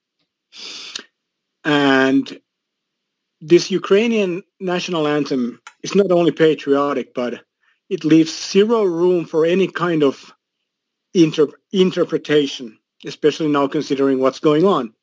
And 1.65 2.39
this 3.41 3.71
Ukrainian 3.71 4.43
national 4.61 5.07
anthem 5.09 5.61
is 5.83 5.95
not 5.95 6.11
only 6.11 6.33
patriotic, 6.33 7.15
but 7.15 7.45
it 7.89 8.05
leaves 8.05 8.51
zero 8.51 8.85
room 8.85 9.25
for 9.25 9.47
any 9.47 9.69
kind 9.69 10.03
of 10.03 10.35
inter- 11.15 11.49
interpretation, 11.73 12.79
especially 13.07 13.49
now 13.49 13.69
considering 13.69 14.21
what's 14.21 14.41
going 14.41 14.65
on. 14.67 14.95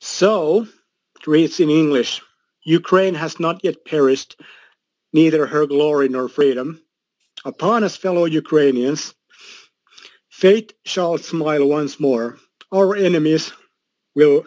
So, 0.00 0.62
it 1.20 1.26
reads 1.26 1.60
in 1.60 1.70
English, 1.70 2.22
Ukraine 2.64 3.14
has 3.14 3.40
not 3.40 3.64
yet 3.64 3.84
perished, 3.86 4.40
neither 5.12 5.46
her 5.46 5.66
glory 5.66 6.08
nor 6.08 6.28
freedom. 6.28 6.82
Upon 7.44 7.84
us, 7.84 7.96
fellow 7.96 8.26
Ukrainians, 8.26 9.14
fate 10.30 10.74
shall 10.84 11.18
smile 11.18 11.66
once 11.68 12.00
more. 12.00 12.38
Our 12.72 12.96
enemies 12.96 13.52
will 14.14 14.46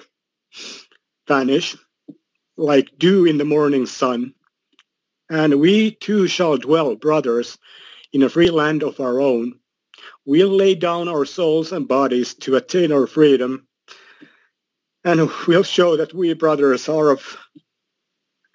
vanish 1.27 1.77
like 2.57 2.97
dew 2.99 3.25
in 3.25 3.37
the 3.37 3.45
morning 3.45 3.85
sun. 3.85 4.33
And 5.29 5.59
we 5.59 5.91
too 5.91 6.27
shall 6.27 6.57
dwell, 6.57 6.95
brothers, 6.95 7.57
in 8.13 8.23
a 8.23 8.29
free 8.29 8.51
land 8.51 8.83
of 8.83 8.99
our 8.99 9.21
own. 9.21 9.59
We'll 10.25 10.49
lay 10.49 10.75
down 10.75 11.07
our 11.07 11.25
souls 11.25 11.71
and 11.71 11.87
bodies 11.87 12.33
to 12.35 12.55
attain 12.55 12.91
our 12.91 13.07
freedom. 13.07 13.67
And 15.03 15.29
we'll 15.47 15.63
show 15.63 15.95
that 15.97 16.13
we 16.13 16.33
brothers 16.33 16.89
are 16.89 17.11
of 17.11 17.37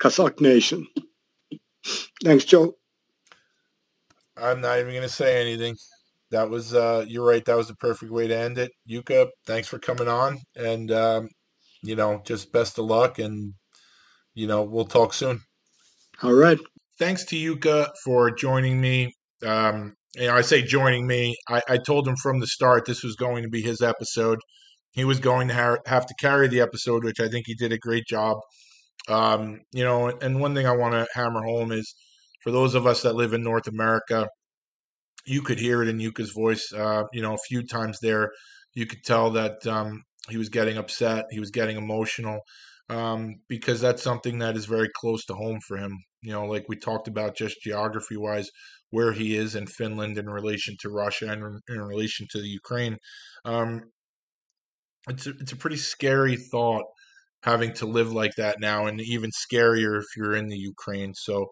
Cossack 0.00 0.40
nation. 0.40 0.86
Thanks, 2.24 2.44
Joe. 2.44 2.76
I'm 4.36 4.60
not 4.60 4.78
even 4.78 4.92
going 4.92 5.02
to 5.02 5.08
say 5.08 5.40
anything. 5.40 5.76
That 6.30 6.48
was, 6.48 6.74
uh, 6.74 7.04
you're 7.06 7.26
right. 7.26 7.44
That 7.44 7.56
was 7.56 7.68
the 7.68 7.76
perfect 7.76 8.10
way 8.10 8.26
to 8.26 8.36
end 8.36 8.58
it. 8.58 8.72
Yuka, 8.88 9.28
thanks 9.46 9.68
for 9.68 9.78
coming 9.78 10.08
on. 10.08 10.38
And 10.56 10.90
um, 10.90 11.28
you 11.82 11.96
know, 11.96 12.22
just 12.24 12.52
best 12.52 12.78
of 12.78 12.84
luck 12.86 13.18
and, 13.18 13.54
you 14.34 14.46
know, 14.46 14.62
we'll 14.62 14.84
talk 14.84 15.14
soon. 15.14 15.40
All 16.22 16.34
right. 16.34 16.58
Thanks 16.98 17.24
to 17.26 17.36
Yuka 17.36 17.90
for 18.04 18.30
joining 18.30 18.80
me. 18.80 19.14
Um, 19.44 19.96
you 20.16 20.26
know, 20.26 20.34
I 20.34 20.40
say 20.40 20.62
joining 20.62 21.06
me. 21.06 21.36
I, 21.48 21.62
I 21.68 21.78
told 21.78 22.06
him 22.06 22.16
from 22.16 22.40
the 22.40 22.46
start 22.46 22.84
this 22.86 23.02
was 23.02 23.16
going 23.16 23.42
to 23.42 23.48
be 23.48 23.62
his 23.62 23.80
episode. 23.80 24.38
He 24.92 25.04
was 25.04 25.20
going 25.20 25.48
to 25.48 25.54
ha- 25.54 25.76
have 25.86 26.06
to 26.06 26.14
carry 26.20 26.48
the 26.48 26.60
episode, 26.60 27.04
which 27.04 27.20
I 27.20 27.28
think 27.28 27.46
he 27.46 27.54
did 27.54 27.72
a 27.72 27.78
great 27.78 28.04
job. 28.06 28.38
Um, 29.08 29.60
you 29.72 29.84
know, 29.84 30.08
and 30.20 30.40
one 30.40 30.54
thing 30.54 30.66
I 30.66 30.76
want 30.76 30.94
to 30.94 31.06
hammer 31.14 31.42
home 31.42 31.72
is 31.72 31.94
for 32.42 32.50
those 32.50 32.74
of 32.74 32.86
us 32.86 33.02
that 33.02 33.14
live 33.14 33.32
in 33.32 33.42
North 33.42 33.68
America, 33.68 34.26
you 35.26 35.42
could 35.42 35.58
hear 35.58 35.82
it 35.82 35.88
in 35.88 36.00
Yuka's 36.00 36.32
voice. 36.32 36.72
Uh, 36.76 37.04
you 37.12 37.22
know, 37.22 37.34
a 37.34 37.46
few 37.48 37.66
times 37.66 37.98
there, 38.02 38.30
you 38.74 38.86
could 38.86 39.02
tell 39.04 39.30
that 39.30 39.64
um, 39.66 40.02
he 40.28 40.36
was 40.36 40.48
getting 40.48 40.76
upset, 40.76 41.26
he 41.30 41.40
was 41.40 41.50
getting 41.50 41.76
emotional, 41.76 42.40
um, 42.88 43.36
because 43.48 43.80
that's 43.80 44.02
something 44.02 44.38
that 44.38 44.56
is 44.56 44.66
very 44.66 44.88
close 44.96 45.24
to 45.26 45.34
home 45.34 45.60
for 45.66 45.76
him. 45.76 45.92
You 46.22 46.32
know, 46.32 46.46
like 46.46 46.64
we 46.68 46.76
talked 46.76 47.08
about, 47.08 47.36
just 47.36 47.62
geography 47.62 48.16
wise, 48.16 48.50
where 48.90 49.12
he 49.12 49.36
is 49.36 49.54
in 49.54 49.66
Finland 49.66 50.18
in 50.18 50.28
relation 50.28 50.76
to 50.80 50.90
Russia 50.90 51.30
and 51.30 51.60
in 51.68 51.80
relation 51.80 52.26
to 52.30 52.40
the 52.40 52.48
Ukraine. 52.48 52.96
Um, 53.44 53.82
it's 55.08 55.26
a, 55.26 55.30
it's 55.40 55.52
a 55.52 55.56
pretty 55.56 55.76
scary 55.76 56.36
thought 56.36 56.84
having 57.42 57.72
to 57.72 57.86
live 57.86 58.12
like 58.12 58.34
that 58.36 58.60
now, 58.60 58.86
and 58.86 59.00
even 59.00 59.30
scarier 59.30 59.98
if 59.98 60.04
you're 60.16 60.36
in 60.36 60.48
the 60.48 60.58
Ukraine. 60.58 61.14
So 61.14 61.46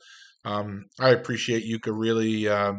um, 0.44 0.84
I 1.00 1.10
appreciate 1.10 1.64
Yuka 1.64 1.92
really, 1.96 2.48
uh, 2.48 2.74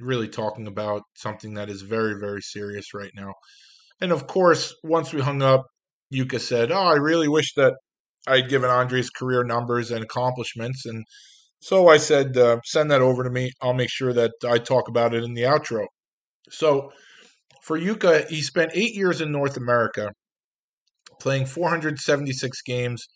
really 0.00 0.28
talking 0.28 0.66
about 0.66 1.02
something 1.16 1.54
that 1.54 1.70
is 1.70 1.82
very, 1.82 2.18
very 2.18 2.42
serious 2.42 2.92
right 2.94 3.12
now. 3.14 3.32
And 4.00 4.12
of 4.12 4.26
course, 4.26 4.74
once 4.82 5.12
we 5.12 5.20
hung 5.20 5.42
up, 5.42 5.66
Yuka 6.12 6.40
said, 6.40 6.72
"Oh, 6.72 6.82
I 6.82 6.96
really 6.96 7.28
wish 7.28 7.52
that 7.54 7.74
I'd 8.26 8.48
given 8.48 8.70
Andre's 8.70 9.10
career 9.10 9.44
numbers 9.44 9.90
and 9.90 10.02
accomplishments." 10.02 10.86
And 10.86 11.04
so 11.60 11.88
I 11.88 11.96
said, 11.96 12.36
uh, 12.36 12.58
"Send 12.64 12.90
that 12.90 13.02
over 13.02 13.24
to 13.24 13.30
me. 13.30 13.52
I'll 13.60 13.74
make 13.74 13.90
sure 13.90 14.12
that 14.12 14.32
I 14.46 14.58
talk 14.58 14.88
about 14.88 15.14
it 15.14 15.24
in 15.24 15.34
the 15.34 15.42
outro." 15.42 15.86
So 16.50 16.92
for 17.62 17.78
Yuka, 17.78 18.28
he 18.28 18.42
spent 18.42 18.72
eight 18.74 18.94
years 18.94 19.20
in 19.20 19.32
North 19.32 19.56
America, 19.56 20.12
playing 21.20 21.46
476 21.46 22.62
games, 22.62 23.06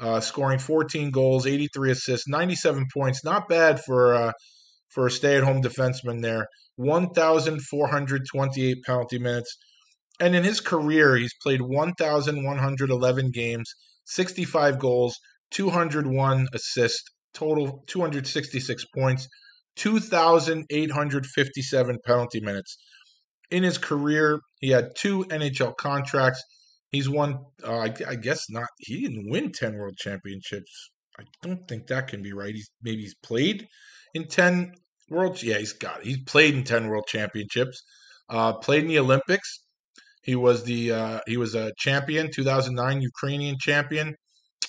uh, 0.00 0.20
scoring 0.20 0.58
14 0.58 1.10
goals, 1.10 1.46
83 1.46 1.92
assists, 1.92 2.28
97 2.28 2.86
points. 2.92 3.24
Not 3.24 3.48
bad 3.48 3.82
for 3.82 4.14
uh, 4.14 4.32
for 4.90 5.06
a 5.06 5.10
stay-at-home 5.10 5.62
defenseman 5.62 6.22
there. 6.22 6.46
1,428 6.76 8.82
penalty 8.84 9.18
minutes, 9.18 9.56
and 10.20 10.34
in 10.34 10.44
his 10.44 10.60
career, 10.60 11.16
he's 11.16 11.34
played 11.42 11.62
1,111 11.62 13.30
games, 13.30 13.74
65 14.04 14.78
goals, 14.78 15.18
201 15.50 16.48
assists, 16.52 17.10
total 17.34 17.84
266 17.86 18.86
points, 18.94 19.28
2,857 19.76 21.98
penalty 22.06 22.40
minutes 22.40 22.78
in 23.50 23.62
his 23.62 23.78
career, 23.78 24.40
he 24.60 24.70
had 24.70 24.94
two 24.96 25.24
NHL 25.24 25.76
contracts. 25.76 26.42
He's 26.90 27.08
won, 27.08 27.38
uh, 27.62 27.78
I, 27.78 27.94
I, 28.08 28.14
guess 28.16 28.50
not. 28.50 28.68
He 28.78 29.00
didn't 29.00 29.30
win 29.30 29.52
ten 29.52 29.76
World 29.76 29.96
Championships. 29.96 30.90
I 31.18 31.24
don't 31.42 31.66
think 31.68 31.86
that 31.86 32.08
can 32.08 32.22
be 32.22 32.32
right. 32.32 32.54
He's 32.54 32.70
maybe 32.82 33.02
he's 33.02 33.16
played 33.22 33.68
in 34.14 34.26
ten 34.26 34.72
World. 35.08 35.42
Yeah, 35.42 35.58
he's 35.58 35.72
got 35.72 36.00
it. 36.00 36.06
He's 36.06 36.22
played 36.24 36.54
in 36.54 36.64
ten 36.64 36.88
World 36.88 37.06
Championships. 37.06 37.82
Uh, 38.28 38.54
played 38.54 38.82
in 38.82 38.88
the 38.88 38.98
Olympics. 38.98 39.60
He 40.22 40.34
was 40.34 40.64
the 40.64 40.92
uh, 40.92 41.20
he 41.26 41.36
was 41.36 41.54
a 41.54 41.72
champion, 41.78 42.30
2009 42.32 43.02
Ukrainian 43.02 43.56
champion, 43.60 44.14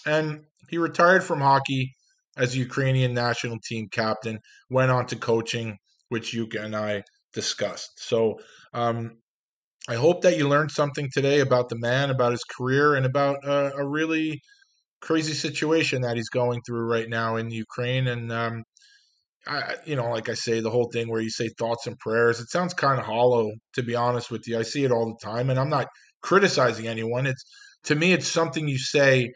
and 0.06 0.42
he 0.70 0.78
retired 0.78 1.24
from 1.24 1.42
hockey 1.42 1.96
as 2.38 2.56
Ukrainian 2.58 3.14
national 3.14 3.58
team 3.64 3.88
captain. 3.92 4.40
Went 4.70 4.92
on 4.92 5.06
to 5.08 5.16
coaching, 5.16 5.78
which 6.10 6.34
Yuka 6.34 6.64
and 6.64 6.76
I 6.76 7.04
discussed. 7.34 7.92
So 7.98 8.40
um, 8.74 9.18
I 9.88 9.96
hope 9.96 10.22
that 10.22 10.38
you 10.38 10.48
learned 10.48 10.72
something 10.72 11.10
today 11.14 11.40
about 11.40 11.70
the 11.70 11.78
man, 11.78 12.10
about 12.10 12.32
his 12.32 12.44
career, 12.44 12.96
and 12.96 13.06
about 13.06 13.38
uh, 13.48 13.72
a 13.78 13.88
really 13.88 14.42
crazy 15.02 15.34
situation 15.34 16.02
that 16.02 16.16
he's 16.16 16.30
going 16.30 16.62
through 16.66 16.86
right 16.90 17.10
now 17.10 17.36
in 17.36 17.52
Ukraine. 17.52 18.08
And 18.08 18.32
um, 18.32 18.64
I, 19.48 19.76
you 19.86 19.96
know, 19.96 20.10
like 20.10 20.30
I 20.30 20.34
say, 20.34 20.60
the 20.60 20.72
whole 20.72 20.90
thing 20.92 21.10
where 21.10 21.22
you 21.22 21.30
say 21.30 21.50
thoughts 21.50 21.86
and 21.86 21.98
prayers, 22.00 22.40
it 22.40 22.50
sounds 22.50 22.74
kind 22.74 23.00
of 23.00 23.06
hollow, 23.06 23.52
to 23.74 23.84
be 23.84 23.96
honest 23.96 24.32
with 24.32 24.48
you. 24.48 24.58
I 24.58 24.64
see 24.64 24.84
it 24.84 24.92
all 24.92 25.06
the 25.06 25.26
time, 25.26 25.50
and 25.50 25.60
I'm 25.60 25.70
not 25.70 25.88
criticizing 26.24 26.88
anyone. 26.88 27.28
It's 27.28 27.44
to 27.84 27.96
me, 27.96 28.14
it's 28.14 28.28
something 28.28 28.68
you 28.68 28.80
say 28.80 29.32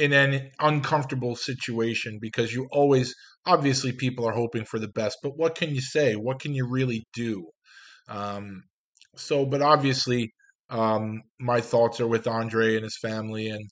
in 0.00 0.12
an 0.12 0.50
uncomfortable 0.60 1.36
situation 1.36 2.18
because 2.20 2.52
you 2.52 2.66
always 2.72 3.14
obviously 3.46 3.92
people 3.92 4.26
are 4.26 4.32
hoping 4.32 4.64
for 4.64 4.78
the 4.78 4.88
best 4.88 5.18
but 5.22 5.36
what 5.36 5.54
can 5.54 5.74
you 5.74 5.80
say? 5.80 6.14
What 6.14 6.40
can 6.40 6.54
you 6.54 6.66
really 6.68 7.04
do? 7.12 7.46
Um, 8.08 8.62
so 9.16 9.46
but 9.46 9.62
obviously 9.62 10.32
um, 10.70 11.22
my 11.38 11.60
thoughts 11.60 12.00
are 12.00 12.06
with 12.06 12.26
Andrei 12.26 12.74
and 12.76 12.84
his 12.84 12.98
family 12.98 13.48
and 13.48 13.68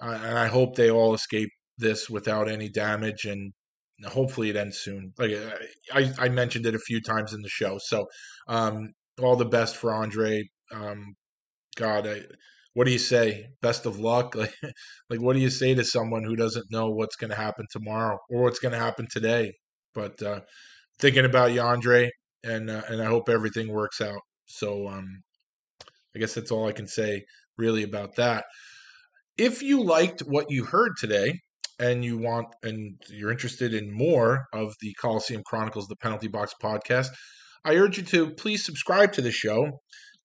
I, 0.00 0.14
and 0.14 0.38
I 0.38 0.46
hope 0.46 0.76
they 0.76 0.90
all 0.90 1.14
escape 1.14 1.50
this 1.78 2.08
without 2.08 2.48
any 2.48 2.68
damage 2.68 3.24
and 3.24 3.52
hopefully 4.04 4.50
it 4.50 4.56
ends 4.56 4.78
soon. 4.78 5.12
Like 5.18 5.32
i 5.92 6.12
i 6.18 6.28
mentioned 6.28 6.66
it 6.66 6.74
a 6.74 6.78
few 6.78 7.00
times 7.00 7.32
in 7.32 7.42
the 7.42 7.48
show. 7.48 7.78
So 7.82 8.06
um, 8.48 8.92
all 9.20 9.36
the 9.36 9.44
best 9.44 9.76
for 9.76 9.92
Andrei. 9.94 10.44
Um, 10.72 11.14
god 11.76 12.06
I, 12.06 12.22
what 12.74 12.86
do 12.86 12.92
you 12.92 12.98
say? 12.98 13.46
Best 13.62 13.86
of 13.86 13.98
luck. 13.98 14.34
Like, 14.44 14.54
like 15.10 15.20
what 15.20 15.34
do 15.34 15.40
you 15.40 15.50
say 15.50 15.74
to 15.74 15.84
someone 15.84 16.24
who 16.24 16.36
doesn't 16.36 16.70
know 16.70 16.90
what's 16.90 17.16
going 17.16 17.30
to 17.30 17.36
happen 17.36 17.66
tomorrow 17.70 18.18
or 18.30 18.42
what's 18.42 18.58
going 18.58 18.72
to 18.72 18.78
happen 18.78 19.06
today? 19.10 19.52
But 19.94 20.20
uh, 20.22 20.40
thinking 20.98 21.24
about 21.24 21.52
you, 21.52 21.60
Andrei, 21.60 22.10
and 22.42 22.70
uh, 22.70 22.82
and 22.88 23.00
I 23.00 23.06
hope 23.06 23.28
everything 23.28 23.72
works 23.72 24.00
out. 24.00 24.20
So 24.46 24.88
um, 24.88 25.22
I 26.14 26.18
guess 26.18 26.34
that's 26.34 26.50
all 26.50 26.68
I 26.68 26.72
can 26.72 26.86
say 26.86 27.24
really 27.56 27.84
about 27.84 28.16
that. 28.16 28.44
If 29.38 29.62
you 29.62 29.82
liked 29.82 30.20
what 30.20 30.46
you 30.50 30.64
heard 30.64 30.92
today, 30.98 31.40
and 31.78 32.04
you 32.04 32.18
want 32.18 32.46
and 32.62 33.00
you're 33.08 33.30
interested 33.30 33.74
in 33.74 33.92
more 33.92 34.46
of 34.52 34.74
the 34.80 34.94
Coliseum 35.00 35.42
Chronicles, 35.44 35.88
the 35.88 35.96
Penalty 35.96 36.28
Box 36.28 36.54
podcast, 36.62 37.08
I 37.64 37.76
urge 37.76 37.98
you 37.98 38.04
to 38.04 38.30
please 38.30 38.64
subscribe 38.64 39.12
to 39.12 39.22
the 39.22 39.32
show. 39.32 39.80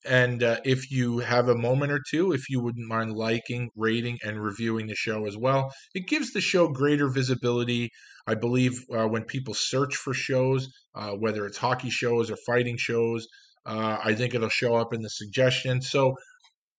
And 0.05 0.43
uh, 0.43 0.57
if 0.63 0.91
you 0.91 1.19
have 1.19 1.49
a 1.49 1.55
moment 1.55 1.91
or 1.91 2.01
two, 2.09 2.31
if 2.31 2.49
you 2.49 2.61
wouldn't 2.61 2.87
mind 2.87 3.13
liking, 3.13 3.69
rating, 3.75 4.17
and 4.23 4.41
reviewing 4.41 4.87
the 4.87 4.95
show 4.95 5.25
as 5.25 5.37
well, 5.37 5.71
it 5.93 6.07
gives 6.07 6.31
the 6.31 6.41
show 6.41 6.69
greater 6.69 7.09
visibility. 7.09 7.89
I 8.25 8.35
believe 8.35 8.83
uh, 8.95 9.07
when 9.07 9.23
people 9.25 9.53
search 9.53 9.95
for 9.95 10.13
shows, 10.13 10.69
uh, 10.95 11.11
whether 11.11 11.45
it's 11.45 11.57
hockey 11.57 11.89
shows 11.89 12.31
or 12.31 12.37
fighting 12.45 12.77
shows, 12.77 13.27
uh, 13.65 13.97
I 14.03 14.13
think 14.13 14.33
it'll 14.33 14.49
show 14.49 14.75
up 14.75 14.93
in 14.93 15.01
the 15.01 15.09
suggestions. 15.09 15.89
So 15.89 16.15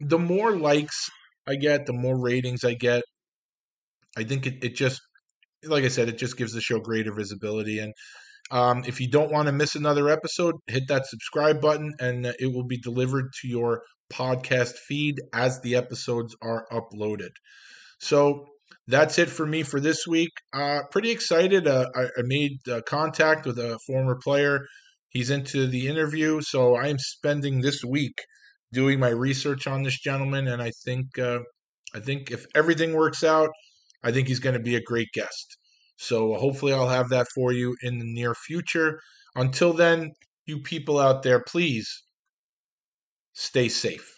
the 0.00 0.18
more 0.18 0.56
likes 0.56 1.10
I 1.46 1.56
get, 1.56 1.86
the 1.86 1.92
more 1.92 2.18
ratings 2.18 2.64
I 2.64 2.74
get. 2.74 3.02
I 4.16 4.24
think 4.24 4.46
it, 4.46 4.62
it 4.64 4.74
just, 4.74 5.00
like 5.64 5.84
I 5.84 5.88
said, 5.88 6.08
it 6.08 6.18
just 6.18 6.36
gives 6.36 6.52
the 6.52 6.60
show 6.60 6.80
greater 6.80 7.12
visibility. 7.14 7.78
And 7.78 7.92
um, 8.50 8.82
if 8.86 9.00
you 9.00 9.08
don't 9.08 9.30
want 9.30 9.46
to 9.46 9.52
miss 9.52 9.74
another 9.74 10.08
episode, 10.08 10.56
hit 10.66 10.88
that 10.88 11.06
subscribe 11.06 11.60
button 11.60 11.94
and 12.00 12.26
it 12.26 12.52
will 12.52 12.66
be 12.66 12.78
delivered 12.78 13.26
to 13.40 13.48
your 13.48 13.82
podcast 14.12 14.76
feed 14.76 15.20
as 15.32 15.60
the 15.60 15.76
episodes 15.76 16.34
are 16.42 16.66
uploaded. 16.72 17.30
So 18.00 18.46
that's 18.86 19.18
it 19.18 19.30
for 19.30 19.46
me 19.46 19.62
for 19.62 19.78
this 19.78 20.06
week. 20.06 20.30
Uh, 20.52 20.80
pretty 20.90 21.10
excited. 21.10 21.66
Uh, 21.66 21.86
I, 21.94 22.02
I, 22.02 22.22
made 22.22 22.58
uh, 22.68 22.80
contact 22.86 23.46
with 23.46 23.58
a 23.58 23.78
former 23.86 24.16
player. 24.22 24.66
He's 25.10 25.30
into 25.30 25.66
the 25.66 25.86
interview, 25.86 26.40
so 26.40 26.74
I 26.74 26.88
am 26.88 26.98
spending 26.98 27.60
this 27.60 27.84
week 27.84 28.20
doing 28.72 28.98
my 29.00 29.08
research 29.08 29.66
on 29.66 29.82
this 29.82 29.98
gentleman, 29.98 30.46
and 30.46 30.62
I 30.62 30.70
think 30.84 31.18
uh, 31.18 31.40
I 31.94 32.00
think 32.00 32.30
if 32.30 32.46
everything 32.54 32.94
works 32.94 33.24
out, 33.24 33.50
I 34.02 34.12
think 34.12 34.28
he's 34.28 34.38
going 34.38 34.54
to 34.54 34.62
be 34.62 34.76
a 34.76 34.82
great 34.82 35.08
guest. 35.12 35.56
So 36.00 36.32
hopefully, 36.32 36.72
I'll 36.72 36.88
have 36.88 37.10
that 37.10 37.26
for 37.34 37.52
you 37.52 37.76
in 37.82 37.98
the 37.98 38.06
near 38.06 38.34
future. 38.34 39.02
Until 39.36 39.74
then, 39.74 40.12
you 40.46 40.62
people 40.62 40.98
out 40.98 41.22
there, 41.22 41.40
please 41.40 42.04
stay 43.34 43.68
safe. 43.68 44.14